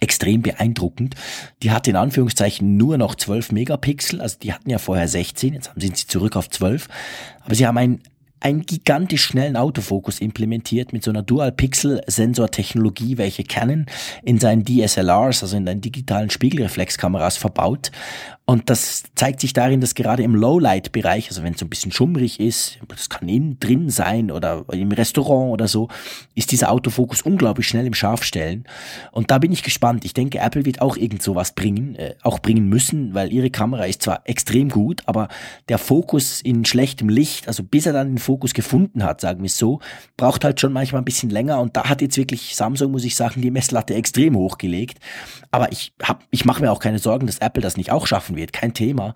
extrem 0.00 0.42
beeindruckend. 0.42 1.14
Die 1.62 1.70
hat 1.70 1.88
in 1.88 1.96
Anführungszeichen 1.96 2.76
nur 2.76 2.98
noch 2.98 3.14
12 3.14 3.52
Megapixel, 3.52 4.20
also 4.20 4.38
die 4.42 4.52
hatten 4.52 4.70
ja 4.70 4.78
vorher 4.78 5.08
16, 5.08 5.54
jetzt 5.54 5.70
sind 5.76 5.96
sie 5.96 6.06
zurück 6.06 6.36
auf 6.36 6.48
12. 6.48 6.88
Aber 7.44 7.54
sie 7.54 7.66
haben 7.66 7.78
ein 7.78 8.00
einen 8.42 8.66
gigantisch 8.66 9.24
schnellen 9.24 9.56
Autofokus 9.56 10.20
implementiert 10.20 10.92
mit 10.92 11.04
so 11.04 11.10
einer 11.10 11.22
Dual-Pixel-Sensor-Technologie, 11.22 13.18
welche 13.18 13.44
Canon 13.44 13.86
in 14.22 14.38
seinen 14.38 14.64
DSLRs, 14.64 15.42
also 15.42 15.56
in 15.56 15.64
den 15.64 15.80
digitalen 15.80 16.30
Spiegelreflexkameras 16.30 17.36
verbaut. 17.36 17.92
Und 18.44 18.70
das 18.70 19.04
zeigt 19.14 19.40
sich 19.40 19.52
darin, 19.52 19.80
dass 19.80 19.94
gerade 19.94 20.24
im 20.24 20.34
Lowlight-Bereich, 20.34 21.28
also 21.28 21.44
wenn 21.44 21.52
es 21.52 21.60
so 21.60 21.64
ein 21.64 21.70
bisschen 21.70 21.92
schummrig 21.92 22.40
ist, 22.40 22.80
das 22.88 23.08
kann 23.08 23.28
innen 23.28 23.60
drin 23.60 23.88
sein 23.88 24.32
oder 24.32 24.64
im 24.72 24.90
Restaurant 24.90 25.52
oder 25.52 25.68
so, 25.68 25.88
ist 26.34 26.50
dieser 26.50 26.72
Autofokus 26.72 27.22
unglaublich 27.22 27.68
schnell 27.68 27.86
im 27.86 27.94
Scharfstellen. 27.94 28.64
Und 29.12 29.30
da 29.30 29.38
bin 29.38 29.52
ich 29.52 29.62
gespannt. 29.62 30.04
Ich 30.04 30.12
denke, 30.12 30.40
Apple 30.40 30.64
wird 30.64 30.80
auch 30.80 30.96
irgend 30.96 31.22
sowas 31.22 31.54
bringen, 31.54 31.94
äh, 31.94 32.16
auch 32.22 32.40
bringen 32.40 32.68
müssen, 32.68 33.14
weil 33.14 33.32
ihre 33.32 33.48
Kamera 33.48 33.84
ist 33.84 34.02
zwar 34.02 34.22
extrem 34.24 34.70
gut, 34.70 35.02
aber 35.06 35.28
der 35.68 35.78
Fokus 35.78 36.40
in 36.40 36.64
schlechtem 36.64 37.08
Licht, 37.08 37.46
also 37.46 37.62
bis 37.62 37.86
er 37.86 37.92
dann 37.92 38.08
den 38.08 38.18
Fokus 38.18 38.54
gefunden 38.54 39.04
hat, 39.04 39.20
sagen 39.20 39.42
wir 39.42 39.46
es 39.46 39.56
so, 39.56 39.78
braucht 40.16 40.44
halt 40.44 40.60
schon 40.60 40.72
manchmal 40.72 41.00
ein 41.00 41.04
bisschen 41.06 41.30
länger. 41.30 41.60
Und 41.60 41.76
da 41.76 41.88
hat 41.88 42.02
jetzt 42.02 42.16
wirklich 42.16 42.56
Samsung, 42.56 42.90
muss 42.90 43.04
ich 43.04 43.14
sagen, 43.14 43.40
die 43.40 43.52
Messlatte 43.52 43.94
extrem 43.94 44.36
hochgelegt. 44.36 44.98
Aber 45.52 45.70
ich 45.70 45.92
hab, 46.02 46.24
ich 46.30 46.44
mache 46.44 46.60
mir 46.60 46.72
auch 46.72 46.80
keine 46.80 46.98
Sorgen, 46.98 47.26
dass 47.26 47.38
Apple 47.38 47.62
das 47.62 47.76
nicht 47.76 47.92
auch 47.92 48.06
schaffen 48.06 48.31
laufen 48.32 48.36
wird, 48.36 48.52
kein 48.52 48.74
Thema. 48.74 49.14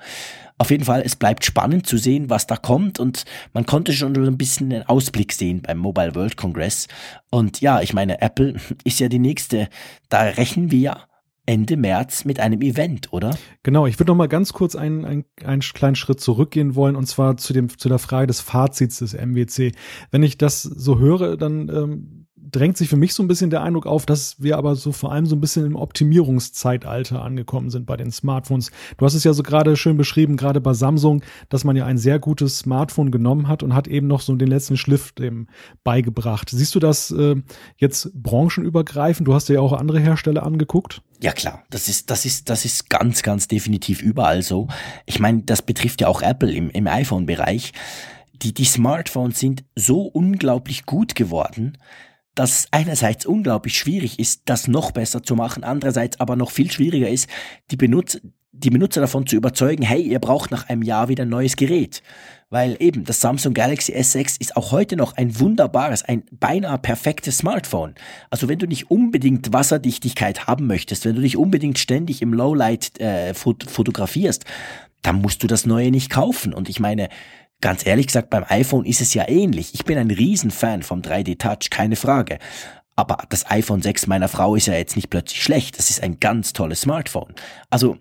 Auf 0.58 0.70
jeden 0.70 0.84
Fall, 0.84 1.02
es 1.04 1.16
bleibt 1.16 1.44
spannend 1.44 1.86
zu 1.86 1.98
sehen, 1.98 2.30
was 2.30 2.46
da 2.46 2.56
kommt 2.56 2.98
und 2.98 3.24
man 3.52 3.66
konnte 3.66 3.92
schon 3.92 4.14
so 4.14 4.22
ein 4.22 4.38
bisschen 4.38 4.72
einen 4.72 4.84
Ausblick 4.84 5.32
sehen 5.32 5.60
beim 5.62 5.78
Mobile 5.78 6.14
World 6.14 6.36
Congress. 6.36 6.88
Und 7.30 7.60
ja, 7.60 7.82
ich 7.82 7.92
meine, 7.92 8.22
Apple 8.22 8.54
ist 8.84 9.00
ja 9.00 9.08
die 9.08 9.18
nächste, 9.18 9.68
da 10.08 10.20
rechnen 10.22 10.70
wir 10.70 10.78
ja 10.78 11.04
Ende 11.48 11.76
März 11.76 12.24
mit 12.24 12.40
einem 12.40 12.60
Event, 12.60 13.12
oder? 13.12 13.36
Genau, 13.62 13.86
ich 13.86 14.00
würde 14.00 14.10
noch 14.10 14.16
mal 14.16 14.26
ganz 14.26 14.52
kurz 14.52 14.74
einen, 14.74 15.04
einen, 15.04 15.24
einen 15.44 15.60
kleinen 15.60 15.94
Schritt 15.94 16.20
zurückgehen 16.20 16.74
wollen 16.74 16.96
und 16.96 17.06
zwar 17.06 17.36
zu 17.36 17.52
dem 17.52 17.68
zu 17.68 17.88
der 17.88 18.00
Frage 18.00 18.26
des 18.26 18.40
Fazits 18.40 18.98
des 18.98 19.14
MWC. 19.14 19.72
Wenn 20.10 20.24
ich 20.24 20.38
das 20.38 20.62
so 20.62 20.98
höre, 20.98 21.36
dann 21.36 21.68
ähm, 21.68 22.25
drängt 22.50 22.76
sich 22.76 22.88
für 22.88 22.96
mich 22.96 23.14
so 23.14 23.22
ein 23.22 23.28
bisschen 23.28 23.50
der 23.50 23.62
Eindruck 23.62 23.86
auf, 23.86 24.06
dass 24.06 24.40
wir 24.42 24.56
aber 24.56 24.76
so 24.76 24.92
vor 24.92 25.12
allem 25.12 25.26
so 25.26 25.36
ein 25.36 25.40
bisschen 25.40 25.66
im 25.66 25.76
Optimierungszeitalter 25.76 27.22
angekommen 27.22 27.70
sind 27.70 27.86
bei 27.86 27.96
den 27.96 28.10
Smartphones. 28.10 28.70
Du 28.96 29.04
hast 29.04 29.14
es 29.14 29.24
ja 29.24 29.32
so 29.32 29.42
gerade 29.42 29.76
schön 29.76 29.96
beschrieben, 29.96 30.36
gerade 30.36 30.60
bei 30.60 30.74
Samsung, 30.74 31.22
dass 31.48 31.64
man 31.64 31.76
ja 31.76 31.86
ein 31.86 31.98
sehr 31.98 32.18
gutes 32.18 32.58
Smartphone 32.58 33.10
genommen 33.10 33.48
hat 33.48 33.62
und 33.62 33.74
hat 33.74 33.88
eben 33.88 34.06
noch 34.06 34.20
so 34.20 34.34
den 34.34 34.48
letzten 34.48 34.76
Schliff 34.76 35.12
dem 35.12 35.48
beigebracht. 35.84 36.50
Siehst 36.50 36.74
du 36.74 36.78
das 36.78 37.10
äh, 37.10 37.36
jetzt 37.76 38.10
branchenübergreifend? 38.14 39.26
Du 39.26 39.34
hast 39.34 39.48
dir 39.48 39.54
ja 39.54 39.60
auch 39.60 39.72
andere 39.72 40.00
Hersteller 40.00 40.44
angeguckt. 40.44 41.02
Ja 41.22 41.32
klar, 41.32 41.64
das 41.70 41.88
ist, 41.88 42.10
das 42.10 42.24
ist, 42.24 42.50
das 42.50 42.64
ist 42.64 42.90
ganz, 42.90 43.22
ganz 43.22 43.48
definitiv 43.48 44.02
überall 44.02 44.42
so. 44.42 44.68
Ich 45.06 45.18
meine, 45.18 45.42
das 45.42 45.62
betrifft 45.62 46.02
ja 46.02 46.08
auch 46.08 46.22
Apple 46.22 46.52
im, 46.52 46.70
im 46.70 46.86
iPhone-Bereich. 46.86 47.72
Die, 48.42 48.52
die 48.52 48.64
Smartphones 48.64 49.40
sind 49.40 49.64
so 49.74 50.02
unglaublich 50.02 50.84
gut 50.84 51.14
geworden, 51.14 51.78
dass 52.36 52.68
einerseits 52.70 53.26
unglaublich 53.26 53.76
schwierig 53.76 54.18
ist, 54.20 54.42
das 54.44 54.68
noch 54.68 54.92
besser 54.92 55.22
zu 55.22 55.34
machen, 55.34 55.64
andererseits 55.64 56.20
aber 56.20 56.36
noch 56.36 56.50
viel 56.50 56.70
schwieriger 56.70 57.08
ist, 57.08 57.28
die 57.70 57.76
Benutzer, 57.76 58.20
die 58.52 58.70
Benutzer 58.70 59.00
davon 59.00 59.26
zu 59.26 59.36
überzeugen, 59.36 59.82
hey, 59.82 60.00
ihr 60.00 60.18
braucht 60.18 60.50
nach 60.50 60.68
einem 60.68 60.82
Jahr 60.82 61.08
wieder 61.08 61.24
ein 61.24 61.28
neues 61.28 61.56
Gerät. 61.56 62.02
Weil 62.48 62.76
eben 62.78 63.04
das 63.04 63.20
Samsung 63.20 63.54
Galaxy 63.54 63.92
S6 63.92 64.40
ist 64.40 64.56
auch 64.56 64.70
heute 64.70 64.96
noch 64.96 65.16
ein 65.16 65.38
wunderbares, 65.40 66.04
ein 66.04 66.22
beinahe 66.30 66.78
perfektes 66.78 67.38
Smartphone. 67.38 67.94
Also 68.30 68.48
wenn 68.48 68.58
du 68.58 68.66
nicht 68.66 68.90
unbedingt 68.90 69.52
Wasserdichtigkeit 69.52 70.46
haben 70.46 70.66
möchtest, 70.66 71.04
wenn 71.04 71.16
du 71.16 71.22
nicht 71.22 71.36
unbedingt 71.36 71.78
ständig 71.78 72.22
im 72.22 72.32
Lowlight 72.32 72.98
äh, 73.00 73.34
fotografierst, 73.34 74.44
dann 75.02 75.20
musst 75.20 75.42
du 75.42 75.46
das 75.46 75.66
neue 75.66 75.90
nicht 75.90 76.10
kaufen. 76.10 76.54
Und 76.54 76.68
ich 76.68 76.80
meine, 76.80 77.08
Ganz 77.60 77.86
ehrlich 77.86 78.08
gesagt, 78.08 78.30
beim 78.30 78.44
iPhone 78.48 78.84
ist 78.84 79.00
es 79.00 79.14
ja 79.14 79.28
ähnlich. 79.28 79.74
Ich 79.74 79.84
bin 79.84 79.96
ein 79.98 80.10
Riesenfan 80.10 80.82
vom 80.82 81.00
3D 81.00 81.38
Touch, 81.38 81.70
keine 81.70 81.96
Frage. 81.96 82.38
Aber 82.96 83.18
das 83.28 83.50
iPhone 83.50 83.82
6 83.82 84.06
meiner 84.06 84.28
Frau 84.28 84.56
ist 84.56 84.66
ja 84.66 84.74
jetzt 84.74 84.96
nicht 84.96 85.10
plötzlich 85.10 85.42
schlecht. 85.42 85.78
Das 85.78 85.90
ist 85.90 86.02
ein 86.02 86.20
ganz 86.20 86.52
tolles 86.52 86.82
Smartphone. 86.82 87.34
Also, 87.70 87.98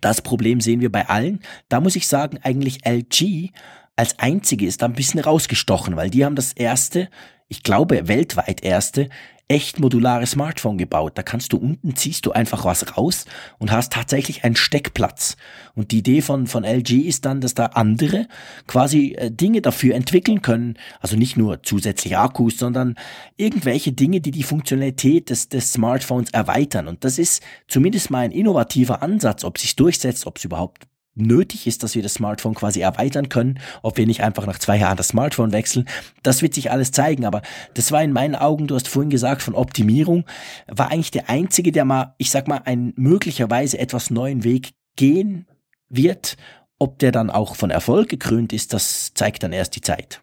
das 0.00 0.20
Problem 0.20 0.60
sehen 0.60 0.80
wir 0.80 0.90
bei 0.90 1.08
allen. 1.08 1.40
Da 1.68 1.80
muss 1.80 1.96
ich 1.96 2.08
sagen, 2.08 2.38
eigentlich 2.42 2.84
LG 2.84 3.52
als 3.96 4.18
einzige 4.18 4.66
ist 4.66 4.82
da 4.82 4.86
ein 4.86 4.94
bisschen 4.94 5.20
rausgestochen, 5.20 5.96
weil 5.96 6.10
die 6.10 6.24
haben 6.24 6.36
das 6.36 6.52
erste, 6.52 7.08
ich 7.48 7.62
glaube 7.62 8.08
weltweit 8.08 8.62
erste, 8.62 9.08
echt 9.48 9.78
modulare 9.78 10.26
Smartphone 10.26 10.76
gebaut. 10.76 11.12
Da 11.14 11.22
kannst 11.22 11.52
du 11.52 11.56
unten 11.56 11.94
ziehst 11.94 12.26
du 12.26 12.32
einfach 12.32 12.64
was 12.64 12.96
raus 12.96 13.26
und 13.58 13.70
hast 13.70 13.92
tatsächlich 13.92 14.44
einen 14.44 14.56
Steckplatz. 14.56 15.36
Und 15.74 15.92
die 15.92 15.98
Idee 15.98 16.20
von, 16.20 16.46
von 16.46 16.64
LG 16.64 17.06
ist 17.06 17.24
dann, 17.24 17.40
dass 17.40 17.54
da 17.54 17.66
andere 17.66 18.26
quasi 18.66 19.12
äh, 19.12 19.30
Dinge 19.30 19.62
dafür 19.62 19.94
entwickeln 19.94 20.42
können. 20.42 20.74
Also 21.00 21.16
nicht 21.16 21.36
nur 21.36 21.62
zusätzliche 21.62 22.18
Akkus, 22.18 22.58
sondern 22.58 22.96
irgendwelche 23.36 23.92
Dinge, 23.92 24.20
die 24.20 24.32
die 24.32 24.42
Funktionalität 24.42 25.30
des, 25.30 25.48
des 25.48 25.72
Smartphones 25.72 26.30
erweitern. 26.30 26.88
Und 26.88 27.04
das 27.04 27.18
ist 27.18 27.42
zumindest 27.68 28.10
mal 28.10 28.20
ein 28.20 28.32
innovativer 28.32 29.02
Ansatz. 29.02 29.44
Ob 29.44 29.58
sich 29.58 29.76
durchsetzt, 29.76 30.26
ob 30.26 30.38
es 30.38 30.44
überhaupt 30.44 30.88
nötig 31.16 31.66
ist, 31.66 31.82
dass 31.82 31.94
wir 31.94 32.02
das 32.02 32.14
Smartphone 32.14 32.54
quasi 32.54 32.80
erweitern 32.80 33.28
können, 33.28 33.58
ob 33.82 33.96
wir 33.96 34.06
nicht 34.06 34.22
einfach 34.22 34.46
nach 34.46 34.58
zwei 34.58 34.78
Jahren 34.78 34.96
das 34.96 35.08
Smartphone 35.08 35.52
wechseln. 35.52 35.88
Das 36.22 36.42
wird 36.42 36.54
sich 36.54 36.70
alles 36.70 36.92
zeigen, 36.92 37.24
aber 37.24 37.42
das 37.74 37.90
war 37.90 38.02
in 38.02 38.12
meinen 38.12 38.34
Augen, 38.34 38.66
du 38.66 38.74
hast 38.74 38.88
vorhin 38.88 39.10
gesagt, 39.10 39.42
von 39.42 39.54
Optimierung, 39.54 40.24
war 40.66 40.90
eigentlich 40.90 41.10
der 41.10 41.28
einzige, 41.28 41.72
der 41.72 41.84
mal, 41.84 42.14
ich 42.18 42.30
sag 42.30 42.48
mal, 42.48 42.62
einen 42.64 42.92
möglicherweise 42.96 43.78
etwas 43.78 44.10
neuen 44.10 44.44
Weg 44.44 44.72
gehen 44.96 45.46
wird. 45.88 46.36
Ob 46.78 46.98
der 46.98 47.10
dann 47.10 47.30
auch 47.30 47.56
von 47.56 47.70
Erfolg 47.70 48.10
gekrönt 48.10 48.52
ist, 48.52 48.74
das 48.74 49.14
zeigt 49.14 49.42
dann 49.42 49.52
erst 49.52 49.76
die 49.76 49.80
Zeit. 49.80 50.20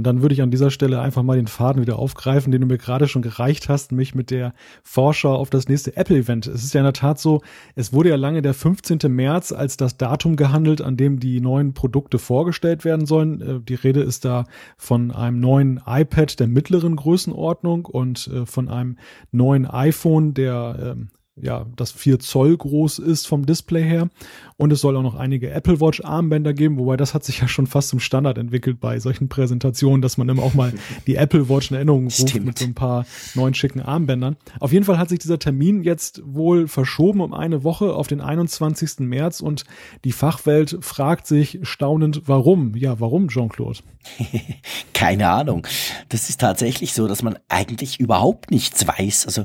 Und 0.00 0.04
dann 0.04 0.22
würde 0.22 0.34
ich 0.34 0.40
an 0.40 0.50
dieser 0.50 0.70
Stelle 0.70 1.02
einfach 1.02 1.22
mal 1.22 1.36
den 1.36 1.46
Faden 1.46 1.82
wieder 1.82 1.98
aufgreifen, 1.98 2.50
den 2.50 2.62
du 2.62 2.66
mir 2.66 2.78
gerade 2.78 3.06
schon 3.06 3.20
gereicht 3.20 3.68
hast, 3.68 3.92
mich 3.92 4.14
mit 4.14 4.30
der 4.30 4.54
Vorschau 4.82 5.34
auf 5.34 5.50
das 5.50 5.68
nächste 5.68 5.94
Apple-Event. 5.94 6.46
Es 6.46 6.64
ist 6.64 6.72
ja 6.72 6.80
in 6.80 6.86
der 6.86 6.94
Tat 6.94 7.20
so, 7.20 7.42
es 7.74 7.92
wurde 7.92 8.08
ja 8.08 8.16
lange 8.16 8.40
der 8.40 8.54
15. 8.54 8.98
März 9.08 9.52
als 9.52 9.76
das 9.76 9.98
Datum 9.98 10.36
gehandelt, 10.36 10.80
an 10.80 10.96
dem 10.96 11.20
die 11.20 11.42
neuen 11.42 11.74
Produkte 11.74 12.18
vorgestellt 12.18 12.86
werden 12.86 13.04
sollen. 13.04 13.42
Äh, 13.42 13.60
die 13.60 13.74
Rede 13.74 14.00
ist 14.00 14.24
da 14.24 14.46
von 14.78 15.10
einem 15.10 15.38
neuen 15.38 15.82
iPad 15.86 16.40
der 16.40 16.46
mittleren 16.46 16.96
Größenordnung 16.96 17.84
und 17.84 18.26
äh, 18.28 18.46
von 18.46 18.70
einem 18.70 18.96
neuen 19.32 19.66
iPhone 19.66 20.32
der 20.32 20.94
ähm, 20.96 21.10
ja, 21.42 21.66
das 21.76 21.92
4 21.92 22.18
Zoll 22.18 22.56
groß 22.56 22.98
ist 22.98 23.26
vom 23.26 23.46
Display 23.46 23.82
her. 23.82 24.08
Und 24.56 24.72
es 24.72 24.82
soll 24.82 24.94
auch 24.96 25.02
noch 25.02 25.14
einige 25.14 25.50
Apple 25.50 25.80
Watch 25.80 26.02
Armbänder 26.04 26.52
geben, 26.52 26.76
wobei 26.76 26.98
das 26.98 27.14
hat 27.14 27.24
sich 27.24 27.40
ja 27.40 27.48
schon 27.48 27.66
fast 27.66 27.88
zum 27.88 27.98
Standard 27.98 28.36
entwickelt 28.36 28.78
bei 28.78 28.98
solchen 28.98 29.30
Präsentationen, 29.30 30.02
dass 30.02 30.18
man 30.18 30.28
immer 30.28 30.42
auch 30.42 30.52
mal 30.52 30.74
die 31.06 31.16
Apple 31.16 31.48
Watch 31.48 31.70
in 31.70 31.76
Erinnerung 31.76 32.04
ruft 32.04 32.28
Stimmt. 32.28 32.44
mit 32.44 32.58
so 32.58 32.66
ein 32.66 32.74
paar 32.74 33.06
neuen 33.34 33.54
schicken 33.54 33.80
Armbändern. 33.80 34.36
Auf 34.58 34.72
jeden 34.72 34.84
Fall 34.84 34.98
hat 34.98 35.08
sich 35.08 35.18
dieser 35.18 35.38
Termin 35.38 35.82
jetzt 35.82 36.20
wohl 36.24 36.68
verschoben 36.68 37.22
um 37.22 37.32
eine 37.32 37.64
Woche 37.64 37.94
auf 37.94 38.06
den 38.06 38.20
21. 38.20 39.00
März 39.00 39.40
und 39.40 39.64
die 40.04 40.12
Fachwelt 40.12 40.76
fragt 40.82 41.26
sich 41.26 41.60
staunend, 41.62 42.22
warum? 42.26 42.76
Ja, 42.76 43.00
warum, 43.00 43.28
Jean-Claude? 43.28 43.78
Keine 44.92 45.28
Ahnung. 45.28 45.66
Das 46.08 46.28
ist 46.28 46.40
tatsächlich 46.40 46.92
so, 46.92 47.08
dass 47.08 47.22
man 47.22 47.38
eigentlich 47.48 48.00
überhaupt 48.00 48.50
nichts 48.50 48.86
weiß. 48.86 49.26
Also 49.26 49.44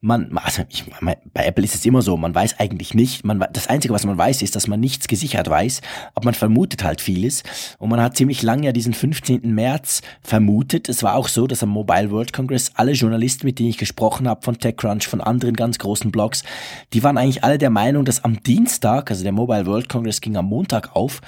man, 0.00 0.36
also 0.38 0.62
ich, 0.68 0.84
bei 1.32 1.44
Apple 1.44 1.64
ist 1.64 1.74
es 1.74 1.84
immer 1.84 2.02
so, 2.02 2.16
man 2.16 2.34
weiß 2.34 2.58
eigentlich 2.58 2.94
nicht, 2.94 3.24
man, 3.24 3.44
das 3.52 3.68
Einzige, 3.68 3.94
was 3.94 4.04
man 4.04 4.18
weiß, 4.18 4.42
ist, 4.42 4.56
dass 4.56 4.66
man 4.66 4.80
nichts 4.80 5.08
gesichert 5.08 5.48
weiß, 5.48 5.80
aber 6.14 6.26
man 6.26 6.34
vermutet 6.34 6.82
halt 6.82 7.00
vieles. 7.00 7.42
Und 7.78 7.90
man 7.90 8.00
hat 8.00 8.16
ziemlich 8.16 8.42
lange 8.42 8.66
ja 8.66 8.72
diesen 8.72 8.94
15. 8.94 9.54
März 9.54 10.02
vermutet. 10.22 10.88
Es 10.88 11.02
war 11.02 11.14
auch 11.14 11.28
so, 11.28 11.46
dass 11.46 11.62
am 11.62 11.68
Mobile 11.68 12.10
World 12.10 12.32
Congress 12.32 12.72
alle 12.74 12.92
Journalisten, 12.92 13.46
mit 13.46 13.58
denen 13.58 13.70
ich 13.70 13.78
gesprochen 13.78 14.28
habe, 14.28 14.42
von 14.42 14.58
TechCrunch, 14.58 15.06
von 15.06 15.20
anderen 15.20 15.54
ganz 15.54 15.78
großen 15.78 16.10
Blogs, 16.10 16.42
die 16.92 17.02
waren 17.02 17.16
eigentlich 17.16 17.44
alle 17.44 17.58
der 17.58 17.70
Meinung, 17.70 18.04
dass 18.04 18.24
am 18.24 18.42
Dienstag, 18.42 19.10
also 19.10 19.22
der 19.22 19.32
Mobile 19.32 19.66
World 19.66 19.88
Congress 19.88 20.20
ging 20.20 20.36
am 20.36 20.46
Montag 20.46 20.94
auf, 20.96 21.20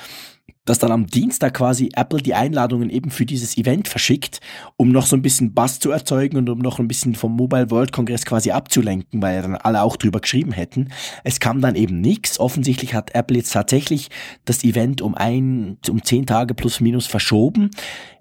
dass 0.64 0.78
dann 0.78 0.92
am 0.92 1.06
Dienstag 1.06 1.54
quasi 1.54 1.90
Apple 1.96 2.22
die 2.22 2.34
Einladungen 2.34 2.88
eben 2.88 3.10
für 3.10 3.26
dieses 3.26 3.58
Event 3.58 3.88
verschickt, 3.88 4.40
um 4.76 4.90
noch 4.90 5.06
so 5.06 5.16
ein 5.16 5.22
bisschen 5.22 5.54
Bass 5.54 5.80
zu 5.80 5.90
erzeugen 5.90 6.36
und 6.36 6.48
um 6.48 6.58
noch 6.58 6.78
ein 6.78 6.86
bisschen 6.86 7.16
vom 7.16 7.34
Mobile 7.34 7.70
World 7.70 7.92
Congress 7.92 8.24
quasi 8.24 8.52
abzulenken, 8.52 9.20
weil 9.22 9.42
dann 9.42 9.56
alle 9.56 9.82
auch 9.82 9.96
drüber 9.96 10.20
geschrieben 10.20 10.52
hätten. 10.52 10.92
Es 11.24 11.40
kam 11.40 11.60
dann 11.60 11.74
eben 11.74 12.00
nichts. 12.00 12.38
Offensichtlich 12.38 12.94
hat 12.94 13.14
Apple 13.14 13.38
jetzt 13.38 13.52
tatsächlich 13.52 14.08
das 14.44 14.62
Event 14.62 15.02
um 15.02 15.16
ein, 15.16 15.78
um 15.88 16.04
zehn 16.04 16.26
Tage 16.26 16.54
plus 16.54 16.80
minus 16.80 17.06
verschoben. 17.06 17.70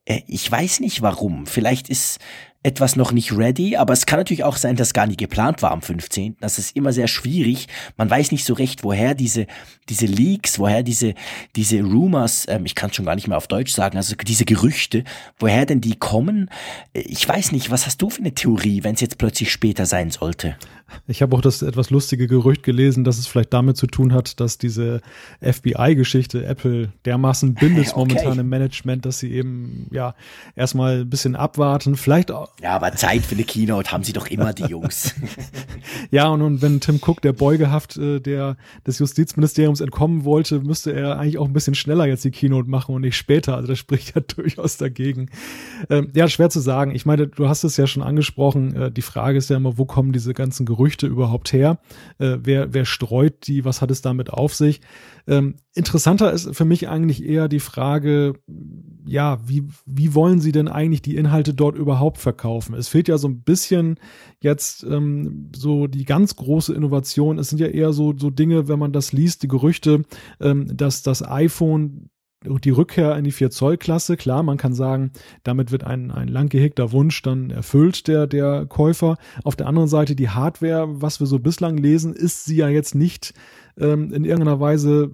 Äh, 0.06 0.22
ich 0.28 0.52
weiß 0.52 0.80
nicht 0.80 1.04
warum. 1.04 1.46
Vielleicht 1.46 1.90
ist 1.90 2.20
etwas 2.64 2.96
noch 2.96 3.12
nicht 3.12 3.36
ready, 3.36 3.76
aber 3.76 3.94
es 3.94 4.06
kann 4.06 4.20
natürlich 4.20 4.44
auch 4.44 4.56
sein, 4.56 4.76
dass 4.76 4.94
gar 4.94 5.08
nicht 5.08 5.20
geplant 5.20 5.62
war 5.64 5.72
am 5.72 5.82
15. 5.82 6.38
Das 6.40 6.60
ist 6.60 6.76
immer 6.76 6.94
sehr 6.94 7.08
schwierig. 7.08 7.68
Man 7.98 8.10
weiß 8.10 8.32
nicht 8.32 8.46
so 8.46 8.54
recht, 8.54 8.84
woher 8.84 9.16
diese, 9.16 9.48
diese 9.90 10.06
Leaks, 10.06 10.60
woher 10.60 10.84
diese, 10.84 11.16
diese 11.56 11.82
Rumors, 11.82 12.46
ähm, 12.48 12.66
ich 12.66 12.76
kann 12.76 12.92
es 12.92 12.96
schon 12.96 13.06
gar 13.06 13.16
nicht 13.16 13.28
mehr 13.28 13.38
auf 13.38 13.48
Deutsch 13.48 13.72
sagen, 13.72 13.98
also 13.98 14.16
diese 14.16 14.46
Gerüchte, 14.46 15.04
woher 15.40 15.66
denn 15.66 15.82
die 15.82 15.96
kommen. 15.96 16.50
Ich 16.94 17.28
weiß 17.28 17.52
nicht, 17.52 17.72
was 17.72 17.88
hast 17.88 18.02
du 18.02 18.12
für 18.12 18.20
eine 18.20 18.36
Theorie, 18.36 18.84
wenn 18.84 18.94
es 18.94 19.02
jetzt 19.02 19.18
plötzlich 19.18 19.52
später 19.52 19.88
sein 19.88 20.12
sollte? 20.12 20.56
Ich 21.08 21.22
habe 21.22 21.36
auch 21.36 21.42
das 21.42 21.62
etwas 21.62 21.90
lustige 21.90 22.28
Gerücht 22.28 22.64
gelesen, 22.64 23.04
dass 23.04 23.18
es 23.18 23.28
vielleicht 23.28 23.54
damit 23.54 23.78
zu 23.78 23.88
tun 23.88 24.14
hat, 24.14 24.40
dass 24.40 24.58
diese 24.58 25.02
FBI-Geschichte 25.42 26.46
Apple 26.46 26.92
dermaßen 27.06 27.54
bindet 27.56 27.88
okay. 27.96 28.00
momentan 28.00 28.40
im 28.40 28.50
Management, 28.50 29.06
dass 29.06 29.20
sie 29.20 29.32
eben 29.32 29.88
ja 29.92 30.16
erstmal 30.56 31.02
ein 31.02 31.10
bisschen 31.10 31.36
abwarten, 31.36 31.96
vielleicht 31.96 32.32
auch. 32.32 32.51
Ja, 32.62 32.76
aber 32.76 32.92
Zeit 32.94 33.26
für 33.26 33.34
eine 33.34 33.44
Keynote 33.44 33.92
haben 33.92 34.04
sie 34.04 34.14
doch 34.14 34.28
immer 34.28 34.54
die 34.54 34.66
Jungs. 34.66 35.16
ja, 36.12 36.28
und, 36.28 36.44
und 36.44 36.62
wenn 36.62 36.80
Tim 36.80 37.00
Cook 37.02 37.20
der 37.22 37.34
Beugehaft 37.34 37.98
äh, 37.98 38.20
der 38.20 38.56
des 38.86 39.00
Justizministeriums 39.00 39.82
entkommen 39.82 40.26
wollte, 40.26 40.60
müsste 40.60 40.94
er 40.94 41.18
eigentlich 41.18 41.40
auch 41.40 41.48
ein 41.48 41.54
bisschen 41.54 41.74
schneller 41.74 42.06
jetzt 42.06 42.24
die 42.24 42.30
Keynote 42.30 42.70
machen 42.70 42.94
und 42.94 43.02
nicht 43.02 43.18
später. 43.18 43.56
Also 43.56 43.68
das 43.68 43.80
spricht 43.80 44.16
ja 44.16 44.22
durchaus 44.36 44.78
dagegen. 44.78 45.30
Ähm, 45.90 46.10
ja, 46.14 46.28
schwer 46.28 46.52
zu 46.52 46.60
sagen. 46.60 46.94
Ich 46.94 47.06
meine, 47.06 47.28
du 47.28 47.48
hast 47.50 47.64
es 47.64 47.78
ja 47.78 47.88
schon 47.88 48.04
angesprochen. 48.04 48.76
Äh, 48.76 48.92
die 48.92 49.02
Frage 49.02 49.40
ist 49.40 49.50
ja 49.50 49.58
immer, 49.58 49.80
wo 49.80 49.86
kommen 49.86 50.12
diese 50.12 50.36
ganzen 50.36 50.68
Gerüchte 50.68 51.08
überhaupt 51.08 51.54
her? 51.54 51.80
Äh, 52.20 52.38
wer, 52.44 52.76
wer 52.76 52.86
streut 52.86 53.48
die? 53.48 53.66
Was 53.66 53.82
hat 53.82 53.90
es 53.90 54.04
damit 54.04 54.30
auf 54.30 54.54
sich? 54.54 54.82
Ähm, 55.28 55.56
interessanter 55.74 56.32
ist 56.32 56.56
für 56.56 56.66
mich 56.66 56.90
eigentlich 56.90 57.26
eher 57.26 57.48
die 57.48 57.60
Frage, 57.60 58.34
ja, 59.06 59.40
wie, 59.46 59.64
wie 59.86 60.14
wollen 60.14 60.40
sie 60.40 60.52
denn 60.52 60.68
eigentlich 60.68 61.02
die 61.02 61.16
Inhalte 61.16 61.54
dort 61.54 61.76
überhaupt 61.76 62.18
verkaufen? 62.18 62.76
Es 62.76 62.88
fehlt 62.88 63.08
ja 63.08 63.18
so 63.18 63.28
ein 63.28 63.42
bisschen 63.42 64.00
jetzt 64.42 64.84
ähm, 64.84 65.52
so 65.56 65.88
die 65.88 66.06
ganz 66.06 66.36
große 66.36 66.74
Innovation. 66.74 67.40
Es 67.40 67.50
sind 67.50 67.60
ja 67.60 67.68
eher 67.68 67.94
so, 67.94 68.14
so 68.18 68.30
Dinge, 68.30 68.68
wenn 68.68 68.80
man 68.80 68.94
das 68.94 69.12
liest, 69.12 69.44
die 69.44 69.48
Gerüchte, 69.48 70.04
ähm, 70.40 70.76
dass 70.76 71.04
das 71.04 71.28
iPhone 71.28 72.10
die 72.44 72.72
Rückkehr 72.72 73.16
in 73.18 73.24
die 73.24 73.34
4-Zoll-Klasse, 73.34 74.18
klar, 74.18 74.42
man 74.42 74.58
kann 74.58 74.74
sagen, 74.74 75.12
damit 75.44 75.72
wird 75.72 75.84
ein, 75.84 76.10
ein 76.10 76.28
lang 76.28 76.50
gehegter 76.50 76.92
Wunsch 76.92 77.22
dann 77.22 77.52
erfüllt, 77.52 78.08
der, 78.08 78.26
der 78.26 78.66
Käufer. 78.66 79.18
Auf 79.44 79.56
der 79.56 79.68
anderen 79.68 79.88
Seite, 79.88 80.16
die 80.16 80.30
Hardware, 80.30 81.02
was 81.02 81.20
wir 81.20 81.28
so 81.28 81.38
bislang 81.38 81.78
lesen, 81.78 82.14
ist 82.14 82.46
sie 82.46 82.56
ja 82.56 82.68
jetzt 82.68 82.96
nicht 82.96 83.34
ähm, 83.78 84.14
in 84.14 84.26
irgendeiner 84.26 84.60
Weise 84.60 85.12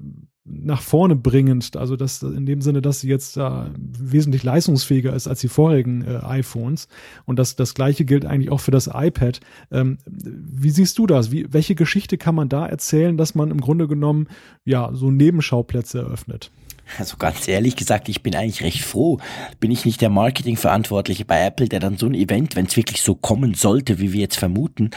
nach 0.49 0.81
vorne 0.81 1.15
bringend, 1.15 1.75
also 1.75 1.95
das 1.95 2.23
in 2.23 2.45
dem 2.45 2.61
Sinne, 2.61 2.81
dass 2.81 3.01
sie 3.01 3.09
jetzt 3.09 3.37
äh, 3.37 3.49
wesentlich 3.77 4.43
leistungsfähiger 4.43 5.13
ist 5.13 5.27
als 5.27 5.41
die 5.41 5.49
vorigen 5.49 6.03
äh, 6.03 6.19
iPhones. 6.23 6.87
Und 7.25 7.37
das, 7.37 7.55
das 7.55 7.73
gleiche 7.73 8.05
gilt 8.05 8.25
eigentlich 8.25 8.51
auch 8.51 8.61
für 8.61 8.71
das 8.71 8.89
iPad. 8.93 9.41
Ähm, 9.71 9.97
wie 10.05 10.69
siehst 10.69 10.97
du 10.99 11.05
das? 11.05 11.31
Wie, 11.31 11.51
welche 11.51 11.75
Geschichte 11.75 12.17
kann 12.17 12.35
man 12.35 12.47
da 12.49 12.65
erzählen, 12.65 13.17
dass 13.17 13.35
man 13.35 13.51
im 13.51 13.59
Grunde 13.59 13.87
genommen 13.87 14.27
ja 14.63 14.89
so 14.93 15.11
Nebenschauplätze 15.11 15.99
eröffnet? 15.99 16.49
Also 16.97 17.17
ganz 17.17 17.47
ehrlich 17.47 17.75
gesagt, 17.75 18.07
ich 18.07 18.23
bin 18.23 18.35
eigentlich 18.35 18.63
recht 18.63 18.81
froh. 18.81 19.19
Bin 19.59 19.71
ich 19.71 19.83
nicht 19.83 19.99
der 19.99 20.09
Marketingverantwortliche 20.09 21.25
bei 21.25 21.45
Apple, 21.45 21.67
der 21.67 21.81
dann 21.81 21.97
so 21.97 22.05
ein 22.05 22.13
Event, 22.13 22.55
wenn 22.55 22.65
es 22.65 22.77
wirklich 22.77 23.01
so 23.01 23.13
kommen 23.13 23.53
sollte, 23.53 23.99
wie 23.99 24.13
wir 24.13 24.21
jetzt 24.21 24.37
vermuten, 24.37 24.91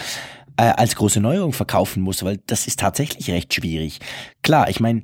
äh, 0.61 0.75
als 0.77 0.95
große 0.95 1.21
Neuerung 1.21 1.53
verkaufen 1.53 2.03
muss, 2.03 2.23
weil 2.23 2.39
das 2.47 2.67
ist 2.67 2.81
tatsächlich 2.81 3.31
recht 3.31 3.55
schwierig. 3.55 3.99
Klar, 4.43 4.69
ich 4.69 4.79
meine, 4.79 5.01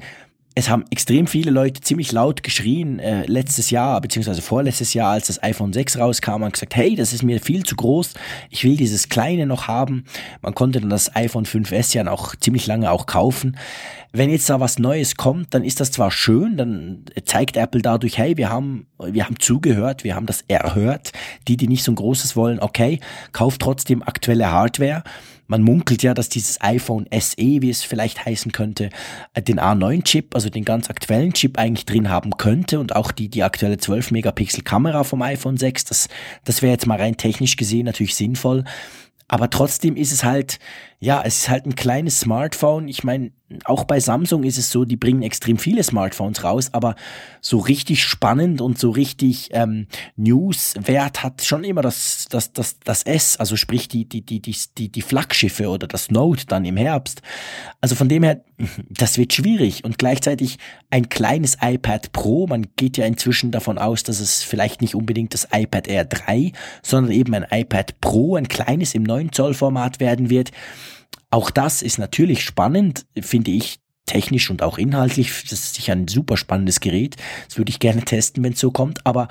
es 0.58 0.70
haben 0.70 0.84
extrem 0.90 1.26
viele 1.26 1.50
Leute 1.50 1.82
ziemlich 1.82 2.12
laut 2.12 2.42
geschrien 2.42 2.98
äh, 2.98 3.26
letztes 3.26 3.70
Jahr, 3.70 4.00
beziehungsweise 4.00 4.40
vorletztes 4.40 4.94
Jahr, 4.94 5.12
als 5.12 5.26
das 5.26 5.42
iPhone 5.42 5.72
6 5.72 5.98
rauskam 5.98 6.42
und 6.42 6.52
gesagt, 6.54 6.76
hey, 6.76 6.94
das 6.94 7.12
ist 7.12 7.22
mir 7.22 7.40
viel 7.40 7.62
zu 7.62 7.76
groß, 7.76 8.14
ich 8.48 8.64
will 8.64 8.76
dieses 8.76 9.10
kleine 9.10 9.46
noch 9.46 9.66
haben. 9.68 10.04
Man 10.40 10.54
konnte 10.54 10.80
dann 10.80 10.88
das 10.88 11.14
iPhone 11.14 11.44
5S 11.44 11.94
ja 11.94 12.10
auch 12.10 12.34
ziemlich 12.36 12.66
lange 12.66 12.90
auch 12.90 13.04
kaufen. 13.04 13.58
Wenn 14.12 14.30
jetzt 14.30 14.48
da 14.48 14.58
was 14.58 14.78
Neues 14.78 15.16
kommt, 15.16 15.52
dann 15.52 15.62
ist 15.62 15.80
das 15.80 15.90
zwar 15.90 16.10
schön, 16.10 16.56
dann 16.56 17.04
zeigt 17.26 17.58
Apple 17.58 17.82
dadurch, 17.82 18.16
hey, 18.16 18.38
wir 18.38 18.48
haben, 18.48 18.86
wir 18.98 19.26
haben 19.26 19.38
zugehört, 19.38 20.04
wir 20.04 20.14
haben 20.14 20.24
das 20.24 20.42
erhört. 20.48 21.12
Die, 21.48 21.58
die 21.58 21.68
nicht 21.68 21.84
so 21.84 21.92
ein 21.92 21.96
großes 21.96 22.34
wollen, 22.34 22.60
okay, 22.60 23.00
kauft 23.32 23.60
trotzdem 23.60 24.02
aktuelle 24.02 24.50
Hardware. 24.50 25.02
Man 25.46 25.62
munkelt 25.62 26.02
ja, 26.02 26.14
dass 26.14 26.28
dieses 26.28 26.60
iPhone 26.60 27.06
SE, 27.12 27.36
wie 27.36 27.70
es 27.70 27.82
vielleicht 27.82 28.24
heißen 28.24 28.52
könnte, 28.52 28.90
äh, 29.34 29.42
den 29.42 29.60
A9-Chip, 29.60 30.34
also 30.34 30.50
den 30.50 30.64
ganz 30.64 30.90
aktuellen 30.90 31.32
Chip 31.32 31.58
eigentlich 31.58 31.86
drin 31.86 32.08
haben 32.10 32.36
könnte 32.36 32.80
und 32.80 32.94
auch 32.94 33.12
die, 33.12 33.28
die 33.28 33.42
aktuelle 33.42 33.76
12-Megapixel-Kamera 33.76 35.04
vom 35.04 35.22
iPhone 35.22 35.56
6. 35.56 35.84
Das, 35.84 36.08
das 36.44 36.62
wäre 36.62 36.72
jetzt 36.72 36.86
mal 36.86 36.98
rein 36.98 37.16
technisch 37.16 37.56
gesehen 37.56 37.86
natürlich 37.86 38.14
sinnvoll. 38.14 38.64
Aber 39.28 39.50
trotzdem 39.50 39.96
ist 39.96 40.12
es 40.12 40.22
halt, 40.22 40.58
ja, 40.98 41.22
es 41.24 41.38
ist 41.38 41.48
halt 41.48 41.66
ein 41.66 41.74
kleines 41.74 42.20
Smartphone. 42.20 42.88
Ich 42.88 43.04
meine, 43.04 43.32
auch 43.64 43.84
bei 43.84 44.00
Samsung 44.00 44.42
ist 44.42 44.58
es 44.58 44.70
so, 44.70 44.84
die 44.84 44.96
bringen 44.96 45.22
extrem 45.22 45.56
viele 45.56 45.82
Smartphones 45.82 46.42
raus, 46.42 46.70
aber 46.72 46.96
so 47.40 47.58
richtig 47.58 48.02
spannend 48.02 48.60
und 48.60 48.78
so 48.78 48.90
richtig 48.90 49.50
ähm, 49.52 49.86
Newswert 50.16 51.22
hat 51.22 51.42
schon 51.42 51.62
immer 51.62 51.82
das, 51.82 52.26
das, 52.28 52.52
das, 52.52 52.80
das 52.80 53.04
S, 53.04 53.36
also 53.36 53.54
sprich 53.54 53.86
die, 53.86 54.04
die, 54.08 54.22
die, 54.22 54.40
die, 54.40 54.88
die, 54.88 55.02
Flaggschiffe 55.02 55.68
oder 55.68 55.86
das 55.86 56.10
Note 56.10 56.46
dann 56.46 56.64
im 56.64 56.76
Herbst. 56.76 57.22
Also 57.80 57.94
von 57.94 58.08
dem 58.08 58.24
her, 58.24 58.42
das 58.90 59.16
wird 59.16 59.32
schwierig 59.32 59.84
und 59.84 59.98
gleichzeitig 59.98 60.58
ein 60.90 61.08
kleines 61.08 61.58
iPad 61.60 62.10
Pro. 62.12 62.48
Man 62.48 62.66
geht 62.74 62.96
ja 62.96 63.06
inzwischen 63.06 63.52
davon 63.52 63.78
aus, 63.78 64.02
dass 64.02 64.18
es 64.18 64.42
vielleicht 64.42 64.80
nicht 64.80 64.96
unbedingt 64.96 65.34
das 65.34 65.46
iPad 65.52 65.86
Air 65.86 66.06
3, 66.06 66.52
sondern 66.82 67.12
eben 67.12 67.32
ein 67.34 67.46
iPad 67.48 68.00
Pro, 68.00 68.34
ein 68.34 68.48
kleines 68.48 68.94
im 68.94 69.04
9 69.04 69.30
Zoll 69.30 69.54
Format 69.54 70.00
werden 70.00 70.30
wird. 70.30 70.50
Auch 71.36 71.50
das 71.50 71.82
ist 71.82 71.98
natürlich 71.98 72.42
spannend, 72.42 73.04
finde 73.20 73.50
ich, 73.50 73.78
technisch 74.06 74.48
und 74.48 74.62
auch 74.62 74.78
inhaltlich. 74.78 75.42
Das 75.42 75.52
ist 75.52 75.74
sicher 75.74 75.92
ein 75.92 76.08
super 76.08 76.38
spannendes 76.38 76.80
Gerät. 76.80 77.16
Das 77.46 77.58
würde 77.58 77.68
ich 77.68 77.78
gerne 77.78 78.06
testen, 78.06 78.42
wenn 78.42 78.54
es 78.54 78.58
so 78.58 78.70
kommt. 78.70 79.04
Aber 79.04 79.28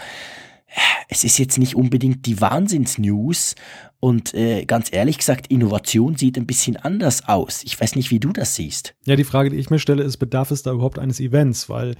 äh, 0.67 0.81
es 1.09 1.23
ist 1.23 1.39
jetzt 1.39 1.57
nicht 1.57 1.75
unbedingt 1.75 2.27
die 2.27 2.39
Wahnsinns-News. 2.39 3.55
Und 3.99 4.35
äh, 4.35 4.65
ganz 4.65 4.93
ehrlich 4.93 5.17
gesagt, 5.17 5.47
Innovation 5.47 6.15
sieht 6.15 6.37
ein 6.37 6.45
bisschen 6.45 6.77
anders 6.77 7.27
aus. 7.27 7.63
Ich 7.63 7.81
weiß 7.81 7.95
nicht, 7.95 8.11
wie 8.11 8.19
du 8.19 8.31
das 8.31 8.53
siehst. 8.53 8.93
Ja, 9.05 9.15
die 9.15 9.23
Frage, 9.23 9.49
die 9.49 9.57
ich 9.57 9.71
mir 9.71 9.79
stelle, 9.79 10.03
ist, 10.03 10.17
bedarf 10.17 10.51
es 10.51 10.61
da 10.61 10.73
überhaupt 10.73 10.99
eines 10.99 11.19
Events? 11.19 11.69
Weil 11.69 11.95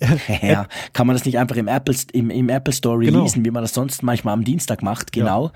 ja, 0.40 0.68
kann 0.94 1.06
man 1.06 1.16
das 1.16 1.26
nicht 1.26 1.38
einfach 1.38 1.56
im 1.56 1.68
Apple, 1.68 1.94
im, 2.14 2.30
im 2.30 2.48
Apple 2.48 2.72
Store 2.72 2.98
genau. 2.98 3.18
releasen, 3.18 3.42
genau. 3.42 3.52
wie 3.52 3.54
man 3.56 3.62
das 3.62 3.74
sonst 3.74 4.02
manchmal 4.02 4.32
am 4.32 4.44
Dienstag 4.44 4.82
macht, 4.82 5.12
genau. 5.12 5.48
Ja. 5.48 5.52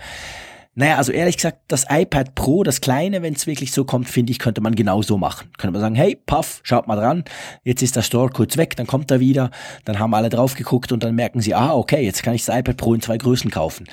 Naja, 0.79 0.97
also 0.97 1.11
ehrlich 1.11 1.39
gesagt, 1.39 1.59
das 1.67 1.87
iPad 1.91 2.37
Pro, 2.37 2.63
das 2.63 2.81
kleine, 2.81 3.21
wenn 3.21 3.35
es 3.35 3.49
wirklich 3.49 3.73
so 3.73 3.85
kommt, 3.85 4.09
finde 4.09 4.31
ich, 4.31 4.39
könnte 4.39 4.61
man 4.61 4.77
genau 4.77 5.03
so 5.03 5.19
machen. 5.19 5.51
Könnte 5.59 5.73
man 5.73 5.81
sagen, 5.81 5.97
hey, 5.97 6.15
paff, 6.15 6.61
schaut 6.63 6.87
mal 6.87 6.95
dran, 6.95 7.25
jetzt 7.65 7.83
ist 7.83 7.97
der 7.97 8.03
Store 8.03 8.31
kurz 8.31 8.57
weg, 8.57 8.77
dann 8.77 8.87
kommt 8.87 9.11
er 9.11 9.19
wieder, 9.19 9.51
dann 9.85 9.99
haben 9.99 10.15
alle 10.15 10.29
drauf 10.29 10.55
geguckt 10.55 10.93
und 10.93 11.03
dann 11.03 11.17
merken 11.17 11.41
sie, 11.41 11.53
ah, 11.53 11.75
okay, 11.75 12.05
jetzt 12.05 12.23
kann 12.23 12.35
ich 12.35 12.45
das 12.45 12.57
iPad 12.57 12.77
Pro 12.77 12.95
in 12.95 13.01
zwei 13.01 13.19
Größen 13.19 13.51
kaufen. 13.51 13.89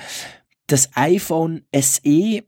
Das 0.68 0.90
iPhone 0.94 1.62
SE, 1.74 2.44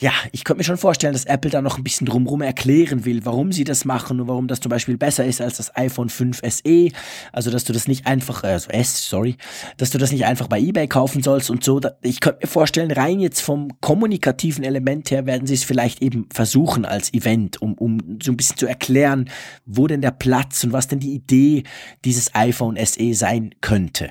ja, 0.00 0.12
ich 0.32 0.44
könnte 0.44 0.58
mir 0.58 0.64
schon 0.64 0.78
vorstellen, 0.78 1.12
dass 1.12 1.26
Apple 1.26 1.50
da 1.50 1.60
noch 1.60 1.76
ein 1.76 1.84
bisschen 1.84 2.06
drumherum 2.06 2.40
erklären 2.40 3.04
will, 3.04 3.24
warum 3.24 3.52
sie 3.52 3.64
das 3.64 3.84
machen 3.84 4.18
und 4.18 4.28
warum 4.28 4.48
das 4.48 4.60
zum 4.60 4.70
Beispiel 4.70 4.96
besser 4.96 5.26
ist 5.26 5.42
als 5.42 5.58
das 5.58 5.76
iPhone 5.76 6.08
5 6.08 6.40
SE. 6.42 6.88
Also, 7.32 7.50
dass 7.50 7.64
du 7.64 7.74
das 7.74 7.86
nicht 7.86 8.06
einfach, 8.06 8.42
also 8.42 8.70
S, 8.70 9.08
sorry, 9.08 9.36
dass 9.76 9.90
du 9.90 9.98
das 9.98 10.10
nicht 10.10 10.24
einfach 10.24 10.48
bei 10.48 10.58
eBay 10.58 10.88
kaufen 10.88 11.22
sollst 11.22 11.50
und 11.50 11.62
so. 11.62 11.80
Ich 12.00 12.20
könnte 12.20 12.40
mir 12.42 12.48
vorstellen, 12.48 12.90
rein 12.90 13.20
jetzt 13.20 13.42
vom 13.42 13.78
kommunikativen 13.80 14.64
Element 14.64 15.10
her 15.10 15.26
werden 15.26 15.46
sie 15.46 15.54
es 15.54 15.64
vielleicht 15.64 16.00
eben 16.00 16.26
versuchen 16.32 16.86
als 16.86 17.12
Event, 17.12 17.60
um, 17.60 17.74
um 17.74 18.18
so 18.22 18.32
ein 18.32 18.38
bisschen 18.38 18.56
zu 18.56 18.66
erklären, 18.66 19.28
wo 19.66 19.86
denn 19.86 20.00
der 20.00 20.12
Platz 20.12 20.64
und 20.64 20.72
was 20.72 20.88
denn 20.88 21.00
die 21.00 21.12
Idee 21.12 21.64
dieses 22.06 22.34
iPhone 22.34 22.78
SE 22.82 23.14
sein 23.14 23.54
könnte. 23.60 24.10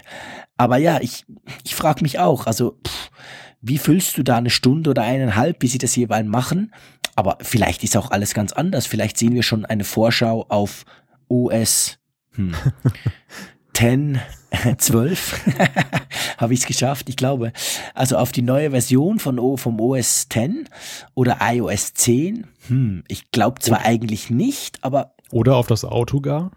Aber 0.55 0.77
ja, 0.77 0.99
ich, 1.01 1.25
ich 1.63 1.73
frage 1.73 2.03
mich 2.03 2.19
auch, 2.19 2.45
also, 2.45 2.77
pff, 2.85 3.09
wie 3.61 3.77
füllst 3.77 4.17
du 4.17 4.23
da 4.23 4.37
eine 4.37 4.49
Stunde 4.49 4.89
oder 4.89 5.03
eineinhalb, 5.03 5.61
wie 5.61 5.67
sie 5.67 5.77
das 5.77 5.95
jeweils 5.95 6.27
machen? 6.27 6.73
Aber 7.15 7.37
vielleicht 7.41 7.83
ist 7.83 7.97
auch 7.97 8.11
alles 8.11 8.33
ganz 8.33 8.53
anders. 8.53 8.85
Vielleicht 8.87 9.17
sehen 9.17 9.35
wir 9.35 9.43
schon 9.43 9.65
eine 9.65 9.83
Vorschau 9.83 10.45
auf 10.47 10.85
OS 11.27 11.99
hm, 12.35 12.55
10, 13.73 14.19
12. 14.77 15.57
Habe 16.37 16.53
ich 16.53 16.61
es 16.61 16.65
geschafft, 16.65 17.09
ich 17.09 17.15
glaube. 17.15 17.53
Also 17.93 18.17
auf 18.17 18.31
die 18.31 18.41
neue 18.41 18.71
Version 18.71 19.19
von 19.19 19.39
o, 19.39 19.57
vom 19.57 19.79
OS 19.79 20.27
10 20.29 20.67
oder 21.13 21.37
iOS 21.41 21.93
10. 21.93 22.47
Hm, 22.67 23.03
ich 23.07 23.31
glaube 23.31 23.59
zwar 23.59 23.85
eigentlich 23.85 24.29
nicht, 24.29 24.83
aber. 24.83 25.15
Oder 25.31 25.55
auf 25.55 25.67
das 25.67 25.85
Auto 25.85 26.21
gar? 26.21 26.51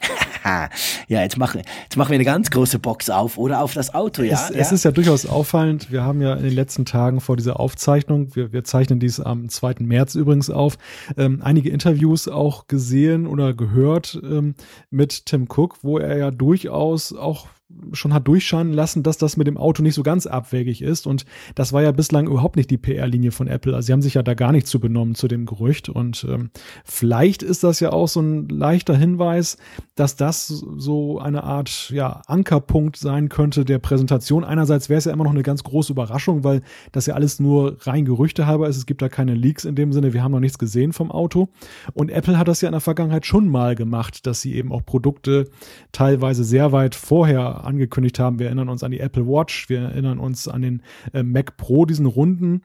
ja, 0.44 1.22
jetzt 1.22 1.36
machen, 1.36 1.62
jetzt 1.82 1.96
machen 1.96 2.10
wir 2.10 2.16
eine 2.16 2.24
ganz 2.24 2.50
große 2.50 2.78
Box 2.78 3.10
auf 3.10 3.38
oder 3.38 3.62
auf 3.62 3.74
das 3.74 3.94
Auto, 3.94 4.22
ja? 4.22 4.34
Es, 4.34 4.54
ja? 4.54 4.56
es 4.56 4.72
ist 4.72 4.84
ja 4.84 4.90
durchaus 4.90 5.26
auffallend. 5.26 5.90
Wir 5.90 6.02
haben 6.02 6.20
ja 6.20 6.34
in 6.34 6.42
den 6.42 6.54
letzten 6.54 6.84
Tagen 6.84 7.20
vor 7.20 7.36
dieser 7.36 7.60
Aufzeichnung, 7.60 8.34
wir, 8.34 8.52
wir 8.52 8.64
zeichnen 8.64 9.00
dies 9.00 9.20
am 9.20 9.48
2. 9.48 9.76
März 9.80 10.14
übrigens 10.14 10.50
auf, 10.50 10.78
ähm, 11.16 11.40
einige 11.42 11.70
Interviews 11.70 12.28
auch 12.28 12.66
gesehen 12.66 13.26
oder 13.26 13.54
gehört 13.54 14.20
ähm, 14.22 14.54
mit 14.90 15.26
Tim 15.26 15.46
Cook, 15.48 15.78
wo 15.82 15.98
er 15.98 16.16
ja 16.16 16.30
durchaus 16.30 17.12
auch 17.12 17.46
schon 17.92 18.14
hat 18.14 18.26
durchscheinen 18.26 18.72
lassen, 18.72 19.02
dass 19.02 19.18
das 19.18 19.36
mit 19.36 19.46
dem 19.46 19.58
Auto 19.58 19.82
nicht 19.82 19.94
so 19.94 20.02
ganz 20.02 20.26
abwegig 20.26 20.80
ist. 20.80 21.06
Und 21.06 21.26
das 21.54 21.72
war 21.72 21.82
ja 21.82 21.92
bislang 21.92 22.26
überhaupt 22.26 22.56
nicht 22.56 22.70
die 22.70 22.78
PR-Linie 22.78 23.30
von 23.30 23.46
Apple. 23.46 23.74
Also 23.74 23.86
sie 23.86 23.92
haben 23.92 24.02
sich 24.02 24.14
ja 24.14 24.22
da 24.22 24.34
gar 24.34 24.52
nicht 24.52 24.66
zu 24.66 24.80
benommen 24.80 25.14
zu 25.14 25.28
dem 25.28 25.44
Gerücht. 25.44 25.90
Und 25.90 26.26
ähm, 26.28 26.50
vielleicht 26.84 27.42
ist 27.42 27.64
das 27.64 27.80
ja 27.80 27.92
auch 27.92 28.08
so 28.08 28.20
ein 28.20 28.48
leichter 28.48 28.96
Hinweis, 28.96 29.58
dass 29.96 30.16
das 30.16 30.46
so 30.46 31.18
eine 31.18 31.44
Art 31.44 31.90
ja, 31.90 32.22
Ankerpunkt 32.26 32.96
sein 32.96 33.28
könnte 33.28 33.66
der 33.66 33.78
Präsentation. 33.78 34.44
Einerseits 34.44 34.88
wäre 34.88 34.98
es 34.98 35.04
ja 35.04 35.12
immer 35.12 35.24
noch 35.24 35.32
eine 35.32 35.42
ganz 35.42 35.62
große 35.62 35.92
Überraschung, 35.92 36.44
weil 36.44 36.62
das 36.92 37.04
ja 37.04 37.14
alles 37.14 37.38
nur 37.38 37.76
rein 37.86 38.06
Gerüchte 38.06 38.46
halber 38.46 38.68
ist. 38.68 38.78
Es 38.78 38.86
gibt 38.86 39.02
da 39.02 39.10
keine 39.10 39.34
Leaks 39.34 39.66
in 39.66 39.74
dem 39.74 39.92
Sinne. 39.92 40.14
Wir 40.14 40.22
haben 40.22 40.32
noch 40.32 40.40
nichts 40.40 40.58
gesehen 40.58 40.94
vom 40.94 41.10
Auto. 41.10 41.48
Und 41.92 42.10
Apple 42.10 42.38
hat 42.38 42.48
das 42.48 42.62
ja 42.62 42.68
in 42.68 42.72
der 42.72 42.80
Vergangenheit 42.80 43.26
schon 43.26 43.48
mal 43.48 43.74
gemacht, 43.74 44.26
dass 44.26 44.40
sie 44.40 44.54
eben 44.54 44.72
auch 44.72 44.84
Produkte 44.86 45.50
teilweise 45.92 46.44
sehr 46.44 46.72
weit 46.72 46.94
vorher 46.94 47.57
angekündigt 47.64 48.18
haben. 48.18 48.38
Wir 48.38 48.46
erinnern 48.46 48.68
uns 48.68 48.82
an 48.82 48.90
die 48.90 49.00
Apple 49.00 49.26
Watch, 49.26 49.68
wir 49.68 49.80
erinnern 49.80 50.18
uns 50.18 50.48
an 50.48 50.62
den 50.62 50.82
äh, 51.12 51.22
Mac 51.22 51.56
Pro, 51.56 51.84
diesen 51.84 52.06
runden 52.06 52.62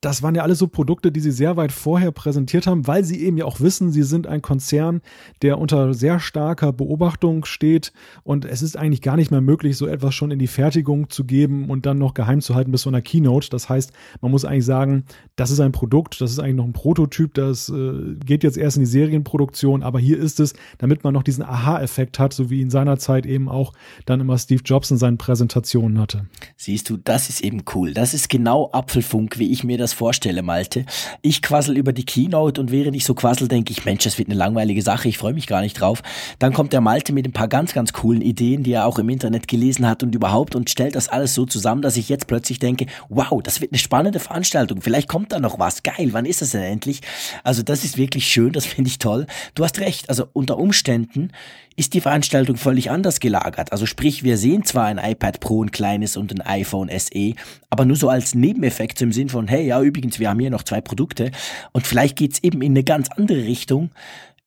das 0.00 0.22
waren 0.22 0.34
ja 0.34 0.42
alles 0.42 0.58
so 0.58 0.66
Produkte, 0.66 1.12
die 1.12 1.20
sie 1.20 1.30
sehr 1.30 1.56
weit 1.56 1.72
vorher 1.72 2.10
präsentiert 2.10 2.66
haben, 2.66 2.86
weil 2.86 3.04
sie 3.04 3.22
eben 3.22 3.36
ja 3.36 3.44
auch 3.44 3.60
wissen, 3.60 3.92
sie 3.92 4.02
sind 4.02 4.26
ein 4.26 4.40
Konzern, 4.40 5.02
der 5.42 5.58
unter 5.58 5.92
sehr 5.92 6.20
starker 6.20 6.72
Beobachtung 6.72 7.44
steht 7.44 7.92
und 8.22 8.46
es 8.46 8.62
ist 8.62 8.78
eigentlich 8.78 9.02
gar 9.02 9.16
nicht 9.16 9.30
mehr 9.30 9.42
möglich, 9.42 9.76
so 9.76 9.86
etwas 9.86 10.14
schon 10.14 10.30
in 10.30 10.38
die 10.38 10.46
Fertigung 10.46 11.10
zu 11.10 11.24
geben 11.24 11.68
und 11.68 11.84
dann 11.84 11.98
noch 11.98 12.14
geheim 12.14 12.40
zu 12.40 12.54
halten 12.54 12.72
bis 12.72 12.82
zu 12.82 12.88
einer 12.88 13.02
Keynote. 13.02 13.50
Das 13.50 13.68
heißt, 13.68 13.92
man 14.22 14.30
muss 14.30 14.46
eigentlich 14.46 14.64
sagen, 14.64 15.04
das 15.36 15.50
ist 15.50 15.60
ein 15.60 15.72
Produkt, 15.72 16.20
das 16.20 16.30
ist 16.30 16.38
eigentlich 16.38 16.56
noch 16.56 16.64
ein 16.64 16.72
Prototyp, 16.72 17.34
das 17.34 17.68
äh, 17.68 18.14
geht 18.24 18.42
jetzt 18.42 18.56
erst 18.56 18.78
in 18.78 18.82
die 18.82 18.90
Serienproduktion, 18.90 19.82
aber 19.82 19.98
hier 19.98 20.18
ist 20.18 20.40
es, 20.40 20.54
damit 20.78 21.04
man 21.04 21.12
noch 21.12 21.22
diesen 21.22 21.44
Aha-Effekt 21.44 22.18
hat, 22.18 22.32
so 22.32 22.48
wie 22.48 22.62
in 22.62 22.70
seiner 22.70 22.98
Zeit 22.98 23.26
eben 23.26 23.50
auch 23.50 23.74
dann 24.06 24.20
immer 24.20 24.38
Steve 24.38 24.62
Jobs 24.64 24.90
in 24.90 24.96
seinen 24.96 25.18
Präsentationen 25.18 25.98
hatte. 25.98 26.26
Siehst 26.56 26.88
du, 26.88 26.96
das 26.96 27.28
ist 27.28 27.42
eben 27.42 27.64
cool. 27.74 27.92
Das 27.92 28.14
ist 28.14 28.30
genau 28.30 28.70
Apfelfunk, 28.72 29.38
wie 29.38 29.52
ich 29.52 29.62
mir 29.62 29.76
das 29.76 29.89
das 29.90 29.98
vorstelle, 29.98 30.42
Malte. 30.42 30.84
Ich 31.20 31.42
quassel 31.42 31.76
über 31.76 31.92
die 31.92 32.04
Keynote 32.04 32.60
und 32.60 32.70
während 32.70 32.96
ich 32.96 33.04
so 33.04 33.14
quassel, 33.14 33.48
denke 33.48 33.72
ich, 33.72 33.84
Mensch, 33.84 34.04
das 34.04 34.18
wird 34.18 34.28
eine 34.28 34.38
langweilige 34.38 34.82
Sache, 34.82 35.08
ich 35.08 35.18
freue 35.18 35.34
mich 35.34 35.46
gar 35.46 35.60
nicht 35.60 35.80
drauf. 35.80 36.02
Dann 36.38 36.52
kommt 36.52 36.72
der 36.72 36.80
Malte 36.80 37.12
mit 37.12 37.26
ein 37.26 37.32
paar 37.32 37.48
ganz, 37.48 37.72
ganz 37.72 37.92
coolen 37.92 38.22
Ideen, 38.22 38.62
die 38.62 38.72
er 38.72 38.86
auch 38.86 38.98
im 38.98 39.08
Internet 39.08 39.48
gelesen 39.48 39.86
hat 39.88 40.02
und 40.02 40.14
überhaupt 40.14 40.54
und 40.54 40.70
stellt 40.70 40.94
das 40.94 41.08
alles 41.08 41.34
so 41.34 41.44
zusammen, 41.44 41.82
dass 41.82 41.96
ich 41.96 42.08
jetzt 42.08 42.26
plötzlich 42.26 42.58
denke, 42.58 42.86
wow, 43.08 43.42
das 43.42 43.60
wird 43.60 43.72
eine 43.72 43.78
spannende 43.78 44.20
Veranstaltung, 44.20 44.80
vielleicht 44.80 45.08
kommt 45.08 45.32
da 45.32 45.40
noch 45.40 45.58
was, 45.58 45.82
geil, 45.82 46.10
wann 46.12 46.24
ist 46.24 46.40
das 46.42 46.50
denn 46.50 46.62
endlich? 46.62 47.00
Also 47.42 47.62
das 47.62 47.84
ist 47.84 47.98
wirklich 47.98 48.28
schön, 48.28 48.52
das 48.52 48.66
finde 48.66 48.88
ich 48.88 48.98
toll. 48.98 49.26
Du 49.54 49.64
hast 49.64 49.80
recht, 49.80 50.08
also 50.08 50.26
unter 50.32 50.58
Umständen 50.58 51.32
ist 51.80 51.94
die 51.94 52.02
Veranstaltung 52.02 52.58
völlig 52.58 52.90
anders 52.90 53.20
gelagert. 53.20 53.72
Also 53.72 53.86
sprich, 53.86 54.22
wir 54.22 54.36
sehen 54.36 54.64
zwar 54.64 54.84
ein 54.84 54.98
iPad 54.98 55.40
Pro, 55.40 55.64
ein 55.64 55.70
kleines 55.70 56.18
und 56.18 56.30
ein 56.30 56.42
iPhone 56.42 56.90
SE, 56.90 57.32
aber 57.70 57.86
nur 57.86 57.96
so 57.96 58.10
als 58.10 58.34
Nebeneffekt 58.34 59.00
im 59.00 59.12
Sinn 59.12 59.30
von, 59.30 59.48
hey, 59.48 59.66
ja, 59.66 59.80
übrigens, 59.80 60.18
wir 60.18 60.28
haben 60.28 60.38
hier 60.38 60.50
noch 60.50 60.62
zwei 60.62 60.82
Produkte 60.82 61.30
und 61.72 61.86
vielleicht 61.86 62.16
geht's 62.16 62.38
eben 62.42 62.60
in 62.60 62.72
eine 62.72 62.84
ganz 62.84 63.08
andere 63.10 63.44
Richtung. 63.44 63.92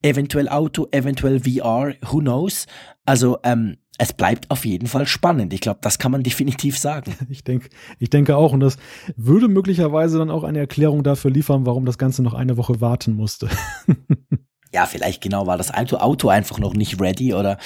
Eventuell 0.03 0.47
Auto, 0.47 0.87
eventuell 0.91 1.39
VR, 1.39 1.95
who 2.03 2.19
knows? 2.19 2.67
Also, 3.03 3.39
ähm, 3.43 3.77
es 3.97 4.13
bleibt 4.13 4.51
auf 4.51 4.63
jeden 4.63 4.87
Fall 4.87 5.07
spannend. 5.07 5.53
Ich 5.53 5.61
glaube, 5.61 5.79
das 5.81 5.97
kann 5.97 6.11
man 6.11 6.21
definitiv 6.21 6.77
sagen. 6.77 7.15
Ich 7.29 7.43
denke, 7.43 7.69
ich 7.97 8.11
denke 8.11 8.35
auch. 8.35 8.53
Und 8.53 8.59
das 8.59 8.77
würde 9.15 9.47
möglicherweise 9.47 10.19
dann 10.19 10.29
auch 10.29 10.43
eine 10.43 10.59
Erklärung 10.59 11.03
dafür 11.03 11.31
liefern, 11.31 11.65
warum 11.65 11.85
das 11.85 11.97
Ganze 11.97 12.21
noch 12.21 12.35
eine 12.35 12.57
Woche 12.57 12.79
warten 12.79 13.15
musste. 13.15 13.49
ja, 14.73 14.85
vielleicht 14.87 15.21
genau 15.21 15.45
war 15.45 15.57
das 15.57 15.73
Auto, 15.73 15.97
Auto 15.97 16.29
einfach 16.29 16.59
noch 16.59 16.73
nicht 16.73 16.99
ready 16.99 17.33
oder 17.33 17.57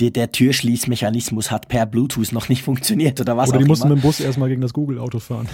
die, 0.00 0.12
der 0.12 0.32
Türschließmechanismus 0.32 1.50
hat 1.50 1.68
per 1.68 1.86
Bluetooth 1.86 2.32
noch 2.32 2.48
nicht 2.48 2.62
funktioniert 2.62 3.20
oder 3.20 3.36
was 3.36 3.50
oder 3.50 3.58
auch 3.58 3.62
die 3.62 3.68
mussten 3.68 3.88
mit 3.88 3.98
dem 3.98 4.02
Bus 4.02 4.20
erstmal 4.20 4.48
gegen 4.48 4.62
das 4.62 4.72
Google-Auto 4.72 5.18
fahren. 5.18 5.48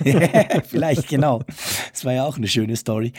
vielleicht, 0.68 1.08
genau. 1.08 1.42
Das 1.92 2.04
war 2.04 2.12
ja 2.12 2.24
auch 2.24 2.36
eine 2.36 2.48
schöne 2.48 2.76
Story. 2.76 3.12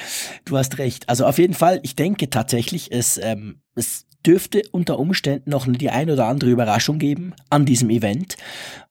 Du 0.46 0.58
hast 0.58 0.78
recht. 0.80 1.08
Also 1.08 1.26
auf 1.26 1.38
jeden 1.38 1.54
Fall, 1.54 1.80
ich 1.84 1.96
denke 1.96 2.30
tatsächlich, 2.30 2.92
es, 2.92 3.18
ähm, 3.18 3.62
es 3.76 4.06
dürfte 4.26 4.62
unter 4.72 5.00
Umständen 5.00 5.50
noch 5.50 5.68
die 5.68 5.90
ein 5.90 6.10
oder 6.10 6.28
andere 6.28 6.50
Überraschung 6.50 7.00
geben 7.00 7.34
an 7.50 7.66
diesem 7.66 7.90
Event. 7.90 8.36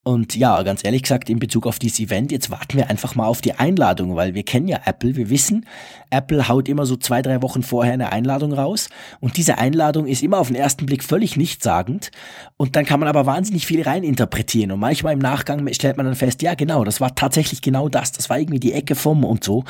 Und 0.05 0.35
ja, 0.35 0.61
ganz 0.65 0.83
ehrlich 0.85 1.03
gesagt, 1.03 1.31
in 1.31 1.39
Bezug 1.39 1.65
auf 1.65 1.79
dieses 1.79 2.01
Event, 2.01 2.33
jetzt 2.33 2.51
warten 2.51 2.77
wir 2.77 2.91
einfach 2.91 3.15
mal 3.15 3.27
auf 3.27 3.41
die 3.41 3.53
Einladung, 3.53 4.17
weil 4.17 4.35
wir 4.35 4.43
kennen 4.43 4.67
ja 4.67 4.81
Apple, 4.85 5.15
wir 5.15 5.31
wissen, 5.31 5.65
Apple 6.11 6.49
haut 6.49 6.69
immer 6.69 6.87
so 6.87 6.97
zwei, 6.97 7.23
drei 7.23 7.41
Wochen 7.41 7.63
vorher 7.63 7.93
eine 7.93 8.11
Einladung 8.11 8.53
raus 8.53 8.89
und 9.21 9.37
diese 9.37 9.59
Einladung 9.59 10.09
ist 10.09 10.25
immer 10.25 10.39
auf 10.39 10.49
den 10.49 10.57
ersten 10.57 10.87
Blick 10.87 11.05
völlig 11.05 11.37
nichtssagend 11.37 12.11
und 12.57 12.75
dann 12.75 12.85
kann 12.85 12.99
man 12.99 13.09
aber 13.09 13.27
wahnsinnig 13.27 13.65
viel 13.65 13.83
reininterpretieren 13.83 14.73
und 14.73 14.81
manchmal 14.81 15.13
im 15.13 15.21
Nachgang 15.21 15.73
stellt 15.73 15.97
man 15.97 16.07
dann 16.07 16.17
fest, 16.17 16.43
ja 16.43 16.55
genau, 16.55 16.83
das 16.83 17.01
war 17.01 17.15
tatsächlich 17.15 17.63
genau 17.63 17.89
das, 17.89 18.11
das 18.11 18.29
war 18.29 18.41
irgendwie 18.41 18.61
die 18.61 18.73
Ecke 18.73 18.97
vom 18.97 19.25
und 19.25 19.45
so. 19.45 19.63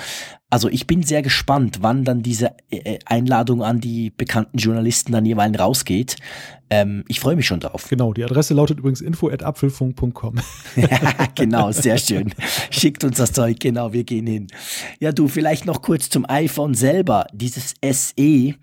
Also 0.52 0.68
ich 0.68 0.86
bin 0.86 1.02
sehr 1.02 1.22
gespannt, 1.22 1.78
wann 1.80 2.04
dann 2.04 2.22
diese 2.22 2.54
äh, 2.70 2.76
äh, 2.76 2.98
Einladung 3.06 3.62
an 3.62 3.80
die 3.80 4.10
bekannten 4.10 4.58
Journalisten 4.58 5.12
dann 5.12 5.24
jeweils 5.24 5.58
rausgeht. 5.58 6.16
Ähm, 6.72 7.04
ich 7.06 7.20
freue 7.20 7.36
mich 7.36 7.46
schon 7.46 7.60
drauf. 7.60 7.86
Genau, 7.90 8.14
die 8.14 8.24
Adresse 8.24 8.54
lautet 8.54 8.78
übrigens 8.78 9.02
info.apfelfunk.com. 9.02 10.36
ja, 10.76 10.88
genau, 11.34 11.70
sehr 11.70 11.98
schön. 11.98 12.32
Schickt 12.70 13.04
uns 13.04 13.18
das 13.18 13.32
Zeug, 13.32 13.60
genau, 13.60 13.92
wir 13.92 14.04
gehen 14.04 14.26
hin. 14.26 14.46
Ja, 14.98 15.12
du, 15.12 15.28
vielleicht 15.28 15.66
noch 15.66 15.82
kurz 15.82 16.08
zum 16.08 16.24
iPhone 16.26 16.72
selber. 16.72 17.26
Dieses 17.34 17.74
SE, 17.84 18.54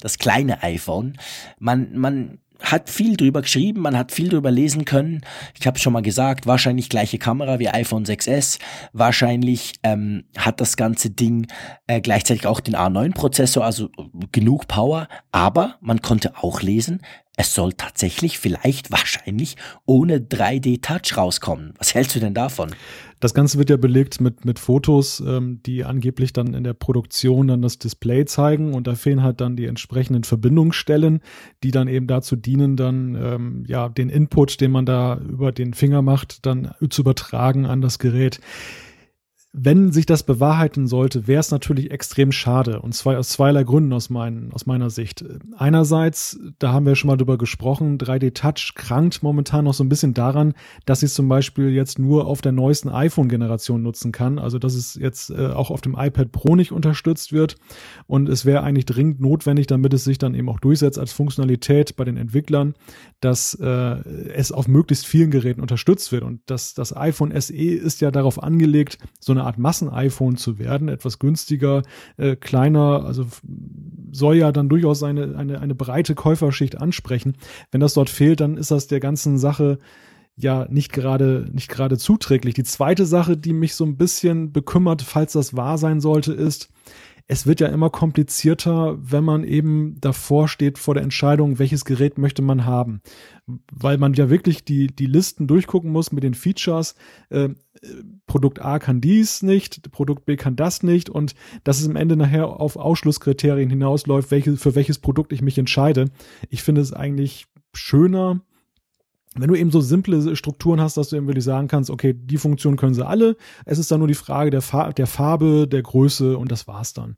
das 0.00 0.16
kleine 0.16 0.62
iPhone. 0.62 1.18
Man, 1.58 1.94
man 1.98 2.38
hat 2.60 2.90
viel 2.90 3.16
drüber 3.16 3.42
geschrieben, 3.42 3.82
man 3.82 3.96
hat 3.96 4.12
viel 4.12 4.28
drüber 4.28 4.50
lesen 4.50 4.84
können. 4.84 5.22
Ich 5.58 5.66
habe 5.66 5.78
schon 5.78 5.92
mal 5.92 6.02
gesagt, 6.02 6.46
wahrscheinlich 6.46 6.88
gleiche 6.88 7.18
Kamera 7.18 7.58
wie 7.58 7.68
iPhone 7.68 8.04
6s. 8.04 8.58
Wahrscheinlich 8.92 9.74
ähm, 9.82 10.24
hat 10.36 10.60
das 10.60 10.76
ganze 10.76 11.10
Ding 11.10 11.46
äh, 11.86 12.00
gleichzeitig 12.00 12.46
auch 12.46 12.60
den 12.60 12.76
A9-Prozessor, 12.76 13.64
also 13.64 13.90
genug 14.32 14.68
Power. 14.68 15.08
Aber 15.32 15.76
man 15.80 16.02
konnte 16.02 16.36
auch 16.36 16.62
lesen, 16.62 17.00
es 17.40 17.54
soll 17.54 17.72
tatsächlich 17.72 18.38
vielleicht 18.40 18.90
wahrscheinlich 18.90 19.56
ohne 19.86 20.18
3D-Touch 20.18 21.16
rauskommen. 21.16 21.72
Was 21.78 21.94
hältst 21.94 22.16
du 22.16 22.20
denn 22.20 22.34
davon? 22.34 22.74
Das 23.20 23.34
Ganze 23.34 23.58
wird 23.58 23.70
ja 23.70 23.76
belegt 23.76 24.20
mit, 24.20 24.44
mit 24.44 24.58
Fotos, 24.58 25.20
ähm, 25.20 25.60
die 25.64 25.84
angeblich 25.84 26.32
dann 26.32 26.54
in 26.54 26.64
der 26.64 26.74
Produktion 26.74 27.48
dann 27.48 27.62
das 27.62 27.78
Display 27.78 28.24
zeigen. 28.24 28.74
Und 28.74 28.86
da 28.86 28.94
fehlen 28.94 29.22
halt 29.22 29.40
dann 29.40 29.56
die 29.56 29.66
entsprechenden 29.66 30.24
Verbindungsstellen, 30.24 31.20
die 31.62 31.70
dann 31.70 31.88
eben 31.88 32.06
dazu 32.06 32.36
dienen, 32.36 32.76
dann 32.76 33.16
ähm, 33.20 33.64
ja 33.66 33.88
den 33.88 34.08
Input, 34.08 34.60
den 34.60 34.70
man 34.70 34.86
da 34.86 35.18
über 35.18 35.52
den 35.52 35.74
Finger 35.74 36.02
macht, 36.02 36.46
dann 36.46 36.72
zu 36.90 37.02
übertragen 37.02 37.66
an 37.66 37.80
das 37.80 37.98
Gerät 37.98 38.40
wenn 39.52 39.92
sich 39.92 40.04
das 40.04 40.24
bewahrheiten 40.24 40.86
sollte, 40.86 41.26
wäre 41.26 41.40
es 41.40 41.50
natürlich 41.50 41.90
extrem 41.90 42.32
schade. 42.32 42.82
Und 42.82 42.94
zwar 42.94 43.18
aus 43.18 43.30
zweierlei 43.30 43.64
Gründen 43.64 43.94
aus, 43.94 44.10
mein, 44.10 44.52
aus 44.52 44.66
meiner 44.66 44.90
Sicht. 44.90 45.24
Einerseits, 45.56 46.38
da 46.58 46.72
haben 46.72 46.84
wir 46.84 46.94
schon 46.96 47.08
mal 47.08 47.16
drüber 47.16 47.38
gesprochen, 47.38 47.96
3D 47.96 48.34
Touch 48.34 48.74
krankt 48.74 49.22
momentan 49.22 49.64
noch 49.64 49.72
so 49.72 49.82
ein 49.82 49.88
bisschen 49.88 50.12
daran, 50.12 50.52
dass 50.84 51.02
ich 51.02 51.12
zum 51.12 51.28
Beispiel 51.28 51.70
jetzt 51.70 51.98
nur 51.98 52.26
auf 52.26 52.42
der 52.42 52.52
neuesten 52.52 52.90
iPhone-Generation 52.90 53.82
nutzen 53.82 54.12
kann. 54.12 54.38
Also 54.38 54.58
dass 54.58 54.74
es 54.74 54.94
jetzt 54.94 55.30
äh, 55.30 55.46
auch 55.46 55.70
auf 55.70 55.80
dem 55.80 55.96
iPad 55.98 56.30
Pro 56.30 56.54
nicht 56.54 56.70
unterstützt 56.72 57.32
wird. 57.32 57.56
Und 58.06 58.28
es 58.28 58.44
wäre 58.44 58.62
eigentlich 58.62 58.86
dringend 58.86 59.18
notwendig, 59.18 59.66
damit 59.66 59.94
es 59.94 60.04
sich 60.04 60.18
dann 60.18 60.34
eben 60.34 60.50
auch 60.50 60.60
durchsetzt 60.60 60.98
als 60.98 61.12
Funktionalität 61.12 61.96
bei 61.96 62.04
den 62.04 62.18
Entwicklern, 62.18 62.74
dass 63.20 63.54
äh, 63.54 63.66
es 63.66 64.52
auf 64.52 64.68
möglichst 64.68 65.06
vielen 65.06 65.30
Geräten 65.30 65.60
unterstützt 65.60 66.12
wird. 66.12 66.22
Und 66.22 66.40
das, 66.46 66.74
das 66.74 66.96
iPhone 66.96 67.38
SE 67.40 67.54
ist 67.54 68.00
ja 68.00 68.10
darauf 68.10 68.42
angelegt, 68.42 68.98
so 69.18 69.32
eine 69.32 69.44
Art 69.44 69.58
Massen-iPhone 69.58 70.36
zu 70.36 70.58
werden, 70.58 70.88
etwas 70.88 71.18
günstiger, 71.18 71.82
äh, 72.16 72.36
kleiner, 72.36 73.04
also 73.04 73.26
soll 74.12 74.36
ja 74.36 74.52
dann 74.52 74.68
durchaus 74.68 75.02
eine, 75.02 75.36
eine, 75.36 75.60
eine 75.60 75.74
breite 75.74 76.14
Käuferschicht 76.14 76.80
ansprechen. 76.80 77.36
Wenn 77.70 77.80
das 77.80 77.94
dort 77.94 78.10
fehlt, 78.10 78.40
dann 78.40 78.56
ist 78.56 78.70
das 78.70 78.86
der 78.86 79.00
ganzen 79.00 79.38
Sache 79.38 79.78
ja 80.36 80.66
nicht 80.70 80.92
gerade 80.92 81.46
nicht 81.52 81.68
gerade 81.68 81.98
zuträglich. 81.98 82.54
Die 82.54 82.62
zweite 82.62 83.06
Sache, 83.06 83.36
die 83.36 83.52
mich 83.52 83.74
so 83.74 83.84
ein 83.84 83.96
bisschen 83.96 84.52
bekümmert, 84.52 85.02
falls 85.02 85.32
das 85.32 85.56
wahr 85.56 85.78
sein 85.78 86.00
sollte, 86.00 86.32
ist, 86.32 86.70
es 87.30 87.46
wird 87.46 87.60
ja 87.60 87.68
immer 87.68 87.90
komplizierter, 87.90 88.96
wenn 88.98 89.22
man 89.22 89.44
eben 89.44 90.00
davor 90.00 90.48
steht 90.48 90.78
vor 90.78 90.94
der 90.94 91.02
Entscheidung, 91.02 91.58
welches 91.58 91.84
Gerät 91.84 92.16
möchte 92.16 92.40
man 92.40 92.64
haben. 92.64 93.02
Weil 93.70 93.98
man 93.98 94.14
ja 94.14 94.30
wirklich 94.30 94.64
die, 94.64 94.86
die 94.86 95.06
Listen 95.06 95.46
durchgucken 95.46 95.92
muss 95.92 96.10
mit 96.10 96.24
den 96.24 96.32
Features. 96.32 96.94
Äh, 97.28 97.50
Produkt 98.26 98.62
A 98.62 98.78
kann 98.78 99.02
dies 99.02 99.42
nicht, 99.42 99.92
Produkt 99.92 100.24
B 100.24 100.36
kann 100.36 100.56
das 100.56 100.82
nicht 100.82 101.10
und 101.10 101.34
dass 101.64 101.80
es 101.80 101.86
im 101.86 101.96
Ende 101.96 102.16
nachher 102.16 102.48
auf 102.48 102.76
Ausschlusskriterien 102.76 103.68
hinausläuft, 103.68 104.30
welche, 104.30 104.56
für 104.56 104.74
welches 104.74 104.98
Produkt 104.98 105.32
ich 105.34 105.42
mich 105.42 105.58
entscheide. 105.58 106.06
Ich 106.48 106.62
finde 106.62 106.80
es 106.80 106.94
eigentlich 106.94 107.46
schöner, 107.74 108.40
wenn 109.34 109.48
du 109.48 109.54
eben 109.54 109.70
so 109.70 109.80
simple 109.80 110.36
Strukturen 110.36 110.80
hast, 110.80 110.96
dass 110.96 111.10
du 111.10 111.16
eben 111.16 111.26
wirklich 111.26 111.44
sagen 111.44 111.68
kannst, 111.68 111.90
okay, 111.90 112.14
die 112.14 112.38
Funktion 112.38 112.76
können 112.76 112.94
sie 112.94 113.06
alle. 113.06 113.36
Es 113.64 113.78
ist 113.78 113.90
dann 113.90 114.00
nur 114.00 114.08
die 114.08 114.14
Frage 114.14 114.50
der, 114.50 114.62
Fa 114.62 114.92
der 114.92 115.06
Farbe, 115.06 115.68
der 115.68 115.82
Größe 115.82 116.36
und 116.36 116.50
das 116.50 116.66
war's 116.66 116.92
dann. 116.92 117.16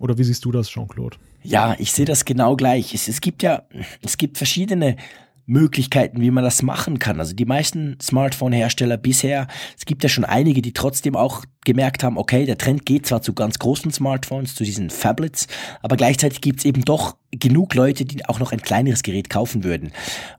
Oder 0.00 0.18
wie 0.18 0.24
siehst 0.24 0.44
du 0.44 0.50
das, 0.50 0.68
Jean-Claude? 0.68 1.18
Ja, 1.42 1.76
ich 1.78 1.92
sehe 1.92 2.06
das 2.06 2.24
genau 2.24 2.56
gleich. 2.56 2.94
Es, 2.94 3.06
es 3.06 3.20
gibt 3.20 3.42
ja, 3.42 3.62
es 4.02 4.16
gibt 4.16 4.38
verschiedene 4.38 4.96
Möglichkeiten, 5.46 6.20
wie 6.20 6.30
man 6.30 6.42
das 6.42 6.62
machen 6.62 6.98
kann. 6.98 7.20
Also 7.20 7.34
die 7.34 7.44
meisten 7.44 7.98
Smartphone-Hersteller 8.00 8.96
bisher, 8.96 9.46
es 9.76 9.84
gibt 9.84 10.02
ja 10.02 10.08
schon 10.08 10.24
einige, 10.24 10.62
die 10.62 10.72
trotzdem 10.72 11.16
auch 11.16 11.44
gemerkt 11.64 12.04
haben, 12.04 12.18
okay, 12.18 12.46
der 12.46 12.58
Trend 12.58 12.86
geht 12.86 13.06
zwar 13.06 13.22
zu 13.22 13.32
ganz 13.32 13.58
großen 13.58 13.92
Smartphones, 13.92 14.54
zu 14.54 14.64
diesen 14.64 14.90
Phablets, 14.90 15.46
aber 15.82 15.96
gleichzeitig 15.96 16.40
gibt 16.40 16.60
es 16.60 16.64
eben 16.64 16.84
doch 16.84 17.16
genug 17.38 17.74
Leute, 17.74 18.04
die 18.04 18.24
auch 18.26 18.38
noch 18.38 18.52
ein 18.52 18.62
kleineres 18.62 19.02
Gerät 19.02 19.30
kaufen 19.30 19.64
würden. 19.64 19.92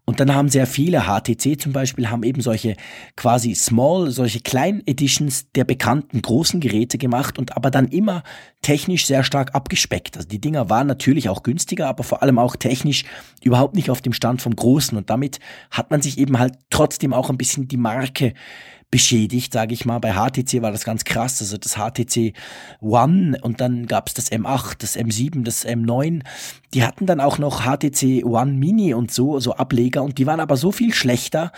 Und 0.06 0.20
dann 0.20 0.34
haben 0.34 0.50
sehr 0.50 0.68
viele, 0.68 1.04
HTC 1.04 1.60
zum 1.60 1.74
Beispiel, 1.74 2.10
haben 2.10 2.24
eben 2.24 2.42
solche 2.42 2.76
quasi 3.16 3.56
Small, 3.56 4.12
solche 4.12 4.40
kleinen 4.40 4.82
Editions 4.86 5.52
der 5.56 5.64
bekannten 5.64 6.22
großen 6.22 6.60
Geräte 6.60 6.98
gemacht 6.98 7.38
und 7.38 7.56
aber 7.58 7.72
dann 7.72 7.88
immer 7.88 8.24
technisch 8.62 9.06
sehr 9.06 9.24
stark 9.24 9.54
abgespeckt. 9.56 10.18
Also 10.18 10.28
die 10.28 10.42
Dinger 10.42 10.70
waren 10.70 10.88
natürlich 10.88 11.30
auch 11.30 11.44
günstiger, 11.44 11.88
aber 11.88 12.04
vor 12.04 12.24
allem 12.24 12.40
auch 12.40 12.56
technisch 12.56 13.04
überhaupt 13.44 13.76
nicht 13.76 13.90
auf 13.90 14.02
dem 14.02 14.14
Stand 14.14 14.42
vom 14.42 14.56
Großen. 14.56 14.98
Und 14.98 15.10
damit 15.10 15.40
hat 15.72 15.92
man 15.92 16.02
sich 16.02 16.18
eben 16.18 16.40
halt 16.40 16.58
trotzdem 16.70 17.14
auch 17.14 17.30
ein 17.30 17.38
bisschen 17.38 17.68
die 17.68 17.78
Marke 17.78 18.34
beschädigt, 18.92 19.54
sage 19.54 19.74
ich 19.74 19.86
mal. 19.86 20.00
Bei 20.00 20.14
HTC 20.14 20.62
war 20.62 20.72
das 20.72 20.84
ganz 20.86 21.04
krass. 21.04 21.42
Also 21.42 21.58
das 21.58 21.76
HTC 21.76 22.34
One 22.82 23.38
und 23.42 23.62
dann 23.62 23.88
gab 23.88 24.08
es 24.08 24.14
das 24.14 24.32
M8, 24.32 24.76
das 24.80 24.98
M7, 24.98 25.44
das 25.44 25.66
M9. 25.66 26.22
Die 26.74 26.84
hatten 26.84 27.06
dann 27.06 27.20
auch 27.20 27.38
noch 27.38 27.62
HTC 27.62 28.24
One 28.26 28.54
Mini 28.54 28.94
und 28.94 29.12
so, 29.12 29.40
so 29.40 29.54
Ableger 29.56 30.04
und 30.04 30.18
die 30.18 30.28
waren 30.28 30.40
aber 30.40 30.58
so 30.58 30.72
viel 30.72 30.94
schlechter, 30.94 31.52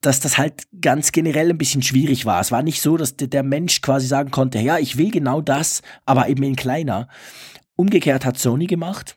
dass 0.00 0.20
das 0.20 0.36
halt 0.36 0.64
ganz 0.80 1.12
generell 1.12 1.50
ein 1.50 1.58
bisschen 1.58 1.82
schwierig 1.82 2.26
war. 2.26 2.40
Es 2.40 2.52
war 2.52 2.62
nicht 2.62 2.82
so, 2.82 2.96
dass 2.96 3.16
der 3.16 3.42
Mensch 3.42 3.80
quasi 3.80 4.06
sagen 4.06 4.30
konnte, 4.30 4.58
ja, 4.58 4.78
ich 4.78 4.98
will 4.98 5.10
genau 5.10 5.40
das, 5.40 5.82
aber 6.04 6.28
eben 6.28 6.42
in 6.42 6.56
kleiner. 6.56 7.08
Umgekehrt 7.76 8.24
hat 8.24 8.38
Sony 8.38 8.66
gemacht 8.66 9.16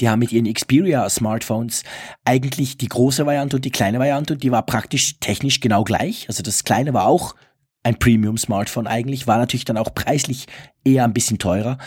die 0.00 0.08
haben 0.08 0.18
mit 0.18 0.32
ihren 0.32 0.52
Xperia-Smartphones 0.52 1.82
eigentlich 2.24 2.76
die 2.76 2.88
große 2.88 3.26
Variante 3.26 3.56
und 3.56 3.64
die 3.64 3.70
kleine 3.70 3.98
Variante 3.98 4.34
und 4.34 4.42
die 4.42 4.52
war 4.52 4.64
praktisch 4.64 5.18
technisch 5.20 5.60
genau 5.60 5.84
gleich. 5.84 6.26
Also 6.28 6.42
das 6.42 6.64
kleine 6.64 6.94
war 6.94 7.06
auch 7.06 7.34
ein 7.82 7.98
Premium-Smartphone 7.98 8.86
eigentlich, 8.86 9.26
war 9.26 9.38
natürlich 9.38 9.64
dann 9.64 9.76
auch 9.76 9.94
preislich 9.94 10.46
eher 10.84 11.04
ein 11.04 11.14
bisschen 11.14 11.38
teurer. 11.38 11.78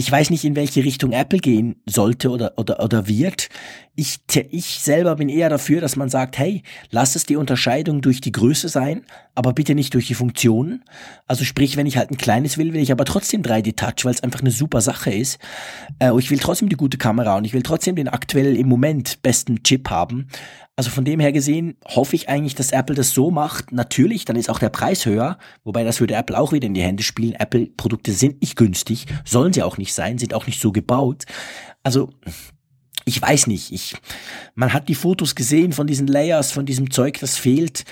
Ich 0.00 0.10
weiß 0.10 0.30
nicht, 0.30 0.44
in 0.44 0.54
welche 0.54 0.84
Richtung 0.84 1.10
Apple 1.10 1.40
gehen 1.40 1.82
sollte 1.84 2.30
oder, 2.30 2.52
oder, 2.56 2.82
oder 2.82 3.08
wird. 3.08 3.48
Ich, 3.96 4.20
ich 4.50 4.78
selber 4.78 5.16
bin 5.16 5.28
eher 5.28 5.48
dafür, 5.48 5.80
dass 5.80 5.96
man 5.96 6.08
sagt, 6.08 6.38
hey, 6.38 6.62
lass 6.90 7.16
es 7.16 7.26
die 7.26 7.34
Unterscheidung 7.34 8.00
durch 8.00 8.20
die 8.20 8.30
Größe 8.30 8.68
sein, 8.68 9.04
aber 9.38 9.52
bitte 9.52 9.76
nicht 9.76 9.94
durch 9.94 10.08
die 10.08 10.14
Funktionen. 10.14 10.82
Also 11.28 11.44
sprich, 11.44 11.76
wenn 11.76 11.86
ich 11.86 11.96
halt 11.96 12.10
ein 12.10 12.16
kleines 12.16 12.58
will, 12.58 12.72
will 12.72 12.82
ich 12.82 12.90
aber 12.90 13.04
trotzdem 13.04 13.42
3D-Touch, 13.42 14.04
weil 14.04 14.12
es 14.12 14.24
einfach 14.24 14.40
eine 14.40 14.50
super 14.50 14.80
Sache 14.80 15.12
ist. 15.12 15.38
Äh, 16.00 16.10
ich 16.18 16.32
will 16.32 16.40
trotzdem 16.40 16.68
die 16.68 16.76
gute 16.76 16.98
Kamera 16.98 17.36
und 17.36 17.44
ich 17.44 17.52
will 17.52 17.62
trotzdem 17.62 17.94
den 17.94 18.08
aktuell 18.08 18.56
im 18.56 18.66
Moment 18.66 19.22
besten 19.22 19.62
Chip 19.62 19.90
haben. 19.90 20.26
Also 20.74 20.90
von 20.90 21.04
dem 21.04 21.20
her 21.20 21.30
gesehen 21.30 21.76
hoffe 21.86 22.16
ich 22.16 22.28
eigentlich, 22.28 22.56
dass 22.56 22.72
Apple 22.72 22.96
das 22.96 23.12
so 23.12 23.30
macht. 23.30 23.70
Natürlich, 23.70 24.24
dann 24.24 24.34
ist 24.34 24.50
auch 24.50 24.58
der 24.58 24.70
Preis 24.70 25.06
höher, 25.06 25.38
wobei 25.62 25.84
das 25.84 26.00
würde 26.00 26.14
Apple 26.14 26.36
auch 26.36 26.52
wieder 26.52 26.66
in 26.66 26.74
die 26.74 26.82
Hände 26.82 27.04
spielen. 27.04 27.34
Apple-Produkte 27.34 28.10
sind 28.10 28.40
nicht 28.40 28.56
günstig, 28.56 29.06
sollen 29.24 29.52
sie 29.52 29.62
auch 29.62 29.78
nicht 29.78 29.94
sein, 29.94 30.18
sind 30.18 30.34
auch 30.34 30.48
nicht 30.48 30.60
so 30.60 30.72
gebaut. 30.72 31.26
Also 31.84 32.10
ich 33.04 33.22
weiß 33.22 33.46
nicht, 33.46 33.70
ich, 33.72 33.94
man 34.56 34.72
hat 34.72 34.88
die 34.88 34.96
Fotos 34.96 35.36
gesehen 35.36 35.72
von 35.72 35.86
diesen 35.86 36.08
Layers, 36.08 36.50
von 36.50 36.66
diesem 36.66 36.90
Zeug, 36.90 37.20
das 37.20 37.36
fehlt 37.36 37.84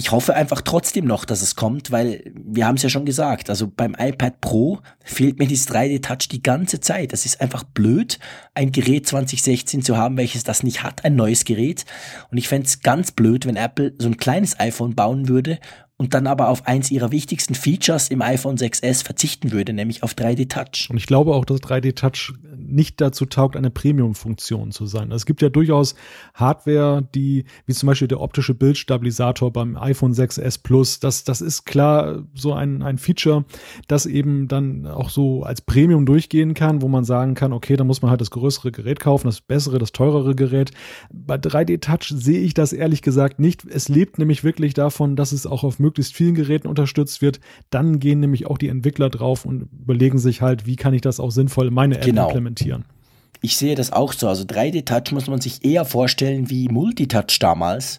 ich 0.00 0.12
hoffe 0.12 0.34
einfach 0.34 0.62
trotzdem 0.62 1.04
noch, 1.04 1.26
dass 1.26 1.42
es 1.42 1.56
kommt, 1.56 1.90
weil 1.90 2.32
wir 2.34 2.66
haben 2.66 2.76
es 2.76 2.82
ja 2.82 2.88
schon 2.88 3.04
gesagt, 3.04 3.50
also 3.50 3.68
beim 3.68 3.94
iPad 3.98 4.40
Pro 4.40 4.78
fehlt 5.04 5.38
mir 5.38 5.46
dieses 5.46 5.68
3D-Touch 5.68 6.26
die 6.30 6.42
ganze 6.42 6.80
Zeit. 6.80 7.12
Es 7.12 7.26
ist 7.26 7.42
einfach 7.42 7.64
blöd, 7.64 8.18
ein 8.54 8.72
Gerät 8.72 9.06
2016 9.06 9.82
zu 9.82 9.98
haben, 9.98 10.16
welches 10.16 10.42
das 10.42 10.62
nicht 10.62 10.82
hat, 10.82 11.04
ein 11.04 11.16
neues 11.16 11.44
Gerät. 11.44 11.84
Und 12.30 12.38
ich 12.38 12.48
fände 12.48 12.66
es 12.66 12.80
ganz 12.80 13.12
blöd, 13.12 13.44
wenn 13.44 13.56
Apple 13.56 13.92
so 13.98 14.08
ein 14.08 14.16
kleines 14.16 14.58
iPhone 14.58 14.94
bauen 14.94 15.28
würde 15.28 15.58
und 15.98 16.14
dann 16.14 16.26
aber 16.26 16.48
auf 16.48 16.66
eins 16.66 16.90
ihrer 16.90 17.12
wichtigsten 17.12 17.54
Features 17.54 18.08
im 18.08 18.22
iPhone 18.22 18.56
6S 18.56 19.04
verzichten 19.04 19.52
würde, 19.52 19.74
nämlich 19.74 20.02
auf 20.02 20.14
3D 20.14 20.48
Touch. 20.48 20.88
Und 20.88 20.96
ich 20.96 21.04
glaube 21.04 21.34
auch, 21.34 21.44
dass 21.44 21.60
3D 21.60 21.94
Touch 21.94 22.32
nicht 22.70 23.00
dazu 23.00 23.26
taugt, 23.26 23.56
eine 23.56 23.70
Premium-Funktion 23.70 24.70
zu 24.70 24.86
sein. 24.86 25.12
Es 25.12 25.26
gibt 25.26 25.42
ja 25.42 25.48
durchaus 25.48 25.94
Hardware, 26.34 27.06
die, 27.14 27.44
wie 27.66 27.72
zum 27.72 27.86
Beispiel 27.86 28.08
der 28.08 28.20
optische 28.20 28.54
Bildstabilisator 28.54 29.52
beim 29.52 29.76
iPhone 29.76 30.12
6S 30.12 30.62
Plus, 30.62 31.00
das, 31.00 31.24
das 31.24 31.40
ist 31.40 31.64
klar 31.64 32.24
so 32.34 32.52
ein, 32.52 32.82
ein 32.82 32.98
Feature, 32.98 33.44
das 33.88 34.06
eben 34.06 34.48
dann 34.48 34.86
auch 34.86 35.10
so 35.10 35.42
als 35.42 35.60
Premium 35.60 36.06
durchgehen 36.06 36.54
kann, 36.54 36.82
wo 36.82 36.88
man 36.88 37.04
sagen 37.04 37.34
kann, 37.34 37.52
okay, 37.52 37.76
da 37.76 37.84
muss 37.84 38.02
man 38.02 38.10
halt 38.10 38.20
das 38.20 38.30
größere 38.30 38.72
Gerät 38.72 39.00
kaufen, 39.00 39.26
das 39.26 39.40
bessere, 39.40 39.78
das 39.78 39.92
teurere 39.92 40.34
Gerät. 40.34 40.70
Bei 41.12 41.36
3D 41.36 41.80
Touch 41.80 42.12
sehe 42.14 42.40
ich 42.40 42.54
das 42.54 42.72
ehrlich 42.72 43.02
gesagt 43.02 43.40
nicht. 43.40 43.64
Es 43.66 43.88
lebt 43.88 44.18
nämlich 44.18 44.44
wirklich 44.44 44.74
davon, 44.74 45.16
dass 45.16 45.32
es 45.32 45.46
auch 45.46 45.64
auf 45.64 45.78
möglichst 45.78 46.14
vielen 46.14 46.34
Geräten 46.34 46.68
unterstützt 46.68 47.22
wird. 47.22 47.40
Dann 47.70 47.98
gehen 47.98 48.20
nämlich 48.20 48.46
auch 48.46 48.58
die 48.58 48.68
Entwickler 48.68 49.10
drauf 49.10 49.44
und 49.44 49.68
überlegen 49.72 50.18
sich 50.18 50.42
halt, 50.42 50.66
wie 50.66 50.76
kann 50.76 50.94
ich 50.94 51.00
das 51.00 51.20
auch 51.20 51.30
sinnvoll 51.30 51.68
in 51.68 51.74
meine 51.74 51.96
App 51.96 52.04
genau. 52.04 52.28
implementieren. 52.28 52.59
Ich 53.42 53.56
sehe 53.56 53.74
das 53.74 53.90
auch 53.90 54.12
so. 54.12 54.28
Also 54.28 54.44
3D-Touch 54.44 55.12
muss 55.12 55.26
man 55.26 55.40
sich 55.40 55.64
eher 55.64 55.86
vorstellen 55.86 56.50
wie 56.50 56.68
Multitouch 56.68 57.38
damals, 57.38 57.98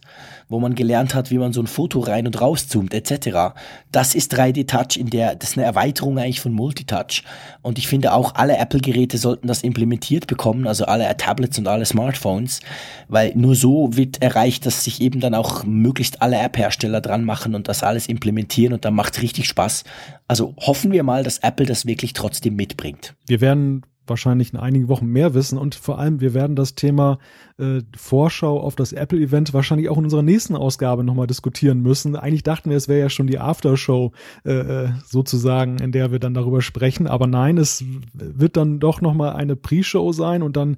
wo 0.49 0.59
man 0.59 0.75
gelernt 0.75 1.15
hat, 1.15 1.31
wie 1.31 1.39
man 1.39 1.51
so 1.51 1.61
ein 1.61 1.67
Foto 1.67 1.99
rein 1.99 2.27
und 2.27 2.39
rauszoomt 2.39 2.93
etc. 2.93 3.55
Das 3.91 4.13
ist 4.13 4.35
3D-Touch 4.35 4.97
in 4.97 5.09
der, 5.09 5.35
das 5.35 5.51
ist 5.51 5.57
eine 5.57 5.65
Erweiterung 5.65 6.19
eigentlich 6.19 6.41
von 6.41 6.53
Multitouch. 6.53 7.23
Und 7.63 7.79
ich 7.79 7.87
finde 7.87 8.13
auch 8.13 8.35
alle 8.35 8.57
Apple-Geräte 8.57 9.17
sollten 9.17 9.47
das 9.47 9.63
implementiert 9.63 10.27
bekommen, 10.27 10.67
also 10.67 10.85
alle 10.85 11.17
Tablets 11.17 11.57
und 11.57 11.67
alle 11.67 11.85
Smartphones, 11.85 12.59
weil 13.07 13.33
nur 13.35 13.55
so 13.55 13.97
wird 13.97 14.21
erreicht, 14.21 14.67
dass 14.67 14.83
sich 14.83 15.01
eben 15.01 15.21
dann 15.21 15.33
auch 15.33 15.63
möglichst 15.63 16.21
alle 16.21 16.37
App-Hersteller 16.37 17.01
dran 17.01 17.25
machen 17.25 17.55
und 17.55 17.67
das 17.67 17.81
alles 17.81 18.05
implementieren 18.05 18.73
und 18.73 18.85
dann 18.85 18.93
macht 18.93 19.15
es 19.15 19.23
richtig 19.23 19.47
Spaß. 19.47 19.85
Also 20.27 20.53
hoffen 20.59 20.91
wir 20.91 21.01
mal, 21.01 21.23
dass 21.23 21.39
Apple 21.39 21.65
das 21.65 21.87
wirklich 21.87 22.13
trotzdem 22.13 22.55
mitbringt. 22.55 23.15
Wir 23.25 23.41
werden 23.41 23.81
wahrscheinlich 24.07 24.53
in 24.53 24.59
einigen 24.59 24.87
Wochen 24.87 25.05
mehr 25.07 25.33
wissen. 25.33 25.57
Und 25.57 25.75
vor 25.75 25.99
allem 25.99 26.21
wir 26.21 26.33
werden 26.33 26.55
das 26.55 26.75
Thema 26.75 27.19
äh, 27.61 27.81
Vorschau 27.95 28.59
auf 28.59 28.75
das 28.75 28.91
Apple-Event 28.91 29.53
wahrscheinlich 29.53 29.89
auch 29.89 29.97
in 29.97 30.05
unserer 30.05 30.23
nächsten 30.23 30.55
Ausgabe 30.55 31.03
nochmal 31.03 31.27
diskutieren 31.27 31.81
müssen. 31.81 32.15
Eigentlich 32.15 32.43
dachten 32.43 32.69
wir, 32.69 32.77
es 32.77 32.87
wäre 32.87 32.99
ja 32.99 33.09
schon 33.09 33.27
die 33.27 33.39
Aftershow 33.39 34.11
äh, 34.45 34.51
äh, 34.51 34.89
sozusagen, 35.05 35.77
in 35.79 35.91
der 35.91 36.11
wir 36.11 36.19
dann 36.19 36.33
darüber 36.33 36.61
sprechen, 36.61 37.07
aber 37.07 37.27
nein, 37.27 37.57
es 37.57 37.83
wird 38.13 38.57
dann 38.57 38.79
doch 38.79 39.01
nochmal 39.01 39.33
eine 39.33 39.55
Pre-Show 39.55 40.11
sein 40.11 40.41
und 40.41 40.57
dann 40.57 40.77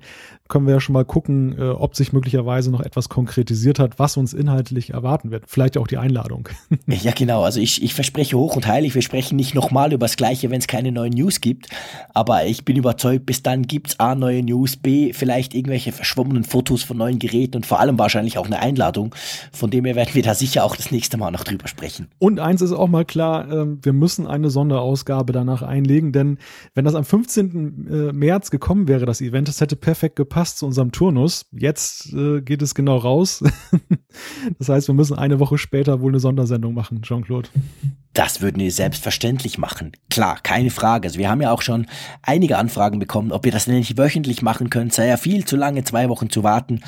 können 0.49 0.67
wir 0.67 0.73
ja 0.75 0.79
schon 0.81 0.93
mal 0.93 1.05
gucken, 1.05 1.57
äh, 1.57 1.69
ob 1.69 1.95
sich 1.95 2.13
möglicherweise 2.13 2.69
noch 2.69 2.81
etwas 2.81 3.09
konkretisiert 3.09 3.79
hat, 3.79 3.97
was 3.97 4.17
uns 4.17 4.33
inhaltlich 4.33 4.91
erwarten 4.91 5.31
wird. 5.31 5.45
Vielleicht 5.47 5.77
auch 5.77 5.87
die 5.87 5.97
Einladung. 5.97 6.49
ja, 6.87 7.11
genau. 7.11 7.43
Also 7.43 7.59
ich, 7.59 7.81
ich 7.81 7.93
verspreche 7.93 8.37
hoch 8.37 8.55
und 8.55 8.67
heilig, 8.67 8.93
wir 8.93 9.01
sprechen 9.01 9.35
nicht 9.35 9.55
nochmal 9.55 9.93
über 9.93 10.05
das 10.05 10.17
Gleiche, 10.17 10.49
wenn 10.49 10.59
es 10.59 10.67
keine 10.67 10.91
neuen 10.91 11.13
News 11.13 11.41
gibt, 11.41 11.69
aber 12.13 12.45
ich 12.45 12.65
bin 12.65 12.75
überzeugt, 12.75 13.25
bis 13.25 13.41
dann 13.41 13.63
gibt's 13.63 13.99
A, 13.99 14.15
neue 14.15 14.43
News, 14.43 14.75
B, 14.75 15.13
vielleicht 15.13 15.53
irgendwelche 15.55 15.91
verschwommenen 15.91 16.43
Fotos 16.43 16.72
von 16.81 16.97
neuen 16.97 17.19
Geräten 17.19 17.57
und 17.57 17.65
vor 17.67 17.79
allem 17.79 17.99
wahrscheinlich 17.99 18.39
auch 18.39 18.47
eine 18.47 18.59
Einladung. 18.59 19.13
Von 19.51 19.69
dem 19.69 19.85
her 19.85 19.95
werden 19.95 20.13
wir 20.13 20.23
da 20.23 20.33
sicher 20.33 20.63
auch 20.63 20.75
das 20.75 20.89
nächste 20.89 21.17
Mal 21.17 21.29
noch 21.29 21.43
drüber 21.43 21.67
sprechen. 21.67 22.07
Und 22.17 22.39
eins 22.39 22.61
ist 22.61 22.71
auch 22.71 22.87
mal 22.87 23.05
klar, 23.05 23.51
äh, 23.51 23.65
wir 23.81 23.93
müssen 23.93 24.25
eine 24.25 24.49
Sonderausgabe 24.49 25.33
danach 25.33 25.61
einlegen, 25.61 26.11
denn 26.11 26.37
wenn 26.73 26.85
das 26.85 26.95
am 26.95 27.03
15. 27.03 27.87
Äh, 27.87 28.13
März 28.13 28.49
gekommen 28.49 28.87
wäre, 28.87 29.05
das 29.05 29.21
Event, 29.21 29.47
das 29.47 29.61
hätte 29.61 29.75
perfekt 29.75 30.15
gepasst 30.15 30.57
zu 30.57 30.65
unserem 30.65 30.91
Turnus. 30.91 31.45
Jetzt 31.51 32.13
äh, 32.13 32.41
geht 32.41 32.61
es 32.61 32.73
genau 32.73 32.97
raus. 32.97 33.43
das 34.57 34.69
heißt, 34.69 34.87
wir 34.87 34.95
müssen 34.95 35.17
eine 35.17 35.39
Woche 35.39 35.57
später 35.57 36.01
wohl 36.01 36.11
eine 36.11 36.19
Sondersendung 36.19 36.73
machen, 36.73 37.01
Jean-Claude. 37.01 37.49
Das 38.13 38.41
würden 38.41 38.59
wir 38.59 38.71
selbstverständlich 38.71 39.57
machen. 39.57 39.91
Klar, 40.09 40.39
keine 40.43 40.69
Frage. 40.69 41.07
Also 41.07 41.17
wir 41.17 41.29
haben 41.29 41.41
ja 41.41 41.51
auch 41.51 41.63
schon 41.63 41.87
einige 42.21 42.57
Anfragen 42.57 42.99
bekommen, 42.99 43.31
ob 43.31 43.43
wir 43.45 43.51
das 43.51 43.65
nicht 43.65 43.97
wöchentlich 43.97 44.41
machen 44.43 44.69
können. 44.69 44.91
Sei 44.91 45.07
ja 45.07 45.17
viel 45.17 45.45
zu 45.45 45.55
lange, 45.55 45.83
zwei 45.83 46.09
Wochen 46.09 46.29
zu 46.29 46.43
warten. 46.43 46.81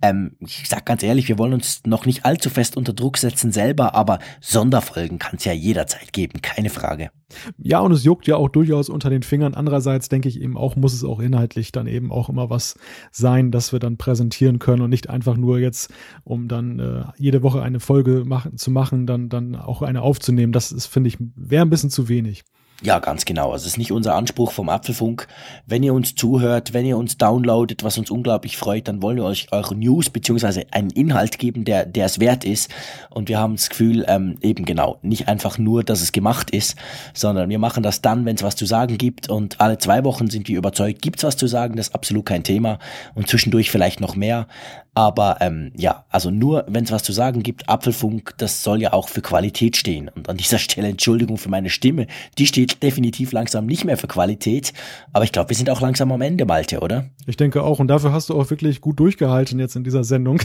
Ähm, 0.00 0.36
ich 0.40 0.68
sag 0.68 0.86
ganz 0.86 1.02
ehrlich, 1.02 1.28
wir 1.28 1.38
wollen 1.38 1.52
uns 1.52 1.82
noch 1.84 2.06
nicht 2.06 2.24
allzu 2.24 2.48
fest 2.48 2.76
unter 2.76 2.94
Druck 2.94 3.18
setzen 3.18 3.52
selber, 3.52 3.94
aber 3.94 4.18
Sonderfolgen 4.40 5.18
kann 5.18 5.36
es 5.36 5.44
ja 5.44 5.52
jederzeit 5.52 6.12
geben, 6.12 6.40
keine 6.40 6.70
Frage. 6.70 7.10
Ja, 7.58 7.80
und 7.80 7.92
es 7.92 8.04
juckt 8.04 8.26
ja 8.26 8.36
auch 8.36 8.48
durchaus 8.48 8.88
unter 8.88 9.10
den 9.10 9.22
Fingern. 9.22 9.54
Andererseits 9.54 10.08
denke 10.08 10.28
ich 10.28 10.40
eben 10.40 10.56
auch, 10.56 10.76
muss 10.76 10.94
es 10.94 11.04
auch 11.04 11.20
inhaltlich 11.20 11.72
dann 11.72 11.86
eben 11.86 12.10
auch 12.12 12.28
immer 12.28 12.50
was 12.50 12.78
sein, 13.10 13.50
das 13.50 13.72
wir 13.72 13.78
dann 13.78 13.96
präsentieren 13.96 14.58
können 14.58 14.82
und 14.82 14.90
nicht 14.90 15.10
einfach 15.10 15.36
nur 15.36 15.58
jetzt, 15.58 15.92
um 16.24 16.48
dann 16.48 16.78
äh, 16.78 17.04
jede 17.16 17.42
Woche 17.42 17.62
eine 17.62 17.80
Folge 17.80 18.24
machen, 18.26 18.56
zu 18.56 18.70
machen, 18.70 19.06
dann, 19.06 19.28
dann 19.28 19.56
auch 19.56 19.82
eine 19.82 20.02
aufzunehmen. 20.02 20.52
Das 20.52 20.72
ist, 20.72 20.86
finde 20.86 21.08
ich, 21.08 21.18
wäre 21.36 21.64
ein 21.64 21.70
bisschen 21.70 21.90
zu 21.90 22.08
wenig. 22.08 22.44
Ja, 22.84 22.98
ganz 22.98 23.24
genau. 23.24 23.52
Also 23.52 23.62
es 23.62 23.72
ist 23.72 23.78
nicht 23.78 23.92
unser 23.92 24.16
Anspruch 24.16 24.50
vom 24.50 24.68
Apfelfunk. 24.68 25.28
Wenn 25.66 25.84
ihr 25.84 25.94
uns 25.94 26.16
zuhört, 26.16 26.72
wenn 26.72 26.84
ihr 26.84 26.98
uns 26.98 27.16
downloadet, 27.16 27.84
was 27.84 27.96
uns 27.96 28.10
unglaublich 28.10 28.56
freut, 28.56 28.88
dann 28.88 29.02
wollen 29.02 29.18
wir 29.18 29.24
euch 29.24 29.46
eure 29.52 29.76
News 29.76 30.10
beziehungsweise 30.10 30.66
einen 30.72 30.90
Inhalt 30.90 31.38
geben, 31.38 31.64
der, 31.64 31.86
der 31.86 32.06
es 32.06 32.18
wert 32.18 32.44
ist. 32.44 32.70
Und 33.08 33.28
wir 33.28 33.38
haben 33.38 33.54
das 33.54 33.68
Gefühl, 33.68 34.04
ähm, 34.08 34.36
eben 34.42 34.64
genau, 34.64 34.98
nicht 35.02 35.28
einfach 35.28 35.58
nur, 35.58 35.84
dass 35.84 36.02
es 36.02 36.10
gemacht 36.10 36.50
ist, 36.50 36.76
sondern 37.14 37.48
wir 37.50 37.60
machen 37.60 37.84
das 37.84 38.02
dann, 38.02 38.24
wenn 38.24 38.34
es 38.34 38.42
was 38.42 38.56
zu 38.56 38.66
sagen 38.66 38.98
gibt. 38.98 39.28
Und 39.28 39.60
alle 39.60 39.78
zwei 39.78 40.02
Wochen 40.02 40.28
sind 40.28 40.48
wir 40.48 40.58
überzeugt, 40.58 41.02
gibt 41.02 41.18
es 41.18 41.24
was 41.24 41.36
zu 41.36 41.46
sagen, 41.46 41.76
das 41.76 41.88
ist 41.88 41.94
absolut 41.94 42.26
kein 42.26 42.42
Thema. 42.42 42.80
Und 43.14 43.28
zwischendurch 43.28 43.70
vielleicht 43.70 44.00
noch 44.00 44.16
mehr. 44.16 44.48
Aber 44.94 45.38
ähm, 45.40 45.72
ja, 45.74 46.04
also 46.10 46.30
nur 46.30 46.66
wenn 46.68 46.84
es 46.84 46.92
was 46.92 47.02
zu 47.02 47.12
sagen 47.12 47.42
gibt, 47.42 47.68
Apfelfunk, 47.68 48.34
das 48.36 48.62
soll 48.62 48.82
ja 48.82 48.92
auch 48.92 49.08
für 49.08 49.22
Qualität 49.22 49.76
stehen. 49.76 50.10
Und 50.14 50.28
an 50.28 50.36
dieser 50.36 50.58
Stelle 50.58 50.88
Entschuldigung 50.88 51.38
für 51.38 51.48
meine 51.48 51.70
Stimme, 51.70 52.06
die 52.36 52.46
steht 52.46 52.82
definitiv 52.82 53.32
langsam 53.32 53.64
nicht 53.64 53.84
mehr 53.84 53.96
für 53.96 54.06
Qualität. 54.06 54.74
Aber 55.12 55.24
ich 55.24 55.32
glaube, 55.32 55.48
wir 55.48 55.56
sind 55.56 55.70
auch 55.70 55.80
langsam 55.80 56.12
am 56.12 56.20
Ende, 56.20 56.44
Malte, 56.44 56.80
oder? 56.80 57.06
Ich 57.26 57.38
denke 57.38 57.62
auch. 57.62 57.78
Und 57.78 57.88
dafür 57.88 58.12
hast 58.12 58.28
du 58.28 58.34
auch 58.34 58.50
wirklich 58.50 58.82
gut 58.82 59.00
durchgehalten 59.00 59.58
jetzt 59.58 59.76
in 59.76 59.84
dieser 59.84 60.04
Sendung. 60.04 60.40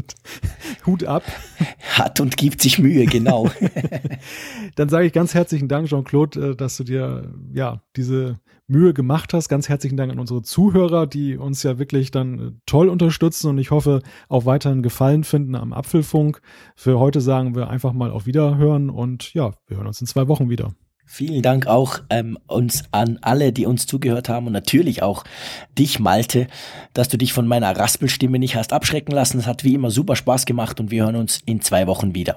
Hut 0.86 1.04
ab. 1.04 1.22
Hat 1.94 2.20
und 2.20 2.36
gibt 2.36 2.60
sich 2.60 2.78
Mühe, 2.78 3.06
genau. 3.06 3.50
Dann 4.74 4.88
sage 4.90 5.06
ich 5.06 5.12
ganz 5.12 5.32
herzlichen 5.32 5.68
Dank, 5.68 5.88
Jean-Claude, 5.88 6.50
äh, 6.50 6.56
dass 6.56 6.76
du 6.76 6.84
dir 6.84 7.32
ja 7.54 7.80
diese 7.96 8.38
Mühe 8.72 8.92
gemacht 8.94 9.32
hast. 9.34 9.48
Ganz 9.48 9.68
herzlichen 9.68 9.96
Dank 9.96 10.10
an 10.10 10.18
unsere 10.18 10.42
Zuhörer, 10.42 11.06
die 11.06 11.36
uns 11.36 11.62
ja 11.62 11.78
wirklich 11.78 12.10
dann 12.10 12.38
äh, 12.38 12.50
toll 12.66 12.88
unterstützen 12.88 13.48
und 13.48 13.58
ich 13.58 13.70
hoffe 13.70 14.02
auch 14.28 14.46
weiterhin 14.46 14.82
Gefallen 14.82 15.22
finden 15.22 15.54
am 15.54 15.72
Apfelfunk. 15.72 16.40
Für 16.74 16.98
heute 16.98 17.20
sagen 17.20 17.54
wir 17.54 17.70
einfach 17.70 17.92
mal 17.92 18.10
auf 18.10 18.26
Wiederhören 18.26 18.90
und 18.90 19.32
ja, 19.34 19.52
wir 19.68 19.76
hören 19.76 19.86
uns 19.86 20.00
in 20.00 20.06
zwei 20.06 20.26
Wochen 20.26 20.50
wieder. 20.50 20.72
Vielen 21.04 21.42
Dank 21.42 21.66
auch 21.66 21.98
ähm, 22.10 22.38
uns 22.46 22.84
an 22.90 23.18
alle, 23.20 23.52
die 23.52 23.66
uns 23.66 23.86
zugehört 23.86 24.28
haben 24.28 24.46
und 24.46 24.52
natürlich 24.54 25.02
auch 25.02 25.24
dich, 25.78 25.98
Malte, 25.98 26.46
dass 26.94 27.08
du 27.08 27.18
dich 27.18 27.34
von 27.34 27.46
meiner 27.46 27.76
Raspelstimme 27.76 28.38
nicht 28.38 28.56
hast 28.56 28.72
abschrecken 28.72 29.12
lassen. 29.12 29.38
Es 29.38 29.46
hat 29.46 29.62
wie 29.62 29.74
immer 29.74 29.90
super 29.90 30.16
Spaß 30.16 30.46
gemacht 30.46 30.80
und 30.80 30.90
wir 30.90 31.04
hören 31.04 31.16
uns 31.16 31.40
in 31.44 31.60
zwei 31.60 31.86
Wochen 31.86 32.14
wieder. 32.14 32.36